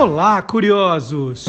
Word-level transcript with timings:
Olá, 0.00 0.40
curiosos! 0.40 1.46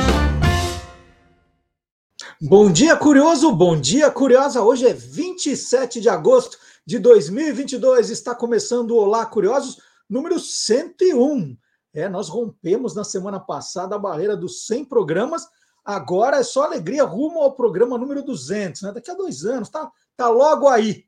Bom 2.42 2.72
dia, 2.72 2.98
curioso! 2.98 3.52
Bom 3.52 3.80
dia, 3.80 4.10
curiosa! 4.10 4.64
Hoje 4.64 4.88
é 4.88 4.94
27 4.94 6.02
de 6.02 6.10
agosto 6.10 6.58
de 6.84 6.98
2022. 6.98 8.10
Está 8.10 8.34
começando 8.34 8.90
o 8.90 8.98
Olá, 8.98 9.24
curiosos, 9.24 9.78
número 10.10 10.40
101. 10.40 11.56
É, 11.94 12.10
nós 12.10 12.28
rompemos 12.28 12.96
na 12.96 13.04
semana 13.04 13.40
passada 13.40 13.96
a 13.96 14.00
barreira 14.00 14.36
dos 14.36 14.66
100 14.66 14.86
programas. 14.86 15.48
Agora 15.86 16.38
é 16.38 16.44
só 16.44 16.64
alegria 16.64 17.04
rumo 17.04 17.42
ao 17.42 17.54
programa 17.54 18.00
número 18.00 18.24
200, 18.24 18.82
né? 18.82 18.92
Daqui 18.92 19.12
a 19.12 19.16
dois 19.16 19.46
anos, 19.46 19.70
tá, 19.70 19.92
tá 20.18 20.28
logo 20.28 20.68
aí. 20.68 21.06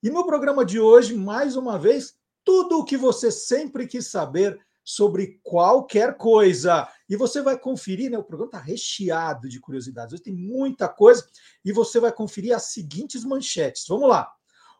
E 0.00 0.08
no 0.08 0.24
programa 0.24 0.64
de 0.64 0.78
hoje, 0.78 1.16
mais 1.16 1.56
uma 1.56 1.76
vez, 1.76 2.14
tudo 2.44 2.78
o 2.78 2.84
que 2.84 2.96
você 2.96 3.32
sempre 3.32 3.84
quis 3.88 4.06
saber 4.06 4.60
sobre 4.84 5.40
qualquer 5.42 6.16
coisa. 6.16 6.86
E 7.08 7.16
você 7.16 7.40
vai 7.40 7.58
conferir, 7.58 8.10
né? 8.10 8.18
O 8.18 8.22
programa 8.22 8.50
está 8.50 8.58
recheado 8.58 9.48
de 9.48 9.58
curiosidades. 9.58 10.12
Hoje 10.12 10.22
tem 10.22 10.34
muita 10.34 10.88
coisa 10.88 11.26
e 11.64 11.72
você 11.72 11.98
vai 11.98 12.12
conferir 12.12 12.54
as 12.54 12.64
seguintes 12.64 13.24
manchetes. 13.24 13.84
Vamos 13.88 14.08
lá. 14.08 14.30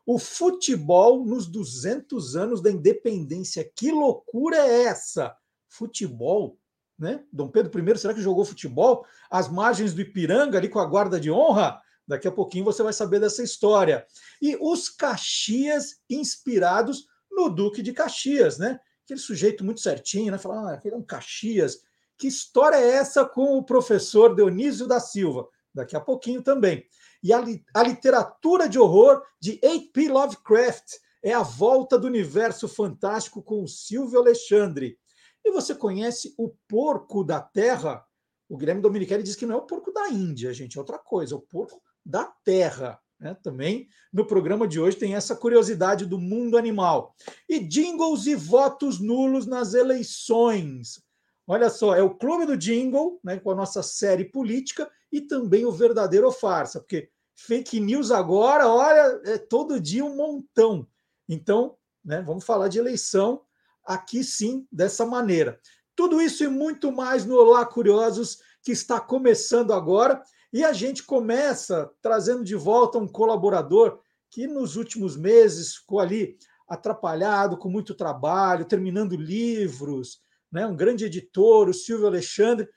O 0.07 0.19
futebol 0.19 1.25
nos 1.25 1.47
200 1.47 2.37
anos 2.37 2.61
da 2.61 2.71
independência. 2.71 3.69
Que 3.75 3.91
loucura 3.91 4.59
é 4.59 4.83
essa? 4.83 5.35
Futebol, 5.67 6.59
né? 6.99 7.25
Dom 7.33 7.49
Pedro 7.49 7.91
I, 7.91 7.99
será 7.99 8.13
que 8.13 8.21
jogou 8.21 8.45
futebol? 8.45 9.07
As 9.31 9.49
margens 9.49 9.95
do 9.95 10.03
Ipiranga, 10.03 10.59
ali 10.59 10.69
com 10.69 10.79
a 10.79 10.85
guarda 10.85 11.19
de 11.19 11.31
honra? 11.31 11.81
Daqui 12.07 12.29
a 12.29 12.33
pouquinho 12.33 12.67
você 12.67 12.83
vai 12.83 12.93
saber 12.93 13.19
dessa 13.19 13.43
história. 13.43 14.07
E 14.43 14.59
os 14.61 14.91
Caxias 14.91 15.97
inspirados 16.11 17.07
no 17.31 17.49
Duque 17.49 17.83
de 17.83 17.95
Caxias, 17.95 18.59
né? 18.59 18.79
Aquele 19.05 19.21
sujeito 19.21 19.65
muito 19.65 19.81
certinho, 19.81 20.33
né? 20.33 20.39
Falar, 20.39 20.71
ah, 20.71 20.75
aquele 20.75 20.95
é 20.95 20.99
um 20.99 21.03
Caxias. 21.03 21.83
Que 22.17 22.27
história 22.27 22.77
é 22.77 22.91
essa 22.91 23.25
com 23.25 23.59
o 23.59 23.65
professor 23.65 24.35
Dionísio 24.35 24.87
da 24.87 24.99
Silva? 24.99 25.47
Daqui 25.75 25.97
a 25.97 26.01
pouquinho 26.01 26.43
também. 26.43 26.87
E 27.23 27.33
a, 27.33 27.41
li 27.41 27.65
a 27.75 27.83
literatura 27.83 28.69
de 28.69 28.79
horror 28.79 29.23
de 29.41 29.59
H.P. 29.63 30.09
Lovecraft 30.09 30.95
é 31.23 31.33
a 31.33 31.43
volta 31.43 31.99
do 31.99 32.07
universo 32.07 32.69
fantástico 32.69 33.43
com 33.43 33.63
o 33.63 33.69
Silvio 33.69 34.21
Alexandre. 34.21 34.99
E 35.45 35.51
você 35.51 35.75
conhece 35.75 36.35
o 36.39 36.51
porco 36.69 37.25
da 37.25 37.41
terra? 37.41 38.05
O 38.49 38.57
Guilherme 38.57 38.81
Dominichelli 38.83 39.23
diz 39.23 39.37
que 39.37 39.47
não 39.47 39.57
é 39.57 39.59
o 39.59 39.67
porco 39.67 39.93
da 39.93 40.09
Índia, 40.09 40.53
gente, 40.53 40.77
é 40.77 40.81
outra 40.81 40.99
coisa, 40.99 41.35
é 41.35 41.37
o 41.37 41.41
porco 41.41 41.83
da 42.05 42.25
terra. 42.45 43.01
Né? 43.25 43.35
Também 43.43 43.89
no 44.13 44.27
programa 44.27 44.69
de 44.69 44.79
hoje 44.79 44.99
tem 44.99 45.15
essa 45.15 45.35
curiosidade 45.35 46.05
do 46.05 46.19
mundo 46.19 46.59
animal. 46.59 47.17
E 47.49 47.59
jingles 47.59 48.27
e 48.27 48.35
votos 48.35 49.01
nulos 49.01 49.47
nas 49.47 49.73
eleições. 49.73 51.03
Olha 51.47 51.71
só, 51.71 51.95
é 51.95 52.03
o 52.03 52.15
Clube 52.15 52.45
do 52.45 52.55
Jingle, 52.55 53.19
né, 53.25 53.39
com 53.39 53.51
a 53.51 53.55
nossa 53.55 53.83
série 53.83 54.27
política, 54.27 54.91
e 55.11 55.23
também 55.23 55.65
o 55.65 55.73
Verdadeiro 55.73 56.27
ou 56.27 56.33
Farsa, 56.33 56.81
porque 56.81 57.09
fake 57.35 57.81
news 57.81 58.11
agora, 58.11 58.69
olha, 58.69 59.21
é 59.25 59.39
todo 59.39 59.81
dia 59.81 60.05
um 60.05 60.17
montão. 60.17 60.87
Então, 61.27 61.77
né, 62.05 62.21
vamos 62.21 62.45
falar 62.45 62.69
de 62.69 62.79
eleição 62.79 63.41
aqui 63.87 64.23
sim, 64.23 64.67
dessa 64.71 65.07
maneira. 65.07 65.59
Tudo 65.97 66.21
isso 66.21 66.45
e 66.45 66.49
muito 66.49 66.93
mais 66.93 67.25
no 67.25 67.37
Olá 67.37 67.65
Curiosos, 67.65 68.41
que 68.63 68.73
está 68.73 69.01
começando 69.01 69.73
agora. 69.73 70.23
E 70.55 70.63
a 70.63 70.73
gente 70.73 71.03
começa 71.03 71.91
trazendo 72.01 72.45
de 72.45 72.55
volta 72.55 72.97
um 72.97 73.09
colaborador 73.09 73.99
que 74.31 74.47
nos 74.47 74.77
últimos 74.77 75.17
meses 75.17 75.75
ficou 75.75 75.99
ali 75.99 76.39
atrapalhado, 76.69 77.59
com 77.59 77.69
muito 77.69 77.93
trabalho, 77.93 78.65
terminando 78.65 79.17
livros, 79.17 80.21
né? 80.53 80.65
um 80.65 80.77
grande 80.77 81.07
editor, 81.07 81.69
o 81.69 81.75
Silvio 81.75 82.07
Alexandre, 82.07 82.69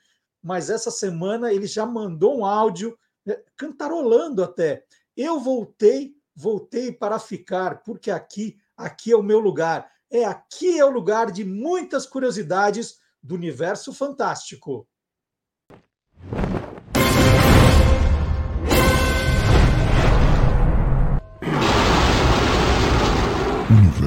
mas 0.42 0.70
essa 0.70 0.90
semana 0.90 1.52
ele 1.52 1.68
já 1.68 1.86
mandou 1.86 2.40
um 2.40 2.44
áudio, 2.44 2.98
né? 3.24 3.36
cantarolando 3.56 4.42
até. 4.42 4.82
Eu 5.16 5.38
voltei, 5.38 6.16
voltei 6.34 6.90
para 6.90 7.20
ficar, 7.20 7.84
porque 7.84 8.10
aqui, 8.10 8.58
aqui 8.76 9.12
é 9.12 9.16
o 9.16 9.22
meu 9.22 9.38
lugar. 9.38 9.88
É 10.10 10.24
aqui 10.24 10.80
é 10.80 10.84
o 10.84 10.90
lugar 10.90 11.30
de 11.30 11.44
muitas 11.44 12.06
curiosidades 12.06 12.98
do 13.22 13.36
universo 13.36 13.92
fantástico. 13.92 14.88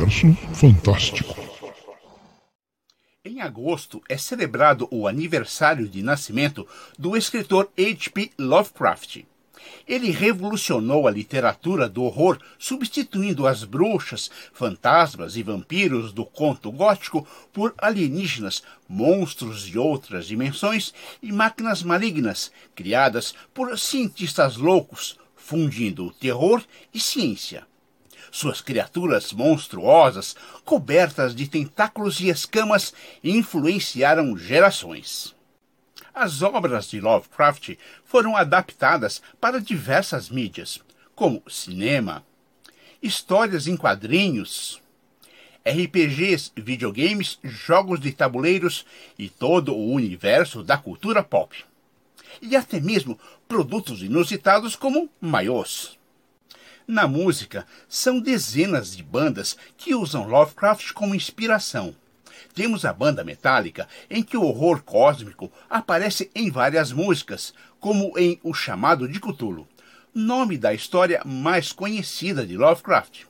Universo 0.02 0.34
Fantástico. 0.54 1.36
Em 3.24 3.40
agosto 3.40 4.02
é 4.10 4.18
celebrado 4.18 4.88
o 4.90 5.08
aniversário 5.08 5.88
de 5.88 6.02
nascimento 6.02 6.68
do 6.98 7.16
escritor 7.16 7.70
H.P. 7.78 8.32
Lovecraft. 8.40 9.24
Ele 9.88 10.10
revolucionou 10.10 11.08
a 11.08 11.12
literatura 11.12 11.88
do 11.88 12.04
horror, 12.04 12.40
substituindo 12.58 13.46
as 13.46 13.64
bruxas, 13.64 14.32
fantasmas 14.52 15.36
e 15.36 15.44
vampiros 15.44 16.12
do 16.12 16.26
conto 16.26 16.72
gótico 16.72 17.28
por 17.54 17.76
alienígenas, 17.78 18.64
monstros 18.90 19.62
de 19.64 19.78
outras 19.78 20.26
dimensões 20.26 20.94
e 21.22 21.32
máquinas 21.32 21.84
malignas, 21.84 22.52
criadas 22.74 23.36
por 23.54 23.78
cientistas 23.78 24.58
loucos, 24.58 25.20
fundindo 25.36 26.12
terror 26.20 26.64
e 26.92 27.00
ciência. 27.00 27.71
Suas 28.32 28.62
criaturas 28.62 29.34
monstruosas, 29.34 30.38
cobertas 30.64 31.36
de 31.36 31.50
tentáculos 31.50 32.22
e 32.22 32.30
escamas, 32.30 32.94
influenciaram 33.22 34.38
gerações. 34.38 35.36
As 36.14 36.42
obras 36.42 36.90
de 36.90 37.02
Lovecraft 37.02 37.76
foram 38.06 38.38
adaptadas 38.38 39.22
para 39.40 39.60
diversas 39.60 40.30
mídias, 40.30 40.80
como 41.14 41.44
cinema, 41.50 42.26
histórias 43.04 43.68
em 43.68 43.76
quadrinhos, 43.76 44.82
RPGs, 45.66 46.54
videogames, 46.56 47.38
jogos 47.44 48.00
de 48.00 48.14
tabuleiros 48.14 48.86
e 49.20 49.30
todo 49.30 49.76
o 49.76 49.92
universo 49.92 50.64
da 50.64 50.78
cultura 50.78 51.22
pop. 51.22 51.64
E 52.42 52.56
até 52.56 52.80
mesmo 52.80 53.20
produtos 53.48 54.02
inusitados 54.02 54.76
como 54.76 55.10
maiôs. 55.20 56.01
Na 56.92 57.08
música, 57.08 57.66
são 57.88 58.20
dezenas 58.20 58.98
de 58.98 59.02
bandas 59.02 59.56
que 59.78 59.96
usam 59.96 60.28
Lovecraft 60.28 60.92
como 60.92 61.16
inspiração. 61.16 61.96
Temos 62.54 62.84
a 62.84 62.92
banda 62.92 63.24
metálica, 63.24 63.88
em 64.10 64.22
que 64.22 64.36
o 64.36 64.44
horror 64.44 64.84
cósmico 64.84 65.50
aparece 65.70 66.30
em 66.36 66.52
várias 66.52 66.92
músicas, 66.92 67.54
como 67.80 68.20
em 68.20 68.38
O 68.44 68.54
Chamado 68.54 69.08
de 69.08 69.22
Cthulhu, 69.22 69.66
nome 70.14 70.58
da 70.58 70.74
história 70.74 71.22
mais 71.24 71.72
conhecida 71.72 72.46
de 72.46 72.58
Lovecraft. 72.58 73.22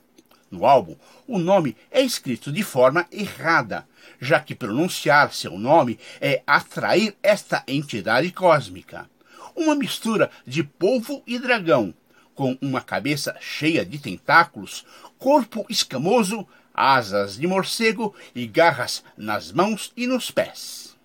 No 0.50 0.66
álbum, 0.66 0.96
o 1.28 1.38
nome 1.38 1.76
é 1.88 2.02
escrito 2.02 2.50
de 2.50 2.64
forma 2.64 3.06
errada, 3.12 3.86
já 4.20 4.40
que 4.40 4.56
pronunciar 4.56 5.32
seu 5.32 5.56
nome 5.56 6.00
é 6.20 6.42
atrair 6.44 7.14
esta 7.22 7.62
entidade 7.68 8.32
cósmica. 8.32 9.08
Uma 9.54 9.76
mistura 9.76 10.32
de 10.44 10.64
polvo 10.64 11.22
e 11.24 11.38
dragão, 11.38 11.94
com 12.34 12.56
uma 12.60 12.80
cabeça 12.80 13.36
cheia 13.40 13.84
de 13.84 13.98
tentáculos, 13.98 14.84
corpo 15.18 15.66
escamoso, 15.68 16.46
asas 16.74 17.36
de 17.36 17.46
morcego 17.46 18.14
e 18.34 18.46
garras 18.46 19.04
nas 19.16 19.52
mãos 19.52 19.92
e 19.96 20.06
nos 20.06 20.30
pés. 20.30 20.96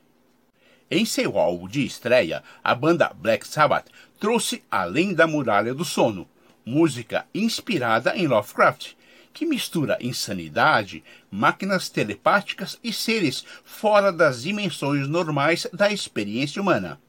Em 0.89 1.05
seu 1.05 1.37
álbum 1.37 1.67
de 1.67 1.85
estreia, 1.85 2.41
a 2.63 2.73
banda 2.73 3.11
Black 3.13 3.45
Sabbath 3.45 3.89
trouxe 4.19 4.63
Além 4.71 5.13
da 5.13 5.27
Muralha 5.27 5.73
do 5.73 5.83
Sono, 5.83 6.27
música 6.65 7.25
inspirada 7.33 8.15
em 8.15 8.25
Lovecraft, 8.25 8.93
que 9.33 9.45
mistura 9.45 9.97
insanidade, 10.01 11.03
máquinas 11.29 11.89
telepáticas 11.89 12.79
e 12.83 12.91
seres 12.91 13.45
fora 13.63 14.11
das 14.11 14.41
dimensões 14.41 15.07
normais 15.07 15.67
da 15.71 15.91
experiência 15.91 16.61
humana. 16.61 16.99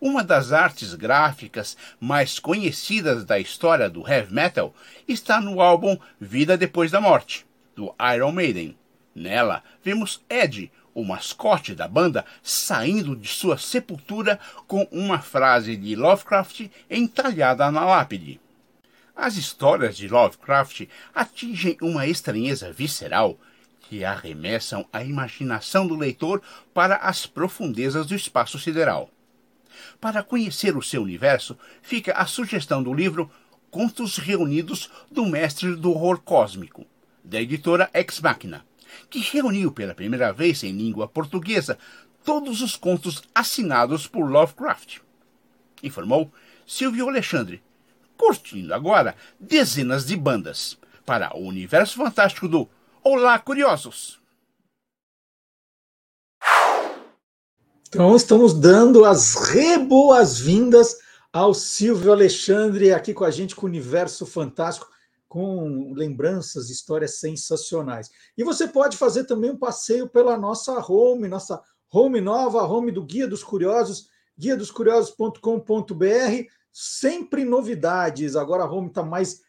Uma 0.00 0.22
das 0.22 0.52
artes 0.52 0.94
gráficas 0.94 1.76
mais 1.98 2.38
conhecidas 2.38 3.24
da 3.24 3.38
história 3.38 3.90
do 3.90 4.08
heavy 4.08 4.32
metal 4.32 4.72
está 5.08 5.40
no 5.40 5.60
álbum 5.60 5.98
Vida 6.20 6.56
Depois 6.56 6.90
da 6.92 7.00
Morte, 7.00 7.44
do 7.74 7.92
Iron 8.14 8.30
Maiden. 8.30 8.78
Nela, 9.12 9.64
vemos 9.82 10.22
Ed, 10.30 10.70
o 10.94 11.04
mascote 11.04 11.74
da 11.74 11.88
banda, 11.88 12.24
saindo 12.42 13.16
de 13.16 13.26
sua 13.26 13.58
sepultura 13.58 14.38
com 14.68 14.86
uma 14.92 15.18
frase 15.18 15.76
de 15.76 15.96
Lovecraft 15.96 16.68
entalhada 16.88 17.68
na 17.72 17.84
lápide. 17.84 18.40
As 19.16 19.36
histórias 19.36 19.96
de 19.96 20.06
Lovecraft 20.06 20.82
atingem 21.12 21.76
uma 21.82 22.06
estranheza 22.06 22.70
visceral 22.70 23.36
que 23.80 24.04
arremessam 24.04 24.86
a 24.92 25.02
imaginação 25.02 25.88
do 25.88 25.96
leitor 25.96 26.40
para 26.72 26.96
as 26.96 27.26
profundezas 27.26 28.06
do 28.06 28.14
espaço 28.14 28.60
sideral. 28.60 29.10
Para 30.00 30.22
conhecer 30.22 30.76
o 30.76 30.82
seu 30.82 31.02
universo, 31.02 31.58
fica 31.82 32.12
a 32.12 32.26
sugestão 32.26 32.82
do 32.82 32.92
livro 32.92 33.30
Contos 33.70 34.16
Reunidos 34.16 34.90
do 35.10 35.26
Mestre 35.26 35.74
do 35.74 35.90
Horror 35.90 36.20
Cósmico, 36.20 36.86
da 37.22 37.40
editora 37.40 37.90
Ex 37.92 38.20
Machina, 38.20 38.64
que 39.10 39.18
reuniu 39.18 39.70
pela 39.70 39.94
primeira 39.94 40.32
vez 40.32 40.62
em 40.62 40.72
língua 40.72 41.06
portuguesa 41.06 41.78
todos 42.24 42.62
os 42.62 42.76
contos 42.76 43.22
assinados 43.34 44.06
por 44.06 44.30
Lovecraft. 44.30 44.98
Informou 45.82 46.32
Silvio 46.66 47.08
Alexandre, 47.08 47.62
curtindo 48.16 48.74
agora 48.74 49.14
dezenas 49.38 50.06
de 50.06 50.16
bandas 50.16 50.78
para 51.06 51.34
o 51.36 51.40
universo 51.46 51.96
fantástico 51.96 52.48
do 52.48 52.68
Olá 53.02 53.38
Curiosos. 53.38 54.17
Então 57.88 58.14
estamos 58.14 58.52
dando 58.52 59.06
as 59.06 59.34
reboas-vindas 59.34 60.98
ao 61.32 61.54
Silvio 61.54 62.12
Alexandre 62.12 62.92
aqui 62.92 63.14
com 63.14 63.24
a 63.24 63.30
gente 63.30 63.56
com 63.56 63.64
o 63.64 63.68
Universo 63.68 64.26
Fantástico, 64.26 64.86
com 65.26 65.94
lembranças, 65.94 66.68
histórias 66.68 67.18
sensacionais. 67.18 68.10
E 68.36 68.44
você 68.44 68.68
pode 68.68 68.98
fazer 68.98 69.24
também 69.24 69.50
um 69.50 69.56
passeio 69.56 70.06
pela 70.06 70.36
nossa 70.36 70.78
home, 70.86 71.28
nossa 71.28 71.62
home 71.90 72.20
nova, 72.20 72.62
home 72.62 72.92
do 72.92 73.02
Guia 73.02 73.26
dos 73.26 73.42
Curiosos, 73.42 74.10
guiadoscuriosos.com.br, 74.38 76.46
sempre 76.70 77.42
novidades. 77.42 78.36
Agora 78.36 78.64
a 78.64 78.70
home 78.70 78.88
está 78.88 79.02
mais 79.02 79.40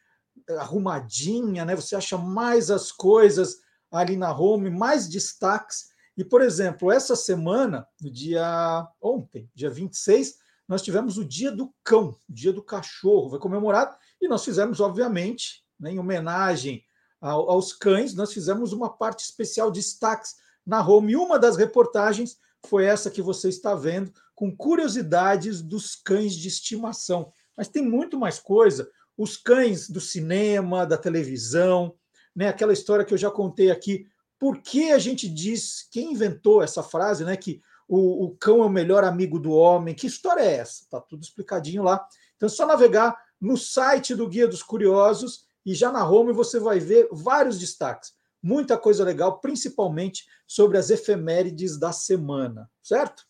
arrumadinha, 0.57 1.65
né? 1.65 1.75
Você 1.75 1.93
acha 1.93 2.17
mais 2.17 2.71
as 2.71 2.89
coisas 2.89 3.57
ali 3.91 4.15
na 4.15 4.31
home, 4.31 4.69
mais 4.69 5.09
destaques 5.09 5.88
e, 6.19 6.23
por 6.25 6.41
exemplo, 6.41 6.91
essa 6.91 7.15
semana, 7.15 7.87
no 8.01 8.11
dia 8.11 8.85
ontem, 9.01 9.49
dia 9.55 9.69
26, 9.69 10.37
nós 10.67 10.81
tivemos 10.81 11.17
o 11.17 11.23
Dia 11.23 11.49
do 11.49 11.73
Cão, 11.81 12.09
o 12.09 12.33
Dia 12.33 12.51
do 12.51 12.61
Cachorro, 12.61 13.29
foi 13.29 13.39
comemorado, 13.39 13.95
e 14.19 14.27
nós 14.27 14.43
fizemos, 14.43 14.81
obviamente, 14.81 15.63
né, 15.79 15.91
em 15.93 15.97
homenagem 15.97 16.83
ao, 17.21 17.49
aos 17.49 17.71
cães, 17.71 18.13
nós 18.13 18.33
fizemos 18.33 18.73
uma 18.73 18.89
parte 18.89 19.23
especial 19.23 19.71
de 19.71 19.79
destaques 19.79 20.35
na 20.65 20.85
home. 20.85 21.13
E 21.13 21.15
uma 21.15 21.39
das 21.39 21.55
reportagens 21.55 22.35
foi 22.67 22.83
essa 22.83 23.09
que 23.09 23.21
você 23.21 23.47
está 23.47 23.73
vendo, 23.73 24.11
com 24.35 24.53
curiosidades 24.53 25.61
dos 25.61 25.95
cães 25.95 26.35
de 26.35 26.49
estimação. 26.49 27.31
Mas 27.55 27.69
tem 27.69 27.81
muito 27.81 28.19
mais 28.19 28.39
coisa. 28.39 28.91
Os 29.17 29.37
cães 29.37 29.89
do 29.89 30.01
cinema, 30.01 30.85
da 30.85 30.97
televisão, 30.97 31.95
né? 32.35 32.49
aquela 32.49 32.73
história 32.73 33.05
que 33.05 33.13
eu 33.13 33.17
já 33.17 33.31
contei 33.31 33.71
aqui 33.71 34.05
por 34.39 34.61
que 34.61 34.91
a 34.91 34.97
gente 34.97 35.27
diz, 35.27 35.87
quem 35.91 36.13
inventou 36.13 36.63
essa 36.63 36.81
frase, 36.81 37.25
né? 37.25 37.35
Que 37.35 37.61
o, 37.87 38.25
o 38.25 38.37
cão 38.37 38.63
é 38.63 38.65
o 38.65 38.69
melhor 38.69 39.03
amigo 39.03 39.37
do 39.37 39.51
homem. 39.51 39.93
Que 39.93 40.07
história 40.07 40.41
é 40.41 40.57
essa? 40.57 40.85
Tá 40.89 41.01
tudo 41.01 41.23
explicadinho 41.23 41.83
lá. 41.83 42.07
Então 42.37 42.47
é 42.47 42.49
só 42.49 42.65
navegar 42.65 43.17
no 43.39 43.57
site 43.57 44.15
do 44.15 44.27
Guia 44.27 44.47
dos 44.47 44.63
Curiosos 44.63 45.45
e 45.65 45.73
já 45.73 45.91
na 45.91 46.07
home 46.09 46.31
você 46.31 46.59
vai 46.59 46.79
ver 46.79 47.09
vários 47.11 47.59
destaques. 47.59 48.13
Muita 48.41 48.77
coisa 48.77 49.03
legal, 49.03 49.41
principalmente 49.41 50.25
sobre 50.47 50.77
as 50.77 50.89
efemérides 50.89 51.77
da 51.77 51.91
semana, 51.91 52.69
certo? 52.81 53.23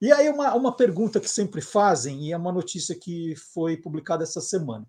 E 0.00 0.10
aí, 0.10 0.28
uma, 0.28 0.54
uma 0.54 0.74
pergunta 0.74 1.20
que 1.20 1.28
sempre 1.28 1.60
fazem, 1.60 2.26
e 2.26 2.32
é 2.32 2.36
uma 2.36 2.50
notícia 2.50 2.94
que 2.94 3.36
foi 3.36 3.76
publicada 3.76 4.24
essa 4.24 4.40
semana. 4.40 4.86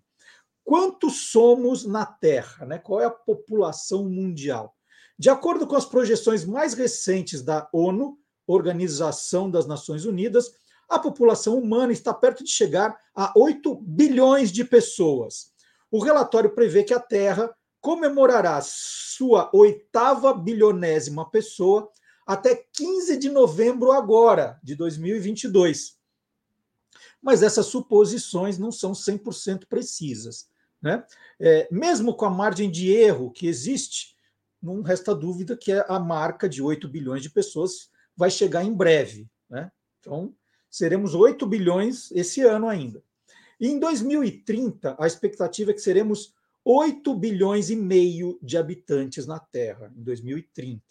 Quantos 0.64 1.30
somos 1.30 1.84
na 1.84 2.06
Terra? 2.06 2.64
Né? 2.64 2.78
Qual 2.78 3.00
é 3.00 3.04
a 3.04 3.10
população 3.10 4.08
mundial? 4.08 4.74
De 5.22 5.30
acordo 5.30 5.68
com 5.68 5.76
as 5.76 5.84
projeções 5.84 6.44
mais 6.44 6.74
recentes 6.74 7.42
da 7.42 7.68
ONU, 7.72 8.18
Organização 8.44 9.48
das 9.48 9.68
Nações 9.68 10.04
Unidas, 10.04 10.50
a 10.88 10.98
população 10.98 11.56
humana 11.56 11.92
está 11.92 12.12
perto 12.12 12.42
de 12.42 12.50
chegar 12.50 12.98
a 13.14 13.32
8 13.36 13.72
bilhões 13.82 14.50
de 14.50 14.64
pessoas. 14.64 15.52
O 15.92 16.02
relatório 16.02 16.50
prevê 16.50 16.82
que 16.82 16.92
a 16.92 16.98
Terra 16.98 17.54
comemorará 17.80 18.60
sua 18.64 19.48
oitava 19.54 20.34
bilionésima 20.34 21.30
pessoa 21.30 21.88
até 22.26 22.56
15 22.72 23.16
de 23.16 23.30
novembro 23.30 23.92
agora, 23.92 24.58
de 24.60 24.74
2022. 24.74 25.98
Mas 27.22 27.44
essas 27.44 27.66
suposições 27.66 28.58
não 28.58 28.72
são 28.72 28.90
100% 28.90 29.66
precisas. 29.68 30.48
Né? 30.82 31.04
É, 31.38 31.68
mesmo 31.70 32.12
com 32.12 32.24
a 32.24 32.30
margem 32.30 32.68
de 32.68 32.90
erro 32.90 33.30
que 33.30 33.46
existe, 33.46 34.11
não 34.62 34.82
resta 34.82 35.14
dúvida 35.14 35.56
que 35.56 35.72
a 35.72 35.98
marca 35.98 36.48
de 36.48 36.62
8 36.62 36.88
bilhões 36.88 37.22
de 37.22 37.30
pessoas 37.30 37.90
vai 38.16 38.30
chegar 38.30 38.62
em 38.62 38.72
breve. 38.72 39.28
Né? 39.50 39.70
Então, 40.00 40.34
seremos 40.70 41.14
8 41.14 41.46
bilhões 41.46 42.10
esse 42.12 42.42
ano 42.42 42.68
ainda. 42.68 43.02
E 43.60 43.68
em 43.68 43.78
2030, 43.78 44.96
a 44.98 45.06
expectativa 45.06 45.70
é 45.70 45.74
que 45.74 45.80
seremos 45.80 46.34
8 46.64 47.14
bilhões 47.14 47.70
e 47.70 47.76
meio 47.76 48.38
de 48.42 48.56
habitantes 48.56 49.26
na 49.26 49.38
Terra, 49.38 49.92
em 49.96 50.02
2030. 50.02 50.82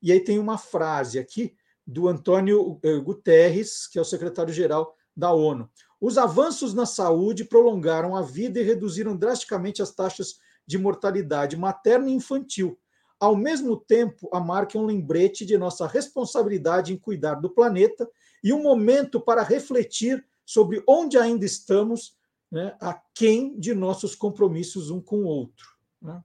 E 0.00 0.12
aí 0.12 0.20
tem 0.20 0.38
uma 0.38 0.56
frase 0.56 1.18
aqui 1.18 1.56
do 1.86 2.06
Antônio 2.06 2.78
eh, 2.82 2.98
Guterres, 2.98 3.86
que 3.86 3.98
é 3.98 4.02
o 4.02 4.04
secretário-geral 4.04 4.94
da 5.16 5.32
ONU. 5.32 5.68
Os 6.00 6.16
avanços 6.16 6.72
na 6.74 6.86
saúde 6.86 7.44
prolongaram 7.44 8.14
a 8.14 8.22
vida 8.22 8.60
e 8.60 8.62
reduziram 8.62 9.16
drasticamente 9.16 9.82
as 9.82 9.90
taxas 9.90 10.38
de 10.64 10.78
mortalidade 10.78 11.56
materna 11.56 12.08
e 12.08 12.12
infantil, 12.12 12.78
ao 13.20 13.34
mesmo 13.36 13.76
tempo, 13.76 14.28
a 14.32 14.40
marca 14.40 14.78
é 14.78 14.80
um 14.80 14.86
lembrete 14.86 15.44
de 15.44 15.58
nossa 15.58 15.86
responsabilidade 15.86 16.92
em 16.92 16.96
cuidar 16.96 17.36
do 17.36 17.50
planeta 17.50 18.08
e 18.42 18.52
um 18.52 18.62
momento 18.62 19.20
para 19.20 19.42
refletir 19.42 20.24
sobre 20.44 20.82
onde 20.86 21.18
ainda 21.18 21.44
estamos, 21.44 22.16
né, 22.50 22.76
a 22.80 22.98
quem 23.14 23.58
de 23.58 23.74
nossos 23.74 24.14
compromissos 24.14 24.90
um 24.90 25.00
com 25.00 25.18
o 25.18 25.26
outro. 25.26 25.66
Né? 26.00 26.22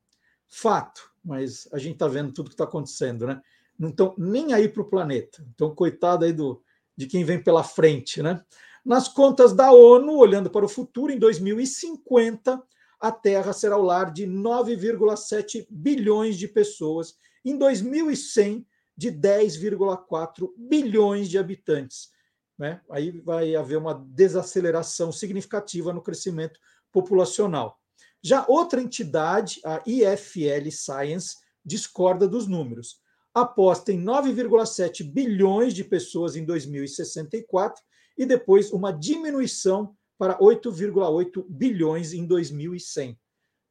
Fato, 0.47 1.11
mas 1.23 1.67
a 1.73 1.77
gente 1.77 1.93
está 1.93 2.07
vendo 2.07 2.31
tudo 2.31 2.49
que 2.49 2.53
está 2.53 2.65
acontecendo, 2.65 3.25
né? 3.25 3.41
Não 3.77 3.89
estão 3.89 4.13
nem 4.17 4.53
aí 4.53 4.69
para 4.69 4.83
o 4.83 4.89
planeta. 4.89 5.43
Então, 5.53 5.73
coitado 5.73 6.25
aí 6.25 6.31
do, 6.31 6.61
de 6.95 7.07
quem 7.07 7.23
vem 7.23 7.41
pela 7.41 7.63
frente, 7.63 8.21
né? 8.21 8.43
Nas 8.85 9.07
contas 9.07 9.53
da 9.53 9.71
ONU, 9.71 10.15
olhando 10.15 10.49
para 10.49 10.65
o 10.65 10.69
futuro, 10.69 11.11
em 11.11 11.17
2050, 11.17 12.61
a 13.03 13.11
Terra 13.11 13.51
será 13.51 13.77
o 13.77 13.81
lar 13.81 14.13
de 14.13 14.25
9,7 14.25 15.67
bilhões 15.69 16.37
de 16.37 16.47
pessoas, 16.47 17.15
em 17.43 17.57
2100, 17.57 18.65
de 18.95 19.11
10,4 19.11 20.49
bilhões 20.55 21.27
de 21.27 21.37
habitantes. 21.37 22.11
Né? 22.57 22.79
Aí 22.89 23.11
vai 23.19 23.57
haver 23.57 23.77
uma 23.77 23.93
desaceleração 23.93 25.11
significativa 25.11 25.91
no 25.91 26.01
crescimento 26.01 26.57
populacional. 26.93 27.77
Já 28.23 28.45
outra 28.47 28.81
entidade, 28.81 29.59
a 29.65 29.83
IFL 29.85 30.71
Science, 30.71 31.35
discorda 31.65 32.25
dos 32.25 32.47
números. 32.47 33.01
Aposta 33.33 33.91
em 33.91 34.01
9,7 34.01 35.03
bilhões 35.03 35.73
de 35.73 35.83
pessoas 35.83 36.37
em 36.37 36.45
2064 36.45 37.83
e 38.17 38.25
depois 38.25 38.71
uma 38.71 38.93
diminuição 38.93 39.93
para 40.23 40.39
8,8 40.39 41.45
bilhões 41.49 42.13
em 42.13 42.25
2100. 42.25 43.19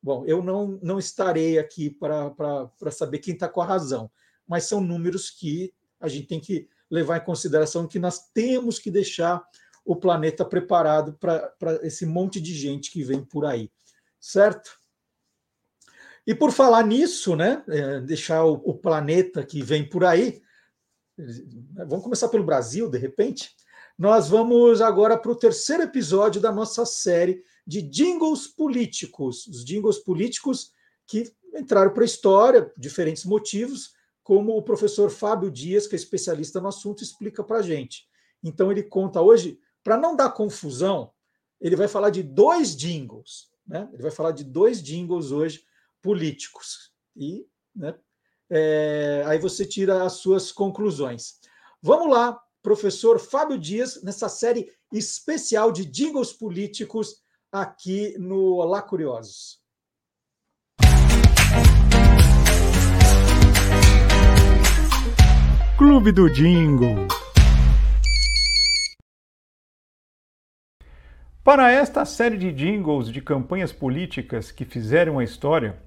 Bom, 0.02 0.22
eu 0.26 0.42
não, 0.42 0.78
não 0.82 0.98
estarei 0.98 1.58
aqui 1.58 1.88
para 1.88 2.70
saber 2.90 3.20
quem 3.20 3.32
está 3.32 3.48
com 3.48 3.62
a 3.62 3.64
razão, 3.64 4.10
mas 4.46 4.64
são 4.64 4.78
números 4.78 5.30
que 5.30 5.72
a 5.98 6.08
gente 6.08 6.26
tem 6.26 6.38
que 6.38 6.68
levar 6.90 7.16
em 7.16 7.24
consideração 7.24 7.88
que 7.88 7.98
nós 7.98 8.28
temos 8.34 8.78
que 8.78 8.90
deixar 8.90 9.42
o 9.82 9.96
planeta 9.96 10.44
preparado 10.44 11.14
para 11.14 11.54
esse 11.84 12.04
monte 12.04 12.38
de 12.38 12.52
gente 12.52 12.90
que 12.90 13.02
vem 13.02 13.24
por 13.24 13.46
aí, 13.46 13.70
certo? 14.20 14.78
E 16.26 16.34
por 16.34 16.52
falar 16.52 16.84
nisso, 16.86 17.34
né, 17.34 17.64
é, 17.66 18.00
deixar 18.02 18.44
o, 18.44 18.60
o 18.62 18.74
planeta 18.74 19.42
que 19.42 19.62
vem 19.62 19.88
por 19.88 20.04
aí, 20.04 20.42
vamos 21.88 22.04
começar 22.04 22.28
pelo 22.28 22.44
Brasil, 22.44 22.90
de 22.90 22.98
repente 22.98 23.56
nós 23.98 24.28
vamos 24.28 24.80
agora 24.80 25.16
para 25.16 25.30
o 25.30 25.36
terceiro 25.36 25.82
episódio 25.82 26.40
da 26.40 26.50
nossa 26.50 26.84
série 26.84 27.42
de 27.66 27.82
jingles 27.82 28.46
políticos. 28.46 29.46
Os 29.46 29.64
jingles 29.64 29.98
políticos 29.98 30.72
que 31.06 31.32
entraram 31.54 31.92
para 31.92 32.02
a 32.02 32.06
história, 32.06 32.72
diferentes 32.76 33.24
motivos, 33.24 33.92
como 34.22 34.56
o 34.56 34.62
professor 34.62 35.10
Fábio 35.10 35.50
Dias, 35.50 35.86
que 35.86 35.94
é 35.94 35.98
especialista 35.98 36.60
no 36.60 36.68
assunto, 36.68 37.02
explica 37.02 37.42
para 37.42 37.58
a 37.58 37.62
gente. 37.62 38.06
Então, 38.42 38.70
ele 38.70 38.82
conta 38.82 39.20
hoje, 39.20 39.58
para 39.82 39.96
não 39.96 40.16
dar 40.16 40.30
confusão, 40.30 41.12
ele 41.60 41.76
vai 41.76 41.88
falar 41.88 42.10
de 42.10 42.22
dois 42.22 42.76
jingles. 42.76 43.50
Né? 43.66 43.88
Ele 43.92 44.02
vai 44.02 44.10
falar 44.10 44.32
de 44.32 44.44
dois 44.44 44.82
jingles 44.82 45.30
hoje 45.30 45.64
políticos. 46.00 46.92
E 47.16 47.46
né, 47.74 47.94
é, 48.50 49.22
aí 49.26 49.38
você 49.38 49.64
tira 49.64 50.02
as 50.04 50.14
suas 50.14 50.50
conclusões. 50.50 51.40
Vamos 51.80 52.10
lá 52.10 52.40
professor 52.62 53.18
Fábio 53.18 53.58
Dias, 53.58 54.02
nessa 54.02 54.28
série 54.28 54.70
especial 54.92 55.72
de 55.72 55.84
jingles 55.84 56.32
políticos 56.32 57.16
aqui 57.50 58.16
no 58.18 58.54
Olá 58.54 58.80
Curiosos. 58.80 59.60
Clube 65.76 66.12
do 66.12 66.28
Jingle. 66.28 67.08
Para 71.42 71.72
esta 71.72 72.04
série 72.04 72.38
de 72.38 72.52
jingles 72.52 73.08
de 73.10 73.20
campanhas 73.20 73.72
políticas 73.72 74.52
que 74.52 74.64
fizeram 74.64 75.18
a 75.18 75.24
história, 75.24 75.82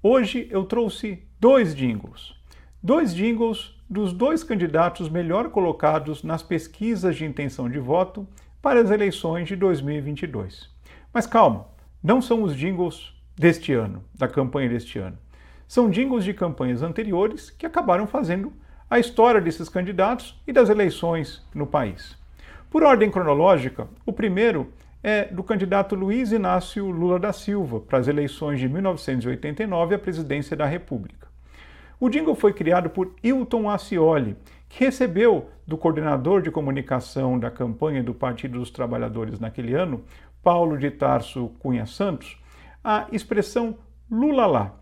hoje 0.00 0.46
eu 0.48 0.64
trouxe 0.64 1.28
dois 1.40 1.74
jingles. 1.74 2.34
Dois 2.80 3.12
jingles 3.12 3.75
dos 3.88 4.12
dois 4.12 4.42
candidatos 4.42 5.08
melhor 5.08 5.50
colocados 5.50 6.22
nas 6.22 6.42
pesquisas 6.42 7.16
de 7.16 7.24
intenção 7.24 7.70
de 7.70 7.78
voto 7.78 8.26
para 8.60 8.80
as 8.80 8.90
eleições 8.90 9.46
de 9.46 9.54
2022. 9.54 10.68
Mas 11.12 11.26
calma, 11.26 11.66
não 12.02 12.20
são 12.20 12.42
os 12.42 12.56
jingles 12.56 13.14
deste 13.36 13.72
ano, 13.72 14.02
da 14.14 14.26
campanha 14.26 14.68
deste 14.68 14.98
ano. 14.98 15.16
São 15.68 15.90
jingles 15.90 16.24
de 16.24 16.34
campanhas 16.34 16.82
anteriores 16.82 17.50
que 17.50 17.66
acabaram 17.66 18.06
fazendo 18.06 18.52
a 18.88 18.98
história 18.98 19.40
desses 19.40 19.68
candidatos 19.68 20.40
e 20.46 20.52
das 20.52 20.68
eleições 20.68 21.44
no 21.54 21.66
país. 21.66 22.16
Por 22.70 22.82
ordem 22.82 23.10
cronológica, 23.10 23.88
o 24.04 24.12
primeiro 24.12 24.72
é 25.02 25.24
do 25.24 25.42
candidato 25.42 25.94
Luiz 25.94 26.32
Inácio 26.32 26.90
Lula 26.90 27.18
da 27.18 27.32
Silva 27.32 27.80
para 27.80 27.98
as 27.98 28.08
eleições 28.08 28.58
de 28.58 28.68
1989 28.68 29.94
à 29.94 29.98
presidência 29.98 30.56
da 30.56 30.66
República. 30.66 31.25
O 31.98 32.10
jingle 32.10 32.34
foi 32.34 32.52
criado 32.52 32.90
por 32.90 33.14
Hilton 33.22 33.70
Ascioli, 33.70 34.36
que 34.68 34.84
recebeu 34.84 35.48
do 35.66 35.78
coordenador 35.78 36.42
de 36.42 36.50
comunicação 36.50 37.38
da 37.38 37.50
campanha 37.50 38.02
do 38.02 38.12
Partido 38.12 38.58
dos 38.58 38.70
Trabalhadores 38.70 39.40
naquele 39.40 39.72
ano, 39.72 40.04
Paulo 40.42 40.76
de 40.76 40.90
Tarso 40.90 41.48
Cunha 41.58 41.86
Santos, 41.86 42.38
a 42.84 43.06
expressão 43.10 43.78
Lula 44.10 44.44
lá. 44.44 44.74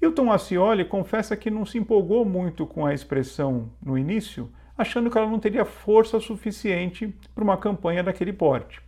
Hilton 0.00 0.30
Ascioli 0.30 0.84
confessa 0.84 1.36
que 1.36 1.50
não 1.50 1.66
se 1.66 1.76
empolgou 1.76 2.24
muito 2.24 2.64
com 2.68 2.86
a 2.86 2.94
expressão 2.94 3.70
no 3.84 3.98
início, 3.98 4.48
achando 4.78 5.10
que 5.10 5.18
ela 5.18 5.28
não 5.28 5.40
teria 5.40 5.64
força 5.64 6.20
suficiente 6.20 7.12
para 7.34 7.42
uma 7.42 7.56
campanha 7.56 8.04
daquele 8.04 8.32
porte. 8.32 8.80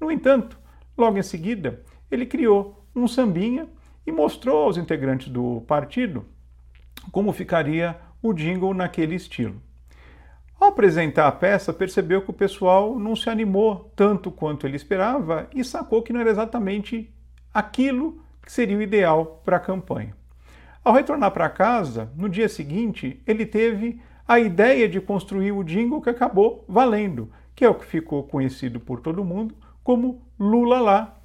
No 0.00 0.10
entanto, 0.10 0.58
logo 0.96 1.18
em 1.18 1.22
seguida, 1.22 1.82
ele 2.10 2.24
criou 2.24 2.82
um 2.96 3.06
sambinha 3.06 3.68
e 4.06 4.10
mostrou 4.10 4.64
aos 4.64 4.78
integrantes 4.78 5.28
do 5.28 5.60
partido 5.66 6.24
como 7.10 7.32
ficaria 7.32 7.96
o 8.22 8.32
jingle 8.32 8.74
naquele 8.74 9.14
estilo. 9.14 9.60
Ao 10.60 10.68
apresentar 10.68 11.26
a 11.26 11.32
peça, 11.32 11.72
percebeu 11.72 12.20
que 12.20 12.30
o 12.30 12.34
pessoal 12.34 12.98
não 12.98 13.16
se 13.16 13.30
animou 13.30 13.90
tanto 13.96 14.30
quanto 14.30 14.66
ele 14.66 14.76
esperava 14.76 15.48
e 15.54 15.64
sacou 15.64 16.02
que 16.02 16.12
não 16.12 16.20
era 16.20 16.30
exatamente 16.30 17.10
aquilo 17.52 18.22
que 18.42 18.52
seria 18.52 18.76
o 18.76 18.82
ideal 18.82 19.40
para 19.44 19.56
a 19.56 19.60
campanha. 19.60 20.14
Ao 20.84 20.92
retornar 20.92 21.30
para 21.30 21.48
casa, 21.48 22.12
no 22.16 22.28
dia 22.28 22.48
seguinte, 22.48 23.22
ele 23.26 23.46
teve 23.46 24.00
a 24.26 24.38
ideia 24.38 24.88
de 24.88 25.00
construir 25.00 25.52
o 25.52 25.64
jingle 25.64 26.00
que 26.00 26.10
acabou 26.10 26.64
valendo, 26.68 27.30
que 27.54 27.64
é 27.64 27.68
o 27.68 27.74
que 27.74 27.84
ficou 27.84 28.22
conhecido 28.22 28.78
por 28.78 29.00
todo 29.00 29.24
mundo 29.24 29.54
como 29.82 30.22
Lula 30.38 30.80
lá. 30.80 31.16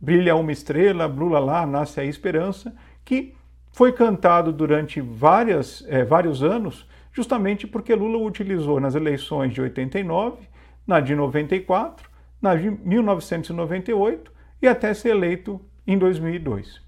Brilha 0.00 0.34
uma 0.34 0.52
estrela, 0.52 1.06
Lula 1.06 1.38
lá, 1.38 1.66
nasce 1.66 2.00
a 2.00 2.04
esperança, 2.04 2.74
que 3.04 3.34
foi 3.78 3.92
cantado 3.92 4.52
durante 4.52 5.00
várias, 5.00 5.86
é, 5.86 6.04
vários 6.04 6.42
anos, 6.42 6.84
justamente 7.12 7.64
porque 7.64 7.94
Lula 7.94 8.18
utilizou 8.18 8.80
nas 8.80 8.96
eleições 8.96 9.54
de 9.54 9.60
89, 9.60 10.48
na 10.84 10.98
de 10.98 11.14
94, 11.14 12.10
na 12.42 12.56
de 12.56 12.68
1998 12.68 14.32
e 14.60 14.66
até 14.66 14.92
ser 14.92 15.10
eleito 15.10 15.60
em 15.86 15.96
2002. 15.96 16.82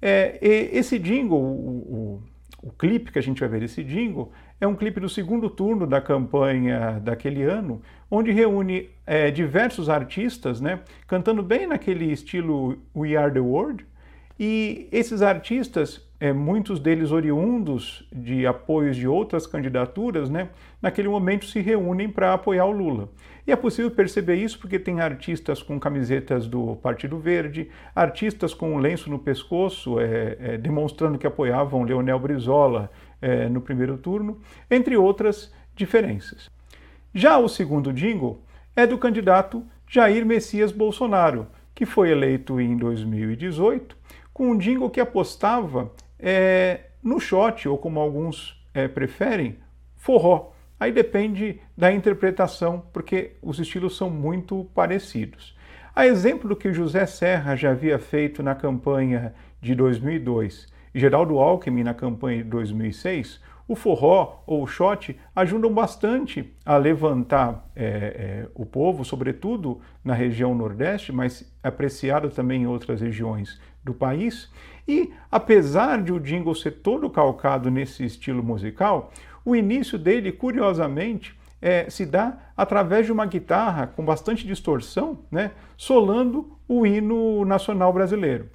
É, 0.00 0.38
esse 0.40 1.00
jingle, 1.00 1.36
o, 1.36 2.22
o, 2.62 2.68
o, 2.68 2.70
clipe 2.70 3.10
que 3.10 3.18
a 3.18 3.22
gente 3.22 3.40
vai 3.40 3.48
ver 3.48 3.58
desse 3.58 3.82
jingle, 3.82 4.30
é 4.60 4.68
um 4.68 4.76
clipe 4.76 5.00
do 5.00 5.08
segundo 5.08 5.50
turno 5.50 5.84
da 5.84 6.00
campanha 6.00 7.00
daquele 7.02 7.42
ano, 7.42 7.82
onde 8.08 8.30
reúne 8.30 8.88
é, 9.04 9.32
diversos 9.32 9.88
artistas, 9.88 10.60
né, 10.60 10.78
cantando 11.08 11.42
bem 11.42 11.66
naquele 11.66 12.12
estilo 12.12 12.78
We 12.94 13.16
Are 13.16 13.32
the 13.32 13.40
World, 13.40 13.84
e 14.38 14.88
esses 14.90 15.22
artistas, 15.22 16.03
é, 16.20 16.32
muitos 16.32 16.78
deles 16.78 17.10
oriundos 17.10 18.06
de 18.12 18.46
apoios 18.46 18.96
de 18.96 19.06
outras 19.06 19.46
candidaturas, 19.46 20.30
né, 20.30 20.48
naquele 20.80 21.08
momento 21.08 21.44
se 21.44 21.60
reúnem 21.60 22.08
para 22.08 22.32
apoiar 22.32 22.66
o 22.66 22.70
Lula. 22.70 23.08
E 23.46 23.52
é 23.52 23.56
possível 23.56 23.90
perceber 23.90 24.36
isso 24.36 24.58
porque 24.58 24.78
tem 24.78 25.00
artistas 25.00 25.62
com 25.62 25.78
camisetas 25.78 26.46
do 26.46 26.76
Partido 26.76 27.18
Verde, 27.18 27.68
artistas 27.94 28.54
com 28.54 28.74
um 28.74 28.78
lenço 28.78 29.10
no 29.10 29.18
pescoço, 29.18 30.00
é, 30.00 30.36
é, 30.40 30.58
demonstrando 30.58 31.18
que 31.18 31.26
apoiavam 31.26 31.82
Leonel 31.82 32.18
Brizola 32.18 32.90
é, 33.20 33.48
no 33.48 33.60
primeiro 33.60 33.98
turno, 33.98 34.40
entre 34.70 34.96
outras 34.96 35.52
diferenças. 35.74 36.48
Já 37.12 37.38
o 37.38 37.48
segundo 37.48 37.92
jingle 37.92 38.42
é 38.74 38.86
do 38.86 38.96
candidato 38.96 39.62
Jair 39.86 40.24
Messias 40.24 40.72
Bolsonaro, 40.72 41.46
que 41.74 41.84
foi 41.84 42.10
eleito 42.10 42.60
em 42.60 42.76
2018 42.76 44.04
com 44.34 44.50
um 44.50 44.58
jingle 44.58 44.90
que 44.90 45.00
apostava 45.00 45.92
é, 46.26 46.80
no 47.02 47.20
shot, 47.20 47.68
ou 47.68 47.76
como 47.76 48.00
alguns 48.00 48.58
é, 48.72 48.88
preferem, 48.88 49.58
forró. 49.94 50.52
Aí 50.80 50.90
depende 50.90 51.60
da 51.76 51.92
interpretação, 51.92 52.82
porque 52.92 53.36
os 53.42 53.58
estilos 53.58 53.96
são 53.96 54.08
muito 54.08 54.64
parecidos. 54.74 55.54
A 55.94 56.06
exemplo 56.06 56.48
do 56.48 56.56
que 56.56 56.72
José 56.72 57.04
Serra 57.04 57.54
já 57.54 57.70
havia 57.70 57.98
feito 57.98 58.42
na 58.42 58.54
campanha 58.54 59.34
de 59.60 59.74
2002 59.74 60.66
e 60.94 60.98
Geraldo 60.98 61.38
Alckmin 61.38 61.84
na 61.84 61.94
campanha 61.94 62.42
de 62.42 62.48
2006, 62.50 63.40
o 63.66 63.74
forró 63.74 64.42
ou 64.46 64.62
o 64.62 64.66
shot 64.66 65.18
ajudam 65.34 65.72
bastante 65.72 66.52
a 66.64 66.76
levantar 66.76 67.70
é, 67.74 67.84
é, 67.84 68.48
o 68.54 68.66
povo, 68.66 69.04
sobretudo 69.04 69.80
na 70.02 70.14
região 70.14 70.54
Nordeste, 70.54 71.12
mas 71.12 71.50
apreciado 71.62 72.28
também 72.30 72.62
em 72.62 72.66
outras 72.66 73.00
regiões 73.00 73.60
do 73.84 73.92
país. 73.92 74.50
E 74.86 75.12
apesar 75.30 76.02
de 76.02 76.12
o 76.12 76.20
jingle 76.20 76.54
ser 76.54 76.72
todo 76.72 77.10
calcado 77.10 77.70
nesse 77.70 78.04
estilo 78.04 78.42
musical, 78.42 79.12
o 79.44 79.54
início 79.54 79.98
dele, 79.98 80.32
curiosamente, 80.32 81.36
é, 81.60 81.88
se 81.88 82.04
dá 82.04 82.38
através 82.56 83.06
de 83.06 83.12
uma 83.12 83.26
guitarra 83.26 83.86
com 83.86 84.04
bastante 84.04 84.46
distorção, 84.46 85.18
né, 85.30 85.52
solando 85.76 86.56
o 86.68 86.86
hino 86.86 87.44
nacional 87.44 87.92
brasileiro. 87.92 88.48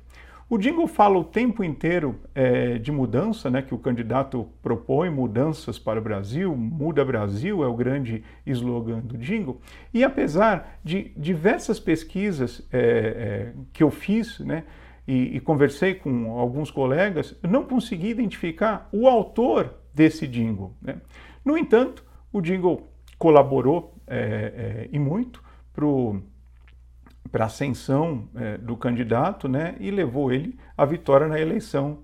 O 0.50 0.58
jingle 0.58 0.88
fala 0.88 1.16
o 1.16 1.24
tempo 1.24 1.64
inteiro 1.64 2.20
é, 2.34 2.80
de 2.80 2.92
mudança, 2.92 3.52
né, 3.52 3.62
que 3.62 3.74
o 3.74 3.78
candidato 3.78 4.48
propõe 4.64 5.08
mudanças 5.08 5.78
para 5.78 6.00
o 6.00 6.02
Brasil, 6.02 6.56
muda 6.56 7.06
Brasil 7.06 7.64
é 7.64 7.68
o 7.68 7.76
grande 7.76 8.24
slogan 8.48 9.00
do 9.00 9.16
jingle. 9.16 9.62
E 9.94 10.04
apesar 10.04 10.80
de 10.84 11.12
diversas 11.16 11.80
pesquisas 11.80 12.68
é, 12.72 12.80
é, 12.80 13.54
que 13.72 13.84
eu 13.84 13.92
fiz, 13.92 14.40
né, 14.40 14.64
e, 15.10 15.38
e, 15.38 15.40
conversei 15.40 15.96
com 15.96 16.38
alguns 16.38 16.70
colegas, 16.70 17.36
não 17.42 17.64
consegui 17.64 18.10
identificar 18.10 18.88
o 18.92 19.08
autor 19.08 19.74
desse 19.92 20.28
jingle. 20.28 20.76
Né? 20.80 21.02
No 21.44 21.58
entanto, 21.58 22.06
o 22.32 22.40
jingle 22.40 22.88
colaborou 23.18 23.96
é, 24.06 24.18
é, 24.18 24.90
e 24.92 25.00
muito 25.00 25.44
para 27.32 27.44
a 27.44 27.48
ascensão 27.48 28.30
é, 28.36 28.60
do 28.60 28.78
candidato 28.78 29.48
né, 29.48 29.76
e 29.80 29.90
levou 29.90 30.32
ele 30.32 30.60
à 30.78 30.86
vitória 30.86 31.28
na 31.28 31.40
eleição 31.40 32.00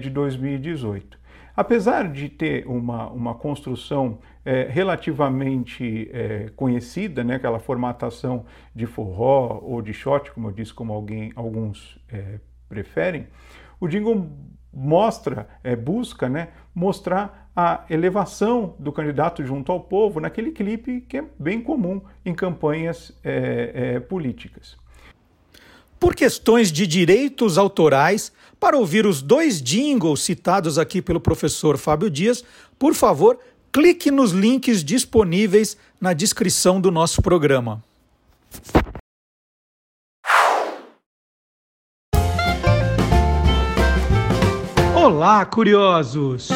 de 0.00 0.08
2018. 0.08 1.18
Apesar 1.56 2.08
de 2.08 2.28
ter 2.28 2.64
uma, 2.68 3.10
uma 3.10 3.34
construção 3.34 4.20
é, 4.44 4.66
relativamente 4.68 6.10
é, 6.12 6.50
conhecida, 6.54 7.24
né, 7.24 7.36
aquela 7.36 7.58
formatação 7.58 8.44
de 8.74 8.86
forró 8.86 9.60
ou 9.62 9.80
de 9.80 9.92
shot, 9.92 10.30
como 10.32 10.48
eu 10.48 10.52
disse, 10.52 10.72
como 10.72 10.92
alguém, 10.92 11.32
alguns 11.34 11.98
é, 12.12 12.38
preferem, 12.68 13.26
o 13.80 13.88
jingle 13.88 14.30
mostra, 14.72 15.48
é, 15.62 15.74
busca 15.76 16.28
né, 16.28 16.48
mostrar 16.74 17.50
a 17.54 17.84
elevação 17.88 18.74
do 18.78 18.90
candidato 18.90 19.44
junto 19.44 19.70
ao 19.70 19.80
povo 19.80 20.18
naquele 20.18 20.50
clipe 20.50 21.00
que 21.02 21.18
é 21.18 21.24
bem 21.38 21.60
comum 21.60 22.02
em 22.24 22.34
campanhas 22.34 23.16
é, 23.22 23.70
é, 23.74 24.00
políticas. 24.00 24.76
Por 26.00 26.14
questões 26.14 26.72
de 26.72 26.86
direitos 26.86 27.56
autorais, 27.56 28.32
para 28.58 28.76
ouvir 28.76 29.06
os 29.06 29.22
dois 29.22 29.62
jingles 29.62 30.20
citados 30.20 30.78
aqui 30.78 31.00
pelo 31.00 31.20
professor 31.20 31.78
Fábio 31.78 32.10
Dias, 32.10 32.44
por 32.78 32.94
favor, 32.94 33.38
clique 33.74 34.08
nos 34.08 34.30
links 34.30 34.84
disponíveis 34.84 35.76
na 36.00 36.12
descrição 36.12 36.80
do 36.80 36.92
nosso 36.92 37.20
programa. 37.20 37.82
Olá, 44.96 45.44
curiosos! 45.44 46.50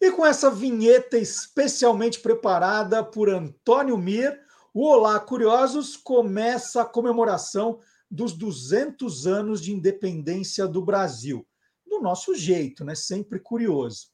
E 0.00 0.10
com 0.10 0.24
essa 0.24 0.50
vinheta 0.50 1.18
especialmente 1.18 2.18
preparada 2.18 3.04
por 3.04 3.28
Antônio 3.28 3.98
Mir, 3.98 4.40
o 4.72 4.86
Olá 4.86 5.20
Curiosos 5.20 5.98
começa 5.98 6.80
a 6.80 6.86
comemoração 6.86 7.78
dos 8.10 8.32
200 8.32 9.26
anos 9.26 9.60
de 9.60 9.72
independência 9.72 10.66
do 10.66 10.82
Brasil. 10.82 11.46
Do 11.86 12.00
nosso 12.00 12.34
jeito, 12.34 12.84
né? 12.84 12.94
Sempre 12.94 13.38
curioso. 13.38 14.08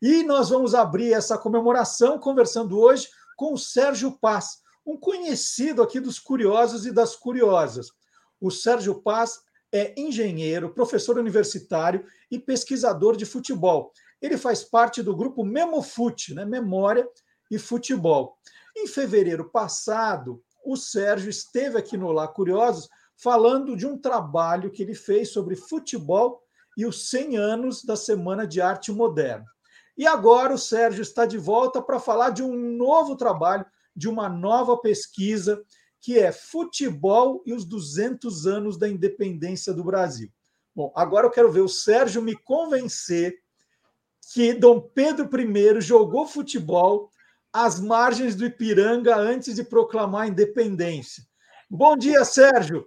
E 0.00 0.22
nós 0.22 0.48
vamos 0.48 0.74
abrir 0.74 1.12
essa 1.12 1.36
comemoração 1.36 2.18
conversando 2.18 2.78
hoje 2.78 3.08
com 3.36 3.52
o 3.52 3.58
Sérgio 3.58 4.12
Paz, 4.12 4.58
um 4.86 4.96
conhecido 4.96 5.82
aqui 5.82 6.00
dos 6.00 6.18
curiosos 6.18 6.86
e 6.86 6.92
das 6.92 7.14
curiosas. 7.14 7.88
O 8.40 8.50
Sérgio 8.50 9.02
Paz 9.02 9.40
é 9.72 9.94
engenheiro, 10.00 10.72
professor 10.72 11.18
universitário 11.18 12.04
e 12.30 12.38
pesquisador 12.38 13.16
de 13.16 13.24
futebol. 13.24 13.92
Ele 14.20 14.36
faz 14.36 14.64
parte 14.64 15.02
do 15.02 15.16
grupo 15.16 15.44
Memofute, 15.44 16.34
né? 16.34 16.44
Memória 16.44 17.08
e 17.50 17.58
Futebol. 17.58 18.36
Em 18.76 18.86
fevereiro 18.86 19.50
passado, 19.50 20.42
o 20.64 20.76
Sérgio 20.76 21.30
esteve 21.30 21.78
aqui 21.78 21.96
no 21.96 22.12
Lá 22.12 22.28
Curiosos 22.28 22.88
falando 23.22 23.76
de 23.76 23.86
um 23.86 23.98
trabalho 23.98 24.70
que 24.70 24.82
ele 24.82 24.94
fez 24.94 25.30
sobre 25.30 25.54
futebol 25.54 26.42
e 26.76 26.86
os 26.86 27.10
100 27.10 27.36
anos 27.36 27.84
da 27.84 27.94
Semana 27.94 28.46
de 28.46 28.60
Arte 28.60 28.90
Moderna. 28.90 29.44
E 29.96 30.06
agora 30.06 30.54
o 30.54 30.58
Sérgio 30.58 31.02
está 31.02 31.26
de 31.26 31.36
volta 31.36 31.82
para 31.82 32.00
falar 32.00 32.30
de 32.30 32.42
um 32.42 32.56
novo 32.56 33.16
trabalho, 33.16 33.66
de 33.94 34.08
uma 34.08 34.28
nova 34.28 34.78
pesquisa, 34.78 35.62
que 36.00 36.18
é 36.18 36.32
Futebol 36.32 37.42
e 37.44 37.52
os 37.52 37.66
200 37.66 38.46
anos 38.46 38.78
da 38.78 38.88
independência 38.88 39.74
do 39.74 39.84
Brasil. 39.84 40.30
Bom, 40.74 40.90
agora 40.96 41.26
eu 41.26 41.30
quero 41.30 41.52
ver 41.52 41.60
o 41.60 41.68
Sérgio 41.68 42.22
me 42.22 42.34
convencer 42.34 43.34
que 44.32 44.54
Dom 44.54 44.80
Pedro 44.80 45.28
I 45.38 45.80
jogou 45.82 46.26
futebol 46.26 47.10
às 47.52 47.78
margens 47.78 48.34
do 48.34 48.46
Ipiranga 48.46 49.14
antes 49.16 49.56
de 49.56 49.64
proclamar 49.64 50.22
a 50.22 50.28
independência. 50.28 51.22
Bom 51.68 51.96
dia, 51.96 52.24
Sérgio. 52.24 52.86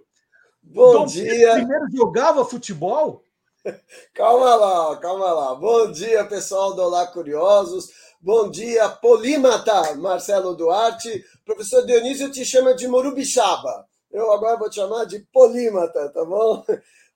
Bom 0.64 0.92
Dom 0.92 1.06
dia. 1.06 1.52
Primeiro 1.54 1.86
jogava 1.92 2.44
futebol? 2.44 3.22
Calma 4.14 4.54
lá, 4.56 4.96
calma 4.96 5.32
lá. 5.32 5.54
Bom 5.54 5.90
dia, 5.90 6.24
pessoal 6.24 6.74
do 6.74 6.82
Olá 6.82 7.06
Curiosos. 7.06 7.90
Bom 8.20 8.50
dia, 8.50 8.88
polímata 8.88 9.94
Marcelo 9.96 10.54
Duarte. 10.54 11.24
Professor 11.44 11.84
Dionísio 11.84 12.30
te 12.30 12.44
chama 12.44 12.74
de 12.74 12.88
Morubixaba. 12.88 13.86
Eu 14.10 14.32
agora 14.32 14.58
vou 14.58 14.68
te 14.68 14.76
chamar 14.76 15.04
de 15.04 15.20
polímata, 15.32 16.10
tá 16.10 16.24
bom? 16.26 16.64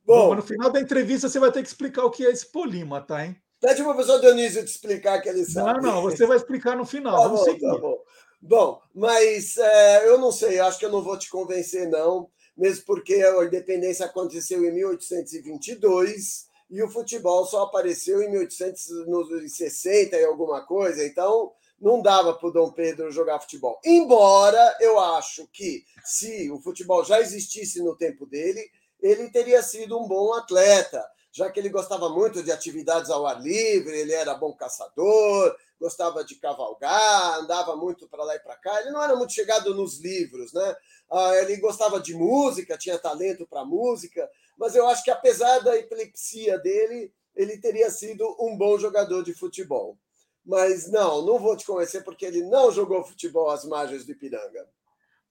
Bom, 0.04 0.34
no 0.34 0.42
final 0.42 0.70
da 0.70 0.80
entrevista 0.80 1.28
você 1.28 1.38
vai 1.38 1.52
ter 1.52 1.62
que 1.62 1.68
explicar 1.68 2.04
o 2.04 2.10
que 2.10 2.24
é 2.24 2.30
esse 2.30 2.46
polímata, 2.50 3.24
hein? 3.24 3.36
Pede 3.60 3.82
para 3.82 3.90
o 3.90 3.94
professor 3.94 4.20
Dionísio 4.20 4.64
te 4.64 4.70
explicar 4.70 5.20
que 5.20 5.28
ele 5.28 5.44
sabe. 5.44 5.82
Não, 5.82 5.94
não, 5.94 6.02
você 6.02 6.26
vai 6.26 6.36
explicar 6.36 6.76
no 6.76 6.86
final. 6.86 7.22
Tá 7.22 7.28
bom, 7.28 7.58
tá 7.58 7.78
bom. 7.78 7.98
Bom, 8.40 8.80
mas 8.94 9.56
é, 9.58 10.08
eu 10.08 10.18
não 10.18 10.30
sei, 10.30 10.60
acho 10.60 10.78
que 10.78 10.86
eu 10.86 10.92
não 10.92 11.02
vou 11.02 11.18
te 11.18 11.28
convencer, 11.28 11.88
não, 11.88 12.30
mesmo 12.58 12.84
porque 12.84 13.14
a 13.14 13.44
independência 13.44 14.04
aconteceu 14.04 14.64
em 14.64 14.72
1822 14.72 16.48
e 16.68 16.82
o 16.82 16.90
futebol 16.90 17.46
só 17.46 17.62
apareceu 17.62 18.20
em 18.20 18.30
1860 18.30 20.16
e 20.16 20.24
alguma 20.24 20.66
coisa, 20.66 21.06
então 21.06 21.52
não 21.80 22.02
dava 22.02 22.34
para 22.34 22.48
o 22.48 22.52
Dom 22.52 22.72
Pedro 22.72 23.12
jogar 23.12 23.40
futebol. 23.40 23.80
Embora 23.84 24.76
eu 24.80 24.98
acho 24.98 25.46
que 25.52 25.84
se 26.04 26.50
o 26.50 26.58
futebol 26.60 27.04
já 27.04 27.20
existisse 27.20 27.80
no 27.80 27.96
tempo 27.96 28.26
dele, 28.26 28.68
ele 29.00 29.30
teria 29.30 29.62
sido 29.62 29.96
um 29.96 30.08
bom 30.08 30.34
atleta 30.34 31.02
já 31.30 31.50
que 31.50 31.60
ele 31.60 31.68
gostava 31.68 32.08
muito 32.08 32.42
de 32.42 32.50
atividades 32.50 33.10
ao 33.10 33.26
ar 33.26 33.40
livre, 33.40 33.96
ele 33.96 34.12
era 34.12 34.34
bom 34.34 34.52
caçador, 34.52 35.56
gostava 35.80 36.24
de 36.24 36.34
cavalgar, 36.36 37.38
andava 37.38 37.76
muito 37.76 38.08
para 38.08 38.24
lá 38.24 38.34
e 38.34 38.40
para 38.40 38.56
cá. 38.56 38.80
Ele 38.80 38.90
não 38.90 39.02
era 39.02 39.14
muito 39.14 39.32
chegado 39.32 39.74
nos 39.74 39.98
livros, 40.00 40.52
né? 40.52 40.76
Ah, 41.10 41.36
ele 41.36 41.56
gostava 41.58 42.00
de 42.00 42.14
música, 42.14 42.78
tinha 42.78 42.98
talento 42.98 43.46
para 43.46 43.64
música, 43.64 44.28
mas 44.56 44.74
eu 44.74 44.88
acho 44.88 45.04
que 45.04 45.10
apesar 45.10 45.60
da 45.60 45.76
epilepsia 45.76 46.58
dele, 46.58 47.12
ele 47.36 47.58
teria 47.58 47.90
sido 47.90 48.36
um 48.40 48.56
bom 48.56 48.78
jogador 48.78 49.22
de 49.22 49.32
futebol. 49.32 49.96
Mas 50.44 50.90
não, 50.90 51.24
não 51.24 51.38
vou 51.38 51.56
te 51.56 51.66
conhecer 51.66 52.02
porque 52.02 52.24
ele 52.24 52.42
não 52.42 52.72
jogou 52.72 53.04
futebol 53.04 53.50
às 53.50 53.64
margens 53.64 54.04
do 54.04 54.12
Ipiranga. 54.12 54.66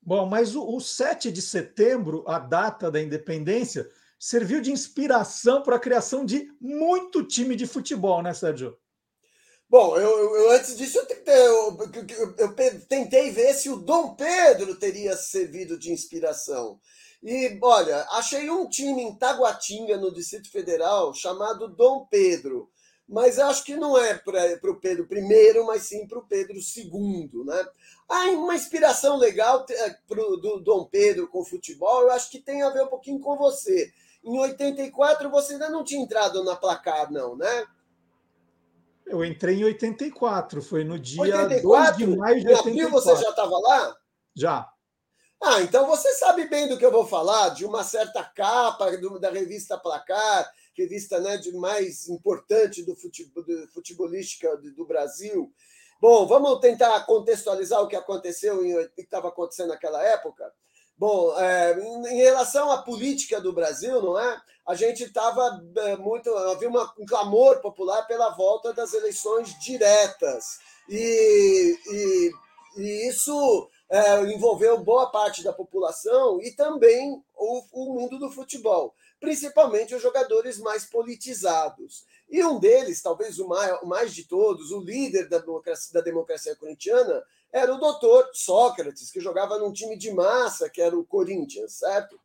Bom, 0.02 0.26
mas 0.26 0.56
o, 0.56 0.64
o 0.64 0.80
7 0.80 1.32
de 1.32 1.42
setembro, 1.42 2.24
a 2.28 2.40
data 2.40 2.90
da 2.90 3.02
independência, 3.02 3.90
serviu 4.20 4.62
de 4.62 4.72
inspiração 4.72 5.62
para 5.62 5.76
a 5.76 5.80
criação 5.80 6.26
de 6.26 6.52
muito 6.60 7.24
time 7.24 7.56
de 7.56 7.68
futebol, 7.68 8.22
né, 8.22 8.34
Sérgio? 8.34 8.78
Bom, 9.70 9.98
eu, 9.98 10.36
eu 10.36 10.52
antes 10.52 10.78
disso 10.78 10.98
eu 10.98 11.06
tentei, 11.06 11.36
eu, 11.36 12.36
eu 12.38 12.56
tentei, 12.88 13.32
ver 13.32 13.54
se 13.54 13.70
o 13.70 13.76
Dom 13.76 14.16
Pedro 14.16 14.76
teria 14.76 15.18
servido 15.18 15.78
de 15.78 15.92
inspiração. 15.92 16.80
E 17.22 17.60
olha, 17.62 18.08
achei 18.12 18.50
um 18.50 18.70
time 18.70 19.02
em 19.02 19.16
Taguatinga, 19.16 19.98
no 19.98 20.14
Distrito 20.14 20.50
Federal, 20.50 21.14
chamado 21.14 21.68
Dom 21.68 22.08
Pedro. 22.10 22.70
Mas 23.08 23.40
acho 23.40 23.66
que 23.66 23.76
não 23.76 23.98
é 23.98 24.14
para 24.14 24.72
o 24.72 24.80
Pedro 24.80 25.08
I, 25.12 25.64
mas 25.66 25.84
sim 25.84 26.08
para 26.08 26.20
o 26.20 26.28
Pedro 26.28 26.56
II. 26.56 27.30
Né? 27.46 27.66
Ah, 28.08 28.30
uma 28.32 28.56
inspiração 28.56 29.18
legal 29.18 29.66
eh, 29.70 29.96
pro, 30.08 30.38
do 30.38 30.60
Dom 30.60 30.86
Pedro 30.86 31.28
com 31.28 31.40
o 31.40 31.46
futebol, 31.46 32.04
eu 32.04 32.12
acho 32.12 32.30
que 32.30 32.40
tem 32.40 32.62
a 32.62 32.70
ver 32.70 32.84
um 32.84 32.88
pouquinho 32.88 33.20
com 33.20 33.38
você. 33.38 33.92
Em 34.24 34.38
84 34.38 35.30
você 35.30 35.54
ainda 35.54 35.70
não 35.70 35.84
tinha 35.84 36.02
entrado 36.02 36.44
na 36.44 36.56
placar, 36.56 37.12
não, 37.12 37.36
né? 37.36 37.66
Eu 39.06 39.24
entrei 39.24 39.56
em 39.56 39.64
84, 39.64 40.62
foi 40.62 40.84
no 40.84 41.00
dia 41.00 41.22
84? 41.22 41.62
2 41.62 41.98
de 41.98 42.18
maio 42.18 42.42
de 42.42 42.48
84. 42.48 42.70
Em 42.70 42.82
abril 42.82 42.90
você 42.92 43.16
já 43.16 43.30
estava 43.30 43.58
lá? 43.58 43.98
Já. 44.36 44.70
Ah, 45.42 45.62
então 45.62 45.86
você 45.88 46.14
sabe 46.14 46.48
bem 46.50 46.68
do 46.68 46.78
que 46.78 46.86
eu 46.86 46.92
vou 46.92 47.06
falar, 47.06 47.50
de 47.50 47.64
uma 47.64 47.84
certa 47.84 48.24
capa 48.24 48.98
do, 48.98 49.20
da 49.20 49.30
revista 49.30 49.78
Placar, 49.78 50.52
revista 50.76 51.20
né, 51.20 51.38
de 51.38 51.52
mais 51.54 52.10
importante 52.10 52.84
do, 52.84 52.96
futebol, 52.96 53.44
do 53.44 53.68
futebolística 53.70 54.58
do, 54.58 54.74
do 54.74 54.86
Brasil. 54.86 55.52
Bom, 56.02 56.28
vamos 56.28 56.60
tentar 56.60 57.00
contextualizar 57.06 57.82
o 57.82 57.88
que 57.88 57.96
aconteceu 57.96 58.66
e 58.66 58.78
o 58.78 58.90
que 58.92 59.02
estava 59.02 59.30
acontecendo 59.30 59.70
naquela 59.70 60.04
época. 60.04 60.52
Bom, 60.98 61.38
é, 61.40 61.80
em 61.80 62.18
relação 62.18 62.72
à 62.72 62.82
política 62.82 63.40
do 63.40 63.54
Brasil, 63.54 64.02
não 64.02 64.20
é? 64.20 64.42
A 64.66 64.74
gente 64.74 65.04
estava 65.04 65.64
é, 65.78 65.96
muito. 65.96 66.34
Havia 66.36 66.68
uma, 66.68 66.92
um 66.98 67.06
clamor 67.06 67.62
popular 67.62 68.08
pela 68.08 68.32
volta 68.32 68.74
das 68.74 68.94
eleições 68.94 69.58
diretas. 69.60 70.60
E, 70.90 71.78
e, 71.86 72.32
e 72.78 73.10
isso 73.10 73.70
é, 73.90 74.22
envolveu 74.24 74.80
boa 74.80 75.12
parte 75.12 75.44
da 75.44 75.54
população 75.54 76.42
e 76.42 76.52
também 76.52 77.22
o, 77.36 77.64
o 77.72 77.94
mundo 77.94 78.18
do 78.18 78.32
futebol, 78.32 78.94
principalmente 79.20 79.94
os 79.94 80.02
jogadores 80.02 80.58
mais 80.60 80.86
politizados. 80.86 82.06
E 82.30 82.44
um 82.44 82.60
deles, 82.60 83.02
talvez 83.02 83.40
o 83.40 83.48
mais, 83.48 83.82
o 83.82 83.86
mais 83.86 84.14
de 84.14 84.26
todos, 84.26 84.72
o 84.72 84.82
líder 84.82 85.30
da 85.30 85.38
democracia, 85.38 85.94
da 85.94 86.02
democracia 86.02 86.56
corintiana, 86.56 87.24
era 87.52 87.74
o 87.74 87.80
doutor 87.80 88.30
Sócrates, 88.34 89.12
que 89.12 89.20
jogava 89.20 89.58
num 89.58 89.72
time 89.72 89.98
de 89.98 90.12
massa, 90.12 90.70
que 90.70 90.82
era 90.82 90.98
o 90.98 91.06
Corinthians, 91.06 91.74
certo? 91.74 92.20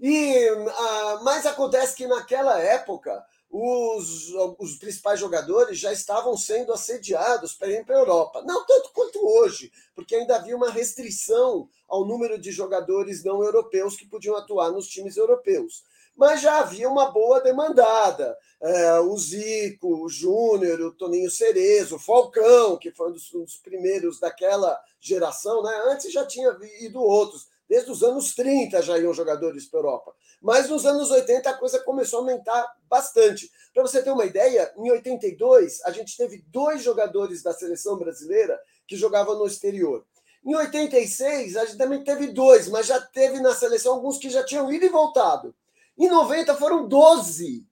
E, 0.00 0.48
ah, 0.48 1.20
mas 1.22 1.46
acontece 1.46 1.96
que 1.96 2.06
naquela 2.06 2.60
época 2.60 3.24
os, 3.50 4.28
os 4.58 4.76
principais 4.76 5.18
jogadores 5.18 5.78
já 5.78 5.92
estavam 5.92 6.36
sendo 6.36 6.72
assediados 6.72 7.54
para 7.54 7.70
ir 7.70 7.84
para 7.84 7.96
a 7.96 8.00
Europa. 8.00 8.42
Não 8.42 8.64
tanto 8.66 8.92
quanto 8.92 9.18
hoje, 9.26 9.72
porque 9.94 10.14
ainda 10.14 10.36
havia 10.36 10.56
uma 10.56 10.70
restrição 10.70 11.68
ao 11.88 12.04
número 12.04 12.38
de 12.38 12.52
jogadores 12.52 13.24
não 13.24 13.42
europeus 13.42 13.96
que 13.96 14.06
podiam 14.06 14.36
atuar 14.36 14.70
nos 14.70 14.86
times 14.86 15.16
europeus 15.16 15.82
mas 16.18 16.40
já 16.40 16.58
havia 16.58 16.88
uma 16.88 17.12
boa 17.12 17.40
demandada. 17.40 18.36
É, 18.60 18.98
o 18.98 19.16
Zico, 19.16 20.04
o 20.04 20.08
Júnior, 20.08 20.80
o 20.80 20.92
Toninho 20.92 21.30
Cerezo, 21.30 21.94
o 21.94 21.98
Falcão, 22.00 22.76
que 22.76 22.90
foi 22.90 23.10
um 23.10 23.12
dos, 23.12 23.32
um 23.32 23.44
dos, 23.44 23.56
primeiros 23.56 24.18
daquela 24.18 24.76
geração, 25.00 25.62
né? 25.62 25.82
antes 25.86 26.12
já 26.12 26.26
tinha 26.26 26.58
ido 26.80 27.00
outros. 27.00 27.46
Desde 27.68 27.88
os 27.92 28.02
anos 28.02 28.34
30 28.34 28.82
já 28.82 28.98
iam 28.98 29.14
jogadores 29.14 29.66
para 29.66 29.78
a 29.78 29.82
Europa. 29.82 30.12
Mas 30.42 30.68
nos 30.68 30.84
anos 30.84 31.08
80 31.08 31.50
a 31.50 31.54
coisa 31.54 31.78
começou 31.84 32.18
a 32.18 32.22
aumentar 32.22 32.66
bastante. 32.88 33.48
Para 33.72 33.82
você 33.82 34.02
ter 34.02 34.10
uma 34.10 34.24
ideia, 34.24 34.72
em 34.76 34.90
82 34.90 35.84
a 35.84 35.92
gente 35.92 36.16
teve 36.16 36.42
dois 36.48 36.82
jogadores 36.82 37.44
da 37.44 37.52
seleção 37.52 37.96
brasileira 37.96 38.58
que 38.88 38.96
jogavam 38.96 39.38
no 39.38 39.46
exterior. 39.46 40.04
Em 40.44 40.56
86 40.56 41.56
a 41.56 41.64
gente 41.64 41.78
também 41.78 42.02
teve 42.02 42.28
dois, 42.28 42.66
mas 42.68 42.86
já 42.86 43.00
teve 43.00 43.38
na 43.40 43.54
seleção 43.54 43.94
alguns 43.94 44.18
que 44.18 44.30
já 44.30 44.42
tinham 44.42 44.72
ido 44.72 44.84
e 44.84 44.88
voltado. 44.88 45.54
Em 45.98 46.08
90 46.08 46.54
foram 46.56 46.86
12. 46.86 47.66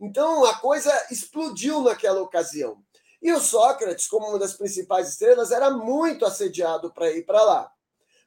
Então 0.00 0.44
a 0.44 0.58
coisa 0.58 0.92
explodiu 1.10 1.82
naquela 1.82 2.22
ocasião. 2.22 2.82
E 3.20 3.32
o 3.32 3.40
Sócrates, 3.40 4.06
como 4.06 4.28
uma 4.28 4.38
das 4.38 4.54
principais 4.54 5.08
estrelas, 5.08 5.50
era 5.50 5.70
muito 5.70 6.24
assediado 6.24 6.92
para 6.92 7.10
ir 7.10 7.24
para 7.24 7.42
lá. 7.42 7.72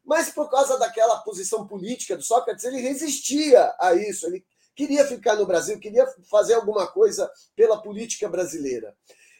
Mas 0.03 0.29
por 0.29 0.49
causa 0.49 0.77
daquela 0.79 1.19
posição 1.19 1.67
política 1.67 2.17
do 2.17 2.23
Sócrates, 2.23 2.65
ele 2.65 2.79
resistia 2.79 3.75
a 3.79 3.93
isso. 3.93 4.25
Ele 4.25 4.43
queria 4.75 5.05
ficar 5.05 5.35
no 5.35 5.45
Brasil, 5.45 5.79
queria 5.79 6.07
fazer 6.29 6.55
alguma 6.55 6.87
coisa 6.87 7.29
pela 7.55 7.81
política 7.81 8.27
brasileira. 8.27 8.95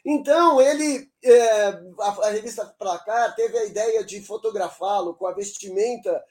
Então, 0.06 0.62
ele, 0.62 1.12
é, 1.24 1.67
a, 2.00 2.28
a, 2.28 2.30
revista 2.30 2.65
Placar 2.65 3.36
teve 3.36 3.58
a 3.58 3.65
ideia 3.65 4.04
de 4.04 4.22
fotografá-lo 4.22 5.15
com 5.15 5.28
a 5.28 5.34
vestimenta 5.34 6.24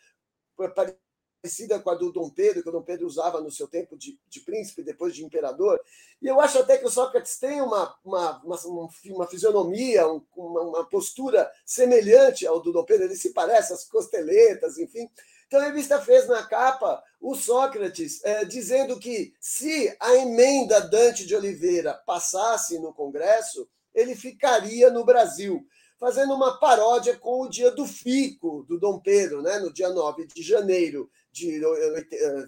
parecida 1.40 1.78
com 1.78 1.90
a 1.90 1.94
do 1.94 2.12
Dom 2.12 2.28
Pedro, 2.30 2.62
que 2.62 2.68
o 2.68 2.72
Dom 2.72 2.82
Pedro 2.82 3.06
usava 3.06 3.40
no 3.40 3.50
seu 3.50 3.68
tempo 3.68 3.96
de, 3.96 4.18
de 4.28 4.40
príncipe, 4.40 4.82
depois 4.82 5.14
de 5.14 5.24
imperador. 5.24 5.80
E 6.20 6.26
eu 6.26 6.40
acho 6.40 6.58
até 6.58 6.76
que 6.76 6.86
o 6.86 6.90
Sócrates 6.90 7.38
tem 7.38 7.60
uma, 7.60 7.94
uma, 8.04 8.42
uma, 8.44 8.88
uma 9.06 9.26
fisionomia, 9.26 10.06
uma, 10.34 10.60
uma 10.62 10.88
postura 10.88 11.50
semelhante 11.64 12.46
ao 12.46 12.60
do 12.60 12.72
Dom 12.72 12.84
Pedro. 12.84 13.06
Ele 13.06 13.16
se 13.16 13.32
parece, 13.32 13.72
as 13.72 13.84
costeletas, 13.84 14.78
enfim. 14.78 15.08
Então 15.46 15.60
a 15.60 15.64
revista 15.64 16.00
fez 16.00 16.26
na 16.26 16.42
capa 16.42 17.02
o 17.20 17.34
Sócrates 17.34 18.24
é, 18.24 18.44
dizendo 18.44 18.98
que 18.98 19.32
se 19.40 19.94
a 20.00 20.14
emenda 20.16 20.80
Dante 20.80 21.24
de 21.24 21.36
Oliveira 21.36 21.94
passasse 22.04 22.78
no 22.80 22.92
Congresso, 22.92 23.68
ele 23.94 24.16
ficaria 24.16 24.90
no 24.90 25.04
Brasil, 25.04 25.64
fazendo 25.98 26.34
uma 26.34 26.58
paródia 26.58 27.16
com 27.16 27.42
o 27.42 27.48
dia 27.48 27.70
do 27.70 27.86
fico 27.86 28.64
do 28.68 28.78
Dom 28.78 28.98
Pedro, 28.98 29.40
né, 29.40 29.58
no 29.58 29.72
dia 29.72 29.88
9 29.88 30.26
de 30.26 30.42
janeiro 30.42 31.08
de 31.36 31.60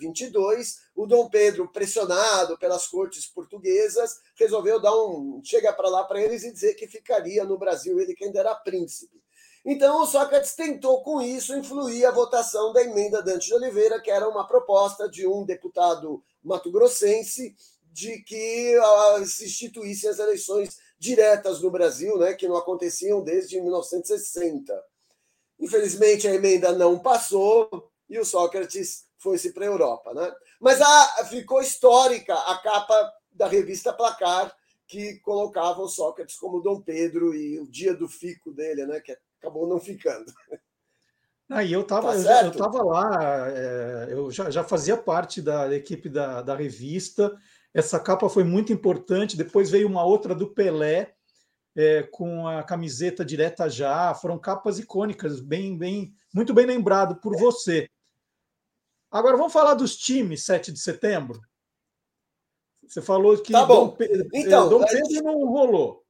22, 0.01 0.79
o 0.97 1.07
Dom 1.07 1.29
Pedro, 1.29 1.71
pressionado 1.71 2.57
pelas 2.57 2.87
cortes 2.87 3.27
portuguesas, 3.27 4.19
resolveu 4.35 4.81
dar 4.81 4.97
um 4.97 5.43
chega 5.45 5.73
para 5.75 5.91
lá 5.91 6.05
para 6.05 6.23
eles 6.23 6.43
e 6.43 6.53
dizer 6.53 6.75
que 6.75 6.89
ficaria 6.89 7.45
no 7.45 7.59
Brasil, 7.59 8.01
ele 8.01 8.15
que 8.15 8.25
ainda 8.25 8.41
era 8.41 8.55
príncipe. 8.55 9.21
Então, 9.65 10.03
o 10.03 10.07
Sócrates 10.07 10.55
tentou, 10.55 11.03
com 11.03 11.21
isso, 11.21 11.55
influir 11.55 12.07
a 12.07 12.11
votação 12.11 12.73
da 12.73 12.83
emenda 12.83 13.23
Dante 13.23 13.49
de 13.49 13.55
Oliveira, 13.55 14.01
que 14.01 14.11
era 14.11 14.27
uma 14.27 14.47
proposta 14.47 15.07
de 15.07 15.27
um 15.27 15.45
deputado 15.45 16.23
mato-grossense 16.43 17.55
de 17.93 18.23
que 18.23 18.79
uh, 18.79 19.27
se 19.27 19.45
instituíssem 19.45 20.09
as 20.09 20.19
eleições 20.19 20.79
diretas 20.99 21.61
no 21.61 21.71
Brasil, 21.71 22.17
né, 22.17 22.33
que 22.33 22.49
não 22.49 22.57
aconteciam 22.57 23.23
desde 23.23 23.61
1960. 23.61 24.73
Infelizmente, 25.61 26.27
a 26.27 26.35
emenda 26.35 26.73
não 26.73 26.99
passou 26.99 27.88
e 28.09 28.19
o 28.19 28.25
Sócrates 28.25 29.07
foi-se 29.19 29.53
para 29.53 29.65
a 29.65 29.69
Europa. 29.69 30.15
Né? 30.15 30.33
Mas 30.61 30.81
a, 30.81 31.25
ficou 31.29 31.61
histórica 31.61 32.35
a 32.35 32.59
capa 32.59 33.13
da 33.31 33.47
revista 33.47 33.93
Placar, 33.93 34.55
que 34.87 35.19
colocava 35.21 35.81
o 35.81 35.89
Sócrates 35.89 36.37
como 36.37 36.61
Dom 36.63 36.81
Pedro 36.81 37.35
e 37.35 37.61
o 37.61 37.69
dia 37.69 37.95
do 37.95 38.09
fico 38.09 38.53
dele, 38.53 38.87
né, 38.87 39.01
que 39.01 39.17
acabou 39.39 39.69
não 39.69 39.79
ficando. 39.79 40.33
Ah, 41.51 41.65
e 41.65 41.73
eu 41.73 41.81
estava 41.81 42.13
tá 42.23 42.43
eu 42.45 42.53
tava 42.53 42.83
lá, 42.83 43.49
é, 43.51 44.09
eu 44.11 44.31
já, 44.31 44.51
já, 44.51 44.63
fazia 44.63 44.99
parte 44.99 45.41
da 45.41 45.75
equipe 45.75 46.07
da, 46.09 46.43
da 46.43 46.55
revista. 46.55 47.35
Essa 47.73 47.99
capa 47.99 48.29
foi 48.29 48.45
muito 48.45 48.71
importante. 48.71 49.37
Depois 49.37 49.71
veio 49.71 49.89
uma 49.89 50.05
outra 50.05 50.35
do 50.35 50.53
Pelé, 50.53 51.15
é, 51.75 52.03
com 52.03 52.47
a 52.47 52.63
camiseta 52.63 53.25
direta 53.25 53.71
já. 53.71 54.13
Foram 54.15 54.39
capas 54.39 54.79
icônicas, 54.79 55.41
bem, 55.41 55.79
bem, 55.79 56.13
muito 56.35 56.53
bem 56.53 56.67
lembrado 56.67 57.17
por 57.17 57.35
você. 57.39 57.89
Agora 59.11 59.37
vamos 59.37 59.53
falar 59.53 59.75
dos 59.75 59.97
times 59.97 60.45
7 60.45 60.73
de 60.73 60.79
setembro. 60.79 61.41
Você 62.87 63.03
falou 63.03 63.37
que 63.39 63.53
tá 63.53 63.65
bom. 63.65 63.87
Dom, 63.87 63.97
Pedro, 63.97 64.29
então, 64.33 64.69
Dom 64.69 64.85
Pedro 64.85 65.23
não 65.23 65.47
rolou. 65.47 66.05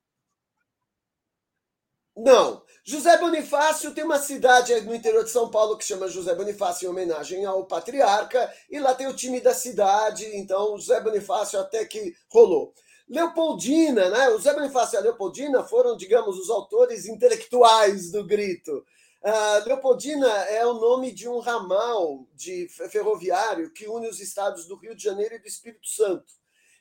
Não. 2.17 2.63
José 2.85 3.19
Bonifácio 3.19 3.93
tem 3.93 4.03
uma 4.03 4.19
cidade 4.19 4.81
no 4.81 4.95
interior 4.95 5.23
de 5.23 5.31
São 5.31 5.51
Paulo 5.51 5.77
que 5.77 5.85
chama 5.85 6.09
José 6.09 6.35
Bonifácio 6.35 6.87
em 6.87 6.91
homenagem 6.91 7.45
ao 7.45 7.67
patriarca, 7.67 8.53
e 8.71 8.79
lá 8.81 8.95
tem 8.95 9.07
o 9.07 9.15
time 9.15 9.41
da 9.41 9.53
cidade, 9.53 10.25
então 10.35 10.79
José 10.79 11.01
Bonifácio 11.01 11.61
até 11.61 11.85
que 11.85 12.15
rolou. 12.31 12.73
Leopoldina, 13.09 14.09
né? 14.11 14.29
O 14.31 14.39
José 14.39 14.55
Bonifácio 14.55 14.97
e 14.97 14.99
a 14.99 15.03
Leopoldina 15.03 15.65
foram, 15.65 15.97
digamos, 15.97 16.39
os 16.39 16.51
autores 16.51 17.07
intelectuais 17.07 18.11
do 18.11 18.25
grito. 18.25 18.85
Uh, 19.21 19.67
Leopoldina 19.67 20.29
é 20.45 20.65
o 20.65 20.75
nome 20.75 21.11
de 21.11 21.29
um 21.29 21.41
ramal 21.41 22.25
de 22.35 22.69
ferroviário 22.69 23.73
que 23.73 23.89
une 23.89 24.09
os 24.09 24.21
estados 24.21 24.67
do 24.67 24.77
Rio 24.77 24.95
de 24.95 25.03
Janeiro 25.03 25.35
e 25.35 25.39
do 25.41 25.49
Espírito 25.49 25.89
Santo. 25.89 26.33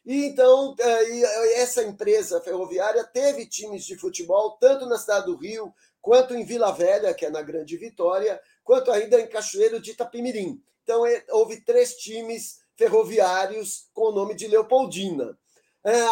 E 0.06 0.24
então, 0.26 0.74
eh, 0.80 1.62
essa 1.62 1.84
empresa 1.84 2.40
ferroviária 2.40 3.04
teve 3.04 3.46
times 3.46 3.84
de 3.84 3.98
futebol 3.98 4.52
tanto 4.52 4.86
na 4.86 4.98
cidade 4.98 5.26
do 5.26 5.36
Rio, 5.36 5.74
quanto 6.00 6.34
em 6.34 6.46
Vila 6.46 6.72
Velha, 6.72 7.14
que 7.14 7.26
é 7.26 7.30
na 7.30 7.42
Grande 7.42 7.76
Vitória, 7.76 8.40
quanto 8.64 8.90
ainda 8.90 9.20
em 9.20 9.28
Cachoeiro 9.28 9.82
de 9.82 9.92
Itapimirim. 9.92 10.64
Então, 10.84 11.06
é, 11.06 11.26
houve 11.32 11.60
três 11.60 11.96
times 11.96 12.60
ferroviários 12.78 13.90
com 13.94 14.04
o 14.04 14.12
nome 14.14 14.34
de 14.34 14.48
Leopoldina. 14.48 15.38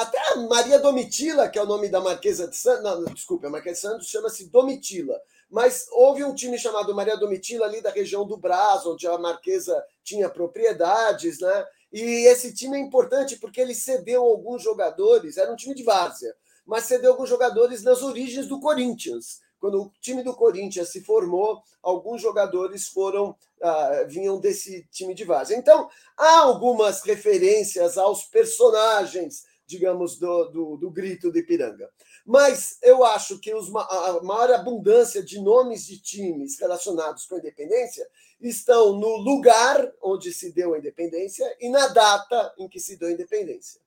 Até 0.02 0.20
a 0.34 0.38
Maria 0.38 0.80
Domitila, 0.80 1.50
que 1.50 1.60
é 1.60 1.62
o 1.62 1.66
nome 1.66 1.90
da 1.90 2.00
Marquesa 2.00 2.48
de 2.48 2.56
Santos, 2.56 3.14
desculpa, 3.14 3.48
a 3.48 3.50
Marquesa 3.50 3.76
de 3.76 3.82
Santos 3.82 4.08
chama-se 4.08 4.50
Domitila. 4.50 5.20
Mas 5.50 5.88
houve 5.92 6.24
um 6.24 6.34
time 6.34 6.58
chamado 6.58 6.94
Maria 6.94 7.18
Domitila 7.18 7.66
ali 7.66 7.82
da 7.82 7.92
região 7.92 8.26
do 8.26 8.38
Brás, 8.38 8.86
onde 8.86 9.08
a 9.08 9.18
Marquesa 9.18 9.84
tinha 10.04 10.30
propriedades, 10.30 11.40
né? 11.40 11.66
E 11.92 12.28
esse 12.28 12.54
time 12.54 12.78
é 12.78 12.80
importante 12.82 13.38
porque 13.38 13.62
ele 13.62 13.74
cedeu 13.74 14.24
alguns 14.24 14.62
jogadores, 14.62 15.38
era 15.38 15.52
um 15.52 15.56
time 15.56 15.74
de 15.74 15.84
várzea, 15.84 16.36
mas 16.66 16.86
cedeu 16.86 17.12
alguns 17.12 17.30
jogadores 17.30 17.84
nas 17.84 18.02
origens 18.02 18.48
do 18.48 18.60
Corinthians. 18.60 19.40
Quando 19.60 19.84
o 19.84 19.92
time 20.02 20.22
do 20.22 20.36
Corinthians 20.36 20.90
se 20.90 21.02
formou, 21.02 21.62
alguns 21.82 22.22
jogadores 22.22 22.88
foram 22.88 23.36
ah, 23.62 24.04
vinham 24.08 24.40
desse 24.40 24.88
time 24.92 25.14
de 25.14 25.24
várzea. 25.24 25.58
Então, 25.58 25.90
há 26.18 26.40
algumas 26.40 27.02
referências 27.02 27.98
aos 27.98 28.26
personagens, 28.26 29.44
digamos, 29.66 30.20
do, 30.20 30.46
do, 30.50 30.78
do 30.78 30.92
grito 30.92 31.32
de 31.32 31.40
Ipiranga. 31.40 31.90
Mas 32.26 32.80
eu 32.82 33.04
acho 33.04 33.40
que 33.40 33.54
os, 33.54 33.74
a 33.76 34.20
maior 34.24 34.52
abundância 34.54 35.22
de 35.22 35.40
nomes 35.40 35.86
de 35.86 36.02
times 36.02 36.60
relacionados 36.60 37.26
com 37.26 37.36
a 37.36 37.38
independência 37.38 38.08
estão 38.42 38.94
no 38.94 39.18
lugar 39.18 39.94
onde 40.02 40.34
se 40.34 40.52
deu 40.52 40.74
a 40.74 40.80
independência 40.80 41.46
e 41.60 41.70
na 41.70 41.88
data 41.88 42.54
em 42.58 42.68
que 42.68 42.80
se 42.80 42.98
deu 42.98 43.10
a 43.10 43.12
independência. 43.12 43.80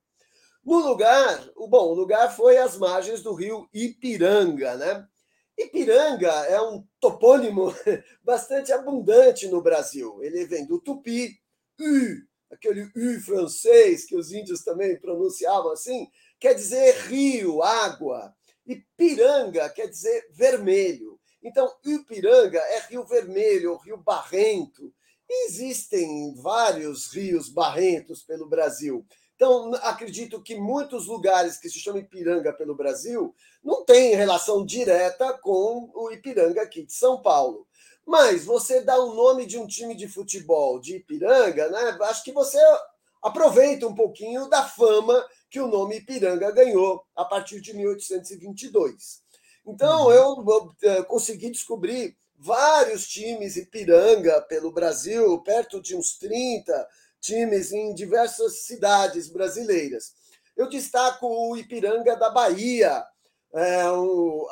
No 0.65 0.79
lugar, 0.87 1.51
o 1.57 1.67
bom, 1.67 1.93
lugar 1.95 2.35
foi 2.37 2.59
as 2.59 2.77
margens 2.77 3.23
do 3.23 3.35
rio 3.35 3.69
Ipiranga, 3.73 4.77
né? 4.77 5.09
Ipiranga 5.57 6.31
é 6.31 6.61
um 6.61 6.85
topônimo 7.01 7.75
bastante 8.23 8.73
abundante 8.73 9.49
no 9.49 9.61
Brasil. 9.61 10.23
Ele 10.23 10.45
vem 10.45 10.65
do 10.65 10.79
tupi, 10.79 11.41
U, 11.81 12.29
aquele 12.51 12.83
U 12.95 13.21
francês 13.21 14.05
que 14.05 14.15
os 14.15 14.31
índios 14.31 14.63
também 14.63 14.97
pronunciavam 15.01 15.73
assim, 15.73 16.09
quer 16.39 16.55
dizer 16.55 16.95
rio, 17.09 17.63
água. 17.63 18.35
E 18.67 18.77
piranga 18.97 19.69
quer 19.71 19.87
dizer 19.87 20.29
vermelho. 20.33 21.19
Então, 21.43 21.73
Ipiranga 21.85 22.59
é 22.59 22.81
rio 22.89 23.05
vermelho, 23.05 23.77
rio 23.77 23.97
barrento. 23.97 24.93
existem 25.31 26.35
vários 26.37 27.13
rios 27.13 27.49
barrentos 27.51 28.23
pelo 28.23 28.49
Brasil. 28.49 29.07
Então, 29.37 29.73
acredito 29.83 30.43
que 30.43 30.57
muitos 30.57 31.07
lugares 31.07 31.59
que 31.59 31.69
se 31.69 31.79
chamam 31.79 32.01
Ipiranga 32.01 32.53
pelo 32.53 32.75
Brasil 32.75 33.35
não 33.63 33.85
têm 33.85 34.17
relação 34.17 34.65
direta 34.65 35.33
com 35.35 35.91
o 35.95 36.11
Ipiranga 36.11 36.63
aqui 36.63 36.85
de 36.85 36.93
São 36.93 37.23
Paulo. 37.23 37.67
Mas 38.05 38.45
você 38.45 38.81
dá 38.81 38.99
o 38.99 39.15
nome 39.15 39.47
de 39.47 39.59
um 39.59 39.67
time 39.67 39.95
de 39.95 40.09
futebol 40.09 40.81
de 40.81 40.97
Ipiranga, 40.97 41.69
né? 41.69 41.97
Acho 42.03 42.25
que 42.25 42.33
você 42.33 42.59
aproveita 43.23 43.87
um 43.87 43.95
pouquinho 43.95 44.49
da 44.49 44.65
fama 44.65 45.25
que 45.51 45.61
o 45.61 45.69
nome 45.69 45.97
Ipiranga 45.97 46.51
ganhou 46.51 47.05
a 47.15 47.25
partir 47.25 47.61
de 47.61 47.75
1822. 47.75 49.23
Então, 49.67 50.07
uhum. 50.07 50.13
eu, 50.13 50.45
eu 50.47 50.75
eh, 50.83 51.03
consegui 51.03 51.51
descobrir 51.51 52.17
vários 52.37 53.07
times 53.09 53.57
Ipiranga 53.57 54.41
pelo 54.43 54.71
Brasil, 54.71 55.41
perto 55.43 55.81
de 55.81 55.97
uns 55.97 56.17
30 56.19 56.89
times 57.21 57.73
em 57.73 57.93
diversas 57.95 58.61
cidades 58.61 59.29
brasileiras. 59.29 60.13
Eu 60.57 60.69
destaco 60.69 61.27
o 61.27 61.57
Ipiranga 61.57 62.17
da 62.17 62.31
Bahia. 62.31 63.05
É 63.53 63.91
um, 63.91 64.47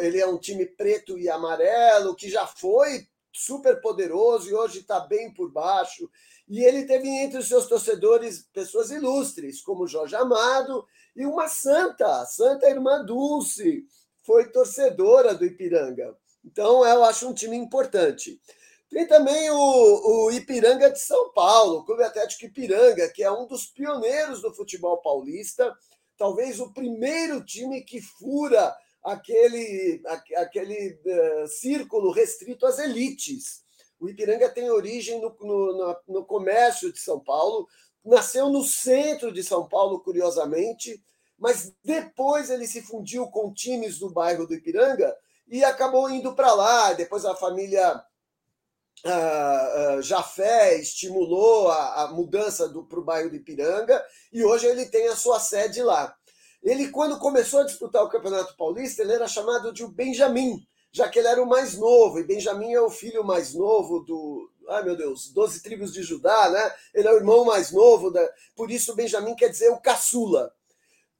ele 0.00 0.20
é 0.20 0.26
um 0.26 0.38
time 0.38 0.66
preto 0.66 1.18
e 1.18 1.28
amarelo 1.28 2.16
que 2.16 2.28
já 2.28 2.46
foi 2.46 3.06
super 3.32 3.80
poderoso 3.80 4.48
e 4.48 4.54
hoje 4.54 4.80
está 4.80 5.00
bem 5.00 5.32
por 5.32 5.50
baixo. 5.50 6.08
E 6.48 6.62
ele 6.62 6.84
teve 6.84 7.08
entre 7.08 7.38
os 7.38 7.48
seus 7.48 7.66
torcedores 7.66 8.46
pessoas 8.52 8.90
ilustres, 8.90 9.62
como 9.62 9.86
Jorge 9.86 10.14
Amado 10.14 10.86
e 11.16 11.24
uma 11.24 11.48
santa, 11.48 12.24
Santa 12.26 12.68
Irmã 12.68 13.04
Dulce, 13.04 13.84
foi 14.22 14.50
torcedora 14.50 15.34
do 15.34 15.44
Ipiranga. 15.44 16.16
Então, 16.44 16.84
eu 16.84 17.04
acho 17.04 17.28
um 17.28 17.34
time 17.34 17.56
importante. 17.56 18.40
Tem 18.90 19.06
também 19.06 19.50
o, 19.50 19.56
o, 20.26 20.30
Ipiranga 20.30 20.90
de 20.90 21.00
São 21.00 21.32
Paulo, 21.32 21.78
o 21.78 21.84
Clube 21.84 22.04
Atlético 22.04 22.44
Ipiranga, 22.44 23.08
que 23.08 23.24
é 23.24 23.30
um 23.30 23.46
dos 23.46 23.66
pioneiros 23.66 24.42
do 24.42 24.54
futebol 24.54 24.98
paulista, 24.98 25.74
talvez 26.16 26.60
o 26.60 26.72
primeiro 26.72 27.44
time 27.44 27.82
que 27.82 28.00
fura 28.00 28.72
aquele, 29.02 30.00
aquele 30.36 30.98
uh, 31.04 31.48
círculo 31.48 32.12
restrito 32.12 32.66
às 32.66 32.78
elites. 32.78 33.63
O 33.98 34.08
Ipiranga 34.08 34.48
tem 34.48 34.70
origem 34.70 35.20
no, 35.20 35.34
no, 35.40 35.96
no 36.08 36.24
comércio 36.24 36.92
de 36.92 36.98
São 36.98 37.20
Paulo, 37.20 37.66
nasceu 38.04 38.48
no 38.48 38.62
centro 38.62 39.32
de 39.32 39.42
São 39.42 39.68
Paulo, 39.68 40.00
curiosamente, 40.00 41.02
mas 41.38 41.72
depois 41.82 42.50
ele 42.50 42.66
se 42.66 42.82
fundiu 42.82 43.26
com 43.28 43.52
times 43.52 43.98
do 43.98 44.10
bairro 44.10 44.46
do 44.46 44.54
Ipiranga 44.54 45.14
e 45.48 45.64
acabou 45.64 46.10
indo 46.10 46.34
para 46.34 46.52
lá. 46.54 46.92
Depois 46.92 47.24
a 47.24 47.34
família 47.34 48.02
uh, 49.04 49.98
uh, 49.98 50.02
Jafé 50.02 50.78
estimulou 50.78 51.70
a, 51.70 52.04
a 52.04 52.08
mudança 52.08 52.68
para 52.88 52.98
o 52.98 53.04
bairro 53.04 53.30
do 53.30 53.36
Ipiranga 53.36 54.04
e 54.32 54.44
hoje 54.44 54.66
ele 54.66 54.86
tem 54.86 55.08
a 55.08 55.16
sua 55.16 55.40
sede 55.40 55.82
lá. 55.82 56.14
Ele, 56.62 56.88
quando 56.88 57.18
começou 57.18 57.60
a 57.60 57.64
disputar 57.64 58.02
o 58.02 58.08
Campeonato 58.08 58.56
Paulista, 58.56 59.02
ele 59.02 59.12
era 59.12 59.28
chamado 59.28 59.70
de 59.70 59.86
Benjamin, 59.86 60.66
já 60.94 61.08
que 61.08 61.18
ele 61.18 61.26
era 61.26 61.42
o 61.42 61.46
mais 61.46 61.76
novo, 61.76 62.20
e 62.20 62.24
Benjamin 62.24 62.72
é 62.72 62.80
o 62.80 62.88
filho 62.88 63.24
mais 63.24 63.52
novo 63.52 63.98
do, 63.98 64.48
ai 64.68 64.84
meu 64.84 64.96
Deus, 64.96 65.28
12 65.32 65.60
tribos 65.60 65.92
de 65.92 66.04
Judá, 66.04 66.48
né? 66.48 66.72
Ele 66.94 67.08
é 67.08 67.12
o 67.12 67.16
irmão 67.16 67.44
mais 67.44 67.72
novo, 67.72 68.12
da, 68.12 68.24
por 68.54 68.70
isso 68.70 68.94
Benjamim 68.94 69.34
quer 69.34 69.48
dizer 69.48 69.70
o 69.70 69.80
caçula. 69.80 70.54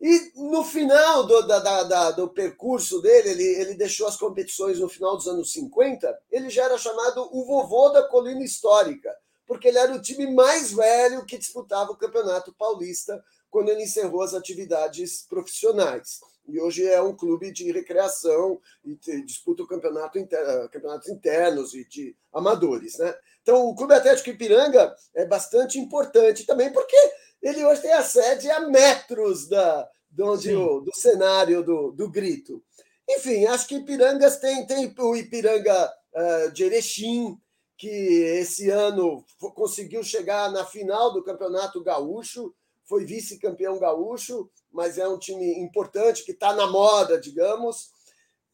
E 0.00 0.30
no 0.37 0.62
final 0.62 1.26
do, 1.26 1.42
da, 1.42 1.58
da, 1.58 1.82
da, 1.82 2.10
do 2.12 2.28
percurso 2.28 3.02
dele, 3.02 3.30
ele, 3.30 3.42
ele 3.42 3.74
deixou 3.74 4.06
as 4.06 4.16
competições 4.16 4.78
no 4.78 4.88
final 4.88 5.16
dos 5.16 5.26
anos 5.26 5.52
50, 5.52 6.20
ele 6.30 6.50
já 6.50 6.66
era 6.66 6.78
chamado 6.78 7.28
o 7.32 7.44
vovô 7.44 7.88
da 7.88 8.06
colina 8.06 8.44
histórica, 8.44 9.12
porque 9.44 9.66
ele 9.66 9.78
era 9.78 9.92
o 9.92 10.00
time 10.00 10.32
mais 10.32 10.70
velho 10.70 11.26
que 11.26 11.37
disputava 11.37 11.90
o 11.90 11.96
Campeonato 11.96 12.54
Paulista 12.56 13.20
quando 13.50 13.70
ele 13.70 13.82
encerrou 13.82 14.22
as 14.22 14.34
atividades 14.34 15.26
profissionais. 15.28 16.20
E 16.46 16.61
hoje 16.61 16.87
é 16.87 17.00
um 17.00 17.16
clube 17.16 17.50
de 17.52 17.70
recreação 17.72 18.61
e 18.85 18.96
disputa 19.22 19.62
o 19.62 19.66
campeonato 19.66 20.18
inter, 20.18 20.68
campeonatos 20.70 21.09
internos 21.09 21.74
e 21.74 21.85
de 21.88 22.14
amadores. 22.33 22.98
Né? 22.98 23.14
Então, 23.42 23.66
o 23.68 23.74
Clube 23.74 23.94
Atlético 23.94 24.30
Ipiranga 24.30 24.94
é 25.14 25.24
bastante 25.24 25.78
importante 25.78 26.44
também, 26.44 26.72
porque 26.72 26.96
ele 27.42 27.64
hoje 27.64 27.83
tem 27.83 27.92
a 27.92 28.02
sede 28.02 28.50
a 28.50 28.61
metros 28.61 29.48
da, 29.48 29.88
do, 30.11 30.37
do, 30.37 30.80
do 30.80 30.94
cenário 30.94 31.62
do, 31.62 31.92
do 31.92 32.11
grito. 32.11 32.62
Enfim, 33.09 33.46
acho 33.46 33.68
que 33.68 33.76
Ipirangas 33.76 34.38
tem, 34.38 34.66
tem 34.66 34.94
o 34.98 35.16
Ipiranga 35.16 35.92
uh, 36.14 36.50
de 36.52 36.64
Erechim, 36.64 37.38
que 37.76 37.88
esse 37.88 38.70
ano 38.70 39.24
conseguiu 39.54 40.02
chegar 40.02 40.50
na 40.50 40.64
final 40.64 41.12
do 41.12 41.22
Campeonato 41.22 41.83
Gaúcho, 41.83 42.54
foi 42.87 43.05
vice-campeão 43.05 43.79
gaúcho, 43.79 44.51
mas 44.73 44.99
é 44.99 45.09
um 45.09 45.18
time 45.18 45.59
importante 45.59 46.25
que 46.25 46.33
está 46.33 46.53
na 46.53 46.66
moda, 46.66 47.18
digamos. 47.18 47.90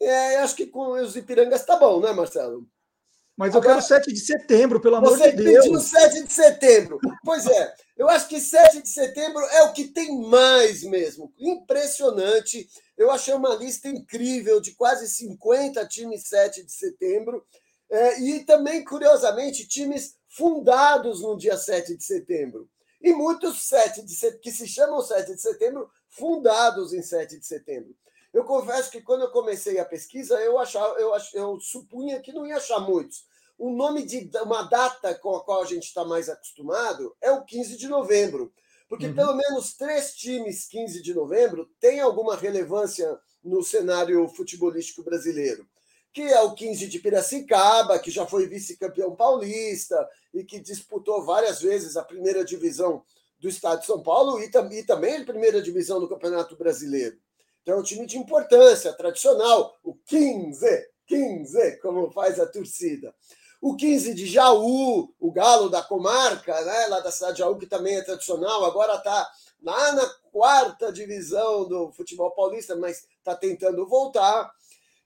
É, 0.00 0.36
acho 0.36 0.54
que 0.54 0.66
com 0.66 0.92
os 0.92 1.16
Ipirangas 1.16 1.60
está 1.60 1.76
bom, 1.76 2.00
né, 2.00 2.12
Marcelo? 2.12 2.66
Mas 3.36 3.54
eu 3.54 3.60
Agora, 3.60 3.76
quero 3.76 3.86
7 3.86 4.12
de 4.12 4.20
setembro, 4.20 4.80
pelo 4.80 4.96
amor 4.96 5.16
de 5.16 5.32
Deus. 5.32 5.64
Você 5.64 5.70
pediu 5.70 5.80
7 5.80 6.24
de 6.24 6.32
setembro. 6.32 6.98
Pois 7.24 7.46
é, 7.46 7.74
eu 7.96 8.06
acho 8.08 8.28
que 8.28 8.38
7 8.38 8.82
de 8.82 8.88
setembro 8.88 9.42
é 9.44 9.62
o 9.62 9.72
que 9.72 9.88
tem 9.88 10.20
mais 10.28 10.82
mesmo. 10.82 11.32
Impressionante. 11.38 12.68
Eu 12.98 13.10
achei 13.10 13.32
uma 13.32 13.54
lista 13.54 13.88
incrível 13.88 14.60
de 14.60 14.72
quase 14.72 15.08
50 15.08 15.86
times 15.86 16.28
7 16.28 16.66
de 16.66 16.72
setembro. 16.72 17.42
É, 17.90 18.20
e 18.20 18.44
também, 18.44 18.84
curiosamente, 18.84 19.66
times 19.66 20.16
fundados 20.28 21.22
no 21.22 21.34
dia 21.36 21.56
7 21.56 21.96
de 21.96 22.04
setembro. 22.04 22.68
E 23.00 23.12
muitos 23.12 23.62
7 23.62 24.02
de 24.02 24.14
setembro, 24.14 24.40
que 24.40 24.52
se 24.52 24.66
chamam 24.66 25.00
7 25.00 25.34
de 25.34 25.40
setembro, 25.40 25.90
fundados 26.08 26.92
em 26.92 27.02
7 27.02 27.38
de 27.38 27.46
setembro. 27.46 27.94
Eu 28.32 28.44
confesso 28.44 28.90
que 28.90 29.00
quando 29.00 29.22
eu 29.22 29.30
comecei 29.30 29.78
a 29.78 29.84
pesquisa, 29.84 30.38
eu 30.40 30.58
achava, 30.58 31.00
eu, 31.00 31.12
eu 31.34 31.60
supunha 31.60 32.20
que 32.20 32.32
não 32.32 32.46
ia 32.46 32.56
achar 32.56 32.78
muitos. 32.80 33.24
O 33.58 33.70
nome 33.70 34.04
de 34.04 34.30
uma 34.42 34.62
data 34.62 35.14
com 35.14 35.34
a 35.34 35.44
qual 35.44 35.62
a 35.62 35.66
gente 35.66 35.84
está 35.84 36.04
mais 36.04 36.28
acostumado 36.28 37.14
é 37.20 37.30
o 37.30 37.44
15 37.44 37.76
de 37.76 37.88
novembro, 37.88 38.52
porque 38.88 39.06
uhum. 39.06 39.14
pelo 39.14 39.34
menos 39.34 39.74
três 39.74 40.14
times 40.14 40.66
15 40.68 41.02
de 41.02 41.12
novembro 41.12 41.68
têm 41.80 42.00
alguma 42.00 42.36
relevância 42.36 43.18
no 43.42 43.62
cenário 43.62 44.28
futebolístico 44.28 45.02
brasileiro 45.02 45.68
que 46.12 46.22
é 46.22 46.40
o 46.40 46.54
15 46.54 46.86
de 46.86 46.98
Piracicaba, 46.98 47.98
que 47.98 48.10
já 48.10 48.26
foi 48.26 48.46
vice-campeão 48.46 49.14
paulista 49.14 50.08
e 50.34 50.44
que 50.44 50.60
disputou 50.60 51.24
várias 51.24 51.60
vezes 51.60 51.96
a 51.96 52.02
primeira 52.02 52.44
divisão 52.44 53.02
do 53.38 53.48
estado 53.48 53.80
de 53.80 53.86
São 53.86 54.02
Paulo 54.02 54.40
e, 54.40 54.46
e 54.46 54.82
também 54.84 55.16
a 55.16 55.24
primeira 55.24 55.62
divisão 55.62 56.00
do 56.00 56.08
Campeonato 56.08 56.56
Brasileiro. 56.56 57.16
Então 57.62 57.76
é 57.76 57.80
um 57.80 57.84
time 57.84 58.06
de 58.06 58.18
importância, 58.18 58.92
tradicional, 58.92 59.78
o 59.84 59.94
15, 60.06 60.66
15, 61.06 61.76
como 61.78 62.10
faz 62.10 62.40
a 62.40 62.46
torcida. 62.46 63.14
O 63.60 63.76
15 63.76 64.14
de 64.14 64.26
Jaú, 64.26 65.12
o 65.20 65.30
galo 65.30 65.68
da 65.68 65.82
comarca, 65.82 66.58
né, 66.62 66.86
lá 66.86 67.00
da 67.00 67.10
cidade 67.10 67.34
de 67.34 67.38
Jaú, 67.40 67.58
que 67.58 67.66
também 67.66 67.96
é 67.96 68.02
tradicional, 68.02 68.64
agora 68.64 68.94
está 68.94 69.30
lá 69.62 69.92
na 69.92 70.06
quarta 70.32 70.90
divisão 70.90 71.68
do 71.68 71.92
futebol 71.92 72.30
paulista, 72.30 72.74
mas 72.74 73.06
está 73.18 73.34
tentando 73.34 73.86
voltar. 73.86 74.50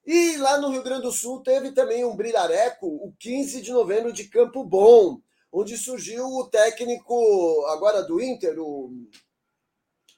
E 0.06 0.36
lá 0.36 0.58
no 0.58 0.70
Rio 0.70 0.82
Grande 0.82 1.02
do 1.02 1.12
Sul 1.12 1.42
teve 1.42 1.72
também 1.72 2.04
um 2.04 2.14
brilhareco, 2.14 2.86
o 2.86 3.14
15 3.18 3.62
de 3.62 3.72
novembro 3.72 4.12
de 4.12 4.24
Campo 4.24 4.62
Bom, 4.62 5.20
onde 5.50 5.78
surgiu 5.78 6.26
o 6.26 6.48
técnico 6.48 7.64
agora 7.68 8.02
do 8.02 8.20
Inter, 8.20 8.58
o 8.58 8.92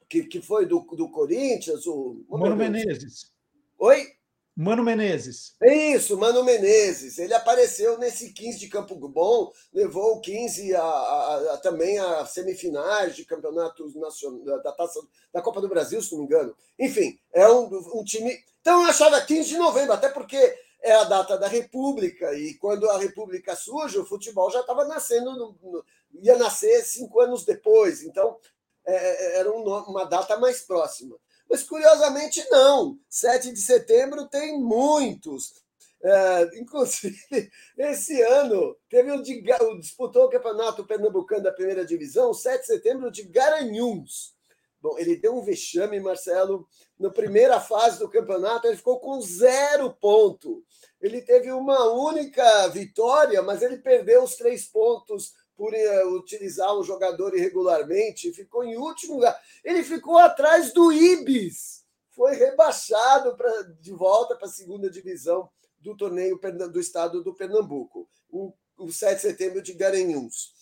que, 0.09 0.25
que 0.25 0.41
foi 0.41 0.67
do, 0.67 0.81
do 0.81 1.11
Corinthians, 1.11 1.87
o 1.87 2.25
Mano 2.29 2.57
Menezes. 2.57 3.33
Oi? 3.79 4.17
Mano 4.57 4.83
Menezes. 4.83 5.55
Isso, 5.63 6.17
Mano 6.17 6.43
Menezes. 6.43 7.19
Ele 7.19 7.35
apareceu 7.35 7.99
nesse 7.99 8.33
15 8.33 8.59
de 8.59 8.69
Campo 8.69 8.95
Bom, 8.95 9.53
levou 9.71 10.15
o 10.15 10.21
15 10.21 10.75
a, 10.75 10.83
a, 10.83 11.55
a 11.55 11.59
também 11.59 11.99
a 11.99 12.25
semifinais 12.25 13.15
de 13.15 13.27
campeonatos 13.27 13.95
nacionais, 13.95 14.63
da, 14.63 14.73
taça, 14.73 14.99
da 15.31 15.43
Copa 15.43 15.61
do 15.61 15.69
Brasil, 15.69 16.01
se 16.01 16.11
não 16.13 16.21
me 16.21 16.25
engano. 16.25 16.57
Enfim, 16.79 17.19
é 17.35 17.47
um, 17.51 17.69
um 18.01 18.03
time. 18.03 18.35
Então 18.67 18.83
eu 18.83 18.89
achava 18.89 19.21
15 19.21 19.49
de 19.49 19.59
novembro, 19.59 19.93
até 19.93 20.09
porque 20.09 20.37
é 20.83 20.91
a 20.91 21.05
data 21.05 21.39
da 21.39 21.47
República, 21.47 22.35
e 22.35 22.55
quando 22.55 22.91
a 22.91 22.99
República 22.99 23.55
surge, 23.55 23.97
o 23.97 24.05
futebol 24.05 24.51
já 24.51 24.59
estava 24.59 24.85
nascendo, 24.85 25.31
no, 25.37 25.57
no, 25.63 25.85
ia 26.21 26.37
nascer 26.37 26.83
cinco 26.83 27.21
anos 27.21 27.45
depois, 27.45 28.03
então 28.03 28.37
é, 28.85 28.95
é 28.97 29.39
era 29.39 29.53
um, 29.53 29.63
uma 29.63 30.03
data 30.03 30.37
mais 30.37 30.63
próxima. 30.63 31.17
Mas, 31.49 31.63
curiosamente, 31.63 32.45
não. 32.51 32.99
7 33.09 33.53
de 33.53 33.61
setembro 33.61 34.27
tem 34.27 34.61
muitos. 34.61 35.63
É, 36.03 36.59
inclusive, 36.59 37.17
esse 37.79 38.21
ano 38.21 38.77
teve 38.91 39.13
um 39.13 39.23
de, 39.23 39.45
disputou 39.79 40.25
o 40.25 40.29
campeonato 40.29 40.85
pernambucano 40.85 41.45
da 41.45 41.53
primeira 41.53 41.87
divisão, 41.87 42.35
7 42.35 42.63
de 42.63 42.67
setembro, 42.67 43.13
de 43.13 43.23
Garanhuns. 43.29 44.35
Bom, 44.83 44.99
ele 44.99 45.15
deu 45.15 45.37
um 45.37 45.43
vexame, 45.45 46.01
Marcelo. 46.01 46.67
Na 46.99 47.11
primeira 47.11 47.61
fase 47.61 47.99
do 47.99 48.09
campeonato, 48.09 48.67
ele 48.67 48.77
ficou 48.77 48.99
com 48.99 49.21
zero 49.21 49.93
ponto. 49.93 50.65
Ele 51.01 51.21
teve 51.21 51.53
uma 51.53 51.93
única 51.93 52.69
vitória, 52.69 53.43
mas 53.43 53.61
ele 53.63 53.77
perdeu 53.79 54.23
os 54.23 54.37
três 54.37 54.65
pontos 54.65 55.35
por 55.57 55.75
eh, 55.75 56.05
utilizar 56.07 56.77
um 56.77 56.83
jogador 56.83 57.35
irregularmente, 57.35 58.33
ficou 58.33 58.65
em 58.65 58.77
último 58.77 59.15
lugar. 59.15 59.39
Ele 59.65 59.83
ficou 59.83 60.19
atrás 60.19 60.73
do 60.73 60.93
Ibis, 60.93 61.85
foi 62.11 62.35
rebaixado 62.35 63.37
pra, 63.37 63.63
de 63.81 63.93
volta 63.93 64.37
para 64.37 64.47
a 64.47 64.51
segunda 64.51 64.91
divisão 64.91 65.49
do 65.79 65.97
torneio 65.97 66.39
do 66.71 66.81
estado 66.81 67.23
do 67.23 67.35
Pernambuco, 67.35 68.09
o, 68.31 68.53
o 68.77 68.93
7 68.93 69.17
de 69.17 69.23
setembro 69.23 69.63
de 69.63 69.73
Garanhuns. 69.73 70.55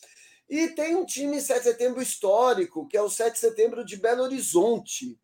E 0.49 0.69
tem 0.69 0.95
um 0.95 1.07
time 1.07 1.41
7 1.41 1.59
de 1.59 1.65
setembro 1.65 2.03
histórico, 2.03 2.87
que 2.87 2.97
é 2.97 3.03
o 3.03 3.09
7 3.09 3.33
de 3.33 3.39
setembro 3.39 3.85
de 3.85 3.97
Belo 3.97 4.23
Horizonte. 4.23 5.19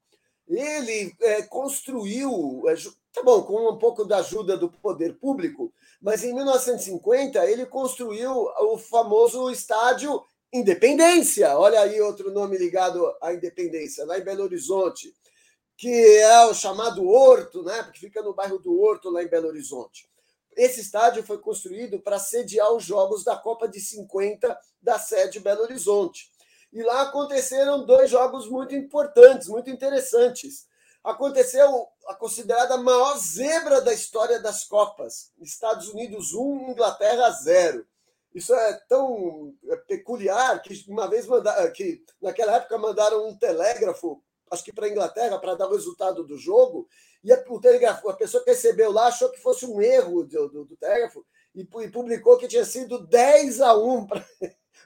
Ele 0.55 1.15
é, 1.21 1.43
construiu, 1.43 2.63
é, 2.69 2.75
tá 3.13 3.23
bom, 3.23 3.43
com 3.43 3.71
um 3.71 3.79
pouco 3.79 4.05
da 4.05 4.19
ajuda 4.19 4.57
do 4.57 4.71
poder 4.71 5.15
público, 5.15 5.73
mas 6.01 6.25
em 6.25 6.35
1950 6.35 7.45
ele 7.49 7.67
construiu 7.67 8.33
o 8.33 8.77
famoso 8.79 9.51
estádio 9.51 10.23
Independência. 10.53 11.57
Olha 11.57 11.81
aí 11.81 12.01
outro 12.01 12.33
nome 12.33 12.59
ligado 12.59 13.15
à 13.23 13.33
Independência, 13.33 14.05
lá 14.05 14.19
em 14.19 14.25
Belo 14.25 14.43
Horizonte, 14.43 15.15
que 15.77 15.89
é 15.89 16.45
o 16.47 16.55
chamado 16.55 17.07
Horto, 17.07 17.63
né? 17.63 17.85
Porque 17.85 18.01
fica 18.01 18.21
no 18.21 18.35
bairro 18.35 18.59
do 18.59 18.77
Horto, 18.81 19.11
lá 19.11 19.23
em 19.23 19.29
Belo 19.29 19.47
Horizonte. 19.47 20.11
Esse 20.57 20.81
estádio 20.81 21.23
foi 21.23 21.39
construído 21.39 22.01
para 22.01 22.19
sediar 22.19 22.73
os 22.73 22.83
jogos 22.85 23.23
da 23.23 23.37
Copa 23.37 23.69
de 23.69 23.81
50 23.81 24.59
da 24.83 24.99
sede 24.99 25.39
Belo 25.39 25.63
Horizonte. 25.63 26.29
E 26.73 26.83
lá 26.83 27.03
aconteceram 27.03 27.85
dois 27.85 28.11
jogos 28.11 28.49
muito 28.49 28.75
importantes, 28.75 29.49
muito 29.49 29.71
interessantes 29.71 30.69
aconteceu 31.03 31.89
a 32.09 32.15
considerada 32.15 32.77
maior 32.77 33.17
zebra 33.19 33.81
da 33.81 33.93
história 33.93 34.41
das 34.41 34.65
Copas. 34.65 35.33
Estados 35.41 35.89
Unidos 35.89 36.35
1, 36.35 36.71
Inglaterra 36.71 37.31
0. 37.31 37.87
Isso 38.35 38.55
é 38.55 38.75
tão 38.89 39.55
é, 39.69 39.77
peculiar 39.77 40.61
que 40.63 40.85
uma 40.89 41.09
vez 41.09 41.27
mandaram, 41.27 41.73
que 41.73 42.03
naquela 42.21 42.57
época 42.57 42.79
mandaram 42.79 43.27
um 43.27 43.37
telégrafo, 43.37 44.23
acho 44.51 44.63
que 44.63 44.73
para 44.73 44.87
a 44.87 44.89
Inglaterra, 44.89 45.39
para 45.39 45.55
dar 45.55 45.67
o 45.67 45.75
resultado 45.75 46.23
do 46.25 46.39
jogo, 46.39 46.89
e 47.25 47.33
a, 47.33 47.45
o 47.49 47.61
telégrafo, 47.61 48.09
a 48.09 48.15
pessoa 48.15 48.45
que 48.45 48.51
recebeu 48.51 48.93
lá 48.93 49.09
achou 49.09 49.31
que 49.31 49.41
fosse 49.41 49.67
um 49.67 49.81
erro 49.83 50.25
do, 50.25 50.49
do, 50.49 50.65
do 50.65 50.77
telégrafo 50.77 51.25
e, 51.55 51.63
e, 51.63 51.89
publicou 51.91 52.39
que 52.39 52.47
tinha 52.47 52.65
sido 52.65 53.05
10 53.05 53.61
a 53.61 53.77
1 53.77 54.07
para 54.07 54.25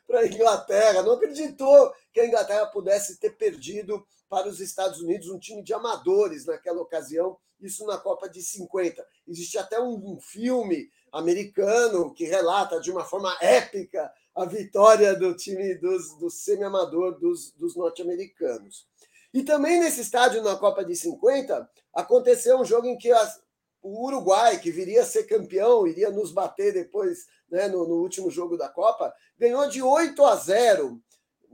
para 0.07 0.21
a 0.21 0.27
Inglaterra, 0.27 1.03
não 1.03 1.13
acreditou 1.13 1.93
que 2.13 2.21
a 2.21 2.27
Inglaterra 2.27 2.67
pudesse 2.67 3.19
ter 3.19 3.31
perdido 3.31 4.05
para 4.29 4.49
os 4.49 4.61
Estados 4.61 5.01
Unidos 5.01 5.29
um 5.29 5.39
time 5.39 5.63
de 5.63 5.73
amadores 5.73 6.47
naquela 6.47 6.81
ocasião, 6.81 7.37
isso 7.61 7.87
na 7.87 7.99
Copa 7.99 8.29
de 8.29 8.43
50. 8.43 9.05
Existe 9.27 9.59
até 9.59 9.81
um, 9.81 10.15
um 10.15 10.21
filme 10.21 10.91
americano 11.13 12.13
que 12.13 12.25
relata 12.25 12.81
de 12.81 12.91
uma 12.91 13.05
forma 13.05 13.37
épica 13.41 14.13
a 14.35 14.45
vitória 14.45 15.15
do 15.15 15.35
time 15.37 15.75
dos, 15.77 16.19
do 16.19 16.29
semi-amador 16.29 17.19
dos, 17.19 17.53
dos 17.53 17.77
norte-americanos. 17.77 18.87
E 19.33 19.43
também 19.43 19.81
nesse 19.81 20.01
estádio, 20.01 20.43
na 20.43 20.57
Copa 20.57 20.85
de 20.85 20.95
50, 20.95 21.69
aconteceu 21.93 22.59
um 22.59 22.65
jogo 22.65 22.87
em 22.87 22.99
que 22.99 23.11
as, 23.13 23.41
o 23.81 24.07
Uruguai, 24.07 24.59
que 24.59 24.73
viria 24.73 25.03
a 25.03 25.07
ser 25.07 25.25
campeão, 25.25 25.87
iria 25.87 26.11
nos 26.11 26.33
bater 26.33 26.73
depois 26.73 27.27
né, 27.55 27.69
no, 27.69 27.87
no, 27.87 28.03
último 28.03 28.33
jogo 28.33 28.57
da 28.57 28.69
Copa, 28.69 29.15
ganhou 29.39 29.69
de 29.69 29.81
8 29.81 30.25
a 30.25 30.35
0. 30.35 31.01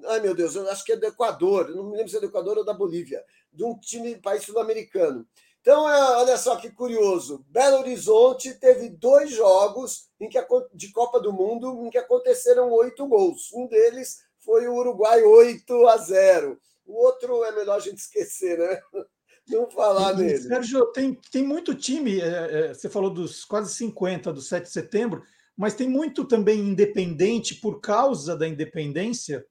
Ai, 0.07 0.21
meu 0.21 0.35
Deus, 0.35 0.55
eu 0.55 0.69
acho 0.71 0.83
que 0.83 0.93
é 0.93 0.97
do 0.97 1.05
Equador, 1.07 1.69
não 1.69 1.91
me 1.91 1.97
lembro 1.97 2.09
se 2.09 2.17
é 2.17 2.21
do 2.21 2.27
Equador 2.27 2.57
ou 2.57 2.65
da 2.65 2.73
Bolívia, 2.73 3.23
de 3.53 3.63
um 3.63 3.79
time 3.79 4.17
país 4.17 4.43
sul-americano. 4.45 5.27
Então, 5.61 5.87
é, 5.87 6.17
olha 6.17 6.39
só 6.39 6.57
que 6.57 6.71
curioso. 6.71 7.45
Belo 7.51 7.81
Horizonte 7.81 8.55
teve 8.55 8.89
dois 8.89 9.31
jogos 9.31 10.09
em 10.19 10.27
que, 10.27 10.39
de 10.73 10.91
Copa 10.91 11.21
do 11.21 11.35
Mundo 11.35 11.85
em 11.85 11.91
que 11.91 11.99
aconteceram 11.99 12.73
oito 12.73 13.07
gols. 13.07 13.53
Um 13.53 13.67
deles 13.67 14.21
foi 14.39 14.67
o 14.67 14.75
Uruguai 14.77 15.23
8 15.23 15.87
a 15.87 15.99
0. 15.99 16.59
O 16.87 16.95
outro 17.05 17.45
é 17.45 17.53
melhor 17.53 17.77
a 17.77 17.81
gente 17.81 17.99
esquecer, 17.99 18.59
né? 18.59 18.81
Não 19.49 19.71
falar 19.71 20.15
e, 20.15 20.23
nele. 20.23 20.39
Sérgio, 20.39 20.87
tem, 20.93 21.15
tem 21.31 21.43
muito 21.43 21.75
time, 21.75 22.21
é, 22.21 22.69
é, 22.71 22.75
você 22.75 22.89
falou 22.89 23.11
dos 23.11 23.45
quase 23.45 23.75
50 23.75 24.33
do 24.33 24.41
7 24.41 24.65
de 24.65 24.71
setembro, 24.71 25.23
mas 25.61 25.75
tem 25.75 25.87
muito 25.87 26.25
também 26.25 26.59
independente 26.59 27.55
por 27.55 27.83
causa 27.83 28.35
da 28.35 28.49
independência 28.49 29.45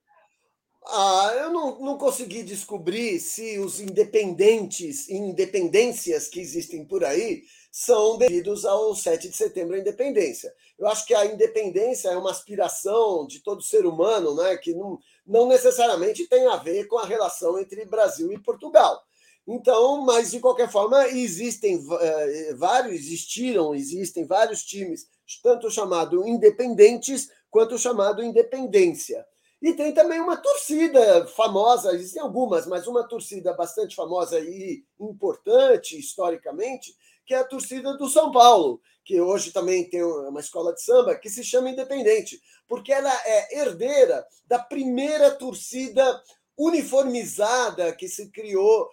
ah, 0.86 1.32
eu 1.36 1.50
não, 1.52 1.78
não 1.78 1.98
consegui 1.98 2.42
descobrir 2.42 3.20
se 3.20 3.58
os 3.58 3.80
independentes 3.80 5.08
e 5.08 5.14
independências 5.14 6.26
que 6.26 6.40
existem 6.40 6.84
por 6.84 7.04
aí 7.04 7.42
são 7.70 8.18
devidos 8.18 8.64
ao 8.64 8.96
7 8.96 9.28
de 9.28 9.36
setembro, 9.36 9.76
a 9.76 9.78
independência. 9.78 10.52
Eu 10.78 10.88
acho 10.88 11.06
que 11.06 11.14
a 11.14 11.26
independência 11.26 12.08
é 12.08 12.16
uma 12.16 12.30
aspiração 12.30 13.26
de 13.26 13.40
todo 13.40 13.62
ser 13.62 13.86
humano, 13.86 14.34
né, 14.34 14.56
que 14.56 14.74
não, 14.74 14.98
não 15.24 15.46
necessariamente 15.46 16.26
tem 16.26 16.46
a 16.46 16.56
ver 16.56 16.86
com 16.88 16.98
a 16.98 17.06
relação 17.06 17.58
entre 17.58 17.84
Brasil 17.84 18.32
e 18.32 18.42
Portugal. 18.42 19.00
Então, 19.46 20.04
mas 20.04 20.30
de 20.30 20.40
qualquer 20.40 20.70
forma, 20.70 21.08
existem 21.08 21.78
eh, 22.00 22.54
vários, 22.54 22.94
existiram, 22.94 23.74
existem 23.74 24.26
vários 24.26 24.62
times, 24.62 25.06
tanto 25.42 25.70
chamado 25.70 26.26
independentes 26.26 27.30
quanto 27.50 27.78
chamado 27.78 28.22
independência. 28.22 29.24
E 29.62 29.74
tem 29.74 29.92
também 29.92 30.18
uma 30.18 30.38
torcida 30.38 31.26
famosa, 31.26 31.92
existem 31.92 32.22
algumas, 32.22 32.66
mas 32.66 32.86
uma 32.86 33.06
torcida 33.06 33.52
bastante 33.52 33.94
famosa 33.94 34.40
e 34.40 34.82
importante 34.98 35.98
historicamente, 35.98 36.96
que 37.26 37.34
é 37.34 37.38
a 37.38 37.44
torcida 37.44 37.94
do 37.96 38.08
São 38.08 38.32
Paulo, 38.32 38.80
que 39.04 39.20
hoje 39.20 39.52
também 39.52 39.88
tem 39.88 40.02
uma 40.02 40.40
escola 40.40 40.72
de 40.72 40.82
samba 40.82 41.14
que 41.14 41.28
se 41.28 41.44
chama 41.44 41.70
Independente, 41.70 42.40
porque 42.66 42.92
ela 42.92 43.12
é 43.26 43.60
herdeira 43.60 44.26
da 44.46 44.58
primeira 44.58 45.30
torcida 45.32 46.22
uniformizada 46.56 47.92
que 47.94 48.08
se 48.08 48.30
criou, 48.30 48.88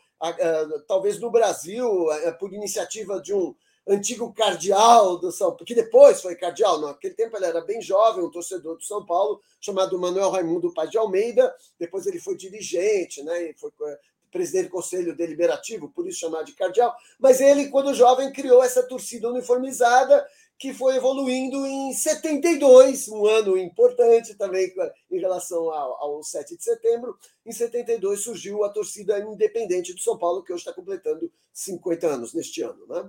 talvez 0.87 1.19
no 1.19 1.31
Brasil, 1.31 2.07
por 2.39 2.53
iniciativa 2.53 3.21
de 3.21 3.33
um 3.33 3.55
antigo 3.87 4.33
cardeal 4.33 5.17
do 5.17 5.31
São 5.31 5.51
Paulo, 5.51 5.65
que 5.65 5.75
depois 5.75 6.21
foi 6.21 6.35
cardeal, 6.35 6.81
naquele 6.81 7.13
tempo 7.13 7.37
ele 7.37 7.45
era 7.45 7.61
bem 7.61 7.81
jovem, 7.81 8.23
um 8.23 8.29
torcedor 8.29 8.75
do 8.75 8.83
São 8.83 9.05
Paulo, 9.05 9.41
chamado 9.61 9.97
Manuel 9.97 10.29
Raimundo 10.29 10.73
Paz 10.73 10.89
de 10.89 10.97
Almeida, 10.97 11.55
depois 11.79 12.05
ele 12.05 12.19
foi 12.19 12.35
dirigente, 12.35 13.23
né, 13.23 13.53
foi 13.57 13.71
eh, 13.83 13.99
presidente 14.31 14.65
do 14.65 14.71
Conselho 14.71 15.15
Deliberativo, 15.15 15.89
por 15.89 16.07
isso 16.07 16.19
chamado 16.19 16.45
de 16.45 16.53
cardeal, 16.53 16.93
mas 17.17 17.39
ele, 17.39 17.69
quando 17.69 17.93
jovem, 17.93 18.31
criou 18.31 18.61
essa 18.63 18.83
torcida 18.83 19.29
uniformizada 19.29 20.27
que 20.57 20.73
foi 20.73 20.95
evoluindo 20.95 21.65
em 21.67 21.93
72, 21.93 23.07
um 23.09 23.27
ano 23.27 23.57
importante 23.57 24.33
também 24.33 24.73
em 25.11 25.19
relação 25.19 25.71
ao, 25.71 26.03
ao 26.03 26.23
7 26.23 26.57
de 26.57 26.63
setembro. 26.63 27.15
Em 27.45 27.51
72 27.51 28.21
surgiu 28.21 28.63
a 28.63 28.69
torcida 28.69 29.19
independente 29.19 29.93
do 29.93 29.99
São 29.99 30.17
Paulo, 30.17 30.43
que 30.43 30.51
hoje 30.51 30.61
está 30.61 30.73
completando 30.73 31.31
50 31.53 32.07
anos 32.07 32.33
neste 32.33 32.63
ano. 32.63 32.87
Né? 32.87 33.07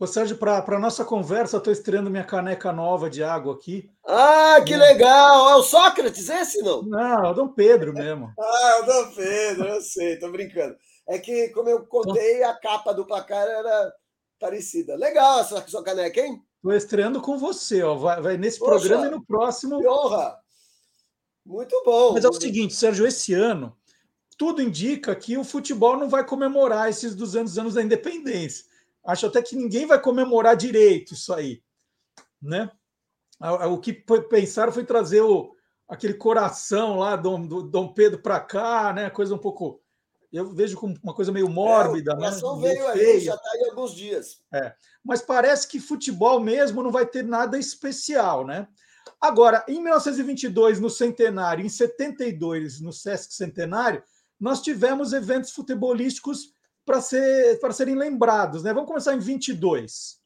Ô, 0.00 0.06
Sérgio, 0.06 0.38
para 0.38 0.64
a 0.66 0.78
nossa 0.78 1.04
conversa, 1.04 1.56
eu 1.56 1.58
estou 1.58 1.70
estreando 1.70 2.08
minha 2.08 2.24
caneca 2.24 2.72
nova 2.72 3.10
de 3.10 3.22
água 3.22 3.52
aqui. 3.52 3.90
Ah, 4.02 4.58
que 4.66 4.74
legal! 4.74 5.50
É 5.50 5.56
o 5.56 5.62
Sócrates 5.62 6.26
esse, 6.30 6.62
não? 6.62 6.80
Não, 6.80 7.26
é 7.26 7.30
o 7.30 7.34
Dom 7.34 7.48
Pedro 7.48 7.92
mesmo. 7.92 8.32
ah, 8.40 8.78
é 8.78 8.80
o 8.80 8.86
Dom 8.86 9.14
Pedro, 9.14 9.68
eu 9.68 9.82
sei, 9.82 10.14
estou 10.14 10.32
brincando. 10.32 10.74
É 11.06 11.18
que, 11.18 11.50
como 11.50 11.68
eu 11.68 11.84
contei, 11.84 12.42
a 12.42 12.54
capa 12.54 12.94
do 12.94 13.04
placar 13.04 13.46
era 13.46 13.92
parecida. 14.38 14.96
Legal 14.96 15.40
essa 15.40 15.62
sua 15.68 15.84
caneca, 15.84 16.18
hein? 16.18 16.42
Estou 16.56 16.72
estreando 16.72 17.20
com 17.20 17.36
você, 17.36 17.82
ó. 17.82 17.94
Vai, 17.94 18.22
vai 18.22 18.36
nesse 18.38 18.58
Poxa, 18.58 18.70
programa 18.70 19.06
e 19.06 19.10
no 19.10 19.22
próximo. 19.22 19.80
Que 19.80 19.86
honra! 19.86 20.34
Muito 21.44 21.78
bom. 21.84 22.14
Mas 22.14 22.24
é 22.24 22.28
o 22.28 22.32
seguinte, 22.32 22.72
Sérgio, 22.72 23.06
esse 23.06 23.34
ano, 23.34 23.76
tudo 24.38 24.62
indica 24.62 25.14
que 25.14 25.36
o 25.36 25.44
futebol 25.44 25.98
não 25.98 26.08
vai 26.08 26.24
comemorar 26.26 26.88
esses 26.88 27.14
200 27.14 27.58
anos 27.58 27.74
da 27.74 27.82
independência 27.82 28.69
acho 29.04 29.26
até 29.26 29.42
que 29.42 29.56
ninguém 29.56 29.86
vai 29.86 30.00
comemorar 30.00 30.56
direito 30.56 31.14
isso 31.14 31.32
aí, 31.32 31.62
né? 32.40 32.70
O 33.70 33.78
que 33.78 33.92
pensaram 33.92 34.70
foi 34.70 34.84
trazer 34.84 35.22
o, 35.22 35.54
aquele 35.88 36.14
coração 36.14 36.98
lá 36.98 37.16
do, 37.16 37.38
do 37.38 37.62
Dom 37.62 37.92
Pedro 37.92 38.20
para 38.20 38.38
cá, 38.38 38.92
né? 38.92 39.10
Coisa 39.10 39.34
um 39.34 39.38
pouco, 39.38 39.80
eu 40.32 40.52
vejo 40.54 40.76
como 40.76 40.94
uma 41.02 41.14
coisa 41.14 41.32
meio 41.32 41.48
mórbida, 41.48 42.12
é, 42.12 42.14
o 42.14 42.18
né? 42.18 42.26
coração 42.26 42.60
né? 42.60 42.68
veio 42.68 42.86
aí, 42.88 43.20
já 43.20 43.34
está 43.34 43.50
em 43.56 43.70
alguns 43.70 43.94
dias. 43.94 44.42
É, 44.52 44.74
mas 45.02 45.22
parece 45.22 45.66
que 45.66 45.80
futebol 45.80 46.38
mesmo 46.38 46.82
não 46.82 46.92
vai 46.92 47.06
ter 47.06 47.24
nada 47.24 47.58
especial, 47.58 48.46
né? 48.46 48.68
Agora, 49.20 49.64
em 49.66 49.82
1922, 49.82 50.78
no 50.78 50.88
centenário, 50.88 51.64
em 51.64 51.68
72, 51.68 52.80
no 52.80 52.92
Sesc 52.92 53.34
Centenário, 53.34 54.02
nós 54.38 54.62
tivemos 54.62 55.12
eventos 55.12 55.50
futebolísticos 55.50 56.52
para 56.90 57.00
ser, 57.00 57.60
serem 57.72 57.94
lembrados. 57.94 58.64
Né? 58.64 58.74
Vamos 58.74 58.88
começar 58.88 59.14
em 59.14 59.20
22. 59.20 60.18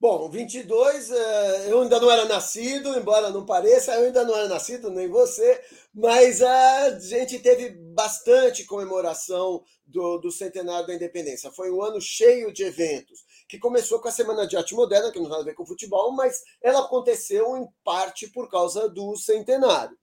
Bom, 0.00 0.28
22, 0.30 1.10
eh, 1.10 1.66
eu 1.68 1.82
ainda 1.82 2.00
não 2.00 2.10
era 2.10 2.24
nascido, 2.24 2.96
embora 2.96 3.30
não 3.30 3.44
pareça, 3.44 3.92
eu 3.94 4.06
ainda 4.06 4.24
não 4.24 4.36
era 4.36 4.48
nascido, 4.48 4.90
nem 4.90 5.08
você, 5.08 5.60
mas 5.92 6.40
a 6.40 6.98
gente 7.00 7.40
teve 7.40 7.70
bastante 7.70 8.64
comemoração 8.64 9.64
do, 9.84 10.18
do 10.18 10.30
centenário 10.30 10.86
da 10.86 10.94
independência. 10.94 11.50
Foi 11.50 11.72
um 11.72 11.82
ano 11.82 12.00
cheio 12.00 12.52
de 12.52 12.62
eventos, 12.62 13.24
que 13.48 13.58
começou 13.58 13.98
com 13.98 14.06
a 14.06 14.12
Semana 14.12 14.46
de 14.46 14.56
Arte 14.56 14.72
Moderna, 14.72 15.10
que 15.10 15.18
não 15.18 15.24
tem 15.24 15.30
nada 15.30 15.42
a 15.42 15.46
ver 15.46 15.54
com 15.54 15.66
futebol, 15.66 16.12
mas 16.12 16.42
ela 16.62 16.84
aconteceu 16.84 17.56
em 17.56 17.66
parte 17.82 18.28
por 18.28 18.48
causa 18.48 18.88
do 18.88 19.16
centenário. 19.16 19.97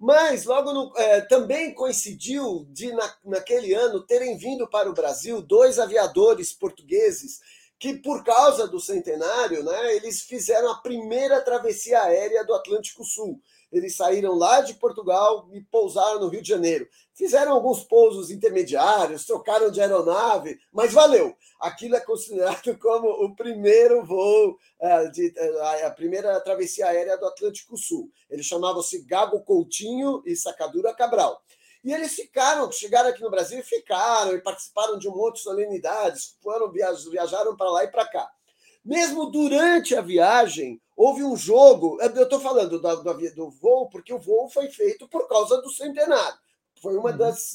Mas 0.00 0.46
logo 0.46 0.72
no, 0.72 0.96
é, 0.96 1.20
também 1.20 1.74
coincidiu 1.74 2.66
de, 2.70 2.90
na, 2.90 3.14
naquele 3.22 3.74
ano, 3.74 4.00
terem 4.00 4.34
vindo 4.38 4.66
para 4.66 4.88
o 4.88 4.94
Brasil 4.94 5.42
dois 5.42 5.78
aviadores 5.78 6.54
portugueses 6.54 7.38
que, 7.78 7.92
por 7.98 8.24
causa 8.24 8.66
do 8.66 8.80
centenário, 8.80 9.62
né, 9.62 9.96
eles 9.96 10.22
fizeram 10.22 10.70
a 10.70 10.80
primeira 10.80 11.42
travessia 11.42 12.00
aérea 12.00 12.42
do 12.44 12.54
Atlântico 12.54 13.04
Sul. 13.04 13.42
Eles 13.72 13.96
saíram 13.96 14.34
lá 14.34 14.60
de 14.60 14.74
Portugal 14.74 15.48
e 15.52 15.60
pousaram 15.60 16.20
no 16.20 16.28
Rio 16.28 16.42
de 16.42 16.48
Janeiro. 16.48 16.88
Fizeram 17.14 17.52
alguns 17.52 17.84
pousos 17.84 18.30
intermediários, 18.30 19.24
trocaram 19.24 19.70
de 19.70 19.80
aeronave, 19.80 20.58
mas 20.72 20.92
valeu. 20.92 21.36
Aquilo 21.60 21.96
é 21.96 22.00
considerado 22.00 22.76
como 22.78 23.08
o 23.08 23.34
primeiro 23.34 24.04
voo, 24.04 24.58
é, 24.80 25.08
de, 25.08 25.32
é, 25.36 25.86
a 25.86 25.90
primeira 25.90 26.40
travessia 26.40 26.86
aérea 26.86 27.16
do 27.16 27.26
Atlântico 27.26 27.76
Sul. 27.76 28.10
Eles 28.28 28.46
chamavam-se 28.46 29.04
Gago 29.04 29.40
Coutinho 29.42 30.22
e 30.26 30.34
Sacadura 30.34 30.94
Cabral. 30.94 31.40
E 31.82 31.92
eles 31.92 32.14
ficaram, 32.14 32.70
chegaram 32.70 33.08
aqui 33.08 33.22
no 33.22 33.30
Brasil 33.30 33.58
e 33.58 33.62
ficaram, 33.62 34.34
e 34.34 34.42
participaram 34.42 34.98
de 34.98 35.08
um 35.08 35.16
monte 35.16 35.36
de 35.36 35.42
solenidades, 35.42 36.36
foram, 36.42 36.70
viajaram 36.70 37.56
para 37.56 37.70
lá 37.70 37.84
e 37.84 37.88
para 37.88 38.06
cá. 38.06 38.30
Mesmo 38.90 39.30
durante 39.30 39.94
a 39.94 40.00
viagem, 40.00 40.82
houve 40.96 41.22
um 41.22 41.36
jogo. 41.36 41.96
Eu 42.02 42.24
estou 42.24 42.40
falando 42.40 42.80
do, 42.80 42.96
do, 43.04 43.34
do, 43.36 43.48
voo, 43.48 43.88
porque 43.88 44.12
o 44.12 44.18
voo 44.18 44.48
foi 44.48 44.66
feito 44.66 45.06
por 45.06 45.28
causa 45.28 45.62
do 45.62 45.70
centenário. 45.70 46.36
Foi 46.82 46.96
uma 46.96 47.12
uhum. 47.12 47.16
das, 47.16 47.52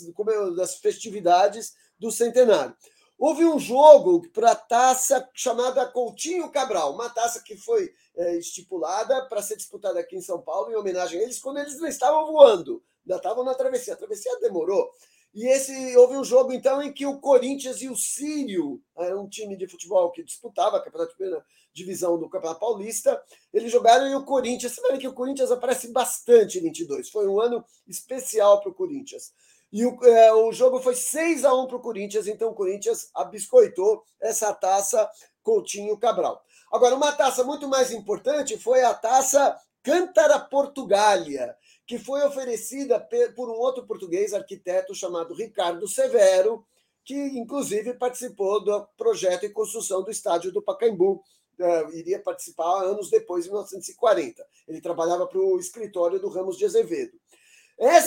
das 0.55 0.75
festividades 0.75 1.73
do 1.99 2.09
centenário. 2.09 2.73
Houve 3.19 3.43
um 3.43 3.59
jogo 3.59 4.25
para 4.31 4.51
a 4.51 4.55
taça 4.55 5.29
chamada 5.33 5.85
Coutinho 5.85 6.49
Cabral, 6.49 6.93
uma 6.93 7.09
taça 7.09 7.43
que 7.43 7.57
foi 7.57 7.93
é, 8.15 8.37
estipulada 8.37 9.25
para 9.25 9.41
ser 9.41 9.57
disputada 9.57 9.99
aqui 9.99 10.15
em 10.15 10.21
São 10.21 10.41
Paulo, 10.41 10.71
em 10.71 10.75
homenagem 10.75 11.19
a 11.19 11.23
eles, 11.23 11.39
quando 11.39 11.57
eles 11.57 11.77
não 11.81 11.87
estavam 11.89 12.31
voando, 12.31 12.81
ainda 13.05 13.17
estavam 13.17 13.43
na 13.43 13.53
travessia. 13.53 13.93
A 13.93 13.97
travessia 13.97 14.39
demorou. 14.39 14.89
E 15.35 15.45
esse 15.47 15.97
houve 15.97 16.15
um 16.15 16.23
jogo, 16.23 16.53
então, 16.53 16.81
em 16.81 16.93
que 16.93 17.05
o 17.05 17.19
Corinthians 17.19 17.81
e 17.81 17.89
o 17.89 17.95
Sírio, 17.95 18.81
era 18.97 19.19
um 19.19 19.27
time 19.27 19.57
de 19.57 19.67
futebol 19.67 20.09
que 20.09 20.23
disputava 20.23 20.77
a 20.77 20.79
primeira 20.79 21.45
divisão 21.73 22.17
do 22.17 22.29
Campeonato 22.29 22.61
Paulista, 22.61 23.21
eles 23.53 23.69
jogaram 23.69 24.07
e 24.07 24.15
o 24.15 24.23
Corinthians. 24.23 24.71
Você 24.71 24.81
vê 24.93 24.97
que 24.97 25.09
o 25.09 25.13
Corinthians 25.13 25.51
aparece 25.51 25.91
bastante 25.91 26.57
em 26.57 26.61
22. 26.61 27.09
Foi 27.09 27.27
um 27.27 27.41
ano 27.41 27.65
especial 27.85 28.61
para 28.61 28.71
o 28.71 28.73
Corinthians. 28.73 29.33
E 29.73 29.85
o, 29.85 30.01
é, 30.05 30.33
o 30.33 30.53
jogo 30.53 30.79
foi 30.79 30.95
6 30.95 31.43
a 31.43 31.53
1 31.53 31.67
para 31.67 31.75
o 31.75 31.81
Corinthians, 31.81 32.27
então 32.27 32.51
o 32.51 32.55
Corinthians 32.55 33.09
abiscoitou 33.13 34.05
essa 34.21 34.53
taça 34.53 35.09
Coutinho 35.43 35.97
Cabral. 35.97 36.41
Agora, 36.71 36.95
uma 36.95 37.11
taça 37.11 37.43
muito 37.43 37.67
mais 37.67 37.91
importante 37.91 38.57
foi 38.57 38.83
a 38.83 38.93
taça 38.93 39.59
Cântara 39.83 40.39
Portugália, 40.39 41.55
que 41.85 41.99
foi 41.99 42.23
oferecida 42.23 42.99
por 43.35 43.49
um 43.49 43.53
outro 43.53 43.85
português 43.85 44.33
arquiteto 44.33 44.95
chamado 44.95 45.35
Ricardo 45.35 45.87
Severo, 45.87 46.65
que 47.03 47.15
inclusive 47.15 47.93
participou 47.93 48.63
do 48.63 48.87
projeto 48.97 49.45
e 49.45 49.49
construção 49.49 50.03
do 50.03 50.09
estádio 50.09 50.51
do 50.51 50.61
Pacaembu. 50.61 51.23
Uh, 51.57 51.93
iria 51.93 52.19
participar 52.19 52.83
anos 52.83 53.09
depois, 53.09 53.45
em 53.45 53.49
1940. 53.49 54.45
Ele 54.67 54.81
trabalhava 54.81 55.25
para 55.25 55.39
o 55.39 55.57
escritório 55.57 56.19
do 56.19 56.27
Ramos 56.27 56.57
de 56.57 56.65
Azevedo. 56.65 57.13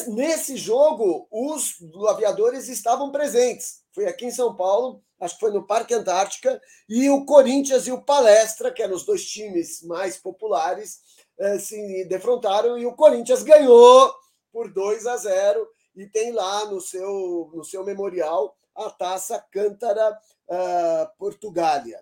Nesse 0.08 0.56
jogo, 0.56 1.28
os 1.30 1.76
aviadores 2.08 2.68
estavam 2.68 3.10
presentes. 3.10 3.82
Foi 3.92 4.06
aqui 4.06 4.26
em 4.26 4.30
São 4.30 4.54
Paulo, 4.56 5.02
acho 5.20 5.34
que 5.34 5.40
foi 5.40 5.52
no 5.52 5.66
Parque 5.66 5.94
Antártica, 5.94 6.60
e 6.88 7.08
o 7.10 7.24
Corinthians 7.24 7.86
e 7.86 7.92
o 7.92 8.02
Palestra, 8.02 8.72
que 8.72 8.82
eram 8.82 8.94
os 8.94 9.04
dois 9.04 9.24
times 9.24 9.82
mais 9.82 10.16
populares, 10.16 11.00
se 11.60 12.04
defrontaram 12.06 12.78
e 12.78 12.86
o 12.86 12.94
Corinthians 12.94 13.42
ganhou 13.42 14.14
por 14.52 14.72
2 14.72 15.06
a 15.06 15.16
0 15.16 15.68
e 15.96 16.06
tem 16.06 16.32
lá 16.32 16.66
no 16.66 16.80
seu, 16.80 17.50
no 17.54 17.64
seu 17.64 17.84
memorial 17.84 18.56
a 18.74 18.90
taça 18.90 19.44
Cântara 19.50 20.18
uh, 20.48 21.18
Portugália. 21.18 22.00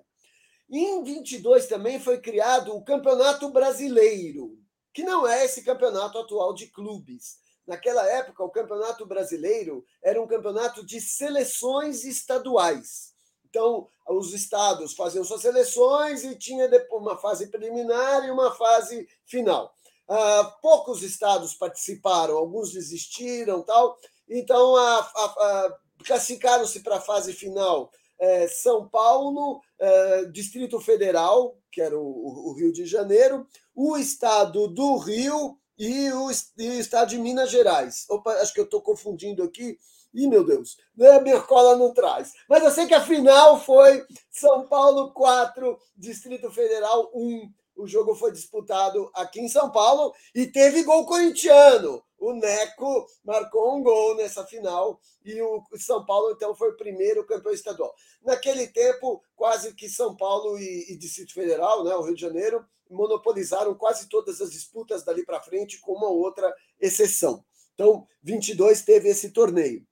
Em 0.70 1.02
22 1.02 1.66
também 1.66 1.98
foi 1.98 2.20
criado 2.20 2.74
o 2.74 2.84
Campeonato 2.84 3.50
Brasileiro, 3.50 4.58
que 4.92 5.02
não 5.02 5.26
é 5.26 5.44
esse 5.44 5.62
campeonato 5.62 6.18
atual 6.18 6.52
de 6.52 6.66
clubes. 6.66 7.38
Naquela 7.66 8.06
época, 8.08 8.44
o 8.44 8.50
Campeonato 8.50 9.04
Brasileiro 9.06 9.84
era 10.02 10.20
um 10.20 10.26
campeonato 10.26 10.84
de 10.84 11.00
seleções 11.00 12.04
estaduais. 12.04 13.15
Então, 13.56 13.88
os 14.10 14.34
estados 14.34 14.92
faziam 14.92 15.24
suas 15.24 15.40
seleções 15.40 16.22
e 16.24 16.36
tinha 16.36 16.68
depois 16.68 17.00
uma 17.00 17.16
fase 17.16 17.46
preliminar 17.46 18.22
e 18.26 18.30
uma 18.30 18.54
fase 18.54 19.08
final. 19.24 19.74
Uh, 20.06 20.60
poucos 20.60 21.02
estados 21.02 21.54
participaram, 21.54 22.36
alguns 22.36 22.70
desistiram, 22.70 23.62
tal. 23.62 23.96
Então, 24.28 24.76
a, 24.76 24.98
a, 24.98 25.24
a, 25.24 25.78
classificaram-se 26.04 26.80
para 26.80 26.96
a 26.96 27.00
fase 27.00 27.32
final 27.32 27.90
é, 28.20 28.46
São 28.46 28.86
Paulo, 28.86 29.62
é, 29.80 30.26
Distrito 30.26 30.78
Federal, 30.78 31.56
que 31.72 31.80
era 31.80 31.98
o, 31.98 32.50
o, 32.50 32.52
Rio 32.52 32.70
de 32.70 32.84
Janeiro, 32.84 33.46
o 33.74 33.96
estado 33.96 34.68
do 34.68 34.98
Rio 34.98 35.58
e 35.78 36.12
o, 36.12 36.30
e 36.58 36.68
o 36.68 36.78
estado 36.78 37.08
de 37.08 37.18
Minas 37.18 37.50
Gerais. 37.50 38.04
Opa, 38.10 38.32
acho 38.34 38.52
que 38.52 38.60
eu 38.60 38.64
estou 38.64 38.82
confundindo 38.82 39.42
aqui. 39.42 39.78
Ih, 40.14 40.26
meu 40.26 40.44
Deus, 40.44 40.76
né? 40.96 41.20
minha 41.20 41.40
cola 41.40 41.76
não 41.76 41.92
traz. 41.92 42.32
Mas 42.48 42.62
eu 42.62 42.70
sei 42.70 42.86
que 42.86 42.94
a 42.94 43.04
final 43.04 43.60
foi 43.60 44.04
São 44.30 44.66
Paulo 44.66 45.12
4, 45.12 45.78
Distrito 45.96 46.50
Federal 46.50 47.10
1. 47.14 47.50
O 47.76 47.86
jogo 47.86 48.14
foi 48.14 48.32
disputado 48.32 49.10
aqui 49.12 49.40
em 49.40 49.48
São 49.48 49.70
Paulo 49.70 50.14
e 50.34 50.46
teve 50.46 50.82
gol 50.82 51.04
corintiano. 51.04 52.02
O 52.18 52.32
Neco 52.32 53.06
marcou 53.22 53.76
um 53.76 53.82
gol 53.82 54.16
nessa 54.16 54.44
final 54.46 54.98
e 55.22 55.40
o 55.42 55.62
São 55.78 56.04
Paulo, 56.06 56.30
então, 56.30 56.54
foi 56.54 56.70
o 56.70 56.76
primeiro 56.76 57.26
campeão 57.26 57.52
estadual. 57.52 57.94
Naquele 58.22 58.68
tempo, 58.68 59.22
quase 59.34 59.74
que 59.74 59.88
São 59.88 60.16
Paulo 60.16 60.58
e, 60.58 60.92
e 60.92 60.96
Distrito 60.96 61.34
Federal, 61.34 61.84
né, 61.84 61.94
o 61.94 62.02
Rio 62.02 62.14
de 62.14 62.22
Janeiro, 62.22 62.64
monopolizaram 62.88 63.74
quase 63.74 64.08
todas 64.08 64.40
as 64.40 64.50
disputas 64.50 65.04
dali 65.04 65.24
para 65.24 65.42
frente, 65.42 65.78
com 65.80 65.92
uma 65.92 66.08
outra 66.08 66.54
exceção. 66.80 67.44
Então, 67.74 68.06
22 68.22 68.82
teve 68.82 69.10
esse 69.10 69.30
torneio. 69.30 69.86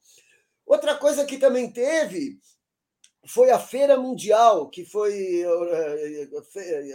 Outra 0.67 0.95
coisa 0.97 1.25
que 1.25 1.39
também 1.39 1.71
teve 1.71 2.39
foi 3.27 3.51
a 3.51 3.59
Feira 3.59 3.97
Mundial, 3.97 4.69
que 4.69 4.85
foi 4.85 5.43
eh, 5.43 6.29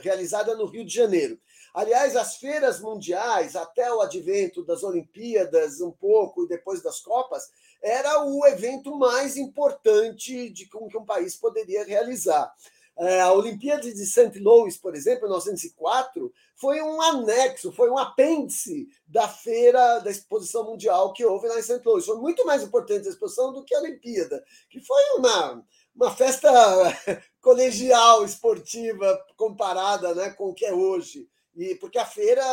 realizada 0.01 0.55
no 0.55 0.65
Rio 0.65 0.86
de 0.86 0.93
Janeiro. 0.93 1.39
Aliás, 1.74 2.15
as 2.15 2.38
feiras 2.38 2.80
mundiais, 2.80 3.55
até 3.55 3.91
o 3.93 4.01
advento 4.01 4.63
das 4.63 4.84
Olimpíadas, 4.84 5.82
um 5.82 5.91
pouco, 5.91 6.43
e 6.43 6.47
depois 6.47 6.82
das 6.82 6.99
Copas, 6.99 7.43
era 7.82 8.24
o 8.26 8.45
evento 8.47 8.95
mais 8.97 9.38
importante 9.38 10.49
de 10.49 10.65
que 10.65 10.78
um 10.78 11.05
país 11.05 11.36
poderia 11.36 11.84
realizar. 11.84 12.51
É, 13.00 13.22
a 13.22 13.32
Olimpíada 13.32 13.84
de 13.84 14.06
St. 14.06 14.38
Louis, 14.39 14.76
por 14.76 14.93
exemplo, 14.93 15.26
em 15.26 15.30
1904, 15.30 16.34
foi 16.54 16.82
um 16.82 17.02
anexo, 17.02 17.72
foi 17.72 17.89
um 17.89 17.97
apêndice 17.97 18.89
da 19.08 19.26
feira 19.30 20.00
da 20.00 20.12
exposição 20.12 20.66
mundial 20.66 21.14
que 21.14 21.24
houve 21.24 21.47
lá 21.47 21.58
em 21.58 21.64
St. 21.64 21.82
Louis. 21.86 22.06
Foi 22.06 22.18
muito 22.18 22.45
mais 22.45 22.62
importante 22.62 23.08
a 23.08 23.12
exposição 23.12 23.54
do 23.54 23.64
que 23.64 23.74
a 23.74 23.80
Olimpíada, 23.80 24.43
que 24.70 24.82
foi 24.82 25.02
uma, 25.16 25.66
uma 25.95 26.12
festa 26.12 26.52
colegial, 27.39 28.26
esportiva, 28.26 29.18
comparada 29.38 30.14
né, 30.14 30.32
com 30.32 30.50
o 30.50 30.54
que 30.54 30.66
é 30.66 30.74
hoje. 30.74 31.26
E 31.56 31.76
porque 31.76 31.97
a 31.97 32.06
feira 32.06 32.43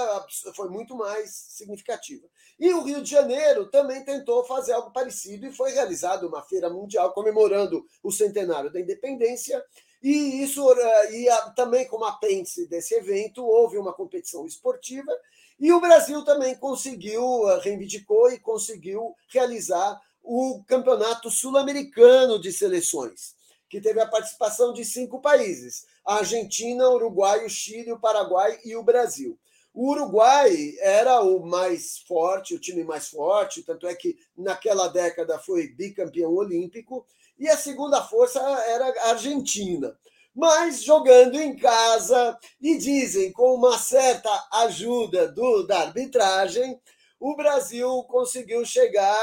foi 0.54 0.68
muito 0.68 0.96
mais 0.96 1.30
significativa. 1.30 2.26
E 2.58 2.72
o 2.72 2.82
Rio 2.82 3.02
de 3.02 3.10
Janeiro 3.10 3.68
também 3.68 4.04
tentou 4.04 4.44
fazer 4.44 4.72
algo 4.72 4.92
parecido 4.92 5.46
e 5.46 5.52
foi 5.52 5.72
realizada 5.72 6.26
uma 6.26 6.42
feira 6.42 6.70
mundial 6.70 7.12
comemorando 7.12 7.84
o 8.02 8.12
centenário 8.12 8.72
da 8.72 8.80
independência 8.80 9.62
e 10.02 10.42
isso 10.42 10.72
eh, 10.72 11.14
e 11.14 11.54
também 11.54 11.86
como 11.86 12.04
apêndice 12.04 12.66
desse 12.66 12.94
evento 12.94 13.44
houve 13.44 13.78
uma 13.78 13.92
competição 13.92 14.46
esportiva 14.46 15.12
e 15.58 15.72
o 15.72 15.80
Brasil 15.80 16.24
também 16.24 16.54
conseguiu 16.54 17.48
eh, 17.48 17.60
reivindicou 17.62 18.30
e 18.30 18.38
conseguiu 18.38 19.14
realizar 19.28 20.00
o 20.22 20.62
Campeonato 20.66 21.30
Sul-Americano 21.30 22.38
de 22.40 22.52
Seleções, 22.52 23.34
que 23.70 23.80
teve 23.80 24.00
a 24.00 24.08
participação 24.08 24.72
de 24.72 24.84
cinco 24.84 25.20
países: 25.20 25.86
a 26.04 26.16
Argentina, 26.16 26.88
Uruguai, 26.90 27.46
o 27.46 27.48
Chile, 27.48 27.92
o 27.92 28.00
Paraguai 28.00 28.58
e 28.64 28.76
o 28.76 28.82
Brasil. 28.82 29.38
O 29.72 29.90
Uruguai 29.90 30.74
era 30.80 31.20
o 31.20 31.44
mais 31.44 31.98
forte, 31.98 32.54
o 32.54 32.58
time 32.58 32.82
mais 32.82 33.08
forte, 33.08 33.62
tanto 33.62 33.86
é 33.86 33.94
que 33.94 34.18
naquela 34.36 34.88
década 34.88 35.38
foi 35.38 35.68
bicampeão 35.68 36.34
olímpico 36.34 37.06
e 37.38 37.48
a 37.48 37.56
segunda 37.56 38.02
força 38.02 38.40
era 38.40 38.88
a 39.02 39.10
Argentina. 39.10 39.96
Mas 40.34 40.82
jogando 40.82 41.40
em 41.40 41.56
casa, 41.56 42.38
e 42.60 42.76
dizem 42.76 43.32
com 43.32 43.54
uma 43.54 43.78
certa 43.78 44.30
ajuda 44.52 45.28
do, 45.28 45.66
da 45.66 45.80
arbitragem, 45.80 46.78
o 47.18 47.34
Brasil 47.34 48.04
conseguiu 48.04 48.64
chegar. 48.64 49.16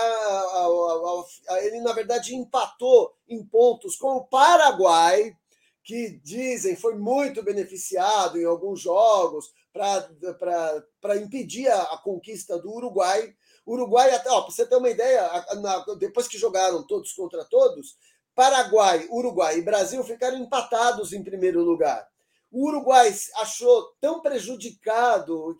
Ao, 0.53 0.73
ao, 0.73 1.05
ao, 1.05 1.27
ele, 1.61 1.81
na 1.81 1.93
verdade, 1.93 2.35
empatou 2.35 3.13
em 3.27 3.45
pontos 3.45 3.95
com 3.95 4.15
o 4.15 4.25
Paraguai, 4.25 5.35
que 5.83 6.19
dizem 6.23 6.75
foi 6.75 6.95
muito 6.95 7.43
beneficiado 7.43 8.39
em 8.39 8.45
alguns 8.45 8.81
jogos 8.81 9.51
para 9.71 11.17
impedir 11.17 11.67
a, 11.67 11.81
a 11.93 11.97
conquista 11.97 12.57
do 12.57 12.71
Uruguai. 12.71 13.35
Uruguai, 13.65 14.19
para 14.21 14.41
você 14.41 14.65
ter 14.65 14.75
uma 14.75 14.89
ideia, 14.89 15.29
depois 15.97 16.27
que 16.27 16.37
jogaram 16.37 16.83
todos 16.83 17.13
contra 17.13 17.45
todos, 17.45 17.95
Paraguai, 18.35 19.07
Uruguai 19.09 19.57
e 19.57 19.61
Brasil 19.61 20.03
ficaram 20.03 20.37
empatados 20.37 21.13
em 21.13 21.23
primeiro 21.23 21.61
lugar. 21.61 22.07
O 22.51 22.67
Uruguai 22.67 23.13
achou 23.37 23.93
tão 23.99 24.21
prejudicado 24.21 25.55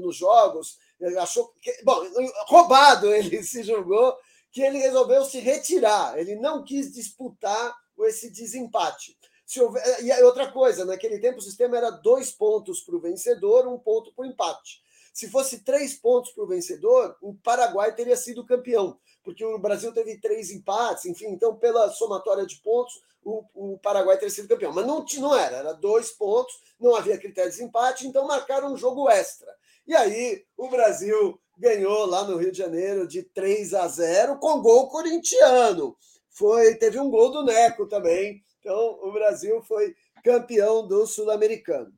nos 0.00 0.16
jogos, 0.16 0.78
achou 1.18 1.52
que, 1.60 1.82
bom, 1.82 2.00
roubado 2.46 3.10
ele 3.14 3.42
se 3.42 3.62
jogou, 3.62 4.16
que 4.52 4.62
ele 4.62 4.78
resolveu 4.78 5.24
se 5.24 5.40
retirar. 5.40 6.18
Ele 6.18 6.36
não 6.36 6.62
quis 6.62 6.92
disputar 6.92 7.74
esse 8.00 8.30
desempate. 8.30 9.16
Se 9.44 9.60
houver, 9.60 9.82
e 10.02 10.12
outra 10.22 10.50
coisa, 10.50 10.84
naquele 10.84 11.18
tempo 11.18 11.38
o 11.38 11.42
sistema 11.42 11.76
era 11.76 11.90
dois 11.90 12.30
pontos 12.30 12.80
para 12.80 12.96
o 12.96 13.00
vencedor, 13.00 13.66
um 13.66 13.78
ponto 13.78 14.12
para 14.14 14.24
o 14.24 14.26
empate. 14.26 14.82
Se 15.12 15.28
fosse 15.28 15.60
três 15.60 15.94
pontos 15.94 16.32
para 16.32 16.44
o 16.44 16.46
vencedor, 16.46 17.16
o 17.20 17.34
Paraguai 17.34 17.94
teria 17.94 18.16
sido 18.16 18.46
campeão, 18.46 18.98
porque 19.22 19.44
o 19.44 19.58
Brasil 19.58 19.92
teve 19.92 20.18
três 20.18 20.50
empates, 20.50 21.04
enfim, 21.04 21.26
então, 21.26 21.54
pela 21.54 21.90
somatória 21.90 22.46
de 22.46 22.56
pontos, 22.56 23.02
o, 23.24 23.44
o 23.54 23.78
Paraguai 23.78 24.16
teria 24.16 24.34
sido 24.34 24.48
campeão. 24.48 24.72
Mas 24.72 24.86
não, 24.86 25.04
não 25.18 25.36
era, 25.36 25.58
era 25.58 25.72
dois 25.72 26.10
pontos, 26.10 26.54
não 26.80 26.94
havia 26.96 27.18
critério 27.18 27.52
de 27.52 27.62
empate, 27.62 28.06
então 28.06 28.26
marcaram 28.26 28.72
um 28.72 28.76
jogo 28.76 29.08
extra. 29.08 29.54
E 29.86 29.94
aí 29.94 30.44
o 30.56 30.68
Brasil 30.68 31.38
ganhou 31.58 32.06
lá 32.06 32.24
no 32.24 32.36
Rio 32.36 32.50
de 32.50 32.58
Janeiro 32.58 33.06
de 33.06 33.22
3 33.22 33.74
a 33.74 33.86
0 33.86 34.38
com 34.38 34.62
gol 34.62 34.88
corintiano. 34.88 35.96
Foi, 36.30 36.74
teve 36.76 36.98
um 36.98 37.10
gol 37.10 37.30
do 37.30 37.44
Neco 37.44 37.86
também. 37.86 38.42
Então 38.60 38.98
o 39.02 39.12
Brasil 39.12 39.60
foi 39.62 39.94
campeão 40.24 40.86
do 40.86 41.06
Sul-Americano. 41.06 41.92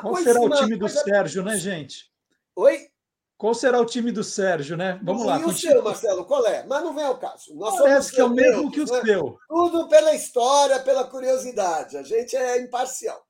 Qual 0.00 0.16
será 0.16 0.40
o 0.40 0.50
time 0.50 0.76
do 0.76 0.88
Sérgio, 0.88 1.42
né, 1.42 1.56
gente? 1.56 2.13
Oi? 2.56 2.88
Qual 3.36 3.52
será 3.52 3.80
o 3.80 3.84
time 3.84 4.12
do 4.12 4.22
Sérgio, 4.22 4.76
né? 4.76 5.00
Vamos 5.02 5.26
lá. 5.26 5.40
E 5.40 5.44
o 5.44 5.52
seu, 5.52 5.82
Marcelo, 5.82 6.24
qual 6.24 6.46
é? 6.46 6.64
Mas 6.66 6.84
não 6.84 6.94
vem 6.94 7.04
ao 7.04 7.18
caso. 7.18 7.54
Nós 7.54 7.76
Parece 7.76 8.12
que 8.12 8.20
é 8.20 8.24
o 8.24 8.30
mesmo 8.30 8.70
que 8.70 8.80
o 8.80 8.86
né? 8.86 9.02
seu. 9.04 9.38
Tudo 9.48 9.88
pela 9.88 10.14
história, 10.14 10.78
pela 10.80 11.04
curiosidade. 11.04 11.96
A 11.96 12.02
gente 12.02 12.36
é 12.36 12.60
imparcial. 12.60 13.26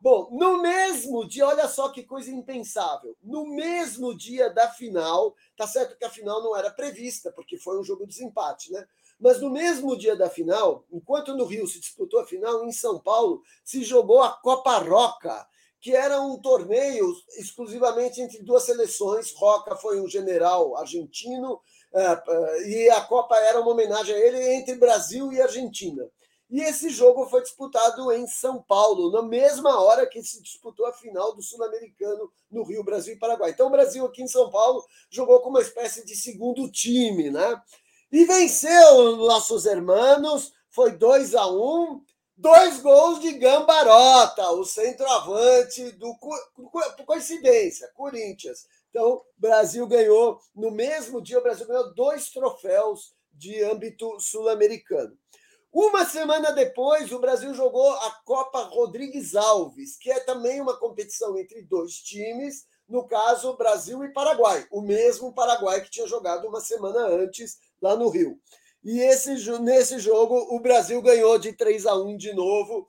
Bom, 0.00 0.28
no 0.32 0.60
mesmo 0.60 1.26
dia, 1.26 1.46
olha 1.46 1.66
só 1.66 1.88
que 1.88 2.02
coisa 2.02 2.30
impensável. 2.30 3.16
No 3.22 3.46
mesmo 3.46 4.14
dia 4.14 4.50
da 4.50 4.68
final, 4.68 5.34
tá 5.56 5.66
certo 5.66 5.96
que 5.96 6.04
a 6.04 6.10
final 6.10 6.42
não 6.42 6.54
era 6.54 6.70
prevista, 6.70 7.32
porque 7.32 7.56
foi 7.56 7.80
um 7.80 7.84
jogo 7.84 8.02
de 8.02 8.10
desempate, 8.10 8.70
né? 8.70 8.84
Mas 9.18 9.40
no 9.40 9.48
mesmo 9.48 9.96
dia 9.96 10.14
da 10.14 10.28
final, 10.28 10.84
enquanto 10.92 11.34
no 11.34 11.46
Rio 11.46 11.66
se 11.66 11.80
disputou 11.80 12.20
a 12.20 12.26
final, 12.26 12.66
em 12.66 12.72
São 12.72 12.98
Paulo 12.98 13.40
se 13.64 13.82
jogou 13.82 14.22
a 14.22 14.30
Copa 14.30 14.76
Roca, 14.78 15.46
que 15.84 15.94
era 15.94 16.18
um 16.18 16.40
torneio 16.40 17.14
exclusivamente 17.36 18.18
entre 18.18 18.42
duas 18.42 18.62
seleções. 18.62 19.34
Roca 19.34 19.76
foi 19.76 20.00
um 20.00 20.08
general 20.08 20.78
argentino, 20.78 21.60
É, 21.96 22.68
e 22.68 22.90
a 22.90 23.02
Copa 23.02 23.36
era 23.36 23.60
uma 23.60 23.70
homenagem 23.70 24.16
a 24.16 24.18
ele 24.18 24.54
entre 24.54 24.74
Brasil 24.74 25.32
e 25.32 25.40
Argentina. 25.40 26.02
E 26.50 26.60
esse 26.60 26.88
jogo 26.88 27.26
foi 27.26 27.40
disputado 27.40 28.10
em 28.10 28.26
São 28.26 28.60
Paulo, 28.60 29.12
na 29.12 29.22
mesma 29.22 29.80
hora 29.80 30.04
que 30.04 30.20
se 30.20 30.42
disputou 30.42 30.86
a 30.86 30.92
final 30.92 31.36
do 31.36 31.42
Sul-Americano 31.42 32.32
no 32.50 32.64
Rio, 32.64 32.82
Brasil 32.82 33.14
e 33.14 33.18
Paraguai. 33.18 33.50
Então, 33.50 33.68
o 33.68 33.70
Brasil 33.70 34.04
aqui 34.06 34.22
em 34.22 34.26
São 34.26 34.50
Paulo 34.50 34.84
jogou 35.08 35.38
com 35.40 35.50
uma 35.50 35.60
espécie 35.60 36.04
de 36.04 36.16
segundo 36.16 36.68
time, 36.68 37.30
né? 37.30 37.62
E 38.10 38.24
venceu 38.24 39.16
nossos 39.16 39.64
hermanos, 39.64 40.52
foi 40.70 40.96
2 40.96 41.36
a 41.36 41.46
1 41.46 41.52
um, 41.52 42.02
dois 42.36 42.80
gols 42.80 43.20
de 43.20 43.32
Gambarota, 43.32 44.50
o 44.50 44.64
centroavante 44.64 45.92
do 45.92 46.14
por 46.18 47.04
coincidência, 47.06 47.90
Corinthians. 47.94 48.66
Então, 48.90 49.22
Brasil 49.36 49.86
ganhou 49.86 50.40
no 50.54 50.70
mesmo 50.70 51.20
dia, 51.20 51.38
o 51.38 51.42
Brasil 51.42 51.66
ganhou 51.66 51.94
dois 51.94 52.30
troféus 52.30 53.14
de 53.32 53.62
âmbito 53.62 54.18
sul-americano. 54.20 55.16
Uma 55.72 56.04
semana 56.04 56.52
depois, 56.52 57.10
o 57.10 57.18
Brasil 57.18 57.52
jogou 57.52 57.90
a 57.90 58.10
Copa 58.24 58.62
Rodrigues 58.62 59.34
Alves, 59.34 59.96
que 59.96 60.08
é 60.08 60.20
também 60.20 60.60
uma 60.60 60.78
competição 60.78 61.36
entre 61.36 61.62
dois 61.62 61.94
times, 61.94 62.64
no 62.88 63.04
caso, 63.08 63.56
Brasil 63.56 64.04
e 64.04 64.12
Paraguai, 64.12 64.64
o 64.70 64.80
mesmo 64.80 65.34
Paraguai 65.34 65.80
que 65.80 65.90
tinha 65.90 66.06
jogado 66.06 66.46
uma 66.46 66.60
semana 66.60 67.00
antes 67.08 67.58
lá 67.82 67.96
no 67.96 68.08
Rio. 68.08 68.38
E 68.84 69.00
esse, 69.00 69.34
nesse 69.60 69.98
jogo, 69.98 70.54
o 70.54 70.60
Brasil 70.60 71.00
ganhou 71.00 71.38
de 71.38 71.54
3 71.54 71.86
a 71.86 71.96
1 71.96 72.16
de 72.18 72.34
novo, 72.34 72.86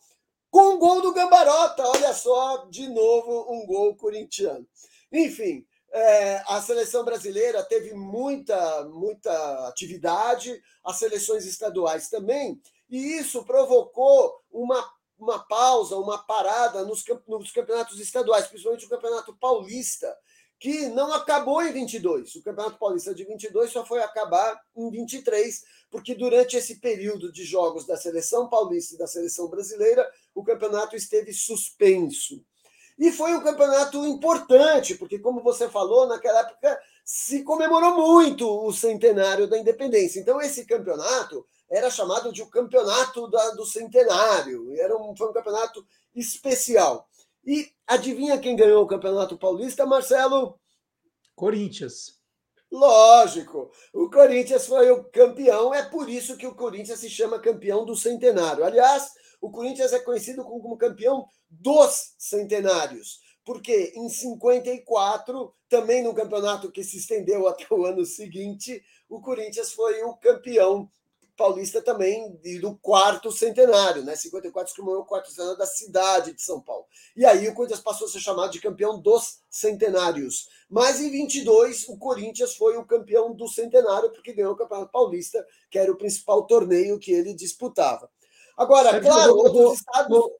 com 0.51 0.73
um 0.73 0.77
gol 0.77 1.01
do 1.01 1.13
Gambarota. 1.13 1.87
Olha 1.87 2.13
só, 2.13 2.65
de 2.69 2.89
novo, 2.89 3.45
um 3.49 3.65
gol 3.65 3.95
corintiano. 3.95 4.67
Enfim, 5.09 5.65
é, 5.95 6.43
a 6.47 6.61
seleção 6.61 7.05
brasileira 7.05 7.63
teve 7.63 7.93
muita, 7.93 8.83
muita 8.89 9.67
atividade, 9.69 10.61
as 10.83 10.97
seleções 10.97 11.45
estaduais 11.45 12.09
também, 12.09 12.61
e 12.89 13.17
isso 13.17 13.45
provocou 13.45 14.35
uma, 14.51 14.85
uma 15.17 15.39
pausa, 15.47 15.95
uma 15.95 16.17
parada 16.17 16.83
nos, 16.83 17.01
nos 17.25 17.51
campeonatos 17.53 17.97
estaduais, 18.01 18.47
principalmente 18.47 18.85
o 18.85 18.89
Campeonato 18.89 19.33
Paulista, 19.37 20.13
que 20.65 20.89
não 20.89 21.13
acabou 21.13 21.61
em 21.61 21.71
22. 21.71 22.33
O 22.33 22.41
Campeonato 22.41 22.79
Paulista 22.79 23.13
de 23.13 23.23
22 23.23 23.69
só 23.69 23.85
foi 23.85 24.01
acabar 24.01 24.59
em 24.75 24.89
23, 24.89 25.63
porque 25.91 26.15
durante 26.15 26.57
esse 26.57 26.79
período 26.79 27.31
de 27.31 27.43
jogos 27.43 27.85
da 27.85 27.95
seleção 27.95 28.49
paulista 28.49 28.95
e 28.95 28.97
da 28.97 29.05
seleção 29.05 29.47
brasileira, 29.47 30.03
o 30.33 30.43
campeonato 30.43 30.95
esteve 30.95 31.31
suspenso. 31.33 32.43
E 32.97 33.11
foi 33.11 33.35
um 33.35 33.43
campeonato 33.43 34.03
importante, 34.07 34.95
porque, 34.95 35.19
como 35.19 35.43
você 35.43 35.69
falou, 35.69 36.07
naquela 36.07 36.39
época 36.39 36.79
se 37.03 37.43
comemorou 37.43 37.93
muito 37.95 38.49
o 38.49 38.73
centenário 38.73 39.45
da 39.45 39.59
independência. 39.59 40.19
Então, 40.19 40.41
esse 40.41 40.65
campeonato 40.65 41.45
era 41.69 41.91
chamado 41.91 42.33
de 42.33 42.41
o 42.41 42.49
campeonato 42.49 43.29
da, 43.29 43.51
do 43.51 43.67
centenário, 43.67 44.73
era 44.79 44.97
um, 44.97 45.15
foi 45.15 45.29
um 45.29 45.33
campeonato 45.33 45.85
especial. 46.15 47.07
E 47.45 47.71
adivinha 47.85 48.39
quem 48.39 48.55
ganhou 48.55 48.83
o 48.83 48.87
campeonato 48.87 49.37
paulista, 49.37 49.85
Marcelo? 49.85 50.59
Corinthians. 51.35 52.19
Lógico, 52.71 53.71
o 53.93 54.09
Corinthians 54.09 54.65
foi 54.65 54.89
o 54.91 55.03
campeão, 55.05 55.73
é 55.73 55.83
por 55.83 56.09
isso 56.09 56.35
que 56.35 56.47
o 56.47 56.55
Corinthians 56.55 56.99
se 56.99 57.09
chama 57.09 57.39
campeão 57.39 57.85
do 57.85 57.95
centenário. 57.95 58.65
Aliás, 58.65 59.11
o 59.39 59.51
Corinthians 59.51 59.93
é 59.93 59.99
conhecido 59.99 60.43
como 60.43 60.77
campeão 60.77 61.27
dos 61.49 62.15
centenários, 62.17 63.19
porque 63.45 63.93
em 63.95 64.09
54, 64.09 65.53
também 65.69 66.03
no 66.03 66.13
campeonato 66.13 66.71
que 66.71 66.83
se 66.83 66.97
estendeu 66.97 67.47
até 67.47 67.67
o 67.69 67.85
ano 67.85 68.05
seguinte, 68.05 68.83
o 69.07 69.21
Corinthians 69.21 69.71
foi 69.71 70.03
o 70.03 70.15
campeão 70.17 70.89
paulista 71.35 71.81
também 71.81 72.39
do 72.61 72.75
quarto 72.77 73.31
centenário, 73.31 74.03
né? 74.03 74.15
54 74.15 74.69
se 74.69 74.75
comemorou 74.75 75.03
o 75.03 75.05
quarto 75.05 75.29
centenário 75.29 75.57
da 75.57 75.65
cidade 75.65 76.33
de 76.33 76.41
São 76.41 76.61
Paulo. 76.61 76.85
E 77.15 77.25
aí 77.25 77.47
o 77.47 77.53
Corinthians 77.53 77.81
passou 77.81 78.07
a 78.07 78.09
ser 78.09 78.19
chamado 78.19 78.51
de 78.51 78.61
campeão 78.61 78.99
dos 78.99 79.39
centenários. 79.49 80.47
Mas 80.69 81.01
em 81.01 81.09
22 81.09 81.89
o 81.89 81.97
Corinthians 81.97 82.55
foi 82.55 82.77
o 82.77 82.85
campeão 82.85 83.33
do 83.33 83.47
centenário 83.47 84.11
porque 84.11 84.33
ganhou 84.33 84.53
o 84.53 84.57
Campeonato 84.57 84.91
Paulista, 84.91 85.45
que 85.69 85.77
era 85.77 85.91
o 85.91 85.97
principal 85.97 86.45
torneio 86.47 86.99
que 86.99 87.11
ele 87.11 87.33
disputava. 87.33 88.09
Agora, 88.57 88.99
claro, 89.01 89.45
eu 89.45 89.53
vou, 89.53 89.73
estados... 89.73 90.09
vou, 90.09 90.31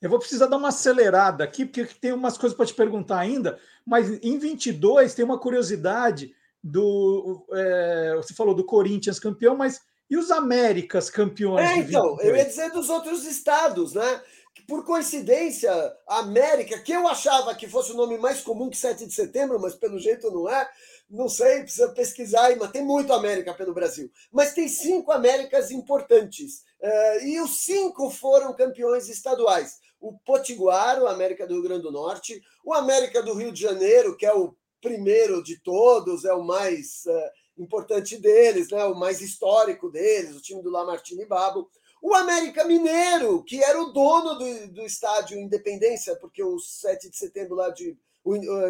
eu 0.00 0.08
vou 0.08 0.18
precisar 0.18 0.46
dar 0.46 0.56
uma 0.56 0.68
acelerada 0.68 1.44
aqui, 1.44 1.66
porque 1.66 1.84
tem 1.84 2.12
umas 2.12 2.38
coisas 2.38 2.56
para 2.56 2.64
te 2.64 2.72
perguntar 2.72 3.18
ainda, 3.18 3.58
mas 3.86 4.08
em 4.22 4.38
22 4.38 5.14
tem 5.14 5.24
uma 5.24 5.38
curiosidade 5.38 6.34
do. 6.62 7.46
É, 7.52 8.14
você 8.16 8.32
falou 8.32 8.54
do 8.54 8.64
Corinthians 8.64 9.18
campeão, 9.18 9.54
mas 9.54 9.80
e 10.10 10.16
os 10.16 10.30
Américas 10.30 11.08
campeões? 11.08 11.70
É, 11.70 11.76
então, 11.76 12.20
eu 12.20 12.34
ia 12.34 12.44
dizer 12.44 12.72
dos 12.72 12.90
outros 12.90 13.24
estados, 13.24 13.94
né? 13.94 14.22
Por 14.66 14.84
coincidência, 14.84 15.72
a 16.06 16.18
América, 16.18 16.78
que 16.80 16.92
eu 16.92 17.06
achava 17.06 17.54
que 17.54 17.68
fosse 17.68 17.92
o 17.92 17.96
nome 17.96 18.18
mais 18.18 18.40
comum 18.40 18.68
que 18.68 18.76
7 18.76 19.06
de 19.06 19.14
setembro, 19.14 19.60
mas 19.60 19.74
pelo 19.74 19.98
jeito 19.98 20.30
não 20.30 20.48
é, 20.48 20.68
não 21.08 21.28
sei, 21.28 21.62
precisa 21.62 21.88
pesquisar, 21.90 22.54
mas 22.56 22.70
tem 22.70 22.84
muito 22.84 23.12
América 23.12 23.54
pelo 23.54 23.74
Brasil. 23.74 24.10
Mas 24.32 24.52
tem 24.52 24.68
cinco 24.68 25.12
Américas 25.12 25.70
importantes. 25.70 26.64
Uh, 26.80 27.24
e 27.24 27.40
os 27.40 27.64
cinco 27.64 28.10
foram 28.10 28.54
campeões 28.54 29.08
estaduais. 29.08 29.78
O 30.00 30.16
Potiguar, 30.18 31.00
o 31.00 31.06
América 31.06 31.46
do 31.46 31.54
Rio 31.54 31.62
Grande 31.62 31.82
do 31.82 31.92
Norte, 31.92 32.40
o 32.64 32.72
América 32.72 33.22
do 33.22 33.34
Rio 33.34 33.52
de 33.52 33.60
Janeiro, 33.60 34.16
que 34.16 34.26
é 34.26 34.32
o 34.32 34.54
primeiro 34.80 35.42
de 35.42 35.60
todos, 35.60 36.24
é 36.24 36.32
o 36.32 36.44
mais 36.44 37.04
uh, 37.06 37.30
importante 37.62 38.16
deles, 38.16 38.70
né, 38.70 38.84
o 38.84 38.94
mais 38.94 39.20
histórico 39.20 39.90
deles, 39.90 40.36
o 40.36 40.40
time 40.40 40.62
do 40.62 40.70
Lamartine 40.70 41.26
Babo. 41.26 41.70
O 42.02 42.14
América 42.14 42.64
Mineiro, 42.64 43.44
que 43.44 43.62
era 43.62 43.80
o 43.80 43.92
dono 43.92 44.34
do, 44.34 44.68
do 44.68 44.82
estádio 44.82 45.38
Independência, 45.38 46.16
porque 46.16 46.42
o 46.42 46.58
7 46.58 47.10
de 47.10 47.16
setembro 47.16 47.54
lá 47.54 47.68
de, 47.68 47.96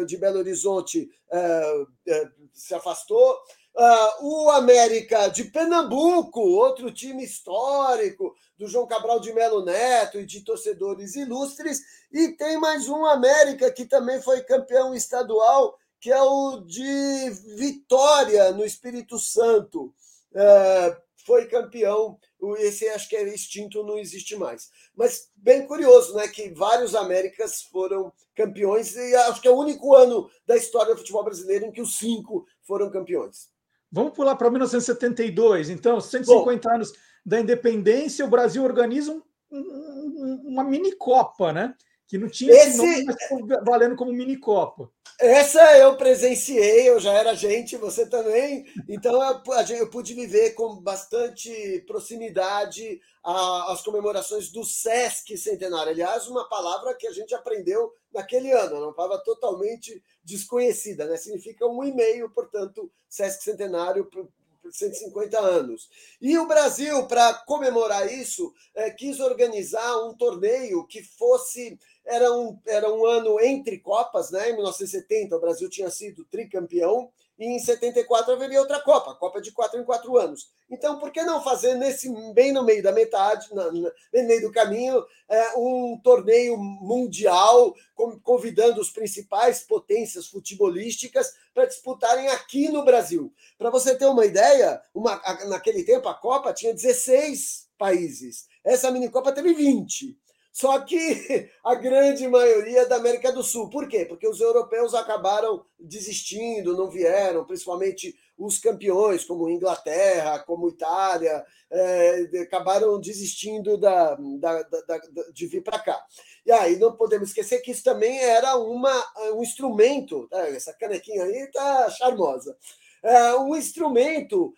de 0.05 0.17
Belo 0.17 0.39
Horizonte 0.39 1.09
uh, 1.31 1.83
uh, 1.83 2.49
se 2.53 2.73
afastou. 2.73 3.37
Uh, 3.73 4.25
o 4.25 4.49
América 4.49 5.29
de 5.29 5.45
Pernambuco, 5.45 6.41
outro 6.41 6.91
time 6.91 7.23
histórico, 7.23 8.35
do 8.57 8.67
João 8.67 8.85
Cabral 8.85 9.21
de 9.21 9.31
Melo 9.31 9.63
Neto 9.63 10.19
e 10.19 10.25
de 10.25 10.41
torcedores 10.41 11.15
ilustres. 11.15 11.81
E 12.11 12.33
tem 12.33 12.59
mais 12.59 12.89
um 12.89 13.05
América 13.05 13.71
que 13.71 13.85
também 13.85 14.21
foi 14.21 14.41
campeão 14.41 14.93
estadual, 14.93 15.77
que 16.01 16.11
é 16.11 16.21
o 16.21 16.61
de 16.61 17.29
Vitória, 17.55 18.51
no 18.51 18.65
Espírito 18.65 19.19
Santo. 19.19 19.93
Uh, 20.33 21.01
foi 21.23 21.45
campeão, 21.45 22.17
esse 22.57 22.87
acho 22.89 23.07
que 23.07 23.15
é 23.15 23.23
extinto, 23.33 23.83
não 23.83 23.99
existe 23.99 24.35
mais. 24.35 24.71
Mas 24.95 25.29
bem 25.35 25.67
curioso, 25.67 26.15
né? 26.15 26.27
Que 26.27 26.49
vários 26.49 26.95
Américas 26.95 27.61
foram 27.61 28.11
campeões, 28.35 28.95
e 28.95 29.15
acho 29.15 29.39
que 29.39 29.47
é 29.47 29.51
o 29.51 29.59
único 29.59 29.95
ano 29.95 30.27
da 30.47 30.57
história 30.57 30.93
do 30.93 30.97
futebol 30.97 31.23
brasileiro 31.23 31.65
em 31.65 31.71
que 31.71 31.81
os 31.81 31.99
cinco 31.99 32.47
foram 32.63 32.89
campeões. 32.89 33.49
Vamos 33.91 34.13
pular 34.13 34.35
para 34.35 34.49
1972, 34.49 35.69
então, 35.69 36.01
150 36.01 36.67
Bom, 36.67 36.75
anos 36.75 36.93
da 37.23 37.39
independência, 37.39 38.25
o 38.25 38.29
Brasil 38.29 38.63
organiza 38.63 39.11
um, 39.51 39.59
um, 39.59 40.41
uma 40.47 40.63
mini 40.63 40.95
Copa, 40.95 41.53
né? 41.53 41.75
Que 42.11 42.17
não 42.17 42.27
tinha 42.27 42.51
esse, 42.51 42.75
nome, 42.75 43.05
mas 43.05 43.63
valendo 43.63 43.95
como 43.95 44.11
mini 44.11 44.35
Copa. 44.35 44.91
Essa 45.17 45.77
eu 45.77 45.95
presenciei, 45.95 46.89
eu 46.89 46.99
já 46.99 47.13
era 47.13 47.33
gente, 47.33 47.77
você 47.77 48.05
também. 48.05 48.65
Então 48.89 49.13
eu, 49.13 49.77
eu 49.77 49.89
pude 49.89 50.13
viver 50.13 50.51
com 50.51 50.75
bastante 50.75 51.81
proximidade 51.87 52.99
a, 53.23 53.71
as 53.71 53.81
comemorações 53.81 54.51
do 54.51 54.65
Sesc 54.65 55.37
Centenário. 55.37 55.93
Aliás, 55.93 56.27
uma 56.27 56.49
palavra 56.49 56.93
que 56.95 57.07
a 57.07 57.13
gente 57.13 57.33
aprendeu 57.33 57.93
naquele 58.13 58.51
ano, 58.51 58.83
uma 58.83 58.93
palavra 58.93 59.23
totalmente 59.23 60.03
desconhecida, 60.21 61.05
né? 61.05 61.15
Significa 61.15 61.65
um 61.65 61.81
e-mail, 61.81 62.29
portanto, 62.29 62.91
Sesc 63.07 63.41
Centenário 63.41 64.03
por 64.03 64.27
150 64.69 65.39
anos. 65.39 65.89
E 66.21 66.37
o 66.37 66.47
Brasil, 66.47 67.07
para 67.07 67.33
comemorar 67.45 68.11
isso, 68.11 68.53
é, 68.75 68.89
quis 68.91 69.19
organizar 69.19 69.97
um 70.05 70.13
torneio 70.13 70.85
que 70.85 71.03
fosse 71.03 71.79
era 72.05 72.31
um, 72.33 72.59
era 72.65 72.91
um 72.91 73.05
ano 73.05 73.39
entre 73.39 73.79
Copas, 73.79 74.31
né? 74.31 74.49
Em 74.49 74.53
1970 74.53 75.35
o 75.35 75.39
Brasil 75.39 75.69
tinha 75.69 75.89
sido 75.89 76.25
tricampeão 76.25 77.11
e 77.41 77.45
em 77.45 77.59
74 77.59 78.33
haveria 78.33 78.59
outra 78.59 78.79
Copa, 78.79 79.15
Copa 79.15 79.41
de 79.41 79.51
quatro 79.51 79.79
em 79.79 79.83
quatro 79.83 80.15
anos. 80.15 80.51
Então, 80.69 80.99
por 80.99 81.11
que 81.11 81.23
não 81.23 81.43
fazer 81.43 81.73
nesse 81.73 82.07
bem 82.33 82.51
no 82.51 82.63
meio 82.63 82.83
da 82.83 82.91
metade, 82.91 83.53
na, 83.53 83.65
na, 83.71 83.91
no 84.13 84.27
meio 84.27 84.41
do 84.41 84.51
caminho, 84.51 85.03
é, 85.27 85.57
um 85.57 85.99
torneio 86.03 86.55
mundial 86.55 87.73
convidando 88.21 88.79
os 88.79 88.91
principais 88.91 89.63
potências 89.63 90.27
futebolísticas 90.27 91.33
para 91.51 91.65
disputarem 91.65 92.27
aqui 92.27 92.69
no 92.69 92.85
Brasil? 92.85 93.33
Para 93.57 93.71
você 93.71 93.95
ter 93.95 94.05
uma 94.05 94.25
ideia, 94.25 94.79
uma, 94.93 95.19
naquele 95.47 95.83
tempo 95.83 96.07
a 96.07 96.13
Copa 96.13 96.53
tinha 96.53 96.73
16 96.73 97.69
países. 97.75 98.45
Essa 98.63 98.91
mini 98.91 99.09
Copa 99.09 99.31
teve 99.31 99.55
20. 99.55 100.15
Só 100.51 100.79
que 100.81 101.49
a 101.63 101.75
grande 101.75 102.27
maioria 102.27 102.85
da 102.87 102.97
América 102.97 103.31
do 103.31 103.43
Sul. 103.43 103.69
Por 103.69 103.87
quê? 103.87 104.05
Porque 104.05 104.27
os 104.27 104.41
europeus 104.41 104.93
acabaram 104.93 105.65
desistindo, 105.79 106.75
não 106.75 106.89
vieram, 106.89 107.45
principalmente 107.45 108.15
os 108.37 108.57
campeões, 108.57 109.23
como 109.23 109.49
Inglaterra, 109.49 110.39
como 110.39 110.67
Itália, 110.67 111.45
é, 111.69 112.27
acabaram 112.41 112.99
desistindo 112.99 113.77
da, 113.77 114.15
da, 114.15 114.63
da, 114.63 114.99
de 115.31 115.45
vir 115.45 115.61
para 115.61 115.79
cá. 115.79 116.03
E 116.45 116.51
aí 116.51 116.77
não 116.77 116.95
podemos 116.95 117.29
esquecer 117.29 117.61
que 117.61 117.71
isso 117.71 117.83
também 117.83 118.19
era 118.19 118.55
uma, 118.57 118.93
um 119.35 119.43
instrumento, 119.43 120.27
tá? 120.27 120.47
essa 120.49 120.73
canequinha 120.73 121.23
aí 121.23 121.43
está 121.43 121.89
charmosa, 121.91 122.57
é, 123.03 123.35
um 123.35 123.55
instrumento 123.55 124.53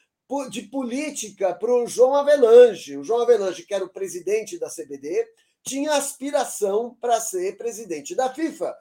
de 0.50 0.64
política 0.64 1.54
para 1.54 1.72
o 1.72 1.86
João 1.86 2.16
Avelange. 2.16 2.98
O 2.98 3.04
João 3.04 3.22
Avelange, 3.22 3.64
que 3.64 3.74
era 3.74 3.86
o 3.86 3.90
presidente 3.90 4.58
da 4.58 4.70
CBD, 4.70 5.28
tinha 5.64 5.94
aspiração 5.94 6.96
para 7.00 7.20
ser 7.20 7.58
presidente 7.58 8.14
da 8.14 8.34
FIFA, 8.34 8.76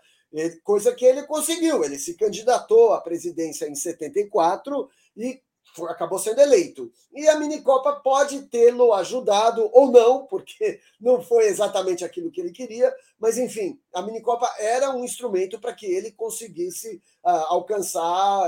coisa 0.65 0.95
que 0.95 1.05
ele 1.05 1.23
conseguiu. 1.25 1.85
Ele 1.85 1.99
se 1.99 2.15
candidatou 2.15 2.93
à 2.93 3.01
presidência 3.01 3.69
em 3.69 3.75
74 3.75 4.89
e 5.17 5.41
acabou 5.89 6.19
sendo 6.19 6.41
eleito. 6.41 6.93
E 7.13 7.29
a 7.29 7.39
minicopa 7.39 7.93
pode 7.97 8.43
tê-lo 8.43 8.93
ajudado 8.93 9.69
ou 9.73 9.91
não, 9.91 10.27
porque 10.27 10.81
não 11.01 11.23
foi 11.23 11.47
exatamente 11.47 12.05
aquilo 12.05 12.31
que 12.31 12.41
ele 12.41 12.53
queria, 12.53 12.95
mas 13.19 13.39
enfim, 13.39 13.79
a 13.95 14.03
minicopa 14.03 14.51
era 14.59 14.91
um 14.91 15.05
instrumento 15.05 15.59
para 15.59 15.73
que 15.73 15.87
ele 15.87 16.13
conseguisse 16.13 17.03
uh, 17.25 17.31
alcançar 17.49 18.43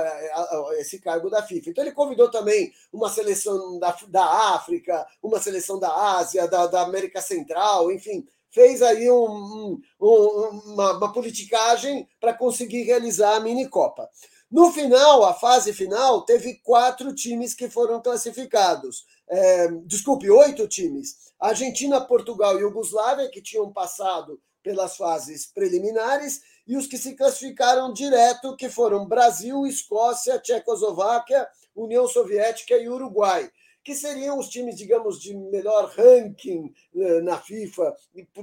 uh, 0.52 0.72
esse 0.74 0.98
cargo 0.98 1.30
da 1.30 1.42
FIFA. 1.42 1.70
Então 1.70 1.84
ele 1.84 1.92
convidou 1.92 2.30
também 2.30 2.72
uma 2.92 3.08
seleção 3.08 3.78
da, 3.78 3.96
da 4.08 4.54
África, 4.54 5.06
uma 5.22 5.40
seleção 5.40 5.78
da 5.78 6.16
Ásia, 6.16 6.46
da, 6.48 6.66
da 6.66 6.82
América 6.82 7.20
Central, 7.20 7.90
enfim, 7.90 8.26
fez 8.54 8.82
aí 8.82 9.10
um, 9.10 9.80
um, 10.00 10.62
uma, 10.66 10.96
uma 10.96 11.12
politicagem 11.12 12.08
para 12.20 12.32
conseguir 12.32 12.84
realizar 12.84 13.34
a 13.34 13.40
minicopa. 13.40 14.08
No 14.54 14.70
final, 14.70 15.24
a 15.24 15.34
fase 15.34 15.72
final, 15.72 16.24
teve 16.24 16.60
quatro 16.62 17.12
times 17.12 17.54
que 17.54 17.68
foram 17.68 18.00
classificados. 18.00 19.04
É, 19.28 19.66
desculpe, 19.84 20.30
oito 20.30 20.68
times. 20.68 21.32
Argentina, 21.40 22.00
Portugal 22.00 22.56
e 22.56 22.60
Iugoslávia, 22.60 23.28
que 23.28 23.42
tinham 23.42 23.72
passado 23.72 24.40
pelas 24.62 24.96
fases 24.96 25.44
preliminares, 25.44 26.40
e 26.68 26.76
os 26.76 26.86
que 26.86 26.96
se 26.96 27.16
classificaram 27.16 27.92
direto, 27.92 28.54
que 28.54 28.68
foram 28.68 29.08
Brasil, 29.08 29.66
Escócia, 29.66 30.38
Tchecoslováquia, 30.38 31.48
União 31.74 32.06
Soviética 32.06 32.76
e 32.76 32.88
Uruguai 32.88 33.50
que 33.82 33.94
seriam 33.94 34.38
os 34.38 34.48
times, 34.48 34.78
digamos, 34.78 35.20
de 35.20 35.36
melhor 35.36 35.92
ranking 35.94 36.72
eh, 36.96 37.20
na 37.20 37.38
FIFA, 37.38 37.94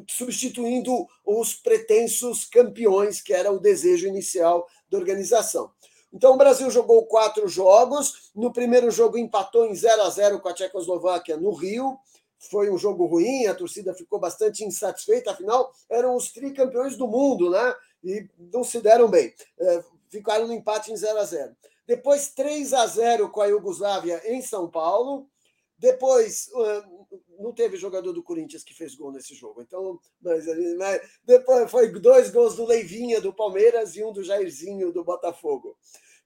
substituindo 0.08 1.08
os 1.26 1.56
pretensos 1.56 2.46
campeões, 2.46 3.20
que 3.20 3.34
era 3.34 3.52
o 3.52 3.60
desejo 3.60 4.08
inicial 4.08 4.68
da 4.88 5.00
organização. 5.00 5.72
Então, 6.14 6.34
o 6.34 6.38
Brasil 6.38 6.70
jogou 6.70 7.06
quatro 7.06 7.48
jogos. 7.48 8.32
No 8.36 8.52
primeiro 8.52 8.92
jogo, 8.92 9.18
empatou 9.18 9.66
em 9.66 9.76
0 9.76 10.02
a 10.02 10.10
0 10.10 10.40
com 10.40 10.50
a 10.50 10.54
Tchecoslováquia 10.54 11.38
no 11.38 11.52
Rio. 11.54 11.98
Foi 12.50 12.72
um 12.72 12.78
jogo 12.78 13.06
ruim, 13.06 13.46
a 13.46 13.54
torcida 13.54 13.94
ficou 13.94 14.20
bastante 14.20 14.66
insatisfeita, 14.66 15.30
afinal, 15.30 15.72
eram 15.88 16.16
os 16.16 16.32
tricampeões 16.32 16.98
do 16.98 17.08
mundo, 17.08 17.52
né? 17.52 17.76
E 18.04 18.28
não 18.52 18.64
se 18.64 18.82
deram 18.82 19.08
bem. 19.08 19.32
É, 19.60 19.84
ficaram 20.10 20.48
no 20.48 20.54
empate 20.54 20.92
em 20.92 20.98
0 20.98 21.20
a 21.20 21.24
0 21.24 21.56
Depois, 21.86 22.30
3 22.30 22.74
a 22.74 22.88
0 22.88 23.30
com 23.30 23.42
a 23.42 23.46
Iugoslávia 23.46 24.22
em 24.26 24.42
São 24.42 24.68
Paulo. 24.68 25.28
Depois, 25.78 26.50
não 27.40 27.54
teve 27.54 27.78
jogador 27.78 28.14
do 28.14 28.24
Corinthians 28.24 28.64
que 28.64 28.74
fez 28.74 28.96
gol 28.96 29.12
nesse 29.12 29.34
jogo. 29.36 29.62
Então, 29.62 30.00
mas, 30.22 30.46
mas 30.78 31.02
depois 31.24 31.70
foi 31.70 31.92
dois 32.00 32.30
gols 32.30 32.56
do 32.56 32.66
Leivinha 32.66 33.20
do 33.20 33.34
Palmeiras 33.34 33.96
e 33.96 34.04
um 34.04 34.14
do 34.14 34.24
Jairzinho 34.24 34.92
do 34.92 35.04
Botafogo. 35.04 35.78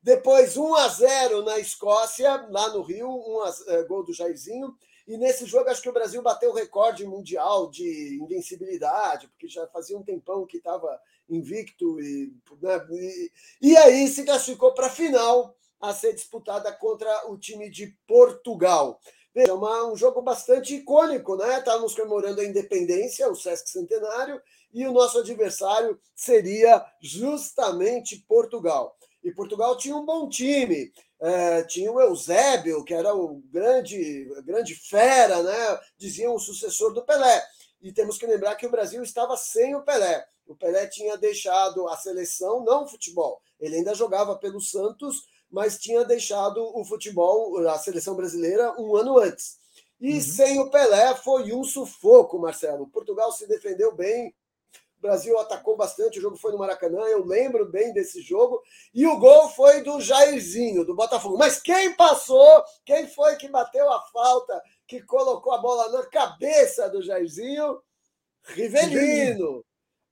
Depois 0.01 0.55
1 0.55 0.75
a 0.75 0.87
0 0.87 1.43
na 1.43 1.57
Escócia, 1.59 2.47
lá 2.49 2.69
no 2.69 2.83
Rio, 2.83 3.09
um 3.09 3.41
a, 3.41 3.55
é, 3.69 3.83
gol 3.83 4.03
do 4.03 4.13
Jairzinho. 4.13 4.75
E 5.07 5.17
nesse 5.17 5.45
jogo 5.45 5.69
acho 5.69 5.81
que 5.81 5.89
o 5.89 5.93
Brasil 5.93 6.21
bateu 6.21 6.51
o 6.51 6.53
recorde 6.53 7.05
mundial 7.05 7.69
de 7.69 8.19
invencibilidade, 8.21 9.27
porque 9.27 9.47
já 9.47 9.67
fazia 9.67 9.97
um 9.97 10.03
tempão 10.03 10.45
que 10.45 10.57
estava 10.57 10.99
invicto 11.29 11.99
e, 11.99 12.33
né, 12.61 12.87
e, 12.91 13.31
e 13.61 13.77
aí 13.77 14.07
se 14.07 14.23
classificou 14.23 14.73
para 14.73 14.87
a 14.87 14.91
final 14.91 15.55
a 15.79 15.93
ser 15.93 16.13
disputada 16.13 16.71
contra 16.71 17.29
o 17.29 17.37
time 17.37 17.69
de 17.69 17.95
Portugal. 18.07 18.99
É 19.35 19.51
uma, 19.51 19.91
um 19.91 19.97
jogo 19.97 20.21
bastante 20.21 20.75
icônico, 20.75 21.35
né? 21.35 21.59
Estávamos 21.59 21.93
comemorando 21.93 22.39
a 22.39 22.45
independência, 22.45 23.29
o 23.29 23.35
Sesc 23.35 23.69
Centenário, 23.69 24.41
e 24.73 24.87
o 24.87 24.93
nosso 24.93 25.19
adversário 25.19 25.99
seria 26.15 26.85
justamente 27.01 28.23
Portugal. 28.27 28.95
E 29.21 29.33
Portugal 29.33 29.77
tinha 29.77 29.95
um 29.95 30.05
bom 30.05 30.29
time. 30.29 30.93
É, 31.19 31.63
tinha 31.63 31.91
o 31.91 31.99
Eusébio, 31.99 32.83
que 32.85 32.93
era 32.93 33.13
o 33.13 33.41
grande, 33.51 34.25
grande 34.45 34.75
fera, 34.75 35.43
né? 35.43 35.79
diziam 35.97 36.35
o 36.35 36.39
sucessor 36.39 36.93
do 36.93 37.03
Pelé. 37.03 37.43
E 37.81 37.91
temos 37.91 38.17
que 38.17 38.27
lembrar 38.27 38.55
que 38.55 38.65
o 38.65 38.71
Brasil 38.71 39.03
estava 39.03 39.35
sem 39.35 39.75
o 39.75 39.81
Pelé. 39.81 40.25
O 40.47 40.55
Pelé 40.55 40.87
tinha 40.87 41.17
deixado 41.17 41.87
a 41.89 41.97
seleção, 41.97 42.63
não 42.63 42.83
o 42.83 42.87
futebol. 42.87 43.41
Ele 43.59 43.77
ainda 43.77 43.93
jogava 43.95 44.35
pelo 44.37 44.61
Santos, 44.61 45.25
mas 45.55 45.77
tinha 45.77 46.03
deixado 46.03 46.61
o 46.77 46.83
futebol, 46.83 47.65
a 47.65 47.79
seleção 47.79 48.13
brasileira, 48.13 48.75
um 48.77 48.93
ano 48.93 49.17
antes. 49.17 49.57
E 50.01 50.15
uhum. 50.15 50.19
sem 50.19 50.59
o 50.59 50.69
Pelé 50.69 51.15
foi 51.15 51.53
um 51.53 51.63
sufoco, 51.63 52.37
Marcelo. 52.37 52.89
Portugal 52.89 53.31
se 53.31 53.47
defendeu 53.47 53.95
bem, 53.95 54.35
o 54.97 55.01
Brasil 55.01 55.39
atacou 55.39 55.77
bastante, 55.77 56.19
o 56.19 56.21
jogo 56.21 56.35
foi 56.35 56.51
no 56.51 56.57
Maracanã, 56.57 56.99
eu 57.03 57.23
lembro 57.23 57.71
bem 57.71 57.93
desse 57.93 58.21
jogo. 58.21 58.61
E 58.93 59.07
o 59.07 59.17
gol 59.17 59.47
foi 59.47 59.81
do 59.81 60.01
Jairzinho, 60.01 60.83
do 60.83 60.93
Botafogo. 60.93 61.37
Mas 61.37 61.57
quem 61.61 61.95
passou, 61.95 62.61
quem 62.83 63.07
foi 63.07 63.37
que 63.37 63.47
bateu 63.47 63.89
a 63.89 64.01
falta, 64.07 64.61
que 64.85 65.01
colocou 65.03 65.53
a 65.53 65.57
bola 65.57 65.89
na 65.89 66.05
cabeça 66.07 66.89
do 66.89 67.01
Jairzinho? 67.01 67.81
Rivelino. 68.43 69.63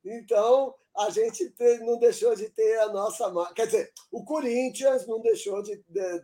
Então, 0.06 0.74
a 0.96 1.10
gente 1.10 1.54
não 1.82 1.98
deixou 1.98 2.36
de 2.36 2.50
ter 2.50 2.80
a 2.80 2.90
nossa 2.90 3.30
marca. 3.30 3.54
Quer 3.56 3.66
dizer, 3.66 3.92
o 4.12 4.24
Corinthians 4.24 5.08
não 5.08 5.20
deixou 5.22 5.62
de, 5.64 5.78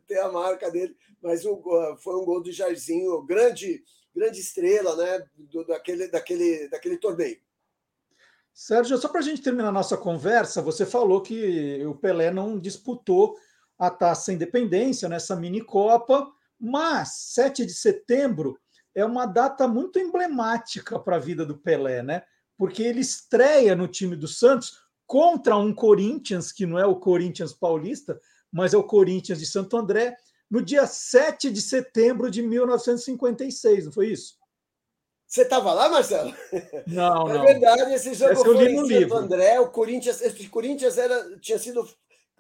ter 0.08 0.20
a 0.20 0.32
marca 0.32 0.70
dele, 0.70 0.96
mas 1.22 1.46
o, 1.46 1.62
foi 1.98 2.16
um 2.16 2.26
gol 2.26 2.42
do 2.42 2.52
Jairzinho, 2.52 3.22
grande, 3.24 3.84
grande 4.16 4.40
estrela 4.40 4.96
né, 4.96 5.26
do, 5.36 5.66
daquele, 5.66 6.08
daquele, 6.08 6.68
daquele 6.70 6.98
torneio. 6.98 7.40
Sérgio, 8.54 8.98
só 8.98 9.08
para 9.08 9.20
a 9.20 9.24
gente 9.24 9.42
terminar 9.42 9.70
a 9.70 9.74
nossa 9.74 9.98
conversa, 9.98 10.62
você 10.62 10.86
falou 10.86 11.22
que 11.22 11.84
o 11.86 11.96
Pelé 11.96 12.30
não 12.30 12.60
disputou 12.60 13.38
a 13.78 13.90
taça 13.90 14.34
independência 14.34 15.08
nessa 15.08 15.36
mini 15.36 15.62
Copa, 15.62 16.30
mas 16.60 17.32
7 17.34 17.66
de 17.66 17.74
setembro 17.74 18.60
é 18.94 19.06
uma 19.06 19.26
data 19.26 19.68
muito 19.68 19.98
emblemática 19.98 21.00
para 21.00 21.16
a 21.16 21.20
vida 21.20 21.46
do 21.46 21.58
Pelé, 21.58 22.04
né? 22.04 22.24
Porque 22.60 22.84
ele 22.84 23.00
estreia 23.00 23.74
no 23.74 23.88
time 23.88 24.18
do 24.18 24.28
Santos 24.28 24.80
contra 25.08 25.56
um 25.56 25.74
Corinthians, 25.74 26.52
que 26.52 26.66
não 26.66 26.78
é 26.78 26.86
o 26.86 26.98
Corinthians 26.98 27.54
paulista, 27.54 28.20
mas 28.52 28.74
é 28.74 28.78
o 28.78 28.84
Corinthians 28.84 29.40
de 29.40 29.46
Santo 29.46 29.78
André, 29.78 30.18
no 30.52 30.62
dia 30.62 30.86
7 30.86 31.50
de 31.52 31.62
setembro 31.62 32.30
de 32.30 32.42
1956, 32.42 33.86
não 33.86 33.92
foi 33.94 34.08
isso? 34.08 34.38
Você 35.26 35.44
estava 35.44 35.72
lá, 35.74 35.88
Marcelo? 35.88 36.36
Não, 36.86 37.30
é 37.30 37.34
não. 37.34 37.44
É 37.44 37.54
verdade, 37.54 37.94
esse 37.94 38.14
jogo 38.14 38.34
esse 38.34 38.44
foi 38.44 38.72
em 38.72 38.76
Santo 38.76 38.88
livro. 38.90 39.16
André. 39.16 39.60
O 39.62 39.70
Corinthians, 39.70 40.22
esse 40.22 40.50
Corinthians 40.50 40.98
era, 40.98 41.40
tinha 41.40 41.60
sido 41.60 41.88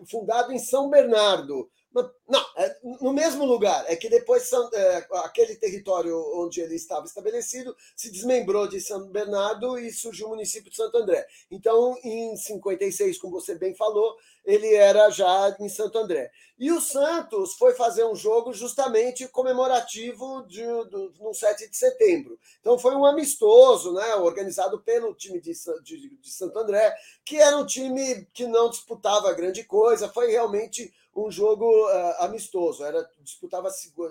fundado 0.05 0.51
em 0.51 0.59
São 0.59 0.89
Bernardo. 0.89 1.69
Não, 1.91 2.45
é 2.55 2.77
no 3.01 3.11
mesmo 3.11 3.45
lugar. 3.45 3.83
É 3.87 3.95
que 3.95 4.09
depois 4.09 4.49
é, 4.73 5.07
aquele 5.23 5.55
território 5.55 6.15
onde 6.35 6.61
ele 6.61 6.75
estava 6.75 7.05
estabelecido 7.05 7.75
se 7.95 8.11
desmembrou 8.11 8.67
de 8.67 8.79
São 8.79 9.07
Bernardo 9.07 9.77
e 9.77 9.91
surgiu 9.91 10.27
o 10.27 10.29
município 10.31 10.69
de 10.69 10.75
Santo 10.75 10.97
André. 10.97 11.25
Então, 11.49 11.97
em 12.03 12.35
56, 12.35 13.17
como 13.17 13.39
você 13.39 13.55
bem 13.55 13.73
falou, 13.73 14.15
ele 14.45 14.73
era 14.73 15.09
já 15.09 15.55
em 15.59 15.69
Santo 15.69 15.97
André. 15.97 16.31
E 16.57 16.71
o 16.71 16.81
Santos 16.81 17.53
foi 17.53 17.73
fazer 17.73 18.03
um 18.03 18.15
jogo 18.15 18.53
justamente 18.53 19.27
comemorativo 19.29 20.45
de, 20.47 20.63
do, 20.89 21.13
no 21.19 21.33
7 21.33 21.69
de 21.69 21.77
setembro. 21.77 22.37
Então 22.59 22.77
foi 22.77 22.95
um 22.95 23.05
amistoso, 23.05 23.93
né, 23.93 24.15
organizado 24.15 24.79
pelo 24.81 25.15
time 25.15 25.39
de, 25.39 25.53
de, 25.83 26.17
de 26.17 26.29
Santo 26.29 26.59
André, 26.59 26.93
que 27.23 27.37
era 27.37 27.57
um 27.57 27.65
time 27.65 28.27
que 28.33 28.45
não 28.45 28.69
disputava 28.69 29.33
grande 29.33 29.63
coisa, 29.63 30.09
foi 30.09 30.31
realmente 30.31 30.93
um 31.15 31.31
jogo 31.31 31.65
uh, 31.65 32.23
amistoso, 32.23 32.83
era 32.83 33.09
disputava 33.21 33.69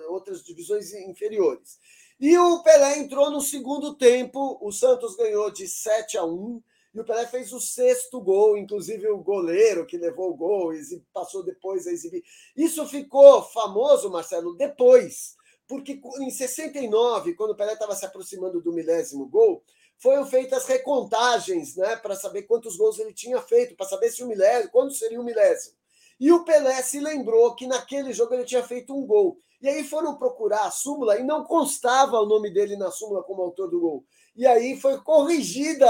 outras 0.09 0.43
divisões 0.43 0.93
inferiores. 0.93 1.77
E 2.19 2.37
o 2.37 2.61
Pelé 2.63 2.97
entrou 2.97 3.31
no 3.31 3.41
segundo 3.41 3.95
tempo, 3.95 4.57
o 4.61 4.71
Santos 4.71 5.15
ganhou 5.15 5.49
de 5.49 5.67
7 5.67 6.17
a 6.17 6.25
1 6.25 6.61
e 6.93 6.99
o 6.99 7.03
Pelé 7.05 7.27
fez 7.27 7.53
o 7.53 7.59
sexto 7.59 8.19
gol, 8.19 8.57
inclusive 8.57 9.07
o 9.09 9.19
goleiro 9.19 9.85
que 9.85 9.97
levou 9.97 10.31
o 10.31 10.35
gol 10.35 10.73
e 10.73 10.81
passou 11.13 11.43
depois 11.43 11.85
a 11.85 11.91
exibir. 11.91 12.23
Isso 12.55 12.85
ficou 12.87 13.43
famoso, 13.43 14.09
Marcelo, 14.09 14.55
depois, 14.55 15.35
porque 15.67 16.01
em 16.19 16.31
69, 16.31 17.35
quando 17.35 17.51
o 17.51 17.55
Pelé 17.55 17.73
estava 17.73 17.95
se 17.95 18.05
aproximando 18.05 18.59
do 18.59 18.73
milésimo 18.73 19.27
gol, 19.27 19.63
foram 19.99 20.25
feitas 20.25 20.65
recontagens, 20.65 21.75
né, 21.75 21.95
para 21.97 22.15
saber 22.15 22.43
quantos 22.43 22.75
gols 22.75 22.97
ele 22.97 23.13
tinha 23.13 23.39
feito, 23.41 23.75
para 23.75 23.85
saber 23.85 24.09
se 24.09 24.23
o 24.23 24.27
milésimo, 24.27 24.71
quando 24.71 24.93
seria 24.93 25.19
o 25.19 25.23
milésimo. 25.23 25.75
E 26.19 26.31
o 26.31 26.43
Pelé 26.43 26.81
se 26.81 26.99
lembrou 26.99 27.53
que 27.55 27.67
naquele 27.67 28.13
jogo 28.13 28.33
ele 28.33 28.45
tinha 28.45 28.63
feito 28.63 28.95
um 28.95 29.05
gol. 29.05 29.39
E 29.61 29.67
aí 29.67 29.83
foram 29.83 30.17
procurar 30.17 30.65
a 30.65 30.71
súmula 30.71 31.19
e 31.19 31.23
não 31.23 31.43
constava 31.43 32.19
o 32.19 32.25
nome 32.25 32.49
dele 32.49 32.77
na 32.77 32.89
súmula 32.91 33.23
como 33.23 33.41
autor 33.41 33.69
do 33.69 33.79
gol. 33.79 34.05
E 34.39 34.47
aí 34.47 34.79
foi 34.79 34.97
corrigida 35.01 35.85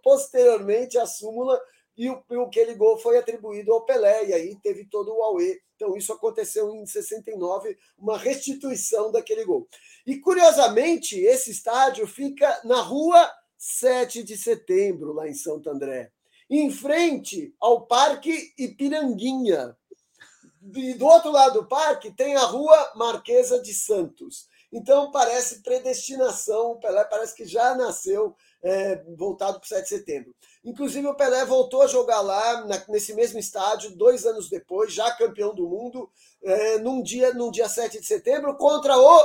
posteriormente 0.00 0.96
a 0.96 1.06
súmula 1.06 1.60
e 1.98 2.08
o, 2.08 2.22
aquele 2.42 2.76
gol 2.76 2.96
foi 2.96 3.18
atribuído 3.18 3.72
ao 3.72 3.84
Pelé, 3.84 4.28
e 4.28 4.32
aí 4.32 4.56
teve 4.62 4.84
todo 4.84 5.12
o 5.12 5.20
Aue. 5.24 5.60
Então, 5.74 5.96
isso 5.96 6.12
aconteceu 6.12 6.72
em 6.72 6.86
69, 6.86 7.76
uma 7.98 8.16
restituição 8.16 9.10
daquele 9.10 9.44
gol. 9.44 9.68
E, 10.06 10.18
curiosamente, 10.18 11.18
esse 11.18 11.50
estádio 11.50 12.06
fica 12.06 12.60
na 12.62 12.80
rua 12.80 13.28
7 13.58 14.22
de 14.22 14.38
setembro, 14.38 15.12
lá 15.12 15.28
em 15.28 15.34
Santo 15.34 15.68
André, 15.68 16.12
em 16.48 16.70
frente 16.70 17.52
ao 17.58 17.88
Parque 17.88 18.54
Ipiranguinha. 18.56 19.76
E 20.76 20.94
do 20.94 21.06
outro 21.06 21.32
lado 21.32 21.62
do 21.62 21.66
parque 21.66 22.12
tem 22.12 22.36
a 22.36 22.44
rua 22.44 22.92
Marquesa 22.94 23.60
de 23.60 23.74
Santos. 23.74 24.48
Então, 24.72 25.10
parece 25.10 25.62
predestinação, 25.62 26.72
o 26.72 26.76
Pelé 26.76 27.04
parece 27.04 27.34
que 27.34 27.44
já 27.44 27.74
nasceu 27.74 28.36
é, 28.62 29.02
voltado 29.16 29.58
para 29.58 29.66
o 29.66 29.68
7 29.68 29.82
de 29.82 29.88
setembro. 29.88 30.34
Inclusive, 30.64 31.06
o 31.06 31.14
Pelé 31.14 31.44
voltou 31.44 31.82
a 31.82 31.86
jogar 31.86 32.20
lá, 32.20 32.64
na, 32.66 32.84
nesse 32.88 33.14
mesmo 33.14 33.38
estádio, 33.38 33.96
dois 33.96 34.24
anos 34.26 34.48
depois, 34.48 34.92
já 34.92 35.10
campeão 35.16 35.54
do 35.54 35.68
mundo, 35.68 36.10
é, 36.42 36.78
num, 36.78 37.02
dia, 37.02 37.34
num 37.34 37.50
dia 37.50 37.68
7 37.68 38.00
de 38.00 38.06
setembro, 38.06 38.56
contra 38.56 38.96
o 38.96 39.20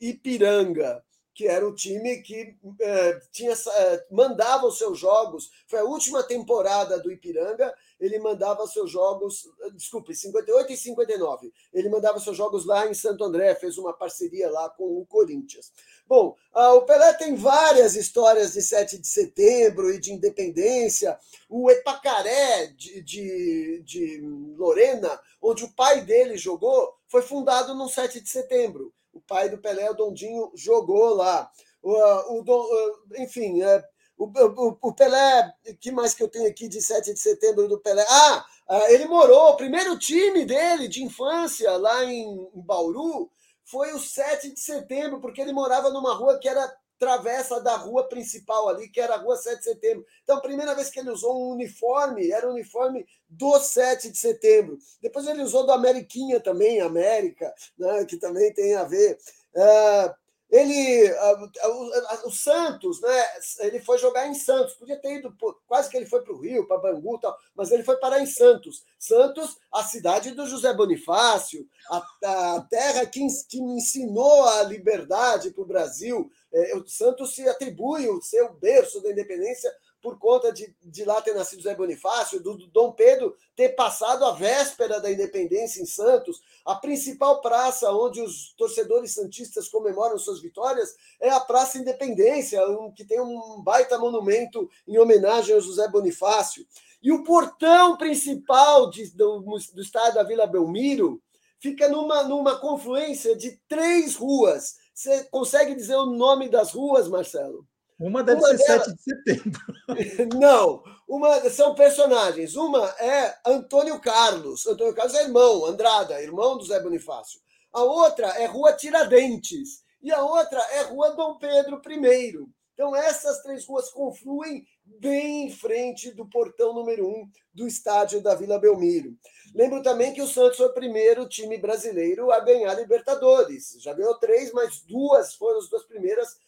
Ipiranga 0.00 1.02
que 1.40 1.48
era 1.48 1.66
o 1.66 1.74
time 1.74 2.18
que 2.18 2.54
é, 2.78 3.20
tinha, 3.32 3.52
é, 3.52 4.06
mandava 4.10 4.66
os 4.66 4.76
seus 4.76 4.98
jogos. 4.98 5.50
Foi 5.66 5.78
a 5.78 5.84
última 5.84 6.22
temporada 6.22 6.98
do 6.98 7.10
Ipiranga, 7.10 7.74
ele 7.98 8.18
mandava 8.18 8.66
seus 8.66 8.90
jogos, 8.90 9.48
desculpe, 9.72 10.14
58 10.14 10.70
e 10.70 10.76
59. 10.76 11.50
Ele 11.72 11.88
mandava 11.88 12.20
seus 12.20 12.36
jogos 12.36 12.66
lá 12.66 12.86
em 12.86 12.92
Santo 12.92 13.24
André, 13.24 13.54
fez 13.54 13.78
uma 13.78 13.94
parceria 13.94 14.50
lá 14.50 14.68
com 14.68 14.84
o 15.00 15.06
Corinthians. 15.06 15.72
Bom, 16.06 16.36
ah, 16.52 16.74
o 16.74 16.82
Pelé 16.82 17.14
tem 17.14 17.34
várias 17.34 17.96
histórias 17.96 18.52
de 18.52 18.60
7 18.60 18.98
de 18.98 19.08
setembro 19.08 19.90
e 19.90 19.98
de 19.98 20.12
independência. 20.12 21.18
O 21.48 21.70
Epacaré 21.70 22.66
de, 22.66 23.00
de, 23.00 23.82
de 23.82 24.20
Lorena, 24.58 25.18
onde 25.40 25.64
o 25.64 25.72
pai 25.72 26.02
dele 26.02 26.36
jogou, 26.36 26.94
foi 27.08 27.22
fundado 27.22 27.74
no 27.74 27.88
7 27.88 28.20
de 28.20 28.28
setembro. 28.28 28.92
O 29.20 29.26
pai 29.26 29.50
do 29.50 29.58
Pelé, 29.58 29.90
o 29.90 29.94
Dondinho, 29.94 30.50
jogou 30.54 31.14
lá. 31.14 31.50
O, 31.82 31.92
o, 31.92 33.02
enfim, 33.18 33.62
é, 33.62 33.84
o, 34.16 34.24
o, 34.24 34.78
o, 34.80 34.94
Pelé, 34.94 35.52
que 35.78 35.92
mais 35.92 36.14
que 36.14 36.22
eu 36.22 36.28
tenho 36.28 36.48
aqui 36.48 36.68
de 36.68 36.80
7 36.80 37.12
de 37.12 37.20
setembro 37.20 37.68
do 37.68 37.78
Pelé? 37.78 38.04
Ah, 38.08 38.46
ah, 38.68 38.92
ele 38.92 39.06
morou, 39.06 39.50
o 39.50 39.56
primeiro 39.56 39.98
time 39.98 40.44
dele 40.44 40.88
de 40.88 41.02
infância 41.02 41.70
lá 41.76 42.04
em, 42.04 42.50
em 42.54 42.62
Bauru 42.62 43.30
foi 43.64 43.92
o 43.92 43.98
7 43.98 44.54
de 44.54 44.60
setembro, 44.60 45.20
porque 45.20 45.40
ele 45.40 45.52
morava 45.52 45.90
numa 45.90 46.14
rua 46.14 46.38
que 46.38 46.48
era 46.48 46.74
travessa 47.00 47.58
da 47.62 47.76
rua 47.76 48.06
principal 48.06 48.68
ali, 48.68 48.86
que 48.86 49.00
era 49.00 49.14
a 49.14 49.18
rua 49.18 49.34
7 49.34 49.58
de 49.58 49.64
setembro. 49.64 50.06
Então, 50.22 50.36
a 50.36 50.42
primeira 50.42 50.74
vez 50.74 50.90
que 50.90 51.00
ele 51.00 51.10
usou 51.10 51.34
um 51.34 51.54
uniforme, 51.54 52.30
era 52.30 52.46
o 52.46 52.52
uniforme 52.52 53.06
do 53.26 53.58
7 53.58 54.10
de 54.10 54.18
setembro. 54.18 54.78
Depois 55.00 55.26
ele 55.26 55.42
usou 55.42 55.64
do 55.64 55.72
Ameriquinha 55.72 56.38
também, 56.38 56.82
América, 56.82 57.52
né, 57.78 58.04
que 58.04 58.18
também 58.18 58.52
tem 58.52 58.74
a 58.76 58.84
ver. 58.84 59.18
Uh, 59.54 60.14
ele, 60.50 61.10
uh, 61.12 62.26
o 62.26 62.30
Santos, 62.30 63.00
né? 63.00 63.24
Ele 63.60 63.78
foi 63.78 63.98
jogar 63.98 64.26
em 64.26 64.34
Santos. 64.34 64.74
Podia 64.74 64.96
ter 64.96 65.18
ido, 65.18 65.34
quase 65.66 65.88
que 65.88 65.96
ele 65.96 66.06
foi 66.06 66.22
para 66.22 66.32
o 66.32 66.40
Rio, 66.40 66.66
para 66.66 66.78
Bangu, 66.78 67.18
tal, 67.20 67.38
mas 67.54 67.70
ele 67.70 67.84
foi 67.84 67.96
parar 67.96 68.20
em 68.20 68.26
Santos. 68.26 68.84
Santos, 68.98 69.56
a 69.72 69.84
cidade 69.84 70.32
do 70.32 70.46
José 70.46 70.74
Bonifácio, 70.74 71.66
a, 71.88 72.56
a 72.56 72.66
terra 72.68 73.06
que, 73.06 73.24
que 73.48 73.60
ensinou 73.60 74.44
a 74.48 74.64
liberdade 74.64 75.50
para 75.52 75.62
o 75.62 75.66
Brasil. 75.66 76.30
É, 76.52 76.76
o 76.76 76.86
Santos 76.86 77.34
se 77.34 77.48
atribui 77.48 78.08
o 78.08 78.20
seu 78.20 78.52
berço 78.54 79.00
da 79.00 79.10
independência 79.10 79.70
por 80.02 80.18
conta 80.18 80.52
de, 80.52 80.74
de 80.82 81.04
lá 81.04 81.20
ter 81.20 81.34
nascido 81.34 81.62
Zé 81.62 81.74
Bonifácio, 81.74 82.40
do, 82.40 82.56
do 82.56 82.66
Dom 82.68 82.92
Pedro 82.92 83.36
ter 83.54 83.70
passado 83.70 84.24
a 84.24 84.32
véspera 84.32 84.98
da 85.00 85.10
independência 85.10 85.82
em 85.82 85.86
Santos. 85.86 86.40
A 86.64 86.74
principal 86.74 87.40
praça 87.40 87.92
onde 87.92 88.20
os 88.20 88.54
torcedores 88.54 89.12
santistas 89.12 89.68
comemoram 89.68 90.18
suas 90.18 90.40
vitórias 90.40 90.94
é 91.20 91.30
a 91.30 91.40
Praça 91.40 91.78
Independência, 91.78 92.66
um, 92.66 92.90
que 92.90 93.04
tem 93.04 93.20
um 93.20 93.62
baita 93.62 93.98
monumento 93.98 94.70
em 94.88 94.98
homenagem 94.98 95.54
ao 95.54 95.60
José 95.60 95.86
Bonifácio. 95.88 96.66
E 97.02 97.12
o 97.12 97.22
portão 97.22 97.96
principal 97.96 98.90
de, 98.90 99.10
do, 99.14 99.40
do 99.40 100.12
da 100.14 100.22
Vila 100.22 100.46
Belmiro 100.46 101.22
fica 101.58 101.88
numa, 101.88 102.22
numa 102.24 102.58
confluência 102.58 103.36
de 103.36 103.58
três 103.68 104.16
ruas. 104.16 104.79
Você 105.00 105.24
consegue 105.30 105.74
dizer 105.74 105.96
o 105.96 106.04
nome 106.04 106.46
das 106.50 106.72
ruas, 106.72 107.08
Marcelo? 107.08 107.66
Uma 107.98 108.22
deve 108.22 108.38
uma 108.38 108.48
ser 108.48 108.58
delas... 108.58 108.84
7 108.84 108.96
de 108.96 109.02
setembro. 109.02 109.60
Não, 110.38 110.82
uma 111.08 111.48
são 111.48 111.74
personagens. 111.74 112.54
Uma 112.54 112.86
é 112.98 113.34
Antônio 113.46 113.98
Carlos. 113.98 114.66
Antônio 114.66 114.94
Carlos 114.94 115.14
é 115.14 115.22
irmão, 115.22 115.64
Andrada, 115.64 116.20
irmão 116.20 116.58
do 116.58 116.66
Zé 116.66 116.78
Bonifácio. 116.80 117.40
A 117.72 117.82
outra 117.82 118.26
é 118.42 118.44
Rua 118.44 118.74
Tiradentes. 118.74 119.82
E 120.02 120.12
a 120.12 120.22
outra 120.22 120.60
é 120.72 120.82
Rua 120.82 121.14
Dom 121.16 121.38
Pedro 121.38 121.80
I. 121.88 122.46
Então, 122.80 122.96
essas 122.96 123.42
três 123.42 123.66
ruas 123.66 123.90
confluem 123.90 124.64
bem 124.86 125.44
em 125.44 125.50
frente 125.52 126.12
do 126.12 126.26
portão 126.26 126.72
número 126.72 127.06
um 127.06 127.28
do 127.52 127.66
estádio 127.66 128.22
da 128.22 128.34
Vila 128.34 128.58
Belmiro. 128.58 129.14
Lembro 129.54 129.82
também 129.82 130.14
que 130.14 130.22
o 130.22 130.26
Santos 130.26 130.56
foi 130.56 130.68
o 130.68 130.72
primeiro 130.72 131.28
time 131.28 131.58
brasileiro 131.58 132.32
a 132.32 132.40
ganhar 132.40 132.72
Libertadores. 132.72 133.76
Já 133.80 133.92
ganhou 133.92 134.18
três, 134.18 134.50
mas 134.52 134.80
duas 134.80 135.34
foram 135.34 135.58
as 135.58 135.68
duas 135.68 135.84
primeiras 135.84 136.38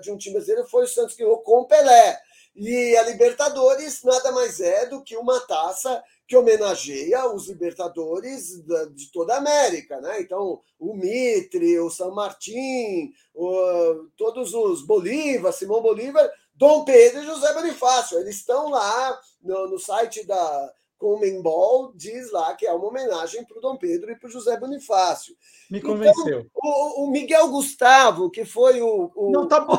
de 0.00 0.12
um 0.12 0.16
time 0.16 0.34
brasileiro 0.34 0.68
foi 0.68 0.84
o 0.84 0.86
Santos 0.86 1.16
que 1.16 1.24
ganhou 1.24 1.42
com 1.42 1.62
o 1.62 1.66
Pelé. 1.66 2.20
E 2.54 2.96
a 2.96 3.02
Libertadores 3.02 4.04
nada 4.04 4.30
mais 4.30 4.60
é 4.60 4.86
do 4.86 5.02
que 5.02 5.16
uma 5.16 5.40
taça 5.40 6.00
que 6.26 6.36
homenageia 6.36 7.26
os 7.32 7.48
libertadores 7.48 8.62
de 8.94 9.12
toda 9.12 9.34
a 9.34 9.38
América, 9.38 10.00
né? 10.00 10.20
Então, 10.20 10.60
o 10.78 10.94
Mitre, 10.94 11.78
o 11.78 11.90
São 11.90 12.14
Martin, 12.14 13.12
o, 13.34 14.08
todos 14.16 14.54
os 14.54 14.82
Bolívar, 14.86 15.52
Simão 15.52 15.82
Bolívar, 15.82 16.30
Dom 16.54 16.84
Pedro 16.84 17.22
e 17.22 17.26
José 17.26 17.52
Bonifácio, 17.52 18.18
eles 18.18 18.36
estão 18.36 18.70
lá 18.70 19.20
no, 19.42 19.68
no 19.68 19.78
site 19.78 20.26
da, 20.26 20.72
Comembol 21.04 21.92
diz 21.94 22.32
lá 22.32 22.54
que 22.54 22.66
é 22.66 22.72
uma 22.72 22.86
homenagem 22.86 23.44
para 23.44 23.58
o 23.58 23.60
Dom 23.60 23.76
Pedro 23.76 24.10
e 24.10 24.16
para 24.16 24.26
o 24.26 24.30
José 24.30 24.58
Bonifácio. 24.58 25.36
Me 25.70 25.78
então, 25.78 25.90
convenceu. 25.90 26.40
Então, 26.40 26.50
o, 26.54 27.04
o, 27.04 27.10
Miguel 27.10 27.48
Gustavo, 27.48 28.30
que 28.30 28.46
foi 28.46 28.80
o, 28.80 29.10
o. 29.14 29.30
Não, 29.30 29.46
tá 29.46 29.60
bom. 29.60 29.78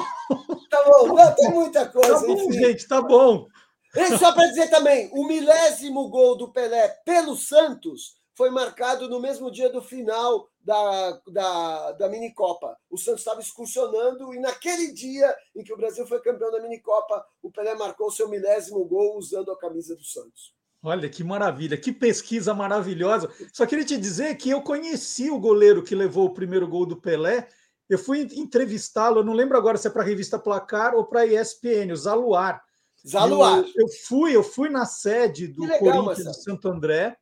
Tá 0.70 0.84
bom, 0.84 1.16
não, 1.16 1.36
tem 1.36 1.50
muita 1.52 1.88
coisa. 1.88 2.20
Tá 2.20 2.28
bom, 2.28 2.34
enfim. 2.34 2.52
gente, 2.52 2.88
tá 2.88 3.02
bom. 3.02 3.48
E 3.96 4.18
só 4.18 4.34
para 4.34 4.48
dizer 4.48 4.70
também, 4.70 5.10
o 5.14 5.26
milésimo 5.26 6.10
gol 6.10 6.36
do 6.36 6.52
Pelé 6.52 6.90
pelo 7.06 7.36
Santos 7.36 8.16
foi 8.36 8.50
marcado 8.50 9.08
no 9.08 9.20
mesmo 9.20 9.50
dia 9.50 9.70
do 9.70 9.82
final 9.82 10.50
da, 10.62 11.22
da, 11.28 11.92
da 11.94 12.10
minicopa. 12.10 12.76
O 12.90 12.98
Santos 12.98 13.22
estava 13.22 13.40
excursionando 13.40 14.34
e 14.34 14.40
naquele 14.40 14.92
dia 14.92 15.34
em 15.56 15.64
que 15.64 15.74
o 15.74 15.78
Brasil 15.78 16.06
foi 16.06 16.20
campeão 16.20 16.52
da 16.52 16.62
minicopa, 16.62 17.26
o 17.42 17.50
Pelé 17.50 17.76
marcou 17.76 18.12
seu 18.12 18.28
milésimo 18.28 18.84
gol 18.84 19.18
usando 19.18 19.52
a 19.52 19.58
camisa 19.58 19.96
do 19.96 20.04
Santos. 20.04 20.54
Olha 20.84 21.10
que 21.10 21.24
maravilha, 21.24 21.78
que 21.78 21.92
pesquisa 21.92 22.54
maravilhosa. 22.54 23.32
Só 23.52 23.66
queria 23.66 23.86
te 23.86 23.98
dizer 23.98 24.36
que 24.36 24.50
eu 24.50 24.62
conheci 24.62 25.32
o 25.32 25.40
goleiro 25.40 25.82
que 25.82 25.96
levou 25.96 26.26
o 26.26 26.34
primeiro 26.34 26.68
gol 26.68 26.86
do 26.86 26.98
Pelé. 26.98 27.48
Eu 27.90 27.98
fui 27.98 28.22
entrevistá-lo, 28.36 29.22
eu 29.22 29.24
não 29.24 29.34
lembro 29.34 29.58
agora 29.58 29.78
se 29.78 29.88
é 29.88 29.90
para 29.90 30.04
a 30.04 30.06
revista 30.06 30.38
Placar 30.38 30.94
ou 30.94 31.06
para 31.06 31.22
a 31.22 31.26
ESPN, 31.26 31.92
o 31.92 31.96
Zaluar. 31.96 32.64
Zaluar. 33.08 33.60
Eu, 33.60 33.72
eu, 33.78 33.88
fui, 34.08 34.36
eu 34.36 34.44
fui 34.44 34.70
na 34.70 34.86
sede 34.86 35.48
do 35.48 35.62
legal, 35.62 35.80
Corinthians 35.80 36.06
Marcelo. 36.06 36.32
de 36.32 36.44
Santo 36.44 36.68
André 36.70 37.18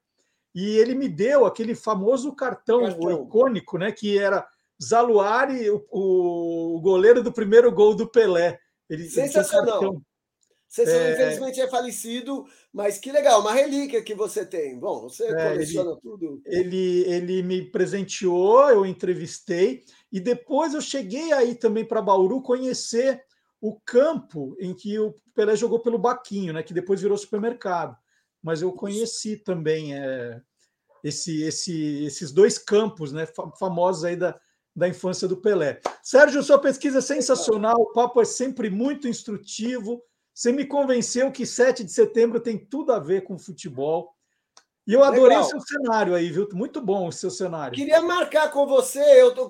e 0.56 0.78
ele 0.78 0.94
me 0.94 1.10
deu 1.10 1.46
aquele 1.46 1.74
famoso 1.74 2.34
cartão, 2.36 2.82
cartão. 2.82 3.24
icônico, 3.24 3.78
né? 3.78 3.92
Que 3.92 4.18
era 4.18 4.48
Zaluar 4.82 5.54
e 5.54 5.70
o, 5.70 5.84
o, 5.90 6.80
goleiro 6.82 7.24
do 7.24 7.32
primeiro 7.32 7.72
gol 7.72 7.96
do 7.96 8.08
Pelé. 8.08 8.60
Ele, 8.90 9.10
Sensacional. 9.10 10.02
Você 10.68 10.84
é... 10.84 11.14
infelizmente 11.14 11.62
é 11.62 11.68
falecido, 11.68 12.46
mas 12.72 12.98
que 12.98 13.12
legal, 13.12 13.42
uma 13.42 13.54
relíquia 13.54 14.02
que 14.02 14.16
você 14.16 14.44
tem. 14.44 14.80
Bom, 14.80 15.02
você 15.02 15.26
é, 15.26 15.50
coleciona 15.52 15.92
ele, 15.92 16.00
tudo. 16.02 16.42
Ele, 16.46 17.04
ele 17.06 17.44
me 17.44 17.62
presenteou, 17.70 18.70
eu 18.70 18.86
entrevistei, 18.86 19.84
e 20.12 20.20
depois 20.20 20.74
eu 20.74 20.82
cheguei 20.82 21.32
aí 21.32 21.54
também 21.54 21.86
para 21.86 22.02
Bauru 22.02 22.42
conhecer 22.42 23.24
o 23.64 23.80
campo 23.86 24.58
em 24.60 24.74
que 24.74 25.00
o 25.00 25.16
Pelé 25.34 25.56
jogou 25.56 25.80
pelo 25.80 25.98
Baquinho, 25.98 26.52
né, 26.52 26.62
que 26.62 26.74
depois 26.74 27.02
virou 27.02 27.18
supermercado. 27.18 27.96
Mas 28.44 28.62
eu 28.62 28.74
conheci 28.74 29.38
também 29.38 29.98
é, 29.98 30.42
esse, 31.02 31.44
esse, 31.44 32.04
esses 32.04 32.30
dois 32.34 32.58
campos 32.58 33.14
né, 33.14 33.26
famosos 33.58 34.04
aí 34.04 34.18
da, 34.18 34.38
da 34.76 34.90
infância 34.90 35.30
do 35.30 35.38
Pelé. 35.38 35.80
Sérgio, 36.04 36.44
sua 36.44 36.60
pesquisa 36.60 36.98
é 36.98 37.02
sensacional, 37.02 37.80
o 37.80 37.94
papo 37.94 38.20
é 38.20 38.26
sempre 38.26 38.70
muito 38.70 39.08
instrutivo. 39.08 40.04
Você 40.34 40.52
me 40.52 40.66
convenceu 40.66 41.32
que 41.32 41.46
7 41.46 41.86
de 41.86 41.92
setembro 41.94 42.42
tem 42.42 42.58
tudo 42.58 42.92
a 42.92 43.00
ver 43.00 43.24
com 43.24 43.40
futebol. 43.40 44.14
E 44.86 44.94
eu 44.94 45.02
adorei 45.02 45.38
Legal. 45.38 45.44
o 45.44 45.46
seu 45.46 45.62
cenário 45.62 46.14
aí, 46.14 46.30
viu? 46.30 46.48
Muito 46.52 46.82
bom 46.82 47.08
o 47.08 47.12
seu 47.12 47.30
cenário. 47.30 47.74
Queria 47.74 48.02
marcar 48.02 48.52
com 48.52 48.68
você, 48.68 49.00
eu 49.00 49.34
tô, 49.34 49.50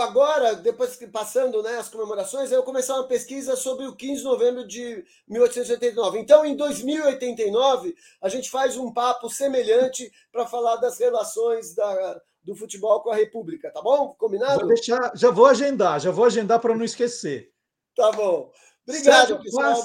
agora, 0.00 0.54
depois 0.54 0.96
que 0.96 1.06
passando 1.06 1.62
né, 1.62 1.76
as 1.76 1.90
comemorações, 1.90 2.50
eu 2.50 2.62
começar 2.62 2.94
uma 2.94 3.06
pesquisa 3.06 3.56
sobre 3.56 3.86
o 3.86 3.94
15 3.94 4.16
de 4.16 4.24
novembro 4.24 4.66
de 4.66 5.04
1889. 5.28 6.18
Então, 6.18 6.46
em 6.46 6.56
2089, 6.56 7.94
a 8.22 8.28
gente 8.30 8.48
faz 8.48 8.78
um 8.78 8.90
papo 8.90 9.28
semelhante 9.28 10.10
para 10.32 10.46
falar 10.46 10.76
das 10.76 10.98
relações 10.98 11.74
da, 11.74 12.18
do 12.42 12.56
futebol 12.56 13.02
com 13.02 13.10
a 13.10 13.16
República, 13.16 13.70
tá 13.70 13.82
bom? 13.82 14.14
Combinado? 14.18 14.60
Vou 14.60 14.68
deixar, 14.68 15.12
já 15.14 15.30
vou 15.30 15.44
agendar, 15.44 16.00
já 16.00 16.10
vou 16.10 16.24
agendar 16.24 16.58
para 16.58 16.74
não 16.74 16.84
esquecer. 16.84 17.52
Tá 17.94 18.10
bom. 18.12 18.50
Obrigado, 18.88 19.28
Sérgio, 19.28 19.42
pessoal. 19.42 19.84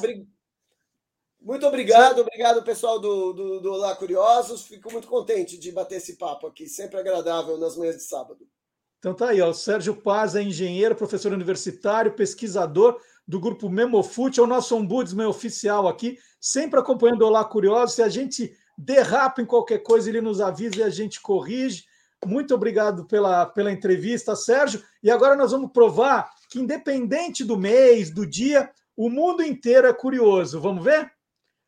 Muito 1.45 1.67
obrigado, 1.67 2.21
obrigado 2.21 2.63
pessoal 2.63 2.99
do, 2.99 3.31
do, 3.31 3.59
do 3.59 3.71
Olá 3.71 3.95
Curiosos. 3.95 4.63
Fico 4.63 4.91
muito 4.91 5.07
contente 5.07 5.59
de 5.59 5.71
bater 5.71 5.97
esse 5.97 6.15
papo 6.15 6.47
aqui, 6.47 6.67
sempre 6.67 6.99
agradável 6.99 7.55
nas 7.59 7.77
manhãs 7.77 7.97
de 7.97 8.01
sábado. 8.01 8.47
Então 8.97 9.13
tá 9.13 9.29
aí, 9.29 9.39
ó, 9.39 9.51
o 9.51 9.53
Sérgio 9.53 9.95
Paz 9.95 10.35
é 10.35 10.41
engenheiro, 10.41 10.95
professor 10.95 11.31
universitário, 11.31 12.15
pesquisador 12.15 12.99
do 13.27 13.39
grupo 13.39 13.69
Memofute, 13.69 14.39
é 14.39 14.43
o 14.43 14.47
nosso 14.47 14.75
ombudsman 14.75 15.27
oficial 15.27 15.87
aqui, 15.87 16.17
sempre 16.41 16.79
acompanhando 16.79 17.21
o 17.21 17.27
Olá 17.27 17.45
Curiosos. 17.45 17.93
Se 17.93 18.01
a 18.01 18.09
gente 18.09 18.57
derrapa 18.75 19.39
em 19.39 19.45
qualquer 19.45 19.83
coisa, 19.83 20.09
ele 20.09 20.21
nos 20.21 20.41
avisa 20.41 20.77
e 20.77 20.83
a 20.83 20.89
gente 20.89 21.21
corrige. 21.21 21.85
Muito 22.25 22.55
obrigado 22.55 23.05
pela, 23.05 23.45
pela 23.45 23.71
entrevista, 23.71 24.35
Sérgio. 24.35 24.81
E 25.03 25.11
agora 25.11 25.35
nós 25.35 25.51
vamos 25.51 25.71
provar 25.71 26.27
que, 26.49 26.59
independente 26.59 27.43
do 27.43 27.55
mês, 27.55 28.09
do 28.09 28.25
dia, 28.25 28.71
o 28.97 29.11
mundo 29.11 29.43
inteiro 29.43 29.85
é 29.85 29.93
curioso. 29.93 30.59
Vamos 30.59 30.83
ver? 30.83 31.13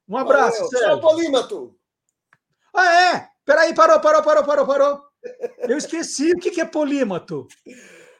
Um 0.08 0.18
abraço, 0.18 0.58
Valeu. 0.58 0.70
Sérgio. 0.70 1.02
polímato. 1.02 1.76
Ah, 2.74 3.02
é? 3.02 3.30
Peraí, 3.46 3.74
parou, 3.74 4.00
parou, 4.00 4.24
parou, 4.24 4.44
parou, 4.44 4.66
parou. 4.66 5.02
Eu 5.60 5.78
esqueci. 5.78 6.32
O 6.32 6.38
que 6.38 6.62
é 6.62 6.66
polímato? 6.66 7.48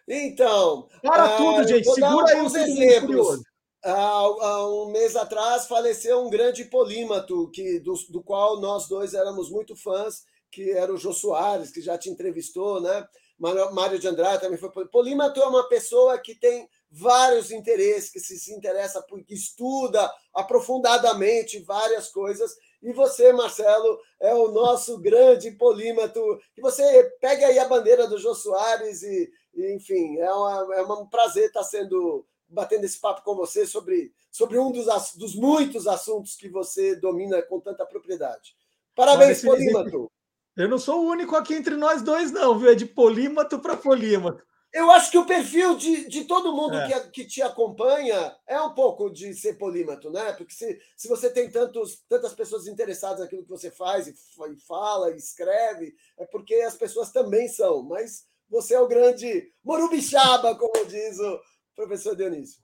Então. 0.08 0.88
Para 1.02 1.36
uh, 1.36 1.38
tudo, 1.38 1.68
gente. 1.68 1.90
Segura 1.92 2.34
aí 2.34 2.42
os 2.42 2.56
exemplos. 2.56 3.42
Há, 3.84 3.92
há, 3.92 4.68
um 4.68 4.92
mês 4.92 5.16
atrás 5.16 5.68
faleceu 5.68 6.26
um 6.26 6.30
grande 6.30 6.66
polímato, 6.66 7.50
que, 7.52 7.80
do, 7.80 7.94
do 8.10 8.24
qual 8.24 8.60
nós 8.60 8.88
dois 8.88 9.14
éramos 9.14 9.50
muito 9.50 9.76
fãs, 9.76 10.24
que 10.52 10.72
era 10.72 10.94
o 10.94 10.98
Jô 10.98 11.14
Soares, 11.14 11.72
que 11.72 11.82
já 11.82 11.98
te 11.98 12.10
entrevistou, 12.10 12.82
né? 12.82 13.08
Mário 13.40 14.00
de 14.00 14.08
Andrade 14.08 14.42
também 14.42 14.58
foi. 14.58 14.88
Polímato 14.88 15.40
é 15.40 15.46
uma 15.46 15.70
pessoa 15.70 16.18
que 16.18 16.34
tem 16.34 16.68
vários 16.90 17.52
interesses, 17.52 18.10
que 18.10 18.20
se, 18.20 18.38
se 18.38 18.54
interessa 18.54 19.02
por 19.02 19.24
que 19.24 19.34
estuda 19.34 20.12
aprofundadamente 20.34 21.60
várias 21.60 22.10
coisas. 22.10 22.56
E 22.82 22.94
você, 22.94 23.34
Marcelo, 23.34 24.00
é 24.20 24.34
o 24.34 24.52
nosso 24.52 24.98
grande 25.00 25.52
polímato. 25.52 26.22
E 26.58 26.62
você 26.62 27.04
pega 27.20 27.48
aí 27.48 27.60
a 27.60 27.68
bandeira 27.68 28.08
do 28.08 28.18
Jô 28.18 28.34
Soares 28.34 29.04
e, 29.04 29.30
e 29.54 29.76
enfim, 29.76 30.18
é, 30.18 30.32
uma, 30.32 30.76
é 30.76 30.82
um 30.84 31.08
prazer 31.08 31.48
estar 31.48 31.64
sendo 31.64 32.26
batendo 32.50 32.86
esse 32.86 33.00
papo 33.00 33.24
com 33.24 33.36
você 33.36 33.66
sobre, 33.66 34.14
sobre 34.32 34.58
um 34.58 34.72
dos, 34.72 34.86
dos 35.16 35.36
muitos 35.36 35.86
assuntos 35.86 36.36
que 36.36 36.48
você 36.48 36.96
domina 36.96 37.42
com 37.42 37.60
tanta 37.60 37.86
propriedade. 37.86 38.56
Parabéns, 38.96 39.42
polímato. 39.42 40.10
Eu 40.56 40.70
não 40.70 40.80
sou 40.80 41.04
o 41.04 41.10
único 41.10 41.36
aqui 41.36 41.54
entre 41.54 41.76
nós 41.76 42.02
dois, 42.02 42.32
não, 42.32 42.58
viu? 42.58 42.72
É 42.72 42.76
de 42.76 42.86
polímato 42.86 43.60
para 43.60 43.78
polímato. 43.78 44.47
Eu 44.74 44.92
acho 44.92 45.10
que 45.10 45.18
o 45.18 45.26
perfil 45.26 45.76
de, 45.76 46.08
de 46.08 46.26
todo 46.26 46.54
mundo 46.54 46.76
é. 46.78 46.88
que, 46.88 47.10
que 47.10 47.26
te 47.26 47.42
acompanha 47.42 48.36
é 48.46 48.62
um 48.62 48.74
pouco 48.74 49.10
de 49.10 49.34
ser 49.34 49.58
polímato, 49.58 50.12
né? 50.12 50.34
Porque 50.34 50.54
se, 50.54 50.80
se 50.96 51.08
você 51.08 51.30
tem 51.30 51.50
tantos, 51.50 52.04
tantas 52.08 52.34
pessoas 52.34 52.68
interessadas 52.68 53.20
naquilo 53.20 53.44
que 53.44 53.50
você 53.50 53.72
faz 53.72 54.08
e, 54.08 54.12
e 54.12 54.60
fala, 54.60 55.12
e 55.12 55.18
escreve, 55.18 55.96
é 56.18 56.26
porque 56.26 56.56
as 56.56 56.76
pessoas 56.76 57.12
também 57.12 57.48
são. 57.48 57.82
Mas 57.82 58.26
você 58.50 58.76
é 58.76 58.80
o 58.80 58.88
grande 58.88 59.52
morubixaba, 59.64 60.56
como 60.56 60.86
diz 60.86 61.18
o 61.20 61.40
professor 61.76 62.16
Dionísio. 62.16 62.62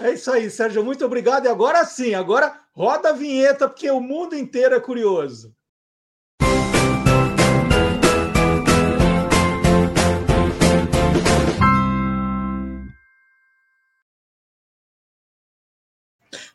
É 0.00 0.12
isso 0.12 0.30
aí, 0.30 0.50
Sérgio. 0.50 0.84
Muito 0.84 1.04
obrigado. 1.04 1.46
E 1.46 1.48
agora 1.48 1.84
sim, 1.84 2.14
agora 2.14 2.60
roda 2.72 3.10
a 3.10 3.12
vinheta, 3.12 3.68
porque 3.68 3.90
o 3.90 4.00
mundo 4.00 4.36
inteiro 4.36 4.74
é 4.74 4.80
curioso. 4.80 5.54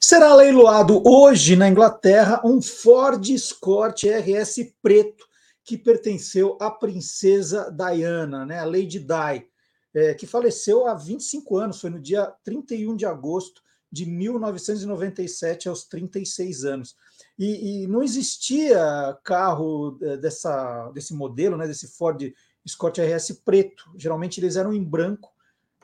Será 0.05 0.35
leiloado 0.35 1.01
hoje 1.07 1.55
na 1.55 1.69
Inglaterra 1.69 2.41
um 2.43 2.61
Ford 2.61 3.25
Escort 3.29 4.03
RS 4.03 4.73
preto 4.81 5.25
que 5.63 5.77
pertenceu 5.77 6.57
à 6.59 6.69
princesa 6.69 7.71
Diana, 7.71 8.45
né, 8.45 8.59
a 8.59 8.65
Lady 8.65 8.99
Di, 8.99 9.47
é, 9.93 10.13
que 10.13 10.27
faleceu 10.27 10.87
há 10.87 10.93
25 10.93 11.55
anos, 11.55 11.79
foi 11.79 11.89
no 11.89 12.01
dia 12.01 12.25
31 12.43 12.97
de 12.97 13.05
agosto 13.05 13.61
de 13.89 14.05
1997, 14.05 15.69
aos 15.69 15.85
36 15.85 16.65
anos. 16.65 16.97
E, 17.39 17.83
e 17.83 17.87
não 17.87 18.03
existia 18.03 19.17
carro 19.23 19.97
é, 20.01 20.17
dessa, 20.17 20.91
desse 20.91 21.13
modelo, 21.13 21.55
né, 21.55 21.65
desse 21.65 21.87
Ford 21.87 22.21
Escort 22.65 22.97
RS 22.97 23.39
preto. 23.45 23.89
Geralmente 23.95 24.41
eles 24.41 24.57
eram 24.57 24.73
em 24.73 24.83
branco, 24.83 25.31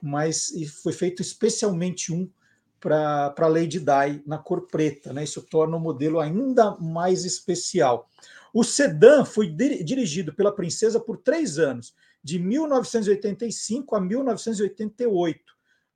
mas 0.02 0.52
foi 0.84 0.92
feito 0.92 1.22
especialmente 1.22 2.12
um 2.12 2.30
para 2.80 3.34
a 3.38 3.48
Lady 3.48 3.80
Di 3.80 4.24
na 4.26 4.38
cor 4.38 4.68
preta, 4.68 5.12
né? 5.14 5.24
Isso 5.24 5.42
torna 5.42 5.76
o 5.78 5.80
modelo 5.80 6.20
ainda 6.20 6.76
mais 6.78 7.26
especial. 7.26 8.10
O 8.54 8.64
sedã 8.64 9.24
foi 9.24 9.48
dirigido 9.48 10.34
pela 10.34 10.52
princesa 10.52 11.00
por 11.00 11.18
três 11.18 11.60
anos, 11.60 11.94
de 12.24 12.40
1985 12.40 13.96
a 13.96 14.02
1988. 14.02 15.40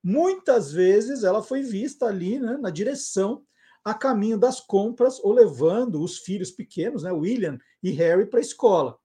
Muitas 0.04 0.72
vezes 0.72 1.24
ela 1.24 1.42
foi 1.42 1.62
vista 1.62 2.06
ali 2.06 2.40
né, 2.40 2.58
na 2.58 2.70
direção 2.70 3.44
a 3.84 3.94
caminho 3.94 4.38
das 4.38 4.60
compras 4.60 5.20
ou 5.20 5.34
levando 5.34 6.02
os 6.02 6.20
filhos 6.20 6.52
pequenos, 6.52 7.04
né, 7.04 7.12
William 7.12 7.58
e 7.82 7.92
Harry, 7.92 8.26
para 8.26 8.40
a 8.40 8.42
escola. 8.42 8.98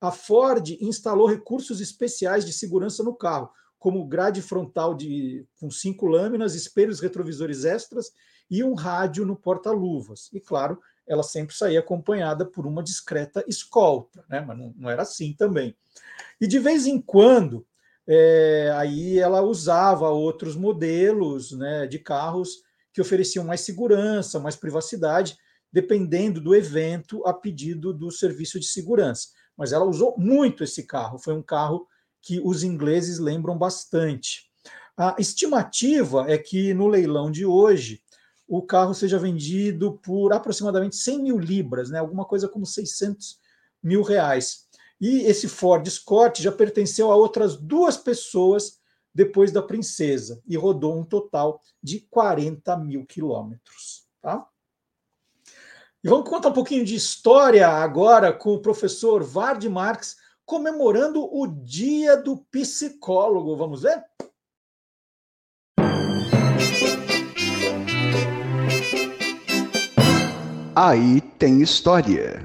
A 0.00 0.10
Ford 0.10 0.68
instalou 0.80 1.26
recursos 1.26 1.80
especiais 1.80 2.44
de 2.44 2.52
segurança 2.52 3.02
no 3.02 3.14
carro, 3.14 3.50
como 3.84 4.06
grade 4.06 4.40
frontal 4.40 4.94
de, 4.94 5.46
com 5.60 5.70
cinco 5.70 6.06
lâminas, 6.06 6.54
espelhos 6.54 7.00
retrovisores 7.00 7.66
extras 7.66 8.12
e 8.50 8.64
um 8.64 8.72
rádio 8.72 9.26
no 9.26 9.36
porta-luvas. 9.36 10.30
E, 10.32 10.40
claro, 10.40 10.80
ela 11.06 11.22
sempre 11.22 11.54
saía 11.54 11.80
acompanhada 11.80 12.46
por 12.46 12.66
uma 12.66 12.82
discreta 12.82 13.44
escolta, 13.46 14.24
né? 14.26 14.40
mas 14.40 14.56
não, 14.56 14.72
não 14.74 14.88
era 14.88 15.02
assim 15.02 15.34
também. 15.34 15.76
E, 16.40 16.46
de 16.46 16.58
vez 16.58 16.86
em 16.86 16.98
quando, 16.98 17.66
é, 18.06 18.72
aí 18.74 19.18
ela 19.18 19.42
usava 19.42 20.08
outros 20.08 20.56
modelos 20.56 21.52
né, 21.52 21.86
de 21.86 21.98
carros 21.98 22.62
que 22.90 23.02
ofereciam 23.02 23.44
mais 23.44 23.60
segurança, 23.60 24.40
mais 24.40 24.56
privacidade, 24.56 25.36
dependendo 25.70 26.40
do 26.40 26.54
evento, 26.54 27.22
a 27.26 27.34
pedido 27.34 27.92
do 27.92 28.10
serviço 28.10 28.58
de 28.58 28.64
segurança. 28.64 29.28
Mas 29.54 29.72
ela 29.72 29.84
usou 29.84 30.14
muito 30.16 30.64
esse 30.64 30.84
carro, 30.86 31.18
foi 31.18 31.34
um 31.34 31.42
carro 31.42 31.86
que 32.24 32.40
os 32.42 32.62
ingleses 32.62 33.18
lembram 33.18 33.56
bastante. 33.56 34.50
A 34.96 35.16
estimativa 35.18 36.24
é 36.28 36.38
que 36.38 36.72
no 36.72 36.86
leilão 36.86 37.30
de 37.30 37.44
hoje 37.44 38.02
o 38.46 38.62
carro 38.62 38.94
seja 38.94 39.18
vendido 39.18 39.98
por 40.02 40.32
aproximadamente 40.32 40.96
100 40.96 41.22
mil 41.22 41.38
libras, 41.38 41.90
né? 41.90 41.98
alguma 41.98 42.24
coisa 42.24 42.48
como 42.48 42.64
600 42.64 43.38
mil 43.82 44.02
reais. 44.02 44.64
E 45.00 45.20
esse 45.22 45.48
Ford 45.48 45.86
Escort 45.86 46.40
já 46.40 46.52
pertenceu 46.52 47.10
a 47.10 47.16
outras 47.16 47.56
duas 47.56 47.96
pessoas 47.96 48.78
depois 49.14 49.52
da 49.52 49.62
princesa 49.62 50.42
e 50.46 50.56
rodou 50.56 50.98
um 50.98 51.04
total 51.04 51.60
de 51.82 52.00
40 52.10 52.76
mil 52.78 53.04
quilômetros. 53.04 54.06
Tá? 54.22 54.46
E 56.02 56.08
vamos 56.08 56.28
contar 56.28 56.48
um 56.48 56.54
pouquinho 56.54 56.84
de 56.84 56.94
história 56.94 57.68
agora 57.68 58.32
com 58.32 58.54
o 58.54 58.60
professor 58.60 59.22
Vard 59.22 59.66
Marx, 59.68 60.16
comemorando 60.44 61.24
o 61.24 61.46
Dia 61.46 62.16
do 62.16 62.36
Psicólogo. 62.36 63.56
Vamos 63.56 63.82
ver? 63.82 64.04
Aí 70.76 71.20
tem 71.38 71.62
história. 71.62 72.42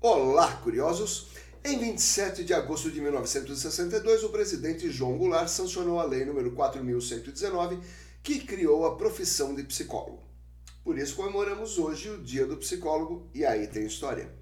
Olá, 0.00 0.56
curiosos! 0.58 1.28
Em 1.64 1.78
27 1.80 2.44
de 2.44 2.54
agosto 2.54 2.92
de 2.92 3.00
1962, 3.00 4.22
o 4.22 4.28
presidente 4.28 4.88
João 4.88 5.18
Goulart 5.18 5.48
sancionou 5.48 5.98
a 5.98 6.04
lei 6.04 6.24
número 6.24 6.52
4119, 6.52 7.80
que 8.22 8.38
criou 8.38 8.86
a 8.86 8.96
profissão 8.96 9.52
de 9.52 9.64
psicólogo. 9.64 10.22
Por 10.84 10.96
isso 10.96 11.16
comemoramos 11.16 11.76
hoje 11.76 12.08
o 12.08 12.22
Dia 12.22 12.46
do 12.46 12.56
Psicólogo 12.58 13.28
e 13.34 13.44
aí 13.44 13.66
tem 13.66 13.84
história. 13.84 14.32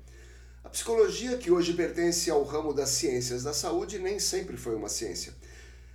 A 0.64 0.70
psicologia, 0.70 1.36
que 1.36 1.50
hoje 1.50 1.74
pertence 1.74 2.30
ao 2.30 2.42
ramo 2.42 2.72
das 2.72 2.88
ciências 2.88 3.42
da 3.42 3.52
saúde, 3.52 3.98
nem 3.98 4.18
sempre 4.18 4.56
foi 4.56 4.74
uma 4.74 4.88
ciência. 4.88 5.34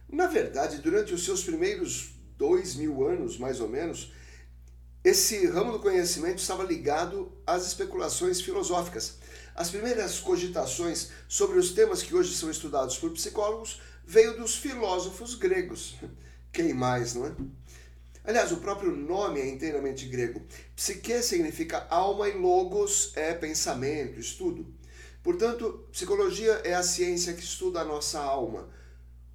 Na 0.08 0.28
verdade, 0.28 0.78
durante 0.78 1.12
os 1.12 1.26
seus 1.26 1.44
primeiros 1.44 2.12
dois 2.38 2.76
mil 2.76 3.06
anos, 3.06 3.40
mais 3.40 3.60
ou 3.60 3.68
menos, 3.68 4.14
esse 5.04 5.48
ramo 5.48 5.72
do 5.72 5.80
conhecimento 5.80 6.38
estava 6.38 6.64
ligado 6.64 7.32
às 7.48 7.66
especulações 7.66 8.42
filosóficas. 8.42 9.18
As 9.56 9.72
primeiras 9.72 10.20
cogitações 10.20 11.10
sobre 11.28 11.58
os 11.58 11.72
temas 11.72 12.04
que 12.04 12.16
hoje 12.16 12.36
são 12.36 12.52
estudados 12.52 12.98
por 12.98 13.12
psicólogos 13.12 13.82
veio 14.06 14.38
dos 14.38 14.56
filósofos 14.56 15.34
gregos. 15.34 15.96
Quem 16.54 16.74
mais, 16.74 17.16
não 17.16 17.26
é? 17.26 17.36
Aliás, 18.24 18.52
o 18.52 18.58
próprio 18.58 18.96
nome 18.96 19.40
é 19.40 19.48
inteiramente 19.48 20.06
grego. 20.06 20.42
Psique 20.76 21.22
significa 21.24 21.88
alma 21.90 22.28
e 22.28 22.38
logos 22.38 23.12
é 23.16 23.34
pensamento, 23.34 24.20
estudo. 24.20 24.74
Portanto, 25.24 25.88
psicologia 25.92 26.54
é 26.64 26.74
a 26.74 26.84
ciência 26.84 27.34
que 27.34 27.44
estuda 27.44 27.82
a 27.82 27.86
nossa 27.86 28.20
alma, 28.20 28.70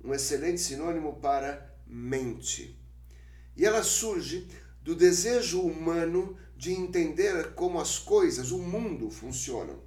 um 0.03 0.15
excelente 0.15 0.61
sinônimo 0.61 1.21
para 1.21 1.75
mente. 1.87 2.79
E 3.57 3.65
ela 3.65 3.83
surge 3.83 4.49
do 4.83 4.95
desejo 4.95 5.61
humano 5.61 6.37
de 6.57 6.73
entender 6.73 7.55
como 7.55 7.81
as 7.81 7.99
coisas, 7.99 8.51
o 8.51 8.59
mundo 8.59 9.11
funcionam. 9.11 9.83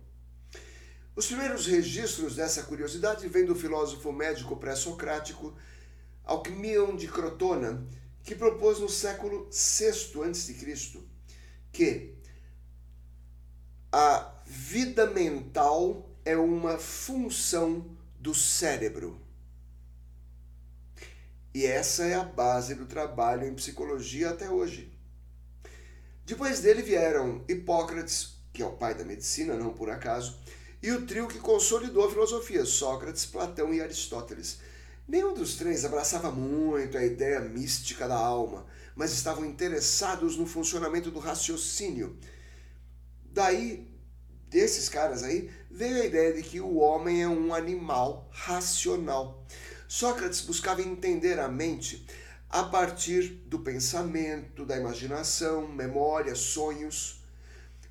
Os 1.16 1.26
primeiros 1.26 1.66
registros 1.66 2.36
dessa 2.36 2.64
curiosidade 2.64 3.28
vêm 3.28 3.46
do 3.46 3.56
filósofo 3.56 4.12
médico 4.12 4.56
pré-socrático 4.58 5.56
Alquimion 6.24 6.96
de 6.96 7.08
Crotona, 7.08 7.88
que 8.28 8.36
propôs 8.36 8.80
no 8.80 8.90
século 8.90 9.50
VI 9.50 10.22
a.C. 10.22 11.00
que 11.72 12.14
a 13.90 14.34
vida 14.46 15.08
mental 15.08 16.10
é 16.26 16.36
uma 16.36 16.78
função 16.78 17.98
do 18.20 18.36
cérebro. 18.36 19.18
E 21.54 21.66
essa 21.66 22.04
é 22.04 22.16
a 22.16 22.24
base 22.26 22.76
do 22.76 22.86
trabalho 22.86 23.48
em 23.48 23.56
psicologia 23.56 24.32
até 24.32 24.50
hoje. 24.50 24.92
Depois 26.26 26.60
dele 26.60 26.82
vieram 26.82 27.46
Hipócrates, 27.48 28.42
que 28.52 28.62
é 28.62 28.66
o 28.66 28.74
pai 28.74 28.94
da 28.94 29.06
medicina, 29.06 29.56
não 29.56 29.74
por 29.74 29.90
acaso, 29.90 30.38
e 30.84 30.92
o 30.92 31.06
trio 31.06 31.30
que 31.30 31.40
consolidou 31.40 32.06
a 32.06 32.10
filosofia, 32.10 32.66
Sócrates, 32.66 33.26
Platão 33.26 33.74
e 33.74 33.80
Aristóteles. 33.80 34.60
Nenhum 35.08 35.34
dos 35.34 35.56
três 35.56 35.86
abraçava 35.86 36.30
muito 36.32 36.98
a 36.98 37.06
ideia 37.06 37.40
mística 37.40 38.10
da 38.10 38.18
alma, 38.18 38.66
mas 38.94 39.14
estavam 39.14 39.46
interessados 39.46 40.36
no 40.36 40.46
funcionamento 40.46 41.10
do 41.10 41.20
raciocínio. 41.20 42.18
Daí, 43.32 43.88
desses 44.50 44.90
caras 44.90 45.24
aí, 45.24 45.50
veio 45.72 46.02
a 46.02 46.06
ideia 46.06 46.34
de 46.34 46.44
que 46.44 46.60
o 46.60 46.76
homem 46.76 47.24
é 47.24 47.28
um 47.28 47.54
animal 47.54 48.28
racional. 48.34 49.46
Sócrates 49.88 50.42
buscava 50.42 50.82
entender 50.82 51.40
a 51.40 51.48
mente 51.48 52.06
a 52.50 52.64
partir 52.64 53.30
do 53.46 53.60
pensamento, 53.60 54.66
da 54.66 54.76
imaginação, 54.76 55.70
memória, 55.70 56.36
sonhos. 56.36 57.22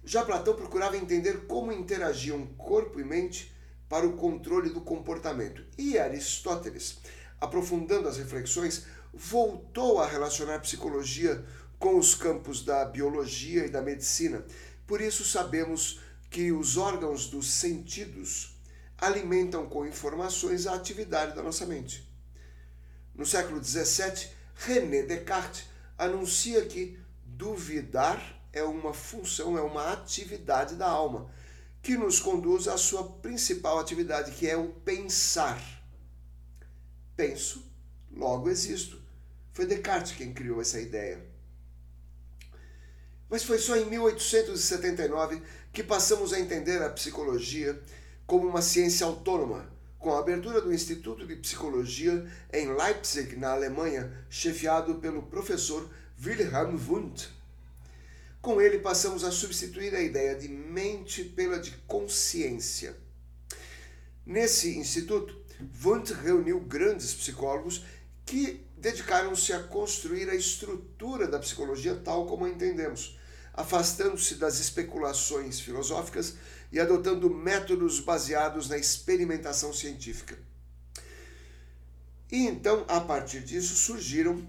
Já 0.05 0.23
Platão 0.23 0.55
procurava 0.55 0.99
entender 0.99 1.47
como 1.47 1.73
interagiam 1.73 2.45
corpo 2.59 3.01
e 3.01 3.05
mente 3.05 3.56
para 3.89 4.07
o 4.07 4.17
controle 4.17 4.71
do 4.71 4.81
comportamento. 4.81 5.65
E 5.79 5.99
Aristóteles, 5.99 6.99
aprofundando 7.41 8.09
as 8.09 8.17
reflexões, 8.17 8.87
voltou 9.13 10.01
a 10.01 10.07
relacionar 10.07 10.61
psicologia 10.61 11.45
com 11.79 11.99
os 11.99 12.15
campos 12.15 12.65
da 12.65 12.85
biologia 12.85 13.67
e 13.67 13.71
da 13.71 13.83
medicina. 13.83 14.45
Por 14.87 15.01
isso 15.01 15.25
sabemos 15.25 16.01
que 16.31 16.53
os 16.53 16.77
órgãos 16.77 17.29
dos 17.29 17.51
sentidos 17.51 18.57
alimentam 18.99 19.67
com 19.67 19.87
informações 19.87 20.67
a 20.67 20.75
atividade 20.75 21.35
da 21.35 21.43
nossa 21.43 21.67
mente. 21.67 22.09
No 23.15 23.25
século 23.25 23.63
XVII, 23.63 24.29
René 24.55 25.03
Descartes 25.03 25.65
anuncia 25.99 26.65
que 26.67 26.99
duvidar 27.25 28.37
é 28.53 28.63
uma 28.63 28.95
função, 28.95 29.57
é 29.57 29.61
uma 29.61 29.93
atividade 29.93 30.77
da 30.77 30.89
alma, 30.89 31.31
que 31.87 31.97
nos 31.97 32.19
conduz 32.19 32.67
à 32.67 32.77
sua 32.77 33.05
principal 33.05 33.79
atividade, 33.79 34.33
que 34.33 34.51
é 34.51 34.57
o 34.57 34.71
pensar. 34.71 35.63
Penso, 37.17 37.65
logo 38.11 38.51
existo. 38.51 39.01
Foi 39.53 39.67
Descartes 39.67 40.11
quem 40.11 40.35
criou 40.35 40.61
essa 40.61 40.81
ideia. 40.81 41.25
Mas 43.31 43.45
foi 43.45 43.61
só 43.61 43.77
em 43.77 43.85
1879 43.85 45.41
que 45.73 45.85
passamos 45.85 46.33
a 46.33 46.41
entender 46.41 46.83
a 46.83 46.91
psicologia 46.91 47.81
como 48.27 48.49
uma 48.49 48.63
ciência 48.63 49.07
autônoma, 49.07 49.71
com 49.97 50.13
a 50.13 50.19
abertura 50.19 50.61
do 50.61 50.75
Instituto 50.75 51.25
de 51.25 51.37
Psicologia 51.37 52.27
em 52.53 52.67
Leipzig, 52.75 53.37
na 53.37 53.53
Alemanha, 53.53 54.27
chefiado 54.29 54.97
pelo 54.97 55.23
professor 55.23 55.89
Wilhelm 56.21 56.77
Wundt. 56.89 57.36
Com 58.47 58.61
ele 58.61 58.79
passamos 58.79 59.25
a 59.25 59.33
substituir 59.33 59.93
a 59.93 60.01
ideia 60.01 60.37
de 60.37 60.47
mente 60.47 61.25
pela 61.25 61.59
de 61.59 61.73
consciência. 61.89 62.97
Nesse 64.25 64.79
instituto, 64.79 65.37
Wundt 65.85 66.13
reuniu 66.13 66.61
grandes 66.61 67.13
psicólogos 67.13 67.85
que 68.25 68.65
dedicaram-se 68.79 69.53
a 69.53 69.65
construir 69.65 70.31
a 70.31 70.35
estrutura 70.37 71.27
da 71.27 71.41
psicologia 71.41 71.97
tal 71.97 72.25
como 72.27 72.45
a 72.45 72.49
entendemos, 72.49 73.19
afastando-se 73.53 74.37
das 74.37 74.61
especulações 74.61 75.59
filosóficas 75.59 76.37
e 76.71 76.79
adotando 76.79 77.29
métodos 77.29 77.99
baseados 77.99 78.69
na 78.69 78.79
experimentação 78.79 79.73
científica. 79.73 80.39
E 82.31 82.47
então, 82.47 82.85
a 82.87 83.01
partir 83.01 83.41
disso, 83.41 83.75
surgiram 83.75 84.47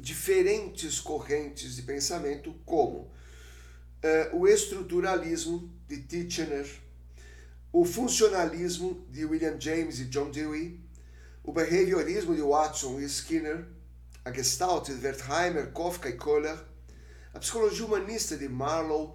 diferentes 0.00 1.00
correntes 1.00 1.76
de 1.76 1.82
pensamento, 1.82 2.54
como 2.64 2.98
uh, 3.00 4.36
o 4.36 4.46
estruturalismo 4.46 5.70
de 5.88 6.02
Titchener, 6.02 6.66
o 7.72 7.84
funcionalismo 7.84 9.06
de 9.10 9.24
William 9.24 9.58
James 9.60 10.00
e 10.00 10.04
John 10.06 10.30
Dewey, 10.30 10.80
o 11.42 11.52
behaviorismo 11.52 12.34
de 12.34 12.42
Watson 12.42 13.00
e 13.00 13.08
Skinner, 13.08 13.66
a 14.24 14.32
Gestalt 14.32 14.88
de 14.88 15.06
Wertheimer, 15.06 15.72
Kafka 15.72 16.08
e 16.08 16.14
Kohler, 16.14 16.58
a 17.32 17.38
psicologia 17.38 17.84
humanista 17.84 18.36
de 18.36 18.48
Marlowe, 18.48 19.14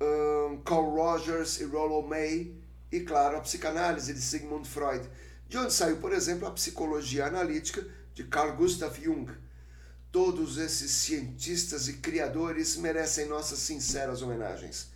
um, 0.00 0.62
Carl 0.62 0.94
Rogers 0.94 1.58
e 1.60 1.64
Rollo 1.64 2.02
May, 2.02 2.54
e, 2.92 3.00
claro, 3.00 3.38
a 3.38 3.40
psicanálise 3.40 4.12
de 4.12 4.20
Sigmund 4.20 4.66
Freud, 4.66 5.08
de 5.48 5.58
onde 5.58 5.72
saiu, 5.72 5.96
por 5.96 6.12
exemplo, 6.12 6.46
a 6.46 6.52
psicologia 6.52 7.26
analítica 7.26 7.84
de 8.14 8.24
Carl 8.24 8.56
Gustav 8.56 8.96
Jung. 9.00 9.26
Todos 10.16 10.56
esses 10.56 10.92
cientistas 10.92 11.88
e 11.88 11.98
criadores 11.98 12.74
merecem 12.78 13.28
nossas 13.28 13.58
sinceras 13.58 14.22
homenagens. 14.22 14.90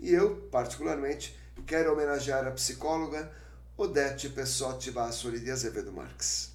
E 0.00 0.10
eu, 0.10 0.48
particularmente, 0.50 1.38
quero 1.66 1.92
homenagear 1.92 2.46
a 2.46 2.52
psicóloga 2.52 3.30
Odete 3.76 4.30
Pessotti 4.30 4.88
Vassoli 4.88 5.38
de 5.38 5.50
Azevedo 5.50 5.92
Marques. 5.92 6.50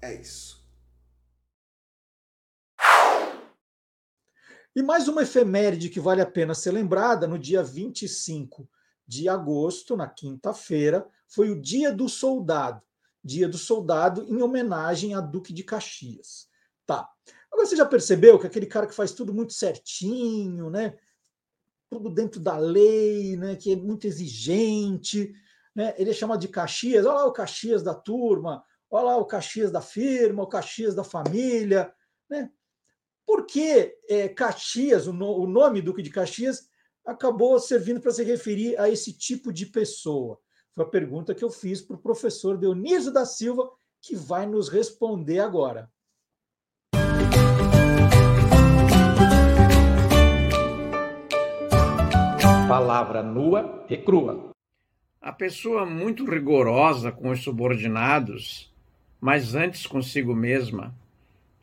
É 0.00 0.14
isso. 0.14 0.64
E 4.76 4.80
mais 4.80 5.08
uma 5.08 5.22
efeméride 5.22 5.88
que 5.88 5.98
vale 5.98 6.20
a 6.20 6.26
pena 6.26 6.54
ser 6.54 6.70
lembrada, 6.70 7.26
no 7.26 7.36
dia 7.36 7.64
25 7.64 8.70
de 9.08 9.28
agosto, 9.28 9.96
na 9.96 10.06
quinta-feira, 10.06 11.04
foi 11.26 11.50
o 11.50 11.60
Dia 11.60 11.92
do 11.92 12.08
Soldado. 12.08 12.80
Dia 13.24 13.48
do 13.48 13.58
Soldado 13.58 14.22
em 14.22 14.40
homenagem 14.40 15.16
a 15.16 15.20
Duque 15.20 15.52
de 15.52 15.64
Caxias. 15.64 16.53
Tá. 16.86 17.08
Agora 17.50 17.66
você 17.66 17.76
já 17.76 17.86
percebeu 17.86 18.38
que 18.38 18.46
aquele 18.46 18.66
cara 18.66 18.86
que 18.86 18.94
faz 18.94 19.12
tudo 19.12 19.32
muito 19.32 19.52
certinho, 19.52 20.70
né? 20.70 20.96
Tudo 21.88 22.10
dentro 22.10 22.40
da 22.40 22.58
lei, 22.58 23.36
né? 23.36 23.56
Que 23.56 23.72
é 23.72 23.76
muito 23.76 24.06
exigente, 24.06 25.32
né? 25.74 25.94
Ele 25.96 26.10
é 26.10 26.14
chamado 26.14 26.40
de 26.40 26.48
Caxias. 26.48 27.06
Olha 27.06 27.14
lá 27.14 27.26
o 27.26 27.32
Caxias 27.32 27.82
da 27.82 27.94
turma, 27.94 28.64
olha 28.90 29.04
lá 29.04 29.16
o 29.16 29.24
Caxias 29.24 29.70
da 29.70 29.80
firma, 29.80 30.42
o 30.42 30.48
Caxias 30.48 30.94
da 30.94 31.04
família, 31.04 31.92
né? 32.28 32.50
Por 33.26 33.46
que 33.46 33.96
é, 34.08 34.28
Caxias, 34.28 35.06
o, 35.06 35.12
no, 35.12 35.38
o 35.38 35.46
nome 35.46 35.80
Duque 35.80 36.02
de 36.02 36.10
Caxias, 36.10 36.68
acabou 37.06 37.58
servindo 37.58 38.00
para 38.00 38.12
se 38.12 38.22
referir 38.22 38.78
a 38.78 38.88
esse 38.88 39.16
tipo 39.16 39.52
de 39.52 39.66
pessoa? 39.66 40.38
Foi 40.72 40.84
a 40.84 40.88
pergunta 40.88 41.34
que 41.34 41.44
eu 41.44 41.50
fiz 41.50 41.80
para 41.80 41.96
o 41.96 42.02
professor 42.02 42.58
Dionísio 42.58 43.12
da 43.12 43.24
Silva, 43.24 43.70
que 44.02 44.14
vai 44.16 44.44
nos 44.44 44.68
responder 44.68 45.38
agora. 45.38 45.90
Palavra 52.74 53.22
nua 53.22 53.86
e 53.88 53.96
crua. 53.96 54.50
A 55.22 55.30
pessoa 55.30 55.86
muito 55.86 56.28
rigorosa 56.28 57.12
com 57.12 57.30
os 57.30 57.40
subordinados, 57.40 58.68
mas 59.20 59.54
antes 59.54 59.86
consigo 59.86 60.34
mesma, 60.34 60.92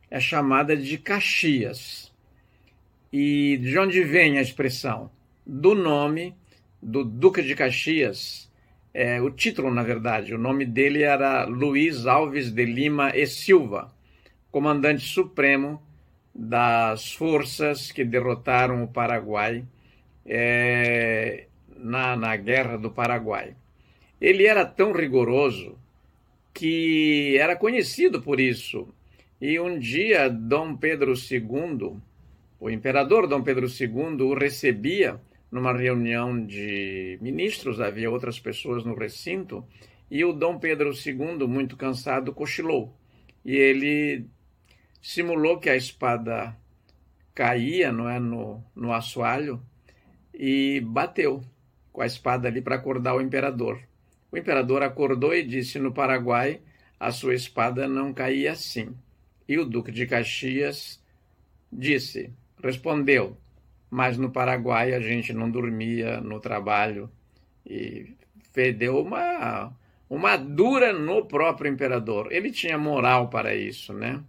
é 0.09 0.22
chamada 0.22 0.74
de 0.74 0.97
Caxias. 0.97 2.14
E 3.12 3.57
de 3.57 3.78
onde 3.78 4.01
vem 4.05 4.38
a 4.38 4.41
expressão? 4.41 5.12
Do 5.45 5.76
nome 5.76 6.34
do 6.82 7.03
Duque 7.03 7.41
de 7.41 7.55
Caxias, 7.55 8.49
é, 8.93 9.22
o 9.22 9.30
título, 9.30 9.70
na 9.70 9.84
verdade, 9.84 10.34
o 10.34 10.38
nome 10.38 10.66
dele 10.66 11.03
era 11.03 11.43
Luiz 11.43 12.07
Alves 12.07 12.49
de 12.49 12.64
Lima 12.64 13.12
e 13.14 13.28
Silva, 13.28 13.93
comandante 14.49 15.05
supremo 15.05 15.84
das 16.34 17.12
forças 17.12 17.91
que 17.91 18.05
derrotaram 18.05 18.82
o 18.82 18.88
Paraguai 18.88 19.66
é, 20.26 21.47
na, 21.76 22.15
na 22.15 22.36
Guerra 22.36 22.78
do 22.78 22.91
Paraguai. 22.91 23.55
Ele 24.19 24.45
era 24.45 24.65
tão 24.65 24.91
rigoroso 24.91 25.78
que 26.53 27.38
era 27.38 27.55
conhecido 27.55 28.22
por 28.22 28.39
isso. 28.39 28.88
E 29.39 29.59
um 29.59 29.80
dia, 29.80 30.30
Dom 30.30 30.76
Pedro 30.76 31.13
II, 31.13 31.97
o 32.59 32.69
imperador 32.69 33.26
Dom 33.26 33.41
Pedro 33.41 33.65
II, 33.67 34.22
o 34.22 34.36
recebia 34.36 35.19
numa 35.51 35.74
reunião 35.74 36.45
de 36.45 37.17
ministros, 37.19 37.82
havia 37.82 38.09
outras 38.09 38.39
pessoas 38.39 38.86
no 38.86 38.95
recinto, 38.95 39.65
e 40.09 40.24
o 40.24 40.32
Dom 40.32 40.59
Pedro 40.59 40.91
II, 40.93 41.47
muito 41.47 41.76
cansado, 41.76 42.34
cochilou. 42.34 42.95
E 43.43 43.55
ele 43.55 44.28
simulou 45.01 45.59
que 45.59 45.69
a 45.69 45.76
espada 45.76 46.55
caía 47.34 47.91
não 47.91 48.07
é, 48.07 48.19
no, 48.19 48.63
no 48.76 48.93
assoalho 48.93 49.61
e 50.42 50.82
bateu 50.82 51.44
com 51.94 52.02
a 52.02 52.06
espada 52.08 52.48
ali 52.48 52.64
para 52.64 52.76
acordar 52.76 53.14
o 53.14 53.22
imperador. 53.22 53.80
O 54.32 54.38
imperador 54.38 54.82
acordou 54.82 55.36
e 55.36 55.44
disse: 55.44 55.78
No 55.78 55.94
Paraguai, 55.94 56.62
a 57.00 57.12
sua 57.12 57.36
espada 57.36 57.88
não 57.88 58.12
caía 58.12 58.54
assim. 58.54 58.89
E 59.48 59.60
o 59.60 59.66
Duque 59.66 59.92
de 59.92 60.08
Caxias 60.08 61.00
disse, 61.72 62.34
respondeu: 62.64 63.38
Mas 63.88 64.18
no 64.18 64.32
Paraguai 64.32 64.96
a 64.96 65.00
gente 65.00 65.32
não 65.32 65.50
dormia 65.50 66.20
no 66.20 66.39
trabalho. 66.39 67.08
E 67.64 68.16
deu 68.76 69.00
uma, 69.00 69.72
uma 70.10 70.38
dura 70.38 70.92
no 70.92 71.24
próprio 71.26 71.72
imperador. 71.72 72.32
Ele 72.32 72.50
tinha 72.50 72.80
moral 72.80 73.30
para 73.30 73.54
isso, 73.54 73.94
né? 73.94 74.24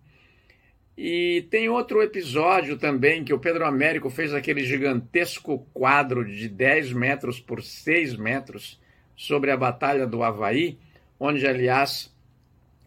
E 0.96 1.46
tem 1.50 1.68
outro 1.68 2.02
episódio 2.02 2.76
também 2.76 3.24
que 3.24 3.32
o 3.32 3.38
Pedro 3.38 3.64
Américo 3.64 4.10
fez 4.10 4.34
aquele 4.34 4.64
gigantesco 4.64 5.66
quadro 5.72 6.24
de 6.24 6.48
10 6.48 6.92
metros 6.92 7.40
por 7.40 7.62
6 7.62 8.16
metros 8.16 8.80
sobre 9.16 9.50
a 9.50 9.56
Batalha 9.56 10.06
do 10.06 10.22
Havaí, 10.22 10.78
onde, 11.18 11.46
aliás, 11.46 12.14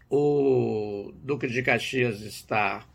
o 0.09 1.11
Duque 1.15 1.47
de 1.47 1.63
Caxias 1.63 2.21
está 2.21 2.85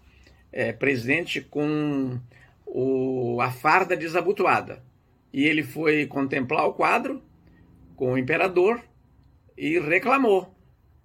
é, 0.52 0.72
presente 0.72 1.40
com 1.40 2.20
o, 2.64 3.40
a 3.40 3.50
farda 3.50 3.96
desabotoada. 3.96 4.82
E 5.32 5.44
ele 5.44 5.62
foi 5.62 6.06
contemplar 6.06 6.66
o 6.66 6.74
quadro 6.74 7.22
com 7.96 8.12
o 8.12 8.18
imperador 8.18 8.80
e 9.56 9.78
reclamou 9.78 10.54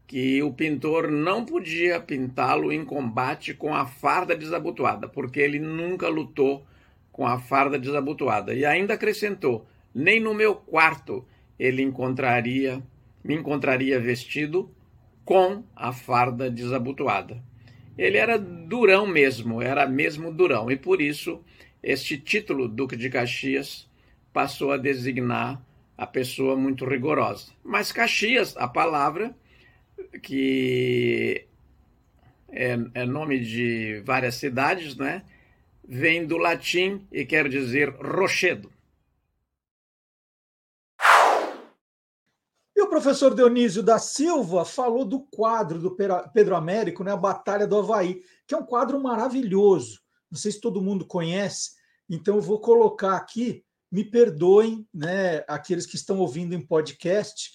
que 0.08 0.42
o 0.44 0.54
pintor 0.54 1.10
não 1.10 1.46
podia 1.46 2.00
pintá-lo 2.00 2.72
em 2.72 2.86
combate 2.86 3.54
com 3.54 3.74
a 3.74 3.86
farda 3.86 4.36
desabotoada, 4.36 5.08
porque 5.08 5.40
ele 5.40 5.60
nunca 5.60 6.08
lutou 6.08 6.66
com 7.12 7.26
a 7.26 7.40
farda 7.40 7.80
desabotoada. 7.80 8.54
E 8.54 8.66
ainda 8.66 8.94
acrescentou: 8.94 9.66
nem 9.94 10.20
no 10.20 10.34
meu 10.34 10.56
quarto 10.56 11.26
ele 11.58 11.82
encontraria, 11.82 12.84
me 13.24 13.36
encontraria 13.36 14.00
vestido 14.00 14.70
com 15.24 15.64
a 15.76 15.92
farda 15.92 16.50
desabotoada. 16.50 17.42
Ele 17.98 18.18
era 18.18 18.38
durão 18.38 19.08
mesmo, 19.08 19.62
era 19.62 19.88
mesmo 19.88 20.32
durão, 20.32 20.70
e 20.70 20.76
por 20.76 21.02
isso 21.02 21.42
este 21.82 22.18
título 22.18 22.68
Duque 22.68 22.96
de 22.96 23.10
Caxias 23.10 23.90
passou 24.34 24.72
a 24.72 24.78
designar 24.78 25.64
a 25.98 26.06
pessoa 26.06 26.56
muito 26.56 26.84
rigorosa. 26.84 27.52
Mas 27.64 27.92
Caxias, 27.92 28.56
a 28.58 28.68
palavra, 28.68 29.34
que 30.22 31.48
é, 32.50 32.78
é 32.94 33.06
nome 33.06 33.40
de 33.40 34.02
várias 34.06 34.36
cidades, 34.36 34.96
né? 34.96 35.24
Vem 35.88 36.26
do 36.26 36.38
latim 36.38 37.08
e 37.12 37.26
quer 37.26 37.48
dizer 37.48 37.90
rochedo. 37.90 38.72
E 42.76 42.82
o 42.82 42.90
professor 42.90 43.34
Dionísio 43.34 43.82
da 43.82 44.00
Silva 44.00 44.66
falou 44.66 45.06
do 45.06 45.22
quadro 45.22 45.80
do 45.80 45.96
Pedro 46.34 46.56
Américo, 46.56 47.04
né, 47.04 47.12
a 47.12 47.18
Batalha 47.18 47.66
do 47.66 47.78
Havaí, 47.78 48.22
que 48.46 48.54
é 48.54 48.58
um 48.58 48.66
quadro 48.66 49.02
maravilhoso. 49.02 50.02
Não 50.30 50.38
sei 50.38 50.52
se 50.52 50.60
todo 50.60 50.82
mundo 50.82 51.06
conhece, 51.06 51.72
então 52.10 52.36
eu 52.36 52.42
vou 52.42 52.60
colocar 52.60 53.16
aqui. 53.16 53.64
Me 53.92 54.04
perdoem, 54.04 54.86
né, 54.94 55.46
aqueles 55.48 55.86
que 55.86 55.96
estão 55.96 56.20
ouvindo 56.20 56.54
em 56.54 56.60
podcast, 56.60 57.54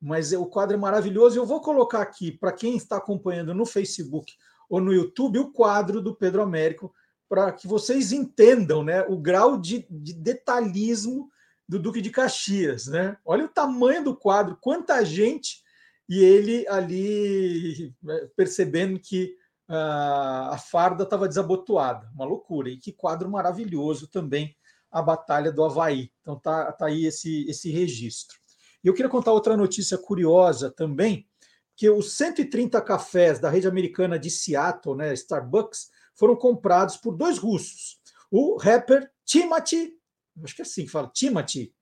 mas 0.00 0.32
o 0.32 0.46
quadro 0.46 0.76
é 0.76 0.78
maravilhoso. 0.78 1.38
Eu 1.38 1.46
vou 1.46 1.60
colocar 1.60 2.02
aqui, 2.02 2.30
para 2.30 2.52
quem 2.52 2.76
está 2.76 2.96
acompanhando 2.96 3.54
no 3.54 3.66
Facebook 3.66 4.32
ou 4.68 4.80
no 4.80 4.92
YouTube, 4.92 5.38
o 5.38 5.52
quadro 5.52 6.00
do 6.00 6.14
Pedro 6.14 6.42
Américo, 6.42 6.92
para 7.28 7.50
que 7.52 7.66
vocês 7.66 8.12
entendam 8.12 8.84
né, 8.84 9.02
o 9.02 9.16
grau 9.16 9.58
de, 9.58 9.86
de, 9.90 10.12
detalhismo 10.12 11.30
do 11.68 11.78
Duque 11.78 12.00
de 12.00 12.10
Caxias. 12.10 12.86
Né? 12.86 13.16
Olha 13.24 13.44
o 13.44 13.48
tamanho 13.48 14.04
do 14.04 14.16
quadro, 14.16 14.56
quanta 14.60 15.04
gente, 15.04 15.62
e 16.08 16.22
ele 16.22 16.66
ali 16.68 17.92
né, 18.02 18.28
percebendo 18.36 18.98
que 19.00 19.34
uh, 19.68 20.52
a 20.52 20.58
farda 20.58 21.02
estava 21.02 21.28
desabotoada. 21.28 22.08
Uma 22.14 22.24
loucura. 22.24 22.68
E 22.68 22.76
que 22.76 22.92
quadro 22.92 23.28
maravilhoso 23.28 24.06
também, 24.06 24.56
a 24.90 25.02
Batalha 25.02 25.50
do 25.50 25.64
Havaí. 25.64 26.12
Então 26.20 26.38
tá, 26.38 26.70
tá 26.72 26.86
aí 26.86 27.06
esse, 27.06 27.48
esse 27.48 27.70
registro. 27.70 28.38
E 28.86 28.88
eu 28.88 28.94
queria 28.94 29.10
contar 29.10 29.32
outra 29.32 29.56
notícia 29.56 29.98
curiosa 29.98 30.70
também, 30.70 31.28
que 31.74 31.90
os 31.90 32.12
130 32.12 32.80
cafés 32.82 33.40
da 33.40 33.50
rede 33.50 33.66
americana 33.66 34.16
de 34.16 34.30
Seattle, 34.30 34.94
né, 34.94 35.12
Starbucks, 35.12 35.90
foram 36.14 36.36
comprados 36.36 36.96
por 36.96 37.16
dois 37.16 37.36
russos. 37.36 37.98
O 38.30 38.56
rapper 38.56 39.10
Timothy, 39.24 39.92
acho 40.40 40.54
que 40.54 40.62
é 40.62 40.64
assim 40.64 40.84
que 40.84 40.92
fala, 40.92 41.10
Timothy, 41.12 41.74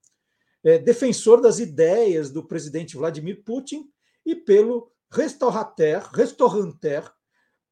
é, 0.65 0.79
defensor 0.79 1.43
das 1.43 1.59
ideias 1.59 2.31
do 2.31 2.43
presidente 2.43 2.97
Vladimir 2.97 3.45
Putin, 3.45 3.87
e 4.25 4.35
pelo 4.35 4.91
restaurateur, 5.13 6.09
restaurateur 6.11 7.13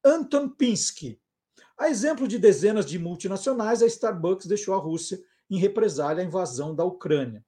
Anton 0.05 0.47
Pinsky. 0.47 1.19
A 1.75 1.89
exemplo 1.89 2.27
de 2.27 2.37
dezenas 2.37 2.85
de 2.85 2.99
multinacionais, 2.99 3.81
a 3.81 3.87
Starbucks 3.87 4.45
deixou 4.45 4.75
a 4.75 4.77
Rússia 4.77 5.19
em 5.49 5.57
represália 5.57 6.21
à 6.21 6.25
invasão 6.27 6.75
da 6.75 6.85
Ucrânia. 6.85 7.43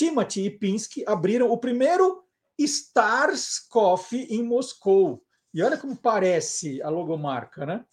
Timothy 0.00 0.46
e 0.46 0.50
Pinsky 0.50 1.04
abriram 1.06 1.50
o 1.50 1.58
primeiro 1.58 2.24
Stars 2.58 3.58
Coffee 3.58 4.26
em 4.30 4.42
Moscou. 4.42 5.22
E 5.52 5.62
olha 5.62 5.76
como 5.76 5.94
parece 5.94 6.80
a 6.80 6.88
logomarca, 6.88 7.66
né? 7.66 7.84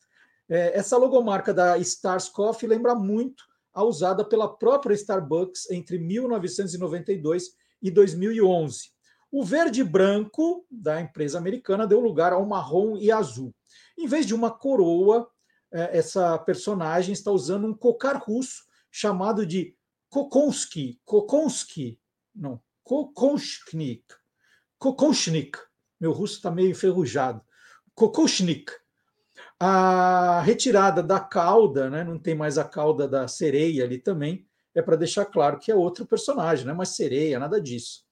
É, 0.47 0.79
essa 0.79 0.95
logomarca 0.95 1.53
da 1.53 1.77
Stars 1.79 2.29
Coffee 2.29 2.69
lembra 2.69 2.95
muito 2.95 3.43
a 3.73 3.83
usada 3.83 4.23
pela 4.23 4.47
própria 4.47 4.93
Starbucks 4.93 5.69
entre 5.69 5.99
1992 5.99 7.51
e 7.81 7.91
2011. 7.91 8.89
O 9.29 9.43
verde 9.43 9.81
e 9.81 9.83
branco 9.83 10.65
da 10.71 11.01
empresa 11.01 11.37
americana 11.37 11.85
deu 11.85 11.99
lugar 11.99 12.31
ao 12.31 12.45
marrom 12.45 12.95
e 12.95 13.11
azul. 13.11 13.53
Em 13.97 14.07
vez 14.07 14.25
de 14.25 14.33
uma 14.33 14.49
coroa, 14.49 15.27
é, 15.73 15.97
essa 15.97 16.37
personagem 16.37 17.11
está 17.11 17.31
usando 17.31 17.67
um 17.67 17.73
cocar 17.73 18.15
russo 18.15 18.63
chamado 18.89 19.45
de 19.45 19.76
Kokonsky, 20.17 20.99
Kokonsky, 21.05 21.99
não, 22.35 22.59
Kokonchnik, 22.83 24.03
Kokonchnik, 24.79 25.59
meu 25.99 26.11
russo 26.11 26.37
está 26.37 26.49
meio 26.49 26.71
enferrujado, 26.71 27.39
Kokonchnik. 27.93 28.71
A 29.59 30.41
retirada 30.41 31.03
da 31.03 31.19
cauda, 31.19 31.87
né, 31.87 32.03
não 32.03 32.17
tem 32.17 32.33
mais 32.33 32.57
a 32.57 32.63
cauda 32.63 33.07
da 33.07 33.27
sereia 33.27 33.83
ali 33.83 33.99
também, 33.99 34.47
é 34.73 34.81
para 34.81 34.95
deixar 34.95 35.25
claro 35.25 35.59
que 35.59 35.71
é 35.71 35.75
outro 35.75 36.03
personagem, 36.03 36.65
não 36.65 36.73
é 36.73 36.77
mais 36.77 36.89
sereia, 36.95 37.37
nada 37.37 37.61
disso. 37.61 38.03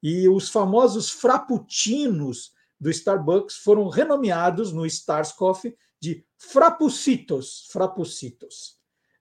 E 0.00 0.28
os 0.28 0.48
famosos 0.50 1.10
frappuccinos 1.10 2.52
do 2.78 2.88
Starbucks 2.88 3.56
foram 3.56 3.88
renomeados 3.88 4.72
no 4.72 4.86
Stars 4.86 5.32
Coffee 5.32 5.76
de 6.00 6.24
Frappucitos, 6.36 7.66
Frappucitos. 7.72 8.77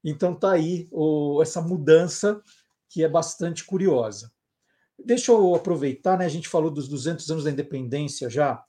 Então 0.10 0.34
tá 0.34 0.52
aí 0.52 0.88
o, 0.90 1.42
essa 1.42 1.62
mudança 1.62 2.42
que 2.88 3.04
é 3.04 3.10
bastante 3.10 3.66
curiosa. 3.66 4.32
Deixa 4.98 5.34
eu 5.34 5.54
aproveitar, 5.54 6.18
né? 6.18 6.26
A 6.26 6.30
gente 6.30 6.48
falou 6.48 6.72
dos 6.72 6.88
200 6.88 7.30
anos 7.30 7.44
da 7.44 7.52
independência 7.52 8.30
já 8.30 8.64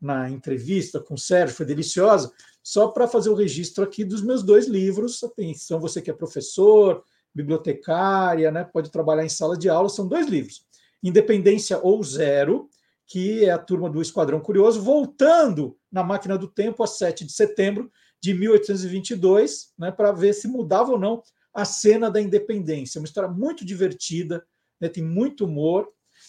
na 0.00 0.28
entrevista 0.28 0.98
com 0.98 1.14
o 1.14 1.18
Sérgio, 1.18 1.54
foi 1.54 1.64
deliciosa, 1.64 2.32
só 2.60 2.88
para 2.88 3.06
fazer 3.06 3.30
o 3.30 3.34
registro 3.36 3.84
aqui 3.84 4.04
dos 4.04 4.22
meus 4.22 4.42
dois 4.42 4.66
livros. 4.66 5.22
Atenção, 5.22 5.78
você 5.78 6.02
que 6.02 6.10
é 6.10 6.14
professor, 6.14 7.04
bibliotecária, 7.32 8.50
né? 8.50 8.64
Pode 8.64 8.90
trabalhar 8.90 9.24
em 9.24 9.28
sala 9.28 9.56
de 9.56 9.68
aula, 9.68 9.88
são 9.88 10.08
dois 10.08 10.26
livros. 10.26 10.66
Independência 11.00 11.78
ou 11.80 12.02
Zero, 12.02 12.68
que 13.06 13.44
é 13.44 13.52
a 13.52 13.58
turma 13.58 13.88
do 13.88 14.02
Esquadrão 14.02 14.40
Curioso, 14.40 14.82
voltando 14.82 15.78
na 15.92 16.02
máquina 16.02 16.36
do 16.36 16.48
tempo 16.48 16.82
a 16.82 16.88
7 16.88 17.24
de 17.24 17.32
setembro 17.32 17.88
de 18.22 18.32
1822, 18.32 19.72
né, 19.76 19.90
para 19.90 20.12
ver 20.12 20.32
se 20.32 20.46
mudava 20.46 20.92
ou 20.92 20.98
não 20.98 21.22
a 21.52 21.64
cena 21.64 22.10
da 22.10 22.20
independência. 22.20 23.00
Uma 23.00 23.06
história 23.06 23.28
muito 23.28 23.64
divertida, 23.64 24.46
né, 24.80 24.88
tem 24.88 25.02
muito 25.02 25.44
humor, 25.44 25.88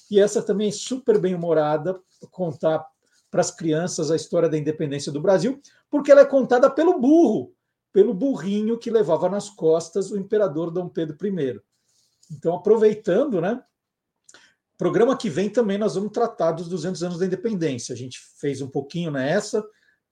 e 0.09 0.19
essa 0.19 0.41
também 0.41 0.69
é 0.69 0.71
super 0.71 1.19
bem 1.19 1.35
humorada, 1.35 2.01
contar 2.31 2.83
para 3.29 3.41
as 3.41 3.51
crianças 3.51 4.09
a 4.09 4.15
história 4.15 4.49
da 4.49 4.57
independência 4.57 5.11
do 5.11 5.21
Brasil, 5.21 5.61
porque 5.89 6.11
ela 6.11 6.21
é 6.21 6.25
contada 6.25 6.69
pelo 6.69 6.99
burro, 6.99 7.53
pelo 7.91 8.13
burrinho 8.13 8.77
que 8.77 8.89
levava 8.89 9.29
nas 9.29 9.49
costas 9.49 10.11
o 10.11 10.17
imperador 10.17 10.71
Dom 10.71 10.89
Pedro 10.89 11.15
I. 11.25 11.59
Então, 12.31 12.55
aproveitando, 12.55 13.39
né? 13.39 13.63
Programa 14.77 15.15
que 15.15 15.29
vem 15.29 15.49
também 15.49 15.77
nós 15.77 15.93
vamos 15.93 16.11
tratar 16.11 16.53
dos 16.53 16.67
200 16.67 17.03
anos 17.03 17.19
da 17.19 17.25
independência. 17.25 17.93
A 17.93 17.97
gente 17.97 18.19
fez 18.39 18.61
um 18.61 18.67
pouquinho 18.67 19.11
nessa, 19.11 19.63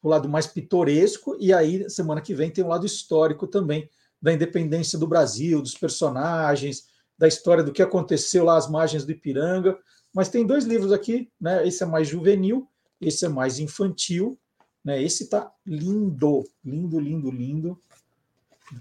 o 0.01 0.09
lado 0.09 0.27
mais 0.27 0.47
pitoresco, 0.47 1.37
e 1.39 1.53
aí 1.53 1.89
semana 1.89 2.21
que 2.21 2.33
vem 2.33 2.49
tem 2.49 2.63
o 2.63 2.67
um 2.67 2.69
lado 2.69 2.85
histórico 2.85 3.45
também 3.47 3.89
da 4.21 4.33
independência 4.33 4.97
do 4.97 5.07
Brasil, 5.07 5.61
dos 5.61 5.75
personagens, 5.75 6.87
da 7.17 7.27
história 7.27 7.63
do 7.63 7.71
que 7.71 7.81
aconteceu 7.81 8.43
lá 8.43 8.57
às 8.57 8.69
margens 8.69 9.05
do 9.05 9.11
Ipiranga. 9.11 9.77
Mas 10.13 10.29
tem 10.29 10.45
dois 10.45 10.65
livros 10.65 10.91
aqui, 10.91 11.31
né? 11.39 11.65
Esse 11.67 11.83
é 11.83 11.85
mais 11.85 12.07
juvenil, 12.07 12.67
esse 12.99 13.25
é 13.25 13.29
mais 13.29 13.59
infantil, 13.59 14.37
né? 14.83 15.01
Esse 15.01 15.27
tá 15.27 15.51
lindo, 15.65 16.43
lindo, 16.63 16.99
lindo, 16.99 17.31
lindo, 17.31 17.81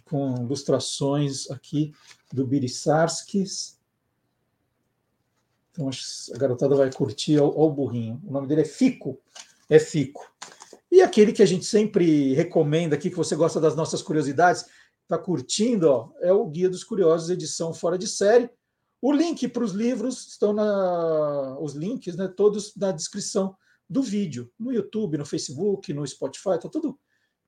com 0.05 0.42
ilustrações 0.42 1.51
aqui 1.51 1.92
do 2.32 2.47
Birissarskis. 2.47 3.78
Então 5.70 5.88
a 5.88 6.38
garotada 6.38 6.74
vai 6.74 6.92
curtir 6.92 7.38
ao, 7.38 7.59
ao 7.59 7.72
burrinho. 7.72 8.20
O 8.26 8.32
nome 8.32 8.47
dele 8.47 8.62
é 8.62 8.64
Fico, 8.64 9.18
é 9.68 9.78
Fico. 9.78 10.30
E 10.90 11.00
aquele 11.00 11.32
que 11.32 11.42
a 11.42 11.46
gente 11.46 11.64
sempre 11.64 12.34
recomenda 12.34 12.96
aqui, 12.96 13.10
que 13.10 13.16
você 13.16 13.36
gosta 13.36 13.60
das 13.60 13.76
nossas 13.76 14.02
curiosidades, 14.02 14.64
está 15.02 15.16
curtindo, 15.16 15.88
ó, 15.88 16.10
é 16.20 16.32
o 16.32 16.46
Guia 16.46 16.68
dos 16.68 16.82
Curiosos, 16.82 17.30
edição 17.30 17.72
fora 17.72 17.96
de 17.96 18.08
série. 18.08 18.50
O 19.00 19.12
link 19.12 19.48
para 19.48 19.64
os 19.64 19.72
livros 19.72 20.26
estão 20.28 20.52
na. 20.52 21.58
Os 21.60 21.74
links, 21.74 22.16
né, 22.16 22.28
todos 22.28 22.74
na 22.76 22.92
descrição 22.92 23.56
do 23.88 24.02
vídeo, 24.02 24.50
no 24.58 24.72
YouTube, 24.72 25.18
no 25.18 25.24
Facebook, 25.24 25.92
no 25.92 26.06
Spotify, 26.06 26.50
está 26.56 26.68
tudo, 26.68 26.98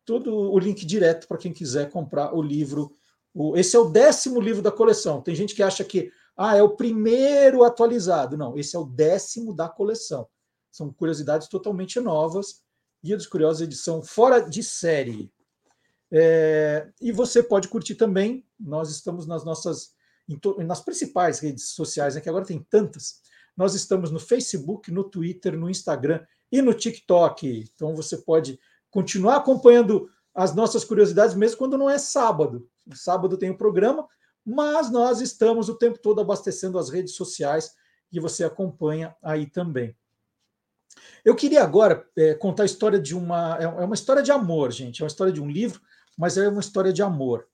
tudo 0.05 0.35
o 0.35 0.59
link 0.59 0.85
direto 0.86 1.28
para 1.28 1.39
quem 1.39 1.52
quiser 1.52 1.90
comprar 1.90 2.35
o 2.35 2.40
livro. 2.40 2.93
O, 3.35 3.56
esse 3.56 3.77
é 3.77 3.78
o 3.78 3.90
décimo 3.90 4.40
livro 4.40 4.62
da 4.62 4.73
coleção. 4.73 5.20
Tem 5.20 5.35
gente 5.35 5.55
que 5.55 5.62
acha 5.62 5.85
que 5.85 6.10
ah, 6.36 6.56
é 6.56 6.62
o 6.62 6.77
primeiro 6.77 7.64
atualizado. 7.64 8.36
Não, 8.36 8.56
esse 8.56 8.74
é 8.74 8.78
o 8.78 8.85
décimo 8.85 9.55
da 9.55 9.69
coleção. 9.69 10.27
São 10.70 10.93
curiosidades 10.93 11.48
totalmente 11.48 12.01
novas 12.01 12.62
Guia 13.05 13.16
dos 13.16 13.27
Curiosos, 13.27 13.62
edição 13.62 14.01
fora 14.01 14.41
de 14.41 14.62
série. 14.62 15.33
É, 16.11 16.89
e 17.01 17.11
você 17.11 17.43
pode 17.43 17.66
curtir 17.66 17.97
também, 17.97 18.47
nós 18.61 18.91
estamos 18.91 19.27
nas 19.27 19.45
nossas, 19.45 19.95
nas 20.59 20.81
principais 20.81 21.41
redes 21.41 21.70
sociais, 21.70 22.15
né, 22.15 22.20
que 22.20 22.29
agora 22.29 22.45
tem 22.45 22.65
tantas. 22.70 23.20
Nós 23.57 23.74
estamos 23.74 24.11
no 24.12 24.20
Facebook, 24.20 24.91
no 24.93 25.03
Twitter, 25.03 25.59
no 25.59 25.69
Instagram 25.69 26.24
e 26.51 26.62
no 26.62 26.73
TikTok. 26.73 27.70
Então 27.74 27.97
você 27.97 28.19
pode 28.19 28.59
continuar 28.89 29.37
acompanhando 29.37 30.09
as 30.35 30.55
nossas 30.55 30.85
curiosidades, 30.85 31.35
mesmo 31.35 31.59
quando 31.59 31.77
não 31.77 31.91
é 31.91 31.99
sábado. 31.99 32.69
sábado 32.95 33.37
tem 33.37 33.51
o 33.51 33.55
um 33.55 33.57
programa, 33.57 34.07
mas 34.45 34.91
nós 34.91 35.20
estamos 35.20 35.69
o 35.69 35.77
tempo 35.77 35.99
todo 35.99 36.20
abastecendo 36.20 36.79
as 36.79 36.89
redes 36.89 37.16
sociais 37.16 37.74
e 38.12 38.20
você 38.20 38.45
acompanha 38.45 39.16
aí 39.23 39.51
também. 39.51 39.97
Eu 41.24 41.36
queria 41.36 41.62
agora 41.62 42.05
é, 42.16 42.35
contar 42.35 42.65
a 42.65 42.66
história 42.66 42.99
de 42.99 43.15
uma. 43.15 43.57
É, 43.61 43.65
é 43.65 43.85
uma 43.85 43.94
história 43.94 44.23
de 44.23 44.32
amor, 44.32 44.73
gente. 44.73 45.01
É 45.01 45.05
uma 45.05 45.09
história 45.09 45.32
de 45.32 45.40
um 45.40 45.49
livro, 45.49 45.81
mas 46.19 46.36
é 46.36 46.49
uma 46.49 46.61
história 46.61 46.93
de 46.93 47.03
amor. 47.03 47.47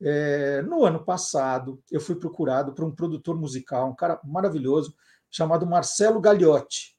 É, 0.00 0.62
no 0.62 0.84
ano 0.84 1.04
passado, 1.04 1.82
eu 1.90 2.00
fui 2.00 2.14
procurado 2.14 2.72
por 2.72 2.84
um 2.84 2.94
produtor 2.94 3.36
musical, 3.36 3.90
um 3.90 3.96
cara 3.96 4.20
maravilhoso, 4.22 4.94
chamado 5.28 5.66
Marcelo 5.66 6.20
Gagliotti. 6.20 6.96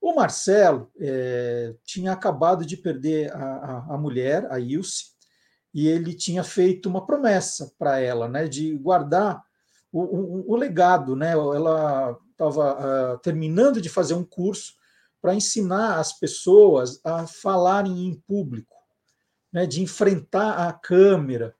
O 0.00 0.14
Marcelo 0.14 0.90
é, 1.00 1.74
tinha 1.84 2.12
acabado 2.12 2.66
de 2.66 2.76
perder 2.76 3.32
a, 3.32 3.38
a, 3.38 3.94
a 3.94 3.98
mulher, 3.98 4.46
a 4.50 4.58
Ilse, 4.60 5.12
e 5.72 5.88
ele 5.88 6.12
tinha 6.12 6.44
feito 6.44 6.88
uma 6.88 7.06
promessa 7.06 7.72
para 7.78 7.98
ela, 7.98 8.28
né, 8.28 8.46
de 8.46 8.76
guardar 8.76 9.42
o, 9.90 10.02
o, 10.02 10.52
o 10.52 10.56
legado. 10.56 11.16
Né? 11.16 11.32
Ela 11.32 12.18
estava 12.30 13.14
uh, 13.14 13.18
terminando 13.20 13.80
de 13.80 13.88
fazer 13.88 14.14
um 14.14 14.24
curso 14.24 14.74
para 15.22 15.36
ensinar 15.36 16.00
as 16.00 16.12
pessoas 16.12 17.00
a 17.04 17.28
falarem 17.28 18.06
em 18.06 18.14
público, 18.26 18.76
né, 19.52 19.64
de 19.64 19.80
enfrentar 19.80 20.68
a 20.68 20.72
câmera. 20.72 21.54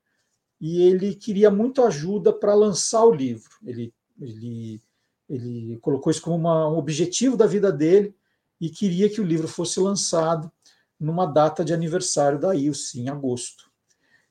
E 0.60 0.82
ele 0.82 1.14
queria 1.14 1.48
muito 1.48 1.82
ajuda 1.82 2.32
para 2.32 2.54
lançar 2.54 3.04
o 3.04 3.14
livro. 3.14 3.50
Ele, 3.64 3.94
ele, 4.20 4.82
ele 5.28 5.78
colocou 5.78 6.10
isso 6.10 6.20
como 6.20 6.36
uma, 6.36 6.68
um 6.68 6.76
objetivo 6.76 7.36
da 7.36 7.46
vida 7.46 7.70
dele 7.70 8.16
e 8.60 8.68
queria 8.68 9.08
que 9.08 9.20
o 9.20 9.24
livro 9.24 9.46
fosse 9.46 9.78
lançado 9.78 10.50
numa 10.98 11.26
data 11.26 11.64
de 11.64 11.72
aniversário 11.72 12.40
da 12.40 12.54
Ilse, 12.56 13.00
em 13.00 13.08
agosto. 13.08 13.70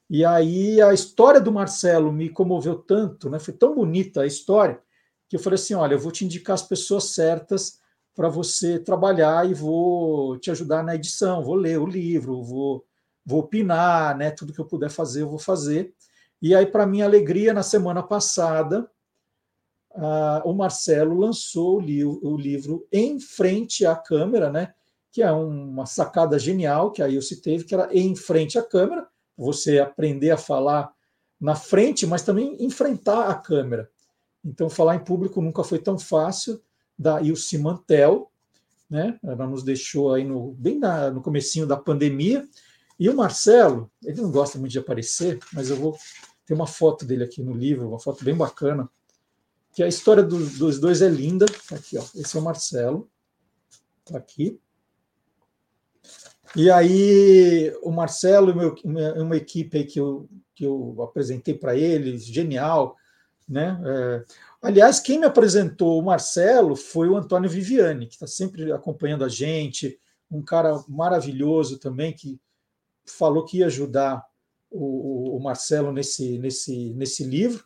E 0.10 0.26
aí 0.26 0.82
a 0.82 0.94
história 0.94 1.40
do 1.40 1.54
Marcelo 1.54 2.12
me 2.12 2.30
comoveu 2.30 2.76
tanto, 2.76 3.30
né? 3.30 3.40
foi 3.40 3.54
tão 3.54 3.74
bonita 3.74 4.22
a 4.22 4.28
história, 4.28 4.82
que 5.30 5.38
eu 5.38 5.40
falei 5.40 5.56
assim: 5.56 5.74
olha, 5.74 5.94
eu 5.94 6.00
vou 6.00 6.12
te 6.12 6.26
indicar 6.26 6.54
as 6.54 6.62
pessoas 6.62 7.06
certas 7.14 7.81
para 8.16 8.30
você 8.30 8.78
trabalhar 8.78 9.50
e 9.50 9.54
vou 9.54 10.38
te 10.38 10.52
ajudar 10.52 10.84
na 10.84 10.96
edição, 10.96 11.44
vou 11.44 11.56
ler 11.56 11.80
o 11.80 11.86
livro, 11.86 12.44
vou, 12.44 12.86
vou 13.26 13.40
opinar, 13.40 14.18
né? 14.18 14.32
Tudo 14.32 14.54
que 14.54 14.60
eu 14.60 14.66
puder 14.66 14.90
fazer, 14.90 15.22
eu 15.22 15.30
vou 15.30 15.40
fazer. 15.40 15.94
E 16.42 16.54
aí, 16.56 16.66
para 16.66 16.86
minha 16.86 17.06
alegria, 17.06 17.54
na 17.54 17.64
semana 17.64 18.04
passada, 18.04 18.90
uh, 19.92 20.42
o 20.44 20.54
Marcelo 20.54 21.18
lançou 21.18 21.78
o, 21.78 21.80
li 21.80 22.04
o 22.04 22.36
livro 22.38 22.88
em 22.92 23.20
frente 23.20 23.86
à 23.86 23.96
câmera, 23.96 24.50
né? 24.50 24.74
Que 25.12 25.22
é 25.22 25.32
uma 25.32 25.86
sacada 25.86 26.38
genial 26.40 26.92
que 26.92 27.02
aí 27.02 27.16
eu 27.16 27.22
teve, 27.42 27.64
que 27.64 27.74
era 27.74 27.90
em 27.96 28.16
frente 28.16 28.58
à 28.58 28.64
câmera, 28.64 29.08
você 29.38 29.80
aprender 29.80 30.32
a 30.32 30.38
falar 30.38 30.92
na 31.40 31.56
frente, 31.56 32.06
mas 32.06 32.24
também 32.24 32.58
enfrentar 32.64 33.30
a 33.30 33.36
câmera. 33.36 33.90
Então, 34.44 34.70
falar 34.70 34.96
em 34.96 35.04
público 35.04 35.42
nunca 35.42 35.64
foi 35.64 35.80
tão 35.80 35.98
fácil 35.98 36.62
da 37.02 37.20
Ilse 37.20 37.58
Mantel, 37.58 38.32
né? 38.88 39.18
Ela 39.24 39.48
nos 39.48 39.64
deixou 39.64 40.14
aí 40.14 40.24
no, 40.24 40.52
bem 40.54 40.78
na, 40.78 41.10
no 41.10 41.20
comecinho 41.20 41.66
da 41.66 41.76
pandemia. 41.76 42.48
E 43.00 43.10
o 43.10 43.16
Marcelo, 43.16 43.92
ele 44.04 44.22
não 44.22 44.30
gosta 44.30 44.60
muito 44.60 44.72
de 44.72 44.78
aparecer, 44.78 45.40
mas 45.52 45.72
eu 45.72 45.78
vou 45.78 45.98
ter 46.46 46.54
uma 46.54 46.68
foto 46.68 47.04
dele 47.04 47.24
aqui 47.24 47.42
no 47.42 47.54
livro, 47.54 47.88
uma 47.88 48.00
foto 48.00 48.24
bem 48.24 48.36
bacana, 48.36 48.88
que 49.74 49.82
a 49.82 49.88
história 49.88 50.22
do, 50.22 50.38
dos 50.38 50.80
dois 50.80 51.02
é 51.02 51.10
linda. 51.10 51.48
Tá 51.68 51.78
aqui, 51.78 51.98
ó. 51.98 52.04
Esse 52.14 52.38
é 52.38 52.40
o 52.40 52.44
Marcelo, 52.44 53.10
tá 54.06 54.20
aqui. 54.20 54.60
E 56.56 56.70
aí 56.70 57.74
o 57.82 57.90
Marcelo 57.90 58.52
e 58.84 59.20
uma 59.20 59.38
equipe 59.38 59.86
que 59.86 60.00
eu, 60.00 60.30
que 60.54 60.66
eu 60.66 61.02
apresentei 61.02 61.56
para 61.56 61.76
eles, 61.76 62.26
genial, 62.26 62.96
né? 63.50 63.82
É, 63.84 64.26
Aliás, 64.62 65.00
quem 65.00 65.20
me 65.20 65.26
apresentou 65.26 66.00
o 66.00 66.06
Marcelo 66.06 66.76
foi 66.76 67.10
o 67.10 67.18
Antônio 67.18 67.50
Viviani, 67.50 68.06
que 68.06 68.14
está 68.14 68.28
sempre 68.28 68.72
acompanhando 68.72 69.26
a 69.26 69.30
gente, 69.30 69.98
um 70.30 70.44
cara 70.44 70.84
maravilhoso 70.88 71.80
também, 71.80 72.14
que 72.14 72.40
falou 73.06 73.44
que 73.44 73.58
ia 73.58 73.66
ajudar 73.66 74.24
o, 74.70 75.36
o 75.36 75.40
Marcelo 75.40 75.92
nesse, 75.92 76.38
nesse, 76.38 76.94
nesse 76.94 77.24
livro. 77.24 77.66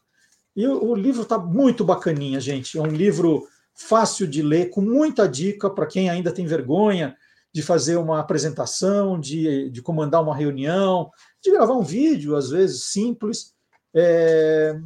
E 0.55 0.65
o, 0.65 0.91
o 0.91 0.95
livro 0.95 1.23
está 1.23 1.37
muito 1.37 1.83
bacaninha, 1.83 2.39
gente. 2.39 2.77
É 2.77 2.81
um 2.81 2.87
livro 2.87 3.45
fácil 3.73 4.25
de 4.25 4.41
ler, 4.41 4.69
com 4.69 4.81
muita 4.81 5.27
dica 5.27 5.69
para 5.69 5.85
quem 5.85 6.09
ainda 6.09 6.31
tem 6.31 6.45
vergonha 6.45 7.15
de 7.53 7.61
fazer 7.61 7.97
uma 7.97 8.19
apresentação, 8.19 9.19
de, 9.19 9.69
de 9.69 9.81
comandar 9.81 10.23
uma 10.23 10.35
reunião, 10.35 11.09
de 11.43 11.51
gravar 11.51 11.73
um 11.73 11.83
vídeo, 11.83 12.35
às 12.35 12.49
vezes 12.49 12.85
simples. 12.85 13.53
É, 13.93 14.77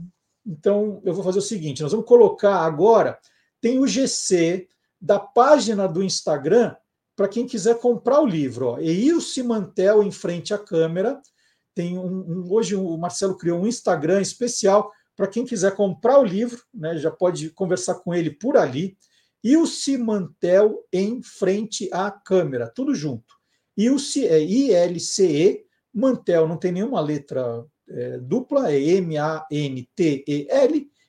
então, 0.50 1.00
eu 1.06 1.14
vou 1.14 1.24
fazer 1.24 1.38
o 1.38 1.44
seguinte: 1.44 1.84
nós 1.84 1.92
vamos 1.92 2.08
colocar 2.08 2.56
agora, 2.62 3.20
tem 3.62 3.78
o 3.78 3.86
GC 3.86 4.68
da 5.00 5.20
página 5.20 5.88
do 5.88 6.04
Instagram 6.04 6.76
para 7.16 7.28
quem 7.28 7.46
quiser 7.46 7.78
comprar 7.78 8.20
o 8.20 8.26
livro. 8.26 8.70
Ó. 8.70 8.80
Eilce 8.80 9.44
Mantel 9.44 10.02
em 10.02 10.12
frente 10.12 10.54
à 10.54 10.58
câmera. 10.58 11.22
Tem 11.76 11.98
um, 11.98 12.08
um, 12.08 12.52
hoje 12.52 12.76
o 12.76 12.98
Marcelo 12.98 13.38
criou 13.38 13.60
um 13.60 13.68
Instagram 13.68 14.22
especial 14.22 14.92
para 15.16 15.28
quem 15.28 15.46
quiser 15.46 15.76
comprar 15.76 16.18
o 16.18 16.24
livro, 16.24 16.64
né, 16.74 16.98
já 16.98 17.12
pode 17.12 17.50
conversar 17.50 17.96
com 17.96 18.16
ele 18.16 18.32
por 18.32 18.56
ali. 18.56 18.98
Ilse 19.44 19.98
Mantel 19.98 20.84
em 20.92 21.22
frente 21.22 21.90
à 21.92 22.10
câmera, 22.10 22.72
tudo 22.74 22.96
junto. 22.96 23.36
Ilse 23.78 24.26
é 24.26 24.42
I-L-C-E, 24.42 25.66
Mantel 25.94 26.48
não 26.48 26.58
tem 26.58 26.72
nenhuma 26.72 27.02
letra 27.02 27.66
é, 27.90 28.18
dupla, 28.20 28.72
é 28.72 28.80
M-A-N-T-E-L, 28.80 29.72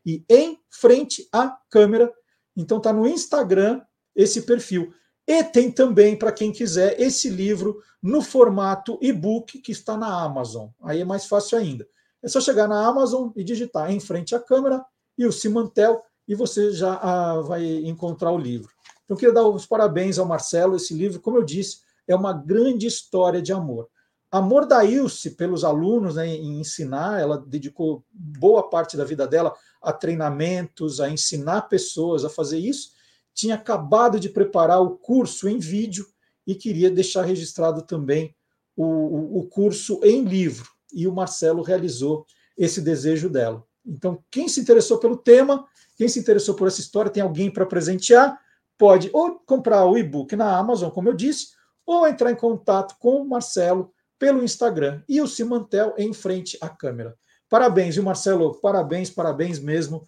e 0.06 0.24
em 0.28 0.58
frente 0.70 1.28
à 1.32 1.56
câmera. 1.70 2.12
Então 2.56 2.78
está 2.78 2.92
no 2.92 3.06
Instagram 3.06 3.80
esse 4.14 4.42
perfil. 4.42 4.92
E 5.26 5.44
tem 5.44 5.70
também, 5.70 6.16
para 6.16 6.32
quem 6.32 6.50
quiser, 6.50 7.00
esse 7.00 7.28
livro 7.28 7.80
no 8.02 8.22
formato 8.22 8.98
e-book 9.00 9.58
que 9.60 9.72
está 9.72 9.96
na 9.96 10.22
Amazon. 10.24 10.68
Aí 10.82 11.00
é 11.00 11.04
mais 11.04 11.26
fácil 11.26 11.58
ainda. 11.58 11.86
É 12.22 12.28
só 12.28 12.40
chegar 12.40 12.66
na 12.66 12.86
Amazon 12.86 13.30
e 13.36 13.44
digitar 13.44 13.90
em 13.90 14.00
frente 14.00 14.34
à 14.34 14.40
câmera 14.40 14.84
e 15.16 15.26
o 15.26 15.32
Simantel 15.32 16.02
e 16.26 16.34
você 16.34 16.72
já 16.72 16.94
ah, 16.94 17.40
vai 17.40 17.64
encontrar 17.64 18.30
o 18.32 18.38
livro. 18.38 18.70
Então, 19.04 19.16
queria 19.16 19.34
dar 19.34 19.46
os 19.46 19.66
parabéns 19.66 20.18
ao 20.18 20.26
Marcelo. 20.26 20.76
Esse 20.76 20.94
livro, 20.94 21.20
como 21.20 21.36
eu 21.36 21.42
disse, 21.42 21.78
é 22.06 22.14
uma 22.14 22.32
grande 22.32 22.86
história 22.86 23.42
de 23.42 23.52
amor. 23.52 23.88
Amor 24.30 24.64
da 24.64 24.84
Ilse 24.84 25.32
pelos 25.32 25.64
alunos 25.64 26.14
né, 26.14 26.28
em 26.28 26.60
ensinar, 26.60 27.20
ela 27.20 27.36
dedicou 27.36 28.04
boa 28.12 28.68
parte 28.70 28.96
da 28.96 29.04
vida 29.04 29.26
dela 29.26 29.52
a 29.82 29.92
treinamentos, 29.92 31.00
a 31.00 31.10
ensinar 31.10 31.62
pessoas 31.62 32.24
a 32.24 32.30
fazer 32.30 32.58
isso. 32.58 32.92
Tinha 33.34 33.56
acabado 33.56 34.20
de 34.20 34.28
preparar 34.28 34.80
o 34.80 34.90
curso 34.90 35.48
em 35.48 35.58
vídeo 35.58 36.06
e 36.46 36.54
queria 36.54 36.90
deixar 36.90 37.22
registrado 37.22 37.82
também 37.82 38.34
o, 38.76 39.40
o 39.40 39.48
curso 39.48 40.00
em 40.04 40.24
livro. 40.24 40.68
E 40.92 41.08
o 41.08 41.12
Marcelo 41.12 41.62
realizou 41.62 42.24
esse 42.56 42.80
desejo 42.80 43.28
dela. 43.28 43.64
Então, 43.84 44.22
quem 44.30 44.48
se 44.48 44.60
interessou 44.60 44.98
pelo 44.98 45.16
tema, 45.16 45.66
quem 45.96 46.08
se 46.08 46.20
interessou 46.20 46.54
por 46.54 46.68
essa 46.68 46.80
história, 46.80 47.10
tem 47.10 47.22
alguém 47.22 47.50
para 47.50 47.66
presentear, 47.66 48.38
pode 48.78 49.10
ou 49.12 49.40
comprar 49.40 49.84
o 49.86 49.98
e-book 49.98 50.36
na 50.36 50.56
Amazon, 50.56 50.90
como 50.90 51.08
eu 51.08 51.14
disse, 51.14 51.48
ou 51.84 52.06
entrar 52.06 52.30
em 52.30 52.36
contato 52.36 52.96
com 52.98 53.22
o 53.22 53.28
Marcelo 53.28 53.92
pelo 54.20 54.44
Instagram 54.44 55.02
e 55.08 55.20
o 55.20 55.26
Simantel 55.26 55.94
em 55.96 56.12
frente 56.12 56.58
à 56.60 56.68
câmera. 56.68 57.16
Parabéns, 57.48 57.94
viu, 57.94 58.04
Marcelo? 58.04 58.54
Parabéns, 58.60 59.10
parabéns 59.10 59.58
mesmo 59.58 60.06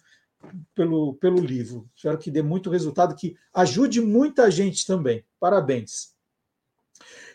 pelo, 0.75 1.15
pelo 1.15 1.39
livro. 1.39 1.89
Espero 1.95 2.17
que 2.19 2.29
dê 2.29 2.43
muito 2.43 2.69
resultado, 2.69 3.15
que 3.15 3.35
ajude 3.53 3.99
muita 3.99 4.49
gente 4.51 4.85
também. 4.85 5.25
Parabéns. 5.39 6.13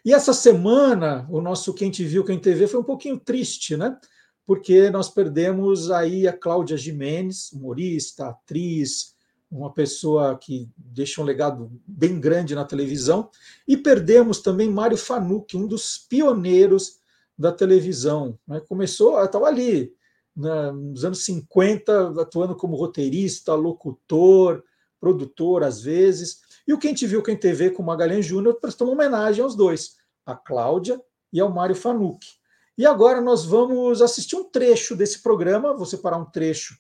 E 0.05 0.15
essa 0.15 0.33
semana, 0.33 1.27
o 1.29 1.41
nosso 1.41 1.75
Quem 1.75 1.91
Te 1.91 2.05
Viu, 2.05 2.25
Quem 2.25 2.39
TV 2.39 2.69
foi 2.69 2.81
um 2.81 2.85
pouquinho 2.85 3.19
triste, 3.19 3.77
né? 3.77 3.99
Porque 4.47 4.89
nós 4.89 5.11
perdemos 5.11 5.91
aí 5.91 6.29
a 6.29 6.33
Cláudia 6.33 6.77
Jimenez, 6.77 7.51
humorista, 7.53 8.29
atriz, 8.29 9.17
uma 9.51 9.73
pessoa 9.73 10.37
que 10.37 10.69
deixa 10.77 11.21
um 11.21 11.25
legado 11.25 11.71
bem 11.87 12.21
grande 12.21 12.55
na 12.55 12.65
televisão, 12.65 13.31
e 13.67 13.77
perdemos 13.77 14.41
também 14.41 14.69
Mário 14.69 14.97
Fanucchi, 14.97 15.57
um 15.57 15.67
dos 15.67 15.99
pioneiros 15.99 16.99
da 17.37 17.51
televisão. 17.51 18.39
Né? 18.47 18.61
Começou, 18.69 19.23
estava 19.23 19.47
ali, 19.47 19.93
né, 20.37 20.71
nos 20.73 21.05
anos 21.05 21.25
50, 21.25 22.21
atuando 22.21 22.55
como 22.55 22.77
roteirista, 22.77 23.55
locutor, 23.55 24.63
produtor, 25.01 25.63
às 25.63 25.81
vezes. 25.81 26.41
E 26.67 26.73
o 26.73 26.79
Quem 26.79 26.93
Te 26.93 27.07
Viu, 27.07 27.23
Quem 27.23 27.37
TV 27.37 27.71
com 27.71 27.83
Magalhães 27.83 28.27
Júnior 28.27 28.59
prestou 28.61 28.89
uma 28.89 28.95
homenagem 28.95 29.43
aos 29.43 29.57
dois, 29.57 29.97
a 30.27 30.35
Cláudia 30.35 31.01
e 31.33 31.41
ao 31.41 31.51
Mário 31.51 31.75
Fanucchi. 31.75 32.39
E 32.77 32.87
agora 32.87 33.21
nós 33.21 33.45
vamos 33.45 34.03
assistir 34.03 34.37
um 34.37 34.45
trecho 34.45 34.95
desse 34.95 35.23
programa, 35.23 35.75
vou 35.75 35.87
separar 35.87 36.19
um 36.19 36.25
trecho 36.25 36.79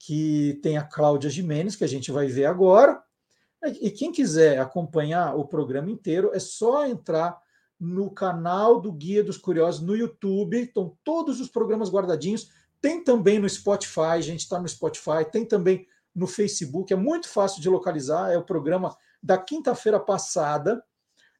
que 0.00 0.58
tem 0.62 0.78
a 0.78 0.82
Cláudia 0.82 1.28
Jimenez, 1.28 1.76
que 1.76 1.84
a 1.84 1.88
gente 1.88 2.10
vai 2.10 2.26
ver 2.26 2.46
agora. 2.46 3.00
E 3.82 3.90
quem 3.90 4.10
quiser 4.10 4.58
acompanhar 4.58 5.36
o 5.36 5.46
programa 5.46 5.90
inteiro, 5.90 6.30
é 6.32 6.40
só 6.40 6.86
entrar 6.86 7.38
no 7.78 8.10
canal 8.10 8.80
do 8.80 8.90
Guia 8.90 9.22
dos 9.22 9.36
Curiosos 9.36 9.82
no 9.82 9.94
YouTube. 9.94 10.62
Estão 10.62 10.96
todos 11.04 11.38
os 11.38 11.48
programas 11.48 11.90
guardadinhos. 11.90 12.48
Tem 12.80 13.04
também 13.04 13.38
no 13.38 13.48
Spotify, 13.48 14.16
a 14.16 14.20
gente 14.22 14.40
está 14.40 14.58
no 14.58 14.66
Spotify, 14.66 15.30
tem 15.30 15.44
também 15.44 15.86
no 16.14 16.26
Facebook. 16.26 16.90
É 16.90 16.96
muito 16.96 17.28
fácil 17.28 17.60
de 17.60 17.68
localizar. 17.68 18.32
É 18.32 18.38
o 18.38 18.44
programa 18.44 18.96
da 19.22 19.36
quinta-feira 19.36 20.00
passada. 20.00 20.82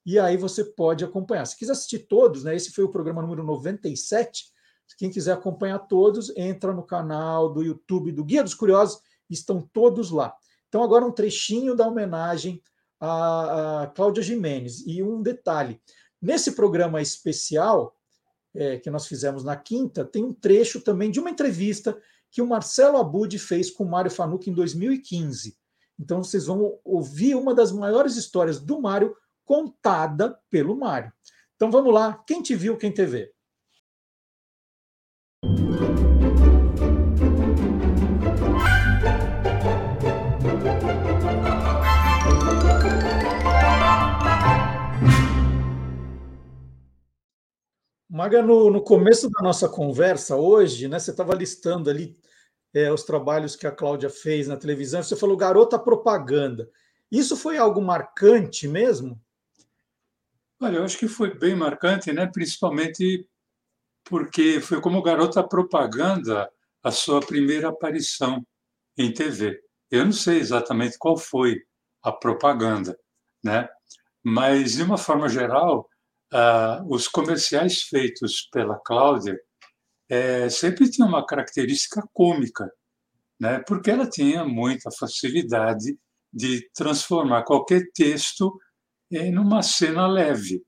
E 0.04 0.18
aí 0.18 0.36
você 0.36 0.64
pode 0.64 1.02
acompanhar. 1.02 1.46
Se 1.46 1.56
quiser 1.56 1.72
assistir 1.72 2.00
todos, 2.00 2.44
né? 2.44 2.54
Esse 2.54 2.72
foi 2.72 2.84
o 2.84 2.90
programa 2.90 3.22
número 3.22 3.42
97 3.42 4.52
quem 4.96 5.10
quiser 5.10 5.32
acompanhar 5.32 5.78
todos, 5.80 6.34
entra 6.36 6.72
no 6.72 6.82
canal 6.82 7.52
do 7.52 7.62
YouTube 7.62 8.12
do 8.12 8.24
Guia 8.24 8.42
dos 8.42 8.54
Curiosos, 8.54 9.00
estão 9.28 9.68
todos 9.72 10.10
lá. 10.10 10.34
Então, 10.68 10.82
agora 10.82 11.04
um 11.04 11.12
trechinho 11.12 11.74
da 11.74 11.86
homenagem 11.86 12.62
a, 13.00 13.82
a 13.82 13.86
Cláudia 13.88 14.22
Jimenez. 14.22 14.86
E 14.86 15.02
um 15.02 15.22
detalhe: 15.22 15.80
nesse 16.20 16.52
programa 16.52 17.00
especial 17.00 17.96
é, 18.54 18.78
que 18.78 18.90
nós 18.90 19.06
fizemos 19.06 19.42
na 19.42 19.56
quinta, 19.56 20.04
tem 20.04 20.24
um 20.24 20.34
trecho 20.34 20.80
também 20.80 21.10
de 21.10 21.18
uma 21.18 21.30
entrevista 21.30 21.98
que 22.30 22.42
o 22.42 22.46
Marcelo 22.46 22.98
Abud 22.98 23.36
fez 23.38 23.70
com 23.70 23.84
o 23.84 23.90
Mário 23.90 24.10
Fanuc 24.10 24.48
em 24.48 24.52
2015. 24.52 25.56
Então, 25.98 26.22
vocês 26.22 26.46
vão 26.46 26.78
ouvir 26.84 27.34
uma 27.34 27.54
das 27.54 27.72
maiores 27.72 28.16
histórias 28.16 28.60
do 28.60 28.80
Mário 28.80 29.14
contada 29.44 30.38
pelo 30.48 30.76
Mário. 30.76 31.12
Então, 31.56 31.70
vamos 31.70 31.92
lá. 31.92 32.22
Quem 32.26 32.40
te 32.40 32.54
viu, 32.54 32.76
quem 32.76 32.90
te 32.90 33.04
vê? 33.04 33.32
Maga, 48.10 48.42
no, 48.42 48.70
no, 48.70 48.82
começo 48.82 49.30
da 49.30 49.40
nossa 49.40 49.68
conversa 49.68 50.34
hoje, 50.34 50.88
né, 50.88 50.98
você 50.98 51.12
estava 51.12 51.32
listando 51.32 51.88
ali 51.88 52.18
é, 52.74 52.92
os 52.92 53.04
trabalhos 53.04 53.54
que 53.54 53.68
a 53.68 53.70
Cláudia 53.70 54.10
fez 54.10 54.48
na 54.48 54.56
televisão, 54.56 55.00
você 55.00 55.14
falou 55.14 55.36
garota 55.36 55.78
propaganda. 55.78 56.68
Isso 57.08 57.36
foi 57.36 57.56
algo 57.56 57.80
marcante 57.80 58.66
mesmo? 58.66 59.20
Olha, 60.60 60.78
eu 60.78 60.84
acho 60.84 60.98
que 60.98 61.06
foi 61.06 61.32
bem 61.38 61.54
marcante, 61.54 62.12
né? 62.12 62.26
principalmente 62.26 63.28
porque 64.02 64.60
foi 64.60 64.80
como 64.80 65.02
garota 65.02 65.40
propaganda 65.46 66.50
a 66.82 66.90
sua 66.90 67.20
primeira 67.20 67.68
aparição 67.68 68.44
em 68.98 69.14
TV. 69.14 69.60
Eu 69.88 70.04
não 70.04 70.12
sei 70.12 70.40
exatamente 70.40 70.98
qual 70.98 71.16
foi 71.16 71.62
a 72.02 72.10
propaganda, 72.10 72.98
né? 73.40 73.68
mas, 74.20 74.72
de 74.72 74.82
uma 74.82 74.98
forma 74.98 75.28
geral, 75.28 75.88
ah, 76.32 76.82
os 76.88 77.08
comerciais 77.08 77.82
feitos 77.82 78.48
pela 78.52 78.78
Cláudia 78.78 79.38
é, 80.08 80.48
sempre 80.48 80.90
tinham 80.90 81.08
uma 81.08 81.24
característica 81.24 82.02
cômica, 82.12 82.70
né? 83.38 83.60
porque 83.66 83.90
ela 83.90 84.08
tinha 84.08 84.44
muita 84.44 84.90
facilidade 84.90 85.96
de 86.32 86.68
transformar 86.74 87.44
qualquer 87.44 87.90
texto 87.94 88.58
em 89.10 89.36
uma 89.38 89.62
cena 89.62 90.06
leve. 90.06 90.62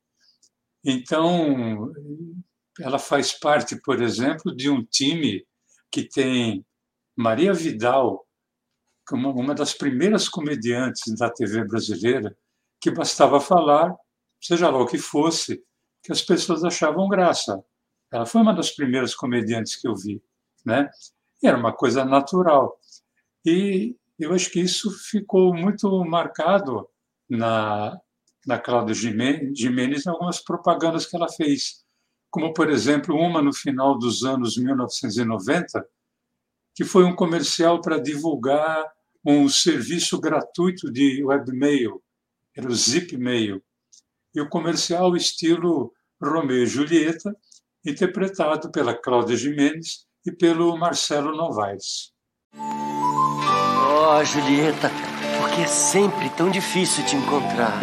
Então, 0.84 1.92
ela 2.80 2.98
faz 2.98 3.32
parte, 3.32 3.80
por 3.82 4.02
exemplo, 4.02 4.54
de 4.54 4.68
um 4.68 4.84
time 4.84 5.46
que 5.90 6.08
tem 6.08 6.64
Maria 7.16 7.52
Vidal, 7.52 8.26
uma, 9.12 9.30
uma 9.30 9.54
das 9.54 9.74
primeiras 9.74 10.28
comediantes 10.28 11.14
da 11.16 11.30
TV 11.30 11.64
brasileira, 11.64 12.36
que 12.80 12.90
bastava 12.90 13.40
falar 13.40 13.94
seja 14.42 14.68
lá 14.68 14.78
o 14.78 14.86
que 14.86 14.98
fosse, 14.98 15.62
que 16.02 16.12
as 16.12 16.20
pessoas 16.20 16.64
achavam 16.64 17.08
graça. 17.08 17.62
Ela 18.10 18.26
foi 18.26 18.42
uma 18.42 18.52
das 18.52 18.70
primeiras 18.70 19.14
comediantes 19.14 19.76
que 19.76 19.86
eu 19.86 19.94
vi, 19.94 20.22
né? 20.66 20.90
E 21.42 21.46
era 21.46 21.56
uma 21.56 21.72
coisa 21.72 22.04
natural. 22.04 22.78
E 23.46 23.96
eu 24.18 24.34
acho 24.34 24.50
que 24.50 24.60
isso 24.60 24.90
ficou 24.90 25.54
muito 25.54 26.04
marcado 26.04 26.88
na, 27.28 27.98
na 28.46 28.58
Cláudia 28.58 28.94
Jimenez 28.94 30.06
em 30.06 30.10
algumas 30.10 30.40
propagandas 30.40 31.06
que 31.06 31.16
ela 31.16 31.28
fez, 31.28 31.84
como, 32.30 32.52
por 32.52 32.68
exemplo, 32.70 33.16
uma 33.16 33.40
no 33.40 33.52
final 33.52 33.98
dos 33.98 34.24
anos 34.24 34.56
1990, 34.56 35.86
que 36.74 36.84
foi 36.84 37.04
um 37.04 37.14
comercial 37.14 37.80
para 37.80 37.98
divulgar 37.98 38.90
um 39.24 39.48
serviço 39.48 40.20
gratuito 40.20 40.90
de 40.90 41.22
webmail, 41.24 42.02
era 42.56 42.68
o 42.68 42.74
Zipmail 42.74 43.62
e 44.34 44.40
o 44.40 44.48
comercial 44.48 45.16
estilo 45.16 45.92
Romeu 46.22 46.62
e 46.62 46.66
Julieta, 46.66 47.36
interpretado 47.84 48.70
pela 48.70 48.94
Cláudia 48.94 49.36
Jimenez 49.36 50.06
e 50.24 50.30
pelo 50.30 50.76
Marcelo 50.76 51.36
Novaes. 51.36 52.12
Oh, 52.54 54.24
Julieta, 54.24 54.90
por 55.38 55.50
que 55.50 55.62
é 55.62 55.66
sempre 55.66 56.30
tão 56.30 56.50
difícil 56.50 57.04
te 57.04 57.16
encontrar? 57.16 57.78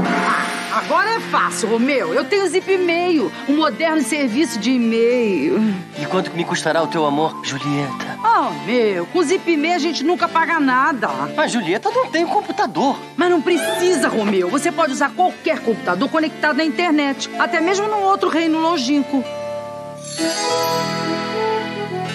Agora 0.72 1.10
é 1.10 1.20
fácil, 1.20 1.70
Romeu. 1.70 2.14
Eu 2.14 2.24
tenho 2.26 2.48
Zip 2.48 2.72
e-mail, 2.72 3.32
um 3.48 3.58
moderno 3.58 4.02
serviço 4.04 4.60
de 4.60 4.72
e-mail. 4.72 5.58
E 6.02 6.06
quanto 6.06 6.32
me 6.32 6.46
custará 6.46 6.82
o 6.82 6.88
teu 6.88 7.06
amor, 7.06 7.44
Julieta? 7.44 8.19
Oh, 8.42 8.52
meu, 8.66 9.06
com 9.08 9.22
Zip 9.22 9.52
e-mail 9.52 9.76
a 9.76 9.80
gente 9.80 10.02
nunca 10.02 10.26
paga 10.26 10.62
nada. 10.62 11.10
Mas 11.36 11.52
Julieta 11.52 11.90
não 11.90 12.10
tem 12.10 12.26
computador. 12.26 12.98
Mas 13.18 13.30
não 13.30 13.42
precisa, 13.42 14.08
Romeu. 14.08 14.48
Você 14.50 14.72
pode 14.72 14.94
usar 14.94 15.12
qualquer 15.14 15.60
computador 15.60 16.08
conectado 16.08 16.62
à 16.62 16.64
internet, 16.64 17.30
até 17.38 17.60
mesmo 17.60 17.90
num 17.90 18.02
outro 18.02 18.30
reino 18.30 18.62
longínquo. 18.62 19.22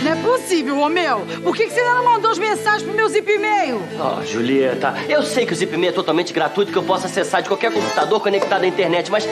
Não 0.03 0.13
é 0.13 0.17
possível, 0.17 0.77
Romeu. 0.77 1.27
Por 1.43 1.55
que 1.55 1.69
você 1.69 1.81
ainda 1.81 1.95
não 1.97 2.05
mandou 2.05 2.31
as 2.31 2.39
mensagens 2.39 2.83
pro 2.85 2.95
meu 2.95 3.07
zip 3.11 3.31
e-mail? 3.31 3.83
Oh, 4.01 4.25
Julieta, 4.25 4.95
eu 5.07 5.23
sei 5.23 5.45
que 5.45 5.53
o 5.53 5.57
zip 5.57 5.75
e-mail 5.75 5.91
é 5.91 5.95
totalmente 5.95 6.33
gratuito, 6.33 6.73
que 6.73 6.79
eu 6.79 6.83
posso 6.85 7.05
acessar 7.05 7.43
de 7.43 7.49
qualquer 7.49 7.71
computador 7.71 8.19
conectado 8.23 8.65
à 8.65 8.67
internet, 8.67 9.11
mas... 9.11 9.27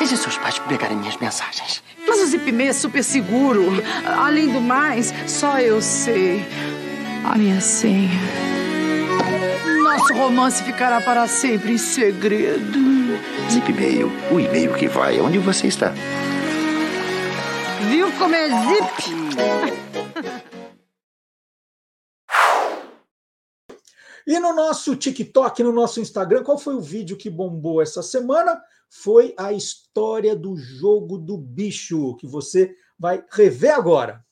E 0.00 0.06
se 0.06 0.16
seus 0.16 0.38
pais 0.38 0.58
pegarem 0.60 0.96
minhas 0.96 1.16
mensagens? 1.16 1.82
Mas 2.06 2.20
o 2.20 2.26
zip 2.26 2.48
e-mail 2.48 2.70
é 2.70 2.72
super 2.72 3.02
seguro. 3.02 3.64
Além 4.04 4.52
do 4.52 4.60
mais, 4.60 5.12
só 5.26 5.58
eu 5.60 5.82
sei 5.82 6.44
a 7.24 7.36
minha 7.36 7.60
senha. 7.60 8.08
nosso 9.82 10.14
romance 10.14 10.62
ficará 10.62 11.00
para 11.00 11.26
sempre 11.26 11.72
em 11.72 11.78
segredo. 11.78 12.78
Zip 13.50 13.70
e-mail, 13.70 14.10
o 14.30 14.40
e-mail 14.40 14.74
que 14.74 14.88
vai 14.88 15.20
onde 15.20 15.38
você 15.38 15.66
está. 15.66 15.92
Viu 17.90 18.10
como 18.12 18.34
é 18.34 18.48
zip? 18.48 19.18
E 24.26 24.38
no 24.38 24.52
nosso 24.54 24.94
TikTok, 24.94 25.62
no 25.62 25.72
nosso 25.72 26.00
Instagram, 26.00 26.42
qual 26.42 26.58
foi 26.58 26.74
o 26.74 26.82
vídeo 26.82 27.16
que 27.16 27.30
bombou 27.30 27.80
essa 27.80 28.02
semana? 28.02 28.60
Foi 28.90 29.34
a 29.36 29.52
história 29.52 30.34
do 30.34 30.56
jogo 30.56 31.18
do 31.18 31.36
bicho, 31.36 32.16
que 32.16 32.26
você 32.26 32.74
vai 32.98 33.22
rever 33.30 33.74
agora. 33.74 34.24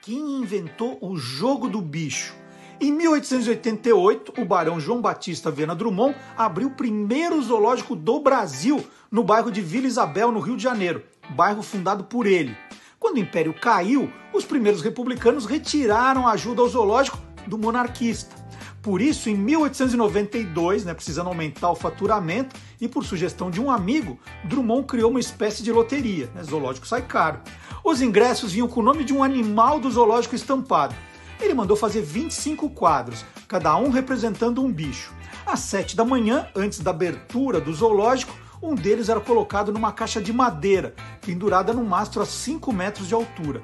Quem 0.00 0.40
inventou 0.40 0.98
o 1.00 1.16
jogo 1.16 1.68
do 1.68 1.80
bicho? 1.80 2.34
Em 2.80 2.90
1888, 2.90 4.40
o 4.40 4.44
barão 4.44 4.80
João 4.80 5.00
Batista 5.00 5.50
Viana 5.50 5.74
Drummond 5.74 6.16
abriu 6.36 6.68
o 6.68 6.74
primeiro 6.74 7.40
zoológico 7.40 7.94
do 7.94 8.20
Brasil, 8.20 8.84
no 9.10 9.22
bairro 9.22 9.50
de 9.50 9.60
Vila 9.60 9.86
Isabel, 9.86 10.32
no 10.32 10.40
Rio 10.40 10.56
de 10.56 10.62
Janeiro, 10.62 11.04
bairro 11.30 11.62
fundado 11.62 12.04
por 12.04 12.26
ele. 12.26 12.56
Quando 12.98 13.16
o 13.16 13.20
Império 13.20 13.54
caiu, 13.54 14.10
os 14.32 14.44
primeiros 14.44 14.82
republicanos 14.82 15.46
retiraram 15.46 16.26
a 16.26 16.32
ajuda 16.32 16.62
ao 16.62 16.68
zoológico 16.68 17.18
do 17.46 17.58
monarquista. 17.58 18.41
Por 18.82 19.00
isso, 19.00 19.30
em 19.30 19.36
1892, 19.36 20.84
né, 20.84 20.92
precisando 20.92 21.28
aumentar 21.28 21.70
o 21.70 21.76
faturamento 21.76 22.56
e 22.80 22.88
por 22.88 23.04
sugestão 23.04 23.48
de 23.48 23.60
um 23.60 23.70
amigo, 23.70 24.18
Drummond 24.42 24.88
criou 24.88 25.08
uma 25.08 25.20
espécie 25.20 25.62
de 25.62 25.70
loteria. 25.70 26.28
Né, 26.34 26.42
zoológico 26.42 26.86
sai 26.86 27.02
caro. 27.02 27.40
Os 27.84 28.02
ingressos 28.02 28.52
vinham 28.52 28.66
com 28.66 28.80
o 28.80 28.82
nome 28.82 29.04
de 29.04 29.14
um 29.14 29.22
animal 29.22 29.78
do 29.78 29.88
zoológico 29.88 30.34
estampado. 30.34 30.96
Ele 31.40 31.54
mandou 31.54 31.76
fazer 31.76 32.02
25 32.02 32.70
quadros, 32.70 33.24
cada 33.46 33.76
um 33.76 33.88
representando 33.88 34.60
um 34.60 34.72
bicho. 34.72 35.12
Às 35.46 35.60
7 35.60 35.94
da 35.94 36.04
manhã, 36.04 36.48
antes 36.54 36.80
da 36.80 36.90
abertura 36.90 37.60
do 37.60 37.72
zoológico, 37.72 38.36
um 38.60 38.74
deles 38.74 39.08
era 39.08 39.20
colocado 39.20 39.72
numa 39.72 39.92
caixa 39.92 40.20
de 40.20 40.32
madeira, 40.32 40.94
pendurada 41.20 41.72
num 41.72 41.84
mastro 41.84 42.20
a 42.20 42.26
5 42.26 42.72
metros 42.72 43.06
de 43.06 43.14
altura. 43.14 43.62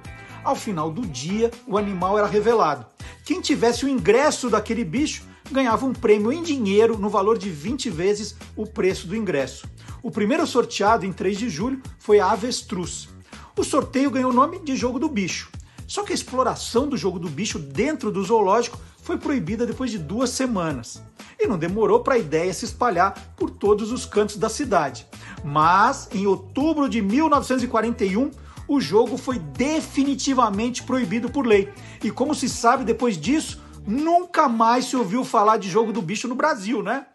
Ao 0.49 0.57
final 0.57 0.91
do 0.91 1.03
dia, 1.03 1.51
o 1.67 1.77
animal 1.77 2.17
era 2.17 2.27
revelado. 2.27 2.87
Quem 3.23 3.39
tivesse 3.39 3.85
o 3.85 3.89
ingresso 3.89 4.49
daquele 4.49 4.83
bicho 4.83 5.25
ganhava 5.53 5.85
um 5.85 5.93
prêmio 5.93 6.33
em 6.33 6.43
dinheiro 6.43 6.97
no 6.97 7.11
valor 7.11 7.37
de 7.37 7.51
20 7.51 7.91
vezes 7.91 8.35
o 8.57 8.65
preço 8.65 9.07
do 9.07 9.15
ingresso. 9.15 9.69
O 10.03 10.11
primeiro 10.11 10.47
sorteado 10.47 11.05
em 11.05 11.13
3 11.13 11.37
de 11.37 11.51
julho 11.51 11.83
foi 11.99 12.19
a 12.19 12.31
avestruz. 12.31 13.11
O 13.59 13.63
sorteio 13.63 14.11
ganhou 14.11 14.31
o 14.31 14.35
nome 14.35 14.59
de 14.61 14.75
Jogo 14.75 14.99
do 14.99 15.11
Bicho. 15.11 15.51
Só 15.87 16.03
que 16.03 16.13
a 16.13 16.15
exploração 16.15 16.89
do 16.89 16.97
jogo 16.97 17.19
do 17.19 17.29
bicho 17.29 17.59
dentro 17.59 18.11
do 18.11 18.25
zoológico 18.25 18.79
foi 19.03 19.19
proibida 19.19 19.67
depois 19.67 19.91
de 19.91 19.99
duas 19.99 20.31
semanas. 20.31 21.03
E 21.39 21.47
não 21.47 21.59
demorou 21.59 22.01
para 22.01 22.15
a 22.15 22.19
ideia 22.19 22.55
se 22.55 22.65
espalhar 22.65 23.35
por 23.37 23.51
todos 23.51 23.93
os 23.93 24.07
cantos 24.07 24.39
da 24.39 24.49
cidade. 24.49 25.07
Mas, 25.45 26.09
em 26.11 26.27
outubro 26.27 26.89
de 26.89 27.03
1941, 27.03 28.31
o 28.69 28.81
jogo 28.81 29.17
foi 29.17 29.39
definitivamente 29.39 30.83
proibido 30.83 31.31
por 31.31 31.47
lei. 31.47 31.73
E 32.05 32.11
como 32.11 32.35
se 32.35 32.49
sabe, 32.49 32.85
depois 32.85 33.17
disso, 33.17 33.63
nunca 33.87 34.49
mais 34.49 34.85
se 34.85 34.97
ouviu 34.97 35.25
falar 35.25 35.57
de 35.57 35.69
jogo 35.69 35.93
do 35.93 36.03
bicho 36.03 36.29
no 36.29 36.35
Brasil, 36.35 36.83
né? 36.83 37.07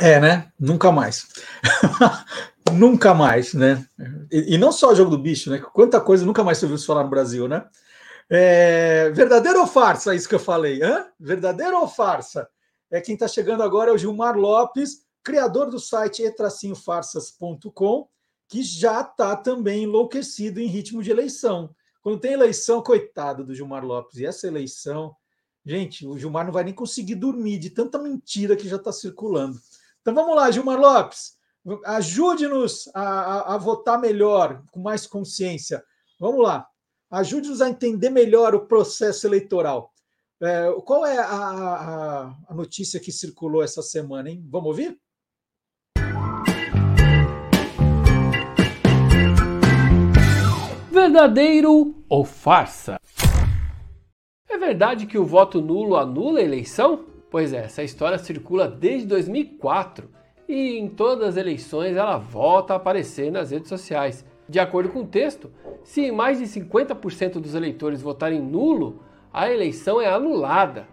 É, 0.00 0.20
né? 0.20 0.50
Nunca 0.58 0.92
mais. 0.92 1.26
nunca 2.72 3.12
mais, 3.12 3.52
né? 3.52 3.84
E, 4.30 4.54
e, 4.54 4.58
não 4.58 4.72
só 4.72 4.94
jogo 4.94 5.10
do 5.10 5.18
bicho, 5.18 5.50
né? 5.50 5.58
Quanta 5.58 6.00
coisa 6.00 6.24
nunca 6.24 6.42
mais 6.42 6.58
se 6.58 6.64
ouviu 6.64 6.78
falar 6.78 7.02
no 7.02 7.10
Brasil, 7.10 7.48
né? 7.48 7.64
É, 8.30 9.10
verdadeiro 9.10 9.60
ou 9.60 9.66
farsa, 9.66 10.14
isso 10.14 10.28
que 10.28 10.34
eu 10.34 10.40
falei? 10.40 10.82
Hã? 10.82 11.06
Verdadeiro 11.20 11.78
ou 11.78 11.88
farsa? 11.88 12.48
É 12.90 13.00
quem 13.00 13.14
está 13.14 13.28
chegando 13.28 13.62
agora 13.62 13.90
é 13.90 13.92
o 13.92 13.98
Gilmar 13.98 14.36
Lopes, 14.36 15.02
criador 15.22 15.68
do 15.68 15.78
site 15.78 16.22
etracinhofarsas.com 16.22 18.08
que 18.52 18.62
já 18.62 19.00
está 19.00 19.34
também 19.34 19.84
enlouquecido 19.84 20.60
em 20.60 20.66
ritmo 20.66 21.02
de 21.02 21.10
eleição. 21.10 21.74
Quando 22.02 22.20
tem 22.20 22.34
eleição, 22.34 22.82
coitado 22.82 23.46
do 23.46 23.54
Gilmar 23.54 23.82
Lopes, 23.82 24.18
e 24.18 24.26
essa 24.26 24.46
eleição, 24.46 25.16
gente, 25.64 26.06
o 26.06 26.18
Gilmar 26.18 26.44
não 26.44 26.52
vai 26.52 26.62
nem 26.62 26.74
conseguir 26.74 27.14
dormir 27.14 27.56
de 27.56 27.70
tanta 27.70 27.98
mentira 27.98 28.54
que 28.54 28.68
já 28.68 28.76
está 28.76 28.92
circulando. 28.92 29.58
Então 30.02 30.14
vamos 30.14 30.36
lá, 30.36 30.50
Gilmar 30.50 30.78
Lopes, 30.78 31.38
ajude-nos 31.86 32.90
a, 32.92 33.02
a, 33.02 33.54
a, 33.54 33.56
votar 33.56 33.98
melhor, 33.98 34.62
com 34.70 34.80
mais 34.80 35.06
consciência. 35.06 35.82
Vamos 36.20 36.42
lá, 36.42 36.68
ajude-nos 37.10 37.62
a 37.62 37.70
entender 37.70 38.10
melhor 38.10 38.54
o 38.54 38.66
processo 38.66 39.26
eleitoral. 39.26 39.90
É, 40.42 40.70
qual 40.84 41.06
é 41.06 41.16
a, 41.16 42.36
a, 42.50 42.54
notícia 42.54 43.00
que 43.00 43.10
circulou 43.10 43.62
essa 43.62 43.80
semana, 43.80 44.28
hein? 44.28 44.44
Vamos 44.50 44.68
ouvir? 44.68 45.00
Verdadeiro 51.02 51.96
ou 52.08 52.24
farsa? 52.24 52.96
É 54.48 54.56
verdade 54.56 55.04
que 55.04 55.18
o 55.18 55.24
voto 55.24 55.60
nulo 55.60 55.96
anula 55.96 56.38
a 56.38 56.44
eleição? 56.44 57.06
Pois 57.28 57.52
é, 57.52 57.64
essa 57.64 57.82
história 57.82 58.16
circula 58.18 58.68
desde 58.68 59.08
2004 59.08 60.08
e 60.48 60.78
em 60.78 60.88
todas 60.88 61.30
as 61.30 61.36
eleições 61.36 61.96
ela 61.96 62.18
volta 62.18 62.74
a 62.74 62.76
aparecer 62.76 63.32
nas 63.32 63.50
redes 63.50 63.68
sociais. 63.68 64.24
De 64.48 64.60
acordo 64.60 64.90
com 64.90 65.00
o 65.00 65.06
texto, 65.06 65.50
se 65.82 66.12
mais 66.12 66.38
de 66.38 66.44
50% 66.44 67.40
dos 67.40 67.56
eleitores 67.56 68.00
votarem 68.00 68.40
nulo, 68.40 69.02
a 69.32 69.50
eleição 69.50 70.00
é 70.00 70.06
anulada. 70.06 70.86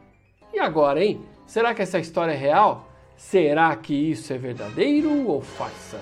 E 0.52 0.57
agora, 0.57 1.06
hein? 1.06 1.22
Será 1.45 1.76
que 1.76 1.84
essa 1.84 1.99
história 1.99 2.31
é 2.31 2.36
real? 2.36 2.90
Será 3.15 3.76
que 3.76 3.94
isso 3.94 4.34
é 4.34 4.40
verdadeiro 4.40 5.27
ou 5.27 5.40
farsa? 5.40 5.99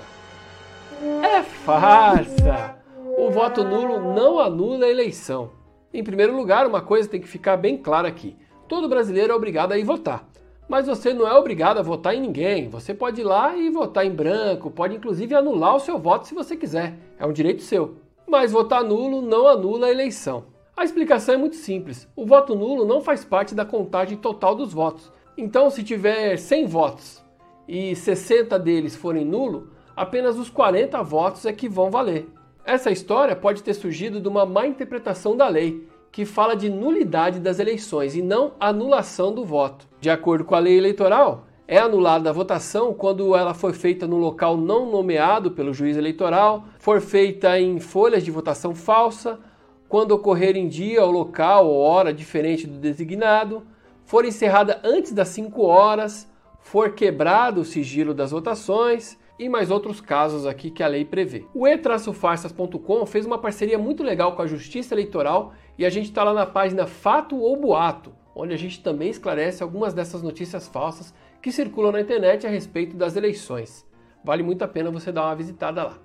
É 1.22 1.42
farsa! 1.42 2.77
O 3.18 3.32
voto 3.32 3.64
nulo 3.64 4.14
não 4.14 4.38
anula 4.38 4.86
a 4.86 4.88
eleição. 4.88 5.50
Em 5.92 6.04
primeiro 6.04 6.36
lugar, 6.36 6.68
uma 6.68 6.80
coisa 6.80 7.08
tem 7.08 7.20
que 7.20 7.26
ficar 7.26 7.56
bem 7.56 7.76
clara 7.76 8.06
aqui: 8.06 8.36
todo 8.68 8.88
brasileiro 8.88 9.32
é 9.32 9.36
obrigado 9.36 9.72
a 9.72 9.78
ir 9.78 9.82
votar. 9.82 10.28
Mas 10.68 10.86
você 10.86 11.12
não 11.12 11.26
é 11.26 11.34
obrigado 11.36 11.78
a 11.78 11.82
votar 11.82 12.14
em 12.14 12.20
ninguém. 12.20 12.68
Você 12.68 12.94
pode 12.94 13.20
ir 13.20 13.24
lá 13.24 13.56
e 13.56 13.70
votar 13.70 14.06
em 14.06 14.14
branco, 14.14 14.70
pode 14.70 14.94
inclusive 14.94 15.34
anular 15.34 15.74
o 15.74 15.80
seu 15.80 15.98
voto 15.98 16.28
se 16.28 16.34
você 16.34 16.56
quiser. 16.56 16.94
É 17.18 17.26
um 17.26 17.32
direito 17.32 17.62
seu. 17.62 17.96
Mas 18.26 18.52
votar 18.52 18.84
nulo 18.84 19.20
não 19.20 19.48
anula 19.48 19.86
a 19.86 19.90
eleição. 19.90 20.44
A 20.76 20.84
explicação 20.84 21.34
é 21.34 21.38
muito 21.38 21.56
simples. 21.56 22.06
O 22.14 22.24
voto 22.24 22.54
nulo 22.54 22.84
não 22.84 23.00
faz 23.00 23.24
parte 23.24 23.52
da 23.52 23.64
contagem 23.64 24.16
total 24.16 24.54
dos 24.54 24.72
votos. 24.72 25.10
Então, 25.36 25.70
se 25.70 25.82
tiver 25.82 26.36
100 26.36 26.66
votos 26.66 27.24
e 27.66 27.96
60 27.96 28.56
deles 28.58 28.94
forem 28.94 29.24
nulo, 29.24 29.72
apenas 29.96 30.38
os 30.38 30.48
40 30.48 31.02
votos 31.02 31.44
é 31.46 31.52
que 31.52 31.68
vão 31.68 31.90
valer. 31.90 32.28
Essa 32.68 32.90
história 32.90 33.34
pode 33.34 33.62
ter 33.62 33.72
surgido 33.72 34.20
de 34.20 34.28
uma 34.28 34.44
má 34.44 34.66
interpretação 34.66 35.34
da 35.34 35.48
lei, 35.48 35.88
que 36.12 36.26
fala 36.26 36.54
de 36.54 36.68
nulidade 36.68 37.40
das 37.40 37.58
eleições 37.58 38.14
e 38.14 38.20
não 38.20 38.52
anulação 38.60 39.32
do 39.32 39.42
voto. 39.42 39.88
De 39.98 40.10
acordo 40.10 40.44
com 40.44 40.54
a 40.54 40.58
lei 40.58 40.76
eleitoral, 40.76 41.46
é 41.66 41.78
anulada 41.78 42.28
a 42.28 42.32
votação 42.32 42.92
quando 42.92 43.34
ela 43.34 43.54
for 43.54 43.72
feita 43.72 44.06
no 44.06 44.18
local 44.18 44.54
não 44.54 44.90
nomeado 44.90 45.52
pelo 45.52 45.72
juiz 45.72 45.96
eleitoral, 45.96 46.64
for 46.78 47.00
feita 47.00 47.58
em 47.58 47.80
folhas 47.80 48.22
de 48.22 48.30
votação 48.30 48.74
falsa, 48.74 49.40
quando 49.88 50.12
ocorrer 50.12 50.54
em 50.54 50.68
dia 50.68 51.02
ou 51.02 51.10
local 51.10 51.68
ou 51.68 51.80
hora 51.80 52.12
diferente 52.12 52.66
do 52.66 52.78
designado, 52.78 53.62
for 54.04 54.26
encerrada 54.26 54.78
antes 54.84 55.12
das 55.12 55.28
5 55.28 55.62
horas, 55.62 56.30
for 56.60 56.90
quebrado 56.92 57.62
o 57.62 57.64
sigilo 57.64 58.12
das 58.12 58.30
votações 58.30 59.16
e 59.38 59.48
mais 59.48 59.70
outros 59.70 60.00
casos 60.00 60.46
aqui 60.46 60.70
que 60.70 60.82
a 60.82 60.88
lei 60.88 61.04
prevê. 61.04 61.44
O 61.54 61.66
e-farsas.com 61.66 63.06
fez 63.06 63.24
uma 63.24 63.38
parceria 63.38 63.78
muito 63.78 64.02
legal 64.02 64.34
com 64.34 64.42
a 64.42 64.46
Justiça 64.46 64.94
Eleitoral 64.94 65.52
e 65.78 65.86
a 65.86 65.90
gente 65.90 66.06
está 66.06 66.24
lá 66.24 66.34
na 66.34 66.44
página 66.44 66.86
Fato 66.86 67.36
ou 67.36 67.56
Boato, 67.56 68.12
onde 68.34 68.52
a 68.52 68.58
gente 68.58 68.82
também 68.82 69.10
esclarece 69.10 69.62
algumas 69.62 69.94
dessas 69.94 70.22
notícias 70.22 70.66
falsas 70.66 71.14
que 71.40 71.52
circulam 71.52 71.92
na 71.92 72.00
internet 72.00 72.46
a 72.46 72.50
respeito 72.50 72.96
das 72.96 73.14
eleições. 73.14 73.86
Vale 74.24 74.42
muito 74.42 74.62
a 74.62 74.68
pena 74.68 74.90
você 74.90 75.12
dar 75.12 75.24
uma 75.24 75.36
visitada 75.36 75.84
lá. 75.84 75.98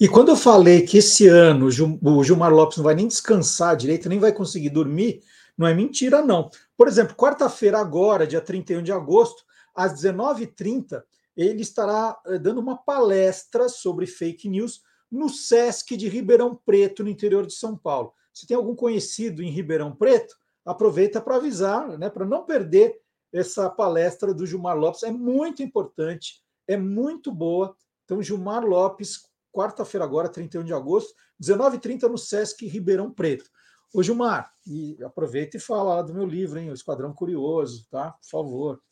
E 0.00 0.08
quando 0.08 0.30
eu 0.30 0.36
falei 0.36 0.86
que 0.86 0.96
esse 0.96 1.28
ano 1.28 1.66
o 1.66 2.24
Gilmar 2.24 2.50
Lopes 2.50 2.78
não 2.78 2.84
vai 2.84 2.94
nem 2.94 3.08
descansar 3.08 3.76
direito, 3.76 4.08
nem 4.08 4.18
vai 4.18 4.32
conseguir 4.32 4.70
dormir, 4.70 5.20
não 5.54 5.66
é 5.66 5.74
mentira, 5.74 6.22
não. 6.22 6.48
Por 6.78 6.88
exemplo, 6.88 7.14
quarta-feira, 7.14 7.78
agora, 7.78 8.26
dia 8.26 8.40
31 8.40 8.82
de 8.82 8.90
agosto, 8.90 9.44
às 9.74 9.92
19h30, 9.92 11.02
ele 11.40 11.62
estará 11.62 12.20
eh, 12.26 12.38
dando 12.38 12.60
uma 12.60 12.76
palestra 12.76 13.68
sobre 13.68 14.06
fake 14.06 14.48
news 14.48 14.82
no 15.10 15.28
SESC 15.28 15.96
de 15.96 16.08
Ribeirão 16.08 16.54
Preto, 16.54 17.02
no 17.02 17.08
interior 17.08 17.46
de 17.46 17.54
São 17.54 17.76
Paulo. 17.76 18.12
Se 18.32 18.46
tem 18.46 18.56
algum 18.56 18.74
conhecido 18.74 19.42
em 19.42 19.50
Ribeirão 19.50 19.94
Preto, 19.94 20.36
aproveita 20.64 21.20
para 21.20 21.36
avisar, 21.36 21.98
né, 21.98 22.08
para 22.08 22.26
não 22.26 22.44
perder 22.44 23.00
essa 23.32 23.68
palestra 23.70 24.34
do 24.34 24.46
Gilmar 24.46 24.76
Lopes. 24.76 25.02
É 25.02 25.10
muito 25.10 25.62
importante, 25.62 26.42
é 26.68 26.76
muito 26.76 27.32
boa. 27.32 27.74
Então, 28.04 28.22
Gilmar 28.22 28.64
Lopes, 28.64 29.20
quarta-feira 29.52 30.04
agora, 30.04 30.28
31 30.28 30.64
de 30.64 30.72
agosto, 30.72 31.14
19h30 31.42 32.02
no 32.08 32.18
SESC 32.18 32.66
Ribeirão 32.66 33.10
Preto. 33.10 33.48
Ô 33.92 34.02
Gilmar, 34.02 34.52
e 34.66 34.96
aproveita 35.02 35.56
e 35.56 35.60
fala 35.60 35.94
lá 35.94 36.02
do 36.02 36.14
meu 36.14 36.24
livro, 36.24 36.58
hein, 36.58 36.70
O 36.70 36.74
Esquadrão 36.74 37.12
Curioso, 37.12 37.86
tá? 37.90 38.12
Por 38.12 38.28
favor. 38.28 38.82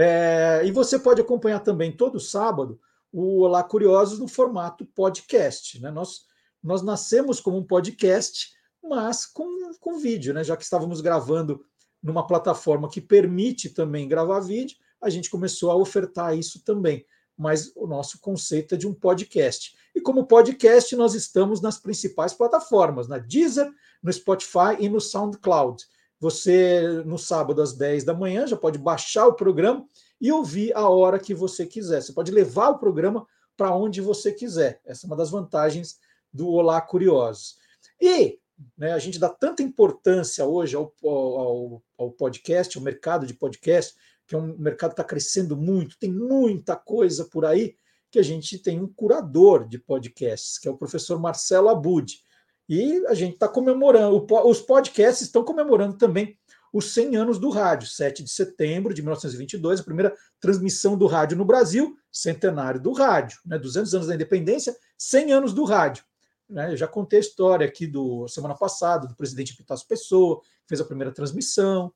É, 0.00 0.62
e 0.64 0.70
você 0.70 0.96
pode 0.96 1.20
acompanhar 1.20 1.58
também 1.58 1.90
todo 1.90 2.20
sábado 2.20 2.80
o 3.12 3.40
Olá 3.40 3.64
Curiosos 3.64 4.20
no 4.20 4.28
formato 4.28 4.86
podcast. 4.86 5.80
Né? 5.80 5.90
Nós, 5.90 6.20
nós 6.62 6.82
nascemos 6.82 7.40
como 7.40 7.56
um 7.56 7.64
podcast, 7.64 8.52
mas 8.80 9.26
com, 9.26 9.72
com 9.80 9.98
vídeo, 9.98 10.32
né? 10.32 10.44
já 10.44 10.56
que 10.56 10.62
estávamos 10.62 11.00
gravando 11.00 11.64
numa 12.00 12.24
plataforma 12.24 12.88
que 12.88 13.00
permite 13.00 13.70
também 13.70 14.06
gravar 14.06 14.38
vídeo, 14.38 14.76
a 15.02 15.10
gente 15.10 15.28
começou 15.28 15.68
a 15.72 15.74
ofertar 15.74 16.38
isso 16.38 16.62
também. 16.62 17.04
Mas 17.36 17.72
o 17.74 17.84
nosso 17.88 18.20
conceito 18.20 18.76
é 18.76 18.78
de 18.78 18.86
um 18.86 18.94
podcast. 18.94 19.76
E 19.96 20.00
como 20.00 20.26
podcast, 20.26 20.94
nós 20.94 21.14
estamos 21.14 21.60
nas 21.60 21.76
principais 21.76 22.32
plataformas, 22.32 23.08
na 23.08 23.18
Deezer, 23.18 23.68
no 24.00 24.12
Spotify 24.12 24.76
e 24.78 24.88
no 24.88 25.00
SoundCloud. 25.00 25.84
Você, 26.20 27.02
no 27.04 27.18
sábado 27.18 27.62
às 27.62 27.72
10 27.74 28.04
da 28.04 28.14
manhã, 28.14 28.46
já 28.46 28.56
pode 28.56 28.78
baixar 28.78 29.26
o 29.26 29.34
programa 29.34 29.86
e 30.20 30.32
ouvir 30.32 30.74
a 30.74 30.88
hora 30.88 31.18
que 31.18 31.32
você 31.32 31.64
quiser. 31.64 32.02
Você 32.02 32.12
pode 32.12 32.32
levar 32.32 32.70
o 32.70 32.78
programa 32.78 33.26
para 33.56 33.74
onde 33.74 34.00
você 34.00 34.32
quiser. 34.32 34.80
Essa 34.84 35.06
é 35.06 35.08
uma 35.08 35.16
das 35.16 35.30
vantagens 35.30 35.98
do 36.32 36.48
Olá 36.48 36.80
Curiosos. 36.80 37.56
E 38.00 38.38
né, 38.76 38.92
a 38.92 38.98
gente 38.98 39.18
dá 39.18 39.28
tanta 39.28 39.62
importância 39.62 40.44
hoje 40.44 40.76
ao, 40.76 40.92
ao, 41.04 41.82
ao 41.96 42.10
podcast, 42.10 42.76
ao 42.76 42.84
mercado 42.84 43.26
de 43.26 43.34
podcast, 43.34 43.94
que 44.26 44.34
é 44.34 44.38
um 44.38 44.56
mercado 44.58 44.90
que 44.90 45.00
está 45.00 45.04
crescendo 45.04 45.56
muito, 45.56 45.98
tem 45.98 46.12
muita 46.12 46.76
coisa 46.76 47.24
por 47.24 47.44
aí, 47.44 47.76
que 48.10 48.18
a 48.18 48.22
gente 48.22 48.58
tem 48.58 48.80
um 48.80 48.86
curador 48.86 49.68
de 49.68 49.78
podcasts, 49.78 50.58
que 50.58 50.68
é 50.68 50.70
o 50.70 50.76
professor 50.76 51.18
Marcelo 51.18 51.68
Abud. 51.68 52.22
E 52.68 53.04
a 53.06 53.14
gente 53.14 53.34
está 53.34 53.48
comemorando, 53.48 54.26
os 54.44 54.60
podcasts 54.60 55.22
estão 55.22 55.42
comemorando 55.42 55.96
também 55.96 56.36
os 56.72 56.92
100 56.92 57.16
anos 57.16 57.38
do 57.38 57.48
rádio, 57.48 57.88
7 57.88 58.22
de 58.22 58.30
setembro 58.30 58.92
de 58.92 59.00
1922, 59.00 59.80
a 59.80 59.84
primeira 59.84 60.14
transmissão 60.38 60.98
do 60.98 61.06
rádio 61.06 61.38
no 61.38 61.44
Brasil, 61.44 61.96
centenário 62.12 62.80
do 62.80 62.92
rádio, 62.92 63.38
né? 63.46 63.58
200 63.58 63.94
anos 63.94 64.06
da 64.06 64.14
independência, 64.14 64.76
100 64.98 65.32
anos 65.32 65.54
do 65.54 65.64
rádio. 65.64 66.04
Né? 66.48 66.72
Eu 66.72 66.76
já 66.76 66.86
contei 66.86 67.18
a 67.18 67.20
história 67.20 67.66
aqui 67.66 67.86
do 67.86 68.28
semana 68.28 68.54
passada 68.54 69.06
do 69.06 69.16
presidente 69.16 69.56
Pitácio 69.56 69.86
Pessoa, 69.86 70.40
que 70.40 70.68
fez 70.68 70.80
a 70.80 70.84
primeira 70.84 71.12
transmissão. 71.12 71.92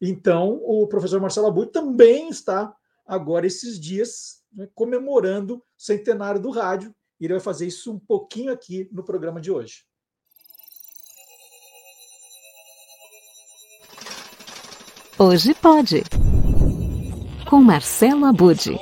Então, 0.00 0.60
o 0.64 0.86
professor 0.86 1.20
Marcelo 1.20 1.46
Abud 1.46 1.70
também 1.70 2.28
está 2.28 2.74
agora 3.06 3.46
esses 3.46 3.78
dias 3.78 4.42
né, 4.52 4.68
comemorando 4.74 5.56
o 5.56 5.62
centenário 5.76 6.40
do 6.40 6.50
rádio, 6.50 6.94
e 7.20 7.24
ele 7.24 7.34
vai 7.34 7.40
fazer 7.40 7.66
isso 7.66 7.92
um 7.92 7.98
pouquinho 7.98 8.52
aqui 8.52 8.88
no 8.92 9.04
programa 9.04 9.40
de 9.40 9.50
hoje. 9.50 9.84
Hoje 15.18 15.54
pode. 15.54 16.02
Com 17.46 17.62
Marcelo 17.62 18.26
Abude. 18.26 18.78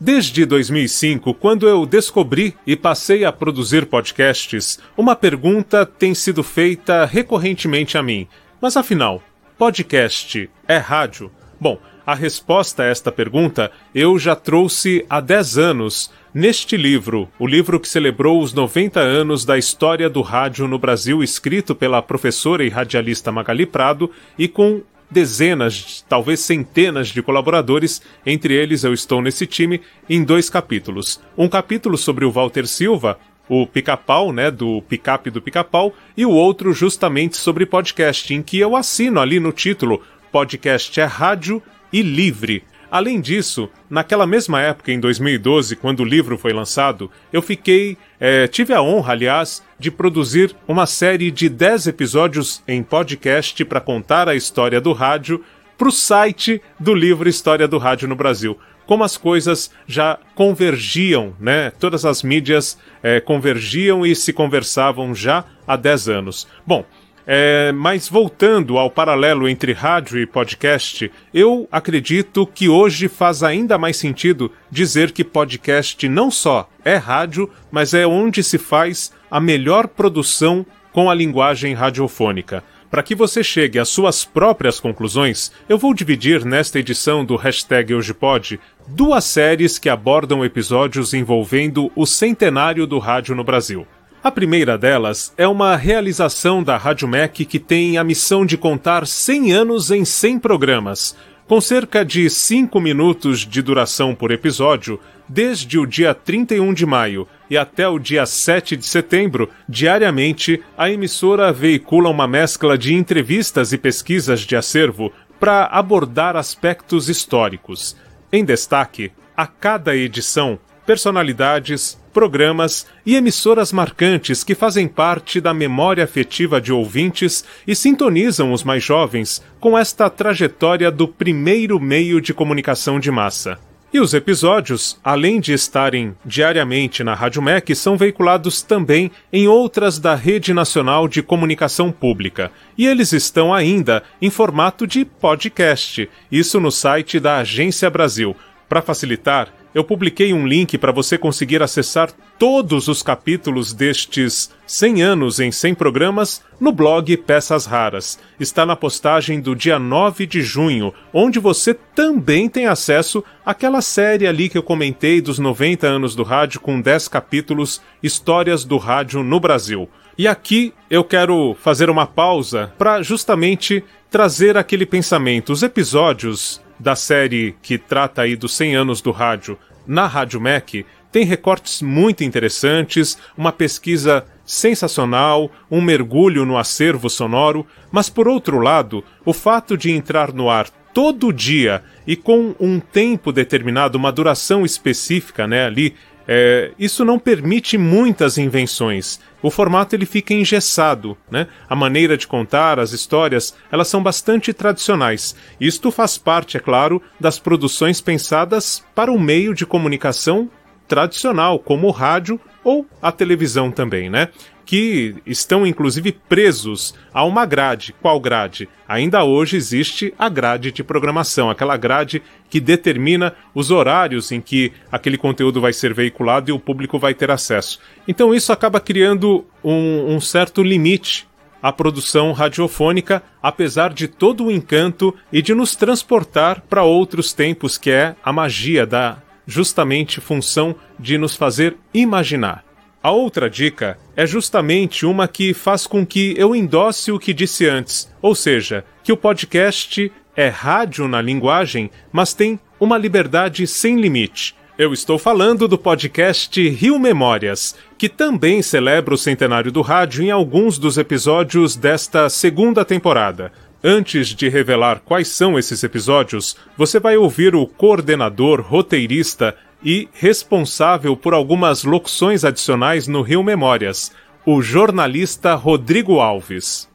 Desde 0.00 0.44
2005, 0.44 1.32
quando 1.34 1.68
eu 1.68 1.86
descobri 1.86 2.56
e 2.66 2.74
passei 2.74 3.24
a 3.24 3.30
produzir 3.30 3.86
podcasts, 3.86 4.80
uma 4.96 5.14
pergunta 5.14 5.86
tem 5.86 6.12
sido 6.12 6.42
feita 6.42 7.04
recorrentemente 7.04 7.96
a 7.96 8.02
mim. 8.02 8.26
Mas 8.60 8.76
afinal, 8.76 9.22
podcast 9.56 10.50
é 10.66 10.76
rádio? 10.76 11.30
Bom, 11.60 11.78
a 12.04 12.16
resposta 12.16 12.82
a 12.82 12.86
esta 12.86 13.12
pergunta 13.12 13.70
eu 13.94 14.18
já 14.18 14.34
trouxe 14.34 15.06
há 15.08 15.20
10 15.20 15.56
anos 15.56 16.10
neste 16.34 16.76
livro, 16.76 17.28
o 17.38 17.46
livro 17.46 17.78
que 17.78 17.86
celebrou 17.86 18.42
os 18.42 18.52
90 18.52 18.98
anos 18.98 19.44
da 19.44 19.56
história 19.56 20.10
do 20.10 20.20
rádio 20.20 20.66
no 20.66 20.80
Brasil, 20.80 21.22
escrito 21.22 21.76
pela 21.76 22.02
professora 22.02 22.64
e 22.64 22.68
radialista 22.68 23.30
Magali 23.30 23.66
Prado 23.66 24.10
e 24.36 24.48
com 24.48 24.82
dezenas, 25.10 26.04
talvez 26.08 26.40
centenas 26.40 27.08
de 27.08 27.22
colaboradores, 27.22 28.00
entre 28.24 28.54
eles 28.54 28.84
eu 28.84 28.94
estou 28.94 29.20
nesse 29.20 29.46
time, 29.46 29.80
em 30.08 30.22
dois 30.22 30.48
capítulos. 30.48 31.20
Um 31.36 31.48
capítulo 31.48 31.98
sobre 31.98 32.24
o 32.24 32.30
Walter 32.30 32.66
Silva, 32.66 33.18
o 33.48 33.66
pica-pau, 33.66 34.32
né, 34.32 34.50
do 34.50 34.80
picape 34.82 35.30
do 35.30 35.42
pica-pau, 35.42 35.92
e 36.16 36.24
o 36.24 36.30
outro 36.30 36.72
justamente 36.72 37.36
sobre 37.36 37.66
podcast, 37.66 38.32
em 38.32 38.42
que 38.42 38.58
eu 38.58 38.76
assino 38.76 39.20
ali 39.20 39.40
no 39.40 39.52
título: 39.52 40.00
podcast 40.30 41.00
é 41.00 41.04
rádio 41.04 41.60
e 41.92 42.00
livre. 42.00 42.62
Além 42.90 43.20
disso, 43.20 43.70
naquela 43.88 44.26
mesma 44.26 44.60
época, 44.60 44.90
em 44.90 44.98
2012, 44.98 45.76
quando 45.76 46.00
o 46.00 46.04
livro 46.04 46.36
foi 46.36 46.52
lançado, 46.52 47.10
eu 47.32 47.40
fiquei. 47.40 47.96
É, 48.18 48.48
tive 48.48 48.74
a 48.74 48.82
honra, 48.82 49.12
aliás, 49.12 49.62
de 49.78 49.90
produzir 49.90 50.54
uma 50.66 50.86
série 50.86 51.30
de 51.30 51.48
10 51.48 51.86
episódios 51.86 52.62
em 52.66 52.82
podcast 52.82 53.64
para 53.64 53.80
contar 53.80 54.28
a 54.28 54.34
história 54.34 54.80
do 54.80 54.92
rádio 54.92 55.42
para 55.78 55.88
o 55.88 55.92
site 55.92 56.60
do 56.78 56.92
livro 56.92 57.28
História 57.28 57.66
do 57.66 57.78
Rádio 57.78 58.08
no 58.08 58.14
Brasil. 58.14 58.58
Como 58.86 59.04
as 59.04 59.16
coisas 59.16 59.70
já 59.86 60.18
convergiam, 60.34 61.32
né? 61.38 61.70
Todas 61.70 62.04
as 62.04 62.22
mídias 62.22 62.76
é, 63.02 63.20
convergiam 63.20 64.04
e 64.04 64.16
se 64.16 64.32
conversavam 64.32 65.14
já 65.14 65.44
há 65.66 65.76
10 65.76 66.08
anos. 66.08 66.48
Bom, 66.66 66.84
é, 67.26 67.72
mas 67.72 68.08
voltando 68.08 68.78
ao 68.78 68.90
paralelo 68.90 69.48
entre 69.48 69.72
rádio 69.72 70.18
e 70.18 70.26
podcast, 70.26 71.10
eu 71.32 71.68
acredito 71.70 72.46
que 72.46 72.68
hoje 72.68 73.08
faz 73.08 73.42
ainda 73.42 73.78
mais 73.78 73.96
sentido 73.96 74.50
dizer 74.70 75.12
que 75.12 75.22
podcast 75.24 76.08
não 76.08 76.30
só 76.30 76.68
é 76.84 76.96
rádio, 76.96 77.50
mas 77.70 77.94
é 77.94 78.06
onde 78.06 78.42
se 78.42 78.58
faz 78.58 79.12
a 79.30 79.40
melhor 79.40 79.86
produção 79.86 80.64
com 80.92 81.10
a 81.10 81.14
linguagem 81.14 81.74
radiofônica. 81.74 82.64
Para 82.90 83.04
que 83.04 83.14
você 83.14 83.44
chegue 83.44 83.78
às 83.78 83.88
suas 83.88 84.24
próprias 84.24 84.80
conclusões, 84.80 85.52
eu 85.68 85.78
vou 85.78 85.94
dividir 85.94 86.44
nesta 86.44 86.80
edição 86.80 87.24
do 87.24 87.36
Hashtag 87.36 87.94
HojePod 87.94 88.58
duas 88.88 89.24
séries 89.24 89.78
que 89.78 89.88
abordam 89.88 90.44
episódios 90.44 91.14
envolvendo 91.14 91.92
o 91.94 92.04
centenário 92.04 92.88
do 92.88 92.98
rádio 92.98 93.36
no 93.36 93.44
Brasil. 93.44 93.86
A 94.22 94.30
primeira 94.30 94.76
delas 94.76 95.32
é 95.38 95.48
uma 95.48 95.74
realização 95.76 96.62
da 96.62 96.76
Rádio 96.76 97.08
MEC 97.08 97.46
que 97.46 97.58
tem 97.58 97.96
a 97.96 98.04
missão 98.04 98.44
de 98.44 98.58
contar 98.58 99.06
100 99.06 99.52
anos 99.54 99.90
em 99.90 100.04
100 100.04 100.38
programas, 100.40 101.16
com 101.48 101.58
cerca 101.58 102.04
de 102.04 102.28
5 102.28 102.78
minutos 102.82 103.46
de 103.46 103.62
duração 103.62 104.14
por 104.14 104.30
episódio, 104.30 105.00
desde 105.26 105.78
o 105.78 105.86
dia 105.86 106.12
31 106.12 106.74
de 106.74 106.84
maio 106.84 107.26
e 107.48 107.56
até 107.56 107.88
o 107.88 107.98
dia 107.98 108.26
7 108.26 108.76
de 108.76 108.84
setembro, 108.84 109.48
diariamente, 109.66 110.62
a 110.76 110.90
emissora 110.90 111.50
veicula 111.50 112.10
uma 112.10 112.28
mescla 112.28 112.76
de 112.76 112.92
entrevistas 112.92 113.72
e 113.72 113.78
pesquisas 113.78 114.40
de 114.40 114.54
acervo 114.54 115.10
para 115.40 115.64
abordar 115.64 116.36
aspectos 116.36 117.08
históricos. 117.08 117.96
Em 118.30 118.44
destaque, 118.44 119.12
a 119.34 119.46
cada 119.46 119.96
edição, 119.96 120.58
personalidades, 120.90 121.96
programas 122.12 122.84
e 123.06 123.14
emissoras 123.14 123.72
marcantes 123.72 124.42
que 124.42 124.56
fazem 124.56 124.88
parte 124.88 125.40
da 125.40 125.54
memória 125.54 126.02
afetiva 126.02 126.60
de 126.60 126.72
ouvintes 126.72 127.44
e 127.64 127.76
sintonizam 127.76 128.52
os 128.52 128.64
mais 128.64 128.82
jovens 128.82 129.40
com 129.60 129.78
esta 129.78 130.10
trajetória 130.10 130.90
do 130.90 131.06
primeiro 131.06 131.78
meio 131.78 132.20
de 132.20 132.34
comunicação 132.34 132.98
de 132.98 133.08
massa. 133.08 133.56
E 133.92 134.00
os 134.00 134.14
episódios, 134.14 134.98
além 135.04 135.38
de 135.38 135.52
estarem 135.52 136.12
diariamente 136.24 137.04
na 137.04 137.14
Rádio 137.14 137.40
MEC, 137.40 137.72
são 137.76 137.96
veiculados 137.96 138.60
também 138.60 139.12
em 139.32 139.46
outras 139.46 139.96
da 139.96 140.16
Rede 140.16 140.52
Nacional 140.52 141.06
de 141.06 141.22
Comunicação 141.22 141.92
Pública. 141.92 142.50
E 142.76 142.84
eles 142.84 143.12
estão 143.12 143.54
ainda 143.54 144.02
em 144.20 144.28
formato 144.28 144.88
de 144.88 145.04
podcast, 145.04 146.10
isso 146.32 146.58
no 146.58 146.72
site 146.72 147.20
da 147.20 147.36
Agência 147.36 147.88
Brasil. 147.88 148.34
Para 148.68 148.82
facilitar, 148.82 149.59
eu 149.74 149.84
publiquei 149.84 150.32
um 150.32 150.46
link 150.46 150.76
para 150.76 150.92
você 150.92 151.16
conseguir 151.16 151.62
acessar 151.62 152.10
todos 152.38 152.88
os 152.88 153.02
capítulos 153.02 153.72
destes 153.72 154.50
100 154.66 155.02
anos 155.02 155.40
em 155.40 155.52
100 155.52 155.74
programas 155.74 156.42
no 156.58 156.72
blog 156.72 157.16
Peças 157.18 157.66
Raras. 157.66 158.18
Está 158.38 158.66
na 158.66 158.74
postagem 158.74 159.40
do 159.40 159.54
dia 159.54 159.78
9 159.78 160.26
de 160.26 160.42
junho, 160.42 160.92
onde 161.12 161.38
você 161.38 161.74
também 161.74 162.48
tem 162.48 162.66
acesso 162.66 163.22
àquela 163.44 163.80
série 163.80 164.26
ali 164.26 164.48
que 164.48 164.58
eu 164.58 164.62
comentei 164.62 165.20
dos 165.20 165.38
90 165.38 165.86
anos 165.86 166.14
do 166.14 166.22
rádio 166.22 166.60
com 166.60 166.80
10 166.80 167.08
capítulos 167.08 167.80
Histórias 168.02 168.64
do 168.64 168.76
Rádio 168.76 169.22
no 169.22 169.38
Brasil. 169.38 169.88
E 170.18 170.26
aqui 170.28 170.74
eu 170.90 171.02
quero 171.02 171.56
fazer 171.60 171.88
uma 171.88 172.06
pausa 172.06 172.72
para 172.76 173.02
justamente 173.02 173.82
trazer 174.10 174.56
aquele 174.56 174.84
pensamento. 174.84 175.52
Os 175.52 175.62
episódios 175.62 176.60
da 176.80 176.96
série 176.96 177.54
que 177.62 177.78
trata 177.78 178.22
aí 178.22 178.34
dos 178.34 178.56
100 178.56 178.74
anos 178.74 179.00
do 179.00 179.10
rádio 179.10 179.58
na 179.86 180.06
Rádio 180.06 180.40
MEC 180.40 180.86
tem 181.12 181.24
recortes 181.24 181.82
muito 181.82 182.22
interessantes, 182.22 183.18
uma 183.36 183.50
pesquisa 183.50 184.24
sensacional, 184.44 185.50
um 185.70 185.80
mergulho 185.80 186.46
no 186.46 186.56
acervo 186.56 187.10
sonoro, 187.10 187.66
mas 187.90 188.08
por 188.08 188.28
outro 188.28 188.60
lado, 188.60 189.04
o 189.24 189.32
fato 189.32 189.76
de 189.76 189.90
entrar 189.90 190.32
no 190.32 190.48
ar 190.48 190.68
todo 190.94 191.32
dia 191.32 191.82
e 192.06 192.16
com 192.16 192.54
um 192.58 192.80
tempo 192.80 193.32
determinado, 193.32 193.98
uma 193.98 194.12
duração 194.12 194.64
específica, 194.64 195.46
né, 195.46 195.66
ali, 195.66 195.94
é, 196.32 196.70
isso 196.78 197.04
não 197.04 197.18
permite 197.18 197.76
muitas 197.76 198.38
invenções. 198.38 199.18
O 199.42 199.50
formato 199.50 199.96
ele 199.96 200.06
fica 200.06 200.32
engessado, 200.32 201.18
né? 201.28 201.48
A 201.68 201.74
maneira 201.74 202.16
de 202.16 202.28
contar 202.28 202.78
as 202.78 202.92
histórias, 202.92 203.52
elas 203.68 203.88
são 203.88 204.00
bastante 204.00 204.52
tradicionais. 204.52 205.34
Isto 205.60 205.90
faz 205.90 206.16
parte, 206.16 206.56
é 206.56 206.60
claro, 206.60 207.02
das 207.18 207.40
produções 207.40 208.00
pensadas 208.00 208.84
para 208.94 209.10
o 209.10 209.18
meio 209.18 209.52
de 209.52 209.66
comunicação 209.66 210.48
tradicional, 210.86 211.58
como 211.58 211.88
o 211.88 211.90
rádio 211.90 212.40
ou 212.62 212.86
a 213.02 213.10
televisão 213.10 213.72
também, 213.72 214.08
né? 214.08 214.28
Que 214.70 215.16
estão 215.26 215.66
inclusive 215.66 216.12
presos 216.12 216.94
a 217.12 217.24
uma 217.24 217.44
grade. 217.44 217.92
Qual 218.00 218.20
grade? 218.20 218.68
Ainda 218.86 219.24
hoje 219.24 219.56
existe 219.56 220.14
a 220.16 220.28
grade 220.28 220.70
de 220.70 220.84
programação, 220.84 221.50
aquela 221.50 221.76
grade 221.76 222.22
que 222.48 222.60
determina 222.60 223.34
os 223.52 223.72
horários 223.72 224.30
em 224.30 224.40
que 224.40 224.72
aquele 224.92 225.18
conteúdo 225.18 225.60
vai 225.60 225.72
ser 225.72 225.92
veiculado 225.92 226.50
e 226.50 226.52
o 226.52 226.60
público 226.60 227.00
vai 227.00 227.14
ter 227.14 227.32
acesso. 227.32 227.80
Então 228.06 228.32
isso 228.32 228.52
acaba 228.52 228.78
criando 228.78 229.44
um, 229.64 230.14
um 230.14 230.20
certo 230.20 230.62
limite 230.62 231.26
à 231.60 231.72
produção 231.72 232.30
radiofônica, 232.30 233.24
apesar 233.42 233.92
de 233.92 234.06
todo 234.06 234.44
o 234.44 234.52
encanto 234.52 235.12
e 235.32 235.42
de 235.42 235.52
nos 235.52 235.74
transportar 235.74 236.62
para 236.70 236.84
outros 236.84 237.32
tempos, 237.32 237.76
que 237.76 237.90
é 237.90 238.14
a 238.22 238.32
magia 238.32 238.86
da 238.86 239.18
justamente 239.48 240.20
função 240.20 240.76
de 240.96 241.18
nos 241.18 241.34
fazer 241.34 241.76
imaginar. 241.92 242.69
A 243.02 243.10
outra 243.10 243.48
dica 243.48 243.96
é 244.14 244.26
justamente 244.26 245.06
uma 245.06 245.26
que 245.26 245.54
faz 245.54 245.86
com 245.86 246.04
que 246.04 246.34
eu 246.36 246.54
endosse 246.54 247.10
o 247.10 247.18
que 247.18 247.32
disse 247.32 247.66
antes, 247.66 248.12
ou 248.20 248.34
seja, 248.34 248.84
que 249.02 249.10
o 249.10 249.16
podcast 249.16 250.12
é 250.36 250.48
rádio 250.48 251.08
na 251.08 251.22
linguagem, 251.22 251.90
mas 252.12 252.34
tem 252.34 252.60
uma 252.78 252.98
liberdade 252.98 253.66
sem 253.66 253.98
limite. 253.98 254.54
Eu 254.76 254.92
estou 254.92 255.18
falando 255.18 255.66
do 255.66 255.78
podcast 255.78 256.68
Rio 256.68 256.98
Memórias, 256.98 257.74
que 257.96 258.06
também 258.06 258.60
celebra 258.60 259.14
o 259.14 259.18
centenário 259.18 259.72
do 259.72 259.80
rádio 259.80 260.22
em 260.22 260.30
alguns 260.30 260.78
dos 260.78 260.98
episódios 260.98 261.76
desta 261.76 262.28
segunda 262.28 262.84
temporada. 262.84 263.50
Antes 263.82 264.28
de 264.28 264.46
revelar 264.50 265.00
quais 265.00 265.28
são 265.28 265.58
esses 265.58 265.82
episódios, 265.82 266.54
você 266.76 267.00
vai 267.00 267.16
ouvir 267.16 267.54
o 267.54 267.66
coordenador, 267.66 268.60
roteirista 268.60 269.56
e 269.82 270.08
responsável 270.12 271.16
por 271.16 271.32
algumas 271.32 271.84
locuções 271.84 272.44
adicionais 272.44 273.08
no 273.08 273.22
Rio 273.22 273.42
Memórias, 273.42 274.12
o 274.46 274.60
jornalista 274.60 275.54
Rodrigo 275.54 276.20
Alves. 276.20 276.88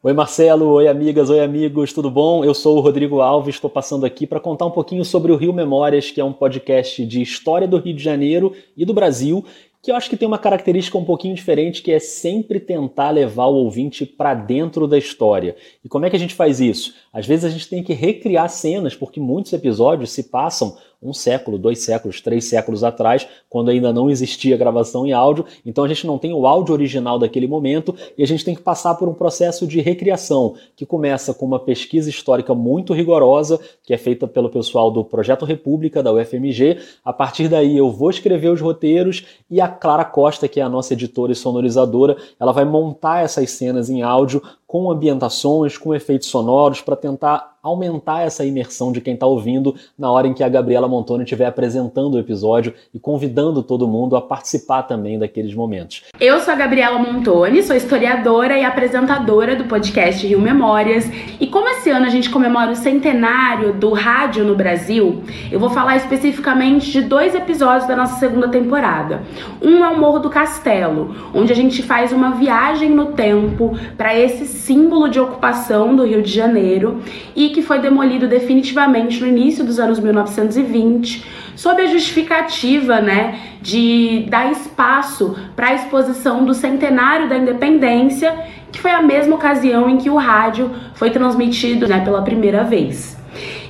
Oi 0.00 0.12
Marcelo, 0.12 0.66
oi 0.66 0.86
amigas, 0.86 1.28
oi 1.28 1.40
amigos, 1.40 1.92
tudo 1.92 2.08
bom? 2.08 2.44
Eu 2.44 2.54
sou 2.54 2.78
o 2.78 2.80
Rodrigo 2.80 3.20
Alves, 3.20 3.56
estou 3.56 3.68
passando 3.68 4.06
aqui 4.06 4.26
para 4.26 4.38
contar 4.38 4.66
um 4.66 4.70
pouquinho 4.70 5.04
sobre 5.04 5.32
o 5.32 5.36
Rio 5.36 5.52
Memórias, 5.52 6.10
que 6.10 6.20
é 6.20 6.24
um 6.24 6.32
podcast 6.32 7.04
de 7.04 7.20
história 7.20 7.66
do 7.66 7.78
Rio 7.78 7.94
de 7.94 8.02
Janeiro 8.02 8.54
e 8.76 8.84
do 8.84 8.94
Brasil 8.94 9.44
que 9.80 9.92
eu 9.92 9.96
acho 9.96 10.10
que 10.10 10.16
tem 10.16 10.26
uma 10.26 10.38
característica 10.38 10.98
um 10.98 11.04
pouquinho 11.04 11.34
diferente, 11.34 11.82
que 11.82 11.92
é 11.92 11.98
sempre 11.98 12.58
tentar 12.58 13.10
levar 13.10 13.46
o 13.46 13.54
ouvinte 13.54 14.04
para 14.04 14.34
dentro 14.34 14.88
da 14.88 14.98
história. 14.98 15.56
E 15.84 15.88
como 15.88 16.04
é 16.04 16.10
que 16.10 16.16
a 16.16 16.18
gente 16.18 16.34
faz 16.34 16.60
isso? 16.60 16.94
Às 17.12 17.26
vezes 17.26 17.44
a 17.44 17.48
gente 17.48 17.68
tem 17.68 17.82
que 17.82 17.92
recriar 17.92 18.48
cenas, 18.48 18.94
porque 18.94 19.20
muitos 19.20 19.52
episódios 19.52 20.10
se 20.10 20.24
passam 20.24 20.76
um 21.00 21.12
século, 21.12 21.58
dois 21.58 21.80
séculos, 21.80 22.20
três 22.20 22.44
séculos 22.46 22.82
atrás, 22.82 23.26
quando 23.48 23.70
ainda 23.70 23.92
não 23.92 24.10
existia 24.10 24.56
gravação 24.56 25.06
em 25.06 25.12
áudio. 25.12 25.44
Então 25.64 25.84
a 25.84 25.88
gente 25.88 26.06
não 26.06 26.18
tem 26.18 26.32
o 26.32 26.46
áudio 26.46 26.74
original 26.74 27.18
daquele 27.18 27.46
momento 27.46 27.94
e 28.16 28.22
a 28.22 28.26
gente 28.26 28.44
tem 28.44 28.54
que 28.54 28.62
passar 28.62 28.94
por 28.96 29.08
um 29.08 29.14
processo 29.14 29.66
de 29.66 29.80
recriação, 29.80 30.54
que 30.74 30.84
começa 30.84 31.32
com 31.32 31.46
uma 31.46 31.60
pesquisa 31.60 32.10
histórica 32.10 32.54
muito 32.54 32.92
rigorosa, 32.92 33.60
que 33.84 33.94
é 33.94 33.98
feita 33.98 34.26
pelo 34.26 34.50
pessoal 34.50 34.90
do 34.90 35.04
Projeto 35.04 35.44
República, 35.44 36.02
da 36.02 36.12
UFMG. 36.12 36.78
A 37.04 37.12
partir 37.12 37.48
daí 37.48 37.76
eu 37.76 37.90
vou 37.90 38.10
escrever 38.10 38.48
os 38.48 38.60
roteiros 38.60 39.24
e 39.50 39.60
a 39.60 39.68
Clara 39.68 40.04
Costa, 40.04 40.48
que 40.48 40.60
é 40.60 40.62
a 40.62 40.68
nossa 40.68 40.94
editora 40.94 41.32
e 41.32 41.36
sonorizadora, 41.36 42.16
ela 42.40 42.52
vai 42.52 42.64
montar 42.64 43.24
essas 43.24 43.50
cenas 43.50 43.88
em 43.88 44.02
áudio 44.02 44.42
com 44.68 44.90
ambientações, 44.90 45.78
com 45.78 45.94
efeitos 45.94 46.28
sonoros, 46.28 46.82
para 46.82 46.94
tentar 46.94 47.56
aumentar 47.62 48.22
essa 48.22 48.44
imersão 48.44 48.92
de 48.92 49.00
quem 49.00 49.14
está 49.14 49.26
ouvindo 49.26 49.74
na 49.98 50.10
hora 50.10 50.28
em 50.28 50.34
que 50.34 50.44
a 50.44 50.48
Gabriela 50.48 50.86
Montoni 50.86 51.24
estiver 51.24 51.46
apresentando 51.46 52.14
o 52.14 52.18
episódio 52.18 52.72
e 52.94 52.98
convidando 52.98 53.62
todo 53.62 53.88
mundo 53.88 54.16
a 54.16 54.22
participar 54.22 54.82
também 54.84 55.18
daqueles 55.18 55.54
momentos. 55.54 56.04
Eu 56.20 56.38
sou 56.40 56.52
a 56.52 56.56
Gabriela 56.56 56.98
Montoni, 56.98 57.62
sou 57.62 57.74
historiadora 57.74 58.58
e 58.58 58.64
apresentadora 58.64 59.56
do 59.56 59.64
podcast 59.64 60.26
Rio 60.26 60.40
Memórias. 60.40 61.10
E 61.40 61.46
como 61.46 61.68
esse 61.68 61.90
ano 61.90 62.06
a 62.06 62.10
gente 62.10 62.30
comemora 62.30 62.70
o 62.70 62.76
centenário 62.76 63.72
do 63.72 63.92
rádio 63.92 64.44
no 64.44 64.54
Brasil, 64.54 65.22
eu 65.50 65.58
vou 65.58 65.70
falar 65.70 65.96
especificamente 65.96 66.92
de 66.92 67.02
dois 67.02 67.34
episódios 67.34 67.88
da 67.88 67.96
nossa 67.96 68.18
segunda 68.18 68.48
temporada. 68.48 69.22
Um 69.60 69.84
é 69.84 69.88
o 69.88 69.98
Morro 69.98 70.20
do 70.20 70.30
Castelo, 70.30 71.14
onde 71.34 71.52
a 71.52 71.56
gente 71.56 71.82
faz 71.82 72.12
uma 72.12 72.32
viagem 72.32 72.90
no 72.90 73.06
tempo 73.12 73.76
para 73.96 74.16
esse 74.16 74.46
símbolo 74.58 75.08
de 75.08 75.18
ocupação 75.18 75.94
do 75.96 76.04
Rio 76.04 76.22
de 76.22 76.32
Janeiro 76.32 77.00
e 77.34 77.50
que 77.50 77.62
foi 77.62 77.78
demolido 77.78 78.28
definitivamente 78.28 79.20
no 79.20 79.26
início 79.26 79.64
dos 79.64 79.78
anos 79.78 79.98
1920, 79.98 81.24
sob 81.56 81.82
a 81.82 81.86
justificativa, 81.86 83.00
né, 83.00 83.38
de 83.60 84.26
dar 84.28 84.50
espaço 84.52 85.36
para 85.56 85.68
a 85.68 85.74
exposição 85.74 86.44
do 86.44 86.54
centenário 86.54 87.28
da 87.28 87.36
independência, 87.36 88.34
que 88.70 88.80
foi 88.80 88.90
a 88.90 89.02
mesma 89.02 89.34
ocasião 89.36 89.88
em 89.88 89.96
que 89.96 90.10
o 90.10 90.16
rádio 90.16 90.70
foi 90.94 91.10
transmitido, 91.10 91.88
né, 91.88 92.00
pela 92.04 92.22
primeira 92.22 92.62
vez. 92.64 93.17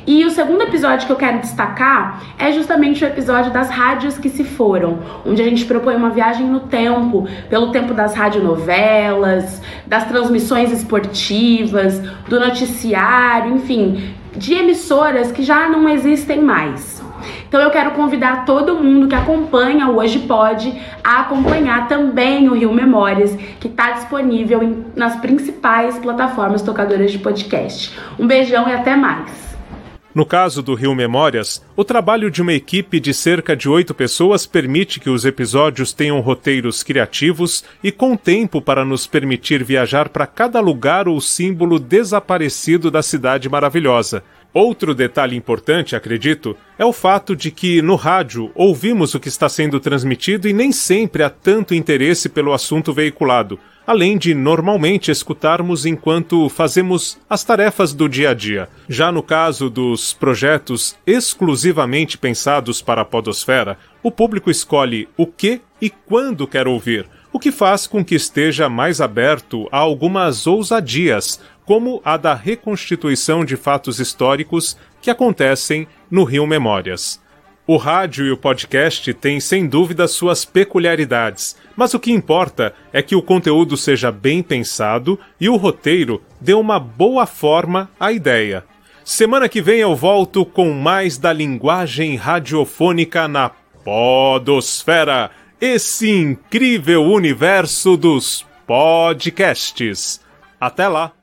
E 0.09 0.25
o 0.25 0.31
segundo 0.31 0.63
episódio 0.63 1.07
que 1.07 1.13
eu 1.13 1.17
quero 1.17 1.41
destacar 1.41 2.23
é 2.39 2.51
justamente 2.51 3.05
o 3.05 3.07
episódio 3.07 3.53
das 3.53 3.69
rádios 3.69 4.17
que 4.17 4.31
se 4.31 4.43
foram, 4.43 5.01
onde 5.27 5.43
a 5.43 5.45
gente 5.45 5.67
propõe 5.67 5.97
uma 5.97 6.09
viagem 6.09 6.47
no 6.47 6.61
tempo, 6.61 7.29
pelo 7.51 7.73
tempo 7.73 7.93
das 7.93 8.15
radionovelas, 8.15 9.61
das 9.87 10.09
transmissões 10.09 10.73
esportivas, 10.73 12.01
do 12.27 12.41
noticiário, 12.41 13.55
enfim, 13.55 14.15
de 14.35 14.55
emissoras 14.55 15.31
que 15.31 15.43
já 15.43 15.69
não 15.69 15.87
existem 15.87 16.41
mais. 16.41 17.03
Então 17.47 17.61
eu 17.61 17.71
quero 17.71 17.91
convidar 17.91 18.47
todo 18.47 18.83
mundo 18.83 19.09
que 19.09 19.15
acompanha 19.15 19.89
o 19.89 19.99
Hoje 19.99 20.21
Pode 20.21 20.75
a 21.05 21.21
acompanhar 21.21 21.87
também 21.87 22.49
o 22.49 22.55
Rio 22.55 22.73
Memórias, 22.73 23.37
que 23.61 23.69
está 23.69 23.91
disponível 23.91 24.87
nas 24.97 25.17
principais 25.17 25.99
plataformas 25.99 26.63
tocadoras 26.63 27.13
de 27.13 27.19
podcast. 27.19 27.95
Um 28.19 28.27
beijão 28.27 28.67
e 28.67 28.73
até 28.73 28.97
mais! 28.97 29.48
No 30.19 30.27
caso 30.27 30.65
do 30.65 30.75
Rio 30.75 30.97
Memórias, 30.97 31.65
o 31.77 31.85
trabalho 31.85 32.29
de 32.29 32.43
uma 32.43 32.53
equipe 32.53 32.99
de 32.99 33.15
cerca 33.15 33.55
de 33.55 33.69
oito 33.69 33.95
pessoas 33.95 34.47
permite 34.47 34.99
que 34.99 35.09
os 35.09 35.25
episódios 35.25 35.93
tenham 35.93 36.19
roteiros 36.19 36.83
criativos 36.83 37.63
e 37.85 37.93
com 37.93 38.17
tempo 38.17 38.61
para 38.61 38.85
nos 38.85 39.07
permitir 39.07 39.63
viajar 39.63 40.09
para 40.09 40.27
cada 40.27 40.59
lugar 40.59 41.07
ou 41.07 41.21
símbolo 41.21 41.79
desaparecido 41.79 42.91
da 42.91 43.01
cidade 43.01 43.49
maravilhosa. 43.49 44.25
Outro 44.53 44.93
detalhe 44.93 45.37
importante, 45.37 45.95
acredito, 45.95 46.57
é 46.77 46.85
o 46.85 46.93
fato 46.93 47.37
de 47.37 47.53
que 47.53 47.81
no 47.81 47.95
rádio 47.95 48.51
ouvimos 48.57 49.15
o 49.15 49.21
que 49.21 49.29
está 49.29 49.49
sendo 49.49 49.79
transmitido 49.79 50.49
e 50.49 50.53
nem 50.53 50.73
sempre 50.73 51.23
há 51.23 51.31
tanto 51.31 51.77
interesse 51.77 52.29
pelo 52.29 52.53
assunto 52.53 52.93
veiculado 52.93 53.57
além 53.89 54.19
de 54.19 54.35
normalmente 54.35 55.11
escutarmos 55.11 55.87
enquanto 55.87 56.51
fazemos 56.51 57.19
as 57.27 57.43
tarefas 57.43 57.95
do 57.95 58.07
dia 58.07 58.33
a 58.33 58.35
dia. 58.35 58.69
Já 58.87 59.11
no 59.11 59.23
caso 59.23 59.71
dos 59.71 60.13
projetos 60.13 60.95
exclusivamente 61.07 62.19
pensados 62.19 62.83
para 62.83 63.01
a 63.01 63.05
Podosfera, 63.07 63.79
o 64.03 64.11
público 64.11 64.51
escolhe 64.51 65.09
o 65.17 65.27
que 65.27 65.63
e 65.81 65.89
quando 65.89 66.47
quer 66.47 66.69
ouvir, 66.69 67.09
o 67.33 67.39
que 67.39 67.51
faz 67.51 67.87
com 67.87 68.05
que 68.05 68.15
esteja 68.15 68.69
mais 68.69 69.01
aberto 69.01 69.67
a 69.73 69.79
algumas 69.79 70.47
ousadias, 70.47 71.41
como 71.65 72.03
a 72.05 72.19
da 72.19 72.35
reconstituição 72.35 73.43
de 73.43 73.57
fatos 73.57 73.99
históricos 73.99 74.77
que 75.01 75.11
acontecem 75.11 75.89
no 76.11 76.25
Rio 76.25 76.47
Memórias. 76.47 77.23
O 77.71 77.77
rádio 77.77 78.25
e 78.25 78.31
o 78.31 78.37
podcast 78.39 79.13
têm 79.13 79.39
sem 79.41 79.67
dúvida 79.67 80.09
suas 80.09 80.43
peculiaridades, 80.43 81.55
mas 81.77 81.93
o 81.93 82.01
que 82.01 82.11
importa 82.11 82.75
é 82.95 83.03
que 83.03 83.15
o 83.15 83.21
conteúdo 83.21 83.77
seja 83.77 84.11
bem 84.11 84.43
pensado 84.43 85.21
e 85.39 85.51
o 85.51 85.57
roteiro 85.57 86.23
dê 86.41 86.55
uma 86.55 86.81
boa 86.81 87.27
forma 87.27 87.91
à 88.01 88.11
ideia. 88.11 88.65
Semana 89.05 89.51
que 89.51 89.61
vem 89.61 89.81
eu 89.81 89.95
volto 89.95 90.47
com 90.47 90.73
mais 90.73 91.19
da 91.19 91.31
linguagem 91.31 92.17
radiofônica 92.17 93.29
na 93.29 93.51
Podosfera, 93.85 95.31
esse 95.61 96.09
incrível 96.09 97.05
universo 97.05 97.99
dos 97.99 98.47
podcasts. 98.67 100.23
Até 100.59 100.89
lá! 100.89 101.18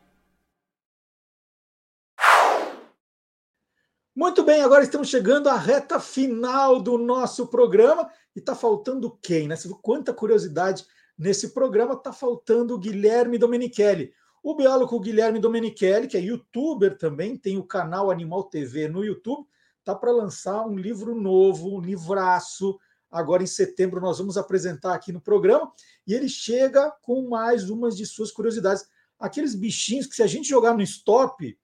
Muito 4.17 4.43
bem, 4.43 4.61
agora 4.61 4.81
estamos 4.81 5.09
chegando 5.09 5.49
à 5.49 5.57
reta 5.57 5.99
final 5.99 6.81
do 6.81 6.97
nosso 6.97 7.47
programa 7.47 8.09
e 8.33 8.39
está 8.39 8.55
faltando 8.55 9.19
quem, 9.21 9.45
né? 9.45 9.57
Quanta 9.81 10.13
curiosidade 10.13 10.85
nesse 11.17 11.49
programa? 11.49 11.95
Está 11.95 12.13
faltando 12.13 12.73
o 12.73 12.79
Guilherme 12.79 13.37
Domenichelli. 13.37 14.13
O 14.41 14.55
biólogo 14.55 15.01
Guilherme 15.01 15.37
Domenichelli, 15.37 16.07
que 16.07 16.15
é 16.15 16.21
youtuber 16.21 16.97
também, 16.97 17.35
tem 17.35 17.57
o 17.57 17.65
canal 17.65 18.09
Animal 18.09 18.45
TV 18.45 18.87
no 18.87 19.03
YouTube, 19.03 19.45
está 19.79 19.93
para 19.93 20.13
lançar 20.13 20.65
um 20.65 20.77
livro 20.77 21.13
novo, 21.13 21.75
um 21.75 21.81
livraço. 21.81 22.79
Agora 23.11 23.43
em 23.43 23.47
setembro 23.47 23.99
nós 23.99 24.17
vamos 24.17 24.37
apresentar 24.37 24.93
aqui 24.93 25.11
no 25.11 25.19
programa 25.19 25.69
e 26.07 26.13
ele 26.13 26.29
chega 26.29 26.89
com 27.01 27.27
mais 27.27 27.69
umas 27.69 27.97
de 27.97 28.05
suas 28.05 28.31
curiosidades. 28.31 28.85
Aqueles 29.19 29.55
bichinhos 29.55 30.07
que 30.07 30.15
se 30.15 30.23
a 30.23 30.27
gente 30.27 30.47
jogar 30.47 30.73
no 30.73 30.81
stop, 30.83 31.57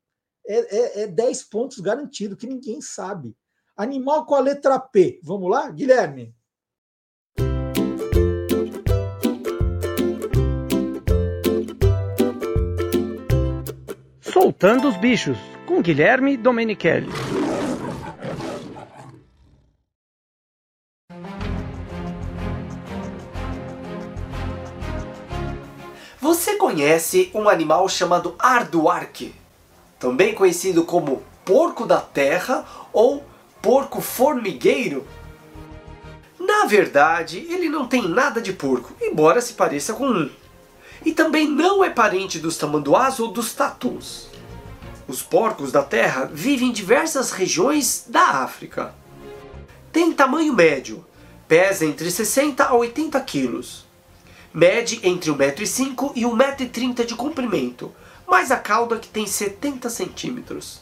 é, 0.52 1.02
é, 1.02 1.04
é 1.04 1.08
10 1.08 1.44
pontos 1.44 1.80
garantido, 1.80 2.36
que 2.36 2.46
ninguém 2.46 2.82
sabe. 2.82 3.36
Animal 3.78 4.26
com 4.26 4.36
a 4.36 4.42
letra 4.42 4.78
P. 4.78 5.20
Vamos 5.24 5.50
lá, 5.50 5.70
Guilherme? 5.72 6.36
Soltando 14.20 14.90
os 14.90 14.98
bichos, 14.98 15.38
com 15.66 15.82
Guilherme 15.82 16.36
Domenichelli. 16.36 17.08
Você 26.20 26.58
conhece 26.58 27.32
um 27.34 27.48
animal 27.48 27.88
chamado 27.88 28.36
arduarque? 28.38 29.41
Também 30.02 30.34
conhecido 30.34 30.84
como 30.84 31.22
porco 31.46 31.86
da 31.86 32.02
terra 32.02 32.66
ou 32.92 33.24
porco 33.62 34.02
formigueiro. 34.02 35.06
Na 36.40 36.66
verdade, 36.66 37.46
ele 37.48 37.70
não 37.70 37.86
tem 37.86 38.10
nada 38.10 38.42
de 38.42 38.52
porco, 38.52 38.96
embora 39.00 39.40
se 39.40 39.54
pareça 39.54 39.94
com 39.94 40.08
um. 40.08 40.30
E 41.06 41.14
também 41.14 41.48
não 41.48 41.84
é 41.84 41.90
parente 41.92 42.40
dos 42.40 42.58
tamanduás 42.58 43.20
ou 43.20 43.32
dos 43.32 43.54
tatus. 43.54 44.28
Os 45.08 45.22
porcos 45.22 45.72
da 45.72 45.84
terra 45.84 46.26
vivem 46.34 46.70
em 46.70 46.74
diversas 46.74 47.32
regiões 47.32 48.06
da 48.08 48.42
África. 48.42 48.96
Tem 49.92 50.12
tamanho 50.12 50.54
médio, 50.54 51.06
pesa 51.48 51.86
entre 51.86 52.10
60 52.10 52.64
a 52.64 52.74
80 52.74 53.20
quilos. 53.22 53.86
Mede 54.52 55.00
entre 55.04 55.30
1,5m 55.30 56.14
e 56.16 56.24
1,30m 56.24 57.06
de 57.06 57.14
comprimento, 57.14 57.94
mais 58.28 58.52
a 58.52 58.58
cauda 58.58 58.98
que 58.98 59.08
tem 59.08 59.28
70 59.28 59.90
centímetros. 59.90 60.82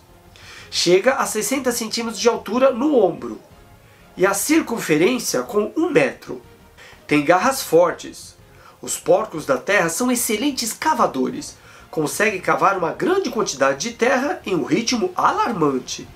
Chega 0.71 1.13
a 1.13 1.25
60 1.25 1.71
centímetros 1.71 2.19
de 2.19 2.29
altura 2.29 2.71
no 2.71 2.95
ombro 2.95 3.39
e 4.15 4.25
a 4.25 4.33
circunferência 4.33 5.41
com 5.41 5.71
1 5.75 5.89
metro. 5.89 6.41
Tem 7.07 7.23
garras 7.23 7.63
fortes. 7.63 8.37
Os 8.81 8.97
porcos 8.97 9.45
da 9.45 9.57
terra 9.57 9.89
são 9.89 10.11
excelentes 10.11 10.71
cavadores. 10.71 11.57
Conseguem 11.89 12.39
cavar 12.39 12.77
uma 12.77 12.93
grande 12.93 13.31
quantidade 13.31 13.89
de 13.89 13.95
terra 13.95 14.41
em 14.45 14.55
um 14.55 14.63
ritmo 14.63 15.11
alarmante. 15.15 16.07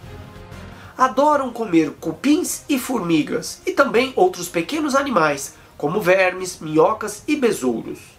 Adoram 0.96 1.52
comer 1.52 1.92
cupins 2.00 2.62
e 2.70 2.78
formigas 2.78 3.60
e 3.66 3.72
também 3.72 4.14
outros 4.16 4.48
pequenos 4.48 4.94
animais, 4.94 5.56
como 5.76 6.00
vermes, 6.00 6.60
minhocas 6.60 7.24
e 7.28 7.36
besouros 7.36 8.13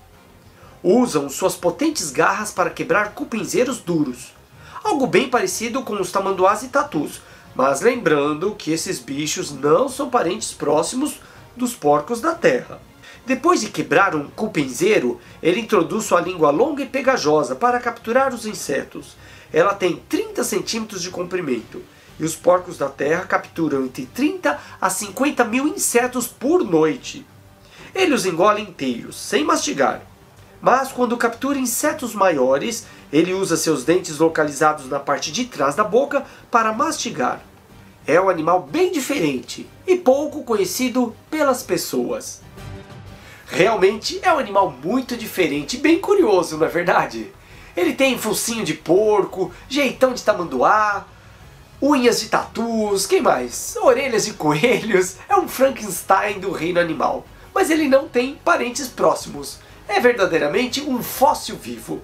usam 0.85 1.31
suas 1.31 1.57
potentes 1.57 2.11
garras 2.11 2.53
para 2.53 2.69
quebrar 2.69 3.15
cupinzeiros 3.15 3.79
duros. 3.79 4.35
Algo 4.85 5.07
bem 5.07 5.31
parecido 5.31 5.83
com 5.83 5.95
os 5.95 6.13
tamanduás 6.13 6.63
e 6.63 6.69
tatus, 6.69 7.23
mas 7.55 7.81
lembrando 7.81 8.55
que 8.55 8.71
esses 8.71 8.99
bichos 8.99 9.51
não 9.51 9.89
são 9.89 10.11
parentes 10.11 10.53
próximos 10.53 11.21
dos 11.57 11.75
porcos 11.75 12.21
da 12.21 12.35
terra. 12.35 12.83
Depois 13.25 13.63
de 13.63 13.71
quebrar 13.71 14.15
um 14.15 14.29
cupinzeiro, 14.29 15.19
ele 15.43 15.61
introduz 15.61 16.05
sua 16.05 16.21
língua 16.21 16.51
longa 16.51 16.83
e 16.83 16.87
pegajosa 16.87 17.55
para 17.55 17.81
capturar 17.81 18.35
os 18.35 18.45
insetos. 18.45 19.17
Ela 19.51 19.73
tem 19.73 19.97
30 20.07 20.45
centímetros 20.45 21.01
de 21.01 21.09
comprimento 21.09 21.81
e 22.21 22.25
os 22.25 22.37
porcos 22.37 22.77
da 22.77 22.91
terra 22.91 23.25
capturam 23.25 23.85
entre 23.85 24.05
30 24.05 24.61
a 24.79 24.91
50 24.91 25.45
mil 25.45 25.67
insetos 25.67 26.27
por 26.27 26.63
noite. 26.63 27.27
Ele 27.95 28.13
os 28.13 28.27
engole 28.27 28.61
inteiros, 28.61 29.17
sem 29.17 29.43
mastigar. 29.43 30.03
Mas 30.65 30.91
quando 30.91 31.15
captura 31.19 31.59
insetos 31.59 32.15
maiores, 32.15 32.87
ele 33.13 33.35
usa 33.35 33.55
seus 33.55 33.85
dentes 33.85 34.17
localizados 34.17 34.89
na 34.89 34.99
parte 34.99 35.31
de 35.31 35.45
trás 35.45 35.75
da 35.75 35.85
boca 35.85 36.25
para 36.51 36.73
mastigar. 36.73 37.43
É 38.07 38.19
um 38.19 38.31
animal 38.31 38.63
bem 38.63 38.91
diferente 38.91 39.69
e 39.87 39.95
pouco 39.95 40.43
conhecido 40.43 41.15
pelas 41.31 41.63
pessoas. 41.63 42.41
Realmente 43.47 44.19
é 44.23 44.33
um 44.33 44.39
animal 44.39 44.75
muito 44.83 45.19
diferente 45.19 45.77
bem 45.77 46.01
curioso, 46.01 46.57
não 46.57 46.67
é 46.67 46.71
verdade? 46.71 47.31
Ele 47.77 47.93
tem 47.93 48.17
focinho 48.17 48.65
de 48.65 48.73
porco, 48.73 49.53
jeitão 49.69 50.15
de 50.15 50.23
tamanduá, 50.23 51.05
unhas 51.83 52.21
de 52.21 52.31
tatus, 52.31 53.05
quem 53.05 53.21
mais? 53.21 53.77
Orelhas 53.83 54.25
de 54.25 54.33
coelhos. 54.33 55.17
É 55.29 55.37
um 55.37 55.47
Frankenstein 55.47 56.41
do 56.41 56.53
reino 56.53 56.81
animal. 56.81 57.27
Mas 57.55 57.69
ele 57.69 57.87
não 57.87 58.09
tem 58.09 58.37
parentes 58.43 58.89
próximos 58.89 59.63
é 59.89 60.01
verdadeiramente 60.01 60.81
um 60.81 61.03
fóssil 61.03 61.57
vivo. 61.57 62.03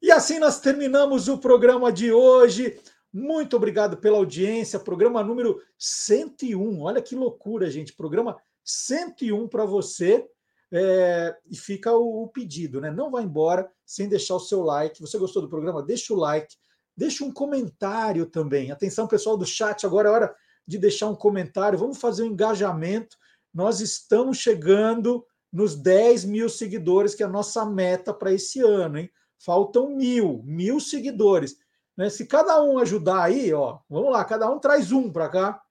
E 0.00 0.10
assim 0.10 0.38
nós 0.38 0.60
terminamos 0.60 1.28
o 1.28 1.38
programa 1.38 1.90
de 1.90 2.12
hoje. 2.12 2.78
Muito 3.10 3.56
obrigado 3.56 3.96
pela 3.96 4.18
audiência. 4.18 4.78
Programa 4.78 5.22
número 5.22 5.62
101. 5.78 6.82
Olha 6.82 7.00
que 7.00 7.14
loucura, 7.14 7.70
gente. 7.70 7.94
Programa 7.94 8.36
101 8.64 9.48
para 9.48 9.64
você. 9.64 10.28
É, 10.72 11.36
e 11.48 11.56
fica 11.56 11.92
o, 11.92 12.24
o, 12.24 12.28
pedido, 12.28 12.80
né? 12.80 12.90
Não 12.90 13.10
vá 13.10 13.22
embora 13.22 13.70
sem 13.86 14.08
deixar 14.08 14.34
o 14.34 14.40
seu 14.40 14.62
like. 14.62 15.00
Você 15.00 15.16
gostou 15.16 15.40
do 15.40 15.48
programa? 15.48 15.82
Deixa 15.82 16.12
o 16.12 16.16
like. 16.16 16.56
Deixa 16.96 17.24
um 17.24 17.32
comentário 17.32 18.26
também. 18.26 18.70
Atenção, 18.70 19.06
pessoal 19.06 19.36
do 19.36 19.44
chat, 19.44 19.84
agora 19.84 20.08
é 20.08 20.12
hora 20.12 20.36
de 20.66 20.78
deixar 20.78 21.08
um 21.08 21.14
comentário. 21.14 21.78
Vamos 21.78 21.98
fazer 21.98 22.22
um 22.22 22.26
engajamento. 22.26 23.16
Nós 23.52 23.80
estamos 23.80 24.38
chegando 24.38 25.24
nos 25.52 25.76
10 25.76 26.24
mil 26.24 26.48
seguidores, 26.48 27.14
que 27.14 27.22
é 27.22 27.26
a 27.26 27.28
nossa 27.28 27.64
meta 27.64 28.12
para 28.12 28.32
esse 28.32 28.60
ano, 28.60 28.98
hein? 28.98 29.10
Faltam 29.38 29.94
mil, 29.94 30.42
mil 30.44 30.80
seguidores. 30.80 31.56
Né? 31.96 32.10
Se 32.10 32.26
cada 32.26 32.62
um 32.62 32.78
ajudar 32.78 33.22
aí, 33.22 33.52
ó, 33.52 33.78
vamos 33.88 34.10
lá, 34.10 34.24
cada 34.24 34.50
um 34.50 34.58
traz 34.58 34.90
um 34.90 35.12
para 35.12 35.28
cá. 35.28 35.62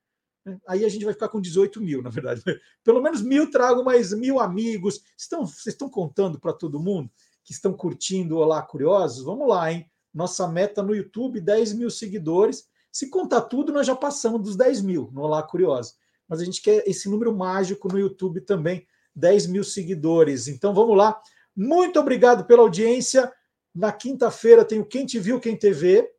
Né? 0.46 0.58
Aí 0.68 0.86
a 0.86 0.90
gente 0.90 1.04
vai 1.04 1.14
ficar 1.14 1.30
com 1.30 1.42
18 1.42 1.82
mil, 1.82 2.02
na 2.02 2.10
verdade. 2.10 2.42
Pelo 2.84 3.02
menos 3.02 3.22
mil 3.22 3.50
trago 3.50 3.84
mais 3.84 4.14
mil 4.14 4.40
amigos. 4.40 5.02
Estão, 5.18 5.46
vocês 5.46 5.74
estão 5.74 5.90
contando 5.90 6.40
para 6.40 6.54
todo 6.54 6.80
mundo 6.80 7.10
que 7.44 7.52
estão 7.52 7.74
curtindo 7.74 8.38
Olá 8.38 8.62
Curiosos? 8.62 9.26
Vamos 9.26 9.48
lá, 9.48 9.72
hein? 9.72 9.90
Nossa 10.14 10.48
meta 10.48 10.84
no 10.84 10.96
YouTube, 10.96 11.42
10 11.42 11.74
mil 11.74 11.90
seguidores. 11.90 12.68
Se 12.92 13.10
contar 13.10 13.42
tudo, 13.42 13.74
nós 13.74 13.88
já 13.88 13.96
passamos 13.96 14.42
dos 14.42 14.56
10 14.56 14.82
mil 14.82 15.10
no 15.12 15.22
Olá 15.22 15.42
Curioso. 15.42 15.96
Mas 16.28 16.42
a 16.42 16.46
gente 16.46 16.62
quer 16.62 16.84
esse 16.88 17.10
número 17.10 17.36
mágico 17.36 17.88
no 17.88 18.00
YouTube 18.00 18.42
também, 18.42 18.86
10 19.16 19.48
mil 19.48 19.64
seguidores. 19.64 20.48
Então 20.48 20.74
vamos 20.74 20.96
lá. 20.96 21.20
Muito 21.56 22.00
obrigado 22.00 22.46
pela 22.46 22.62
audiência. 22.62 23.32
Na 23.74 23.92
quinta-feira 23.92 24.64
tem 24.64 24.80
o 24.80 24.86
Quem 24.86 25.06
Te 25.06 25.20
Viu, 25.20 25.40
Quem 25.40 25.58
TV. 25.58 26.10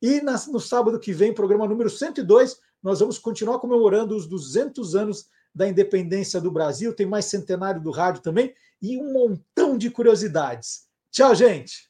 E 0.00 0.20
no 0.20 0.60
sábado 0.60 1.00
que 1.00 1.12
vem, 1.12 1.34
programa 1.34 1.66
número 1.66 1.90
102, 1.90 2.60
nós 2.82 3.00
vamos 3.00 3.18
continuar 3.18 3.58
comemorando 3.58 4.14
os 4.14 4.26
200 4.26 4.94
anos 4.94 5.26
da 5.54 5.66
independência 5.66 6.40
do 6.40 6.52
Brasil. 6.52 6.94
Tem 6.94 7.06
mais 7.06 7.24
centenário 7.24 7.82
do 7.82 7.90
rádio 7.90 8.22
também 8.22 8.54
e 8.80 8.96
um 8.96 9.12
montão 9.12 9.76
de 9.76 9.90
curiosidades. 9.90 10.86
Tchau, 11.10 11.34
gente! 11.34 11.87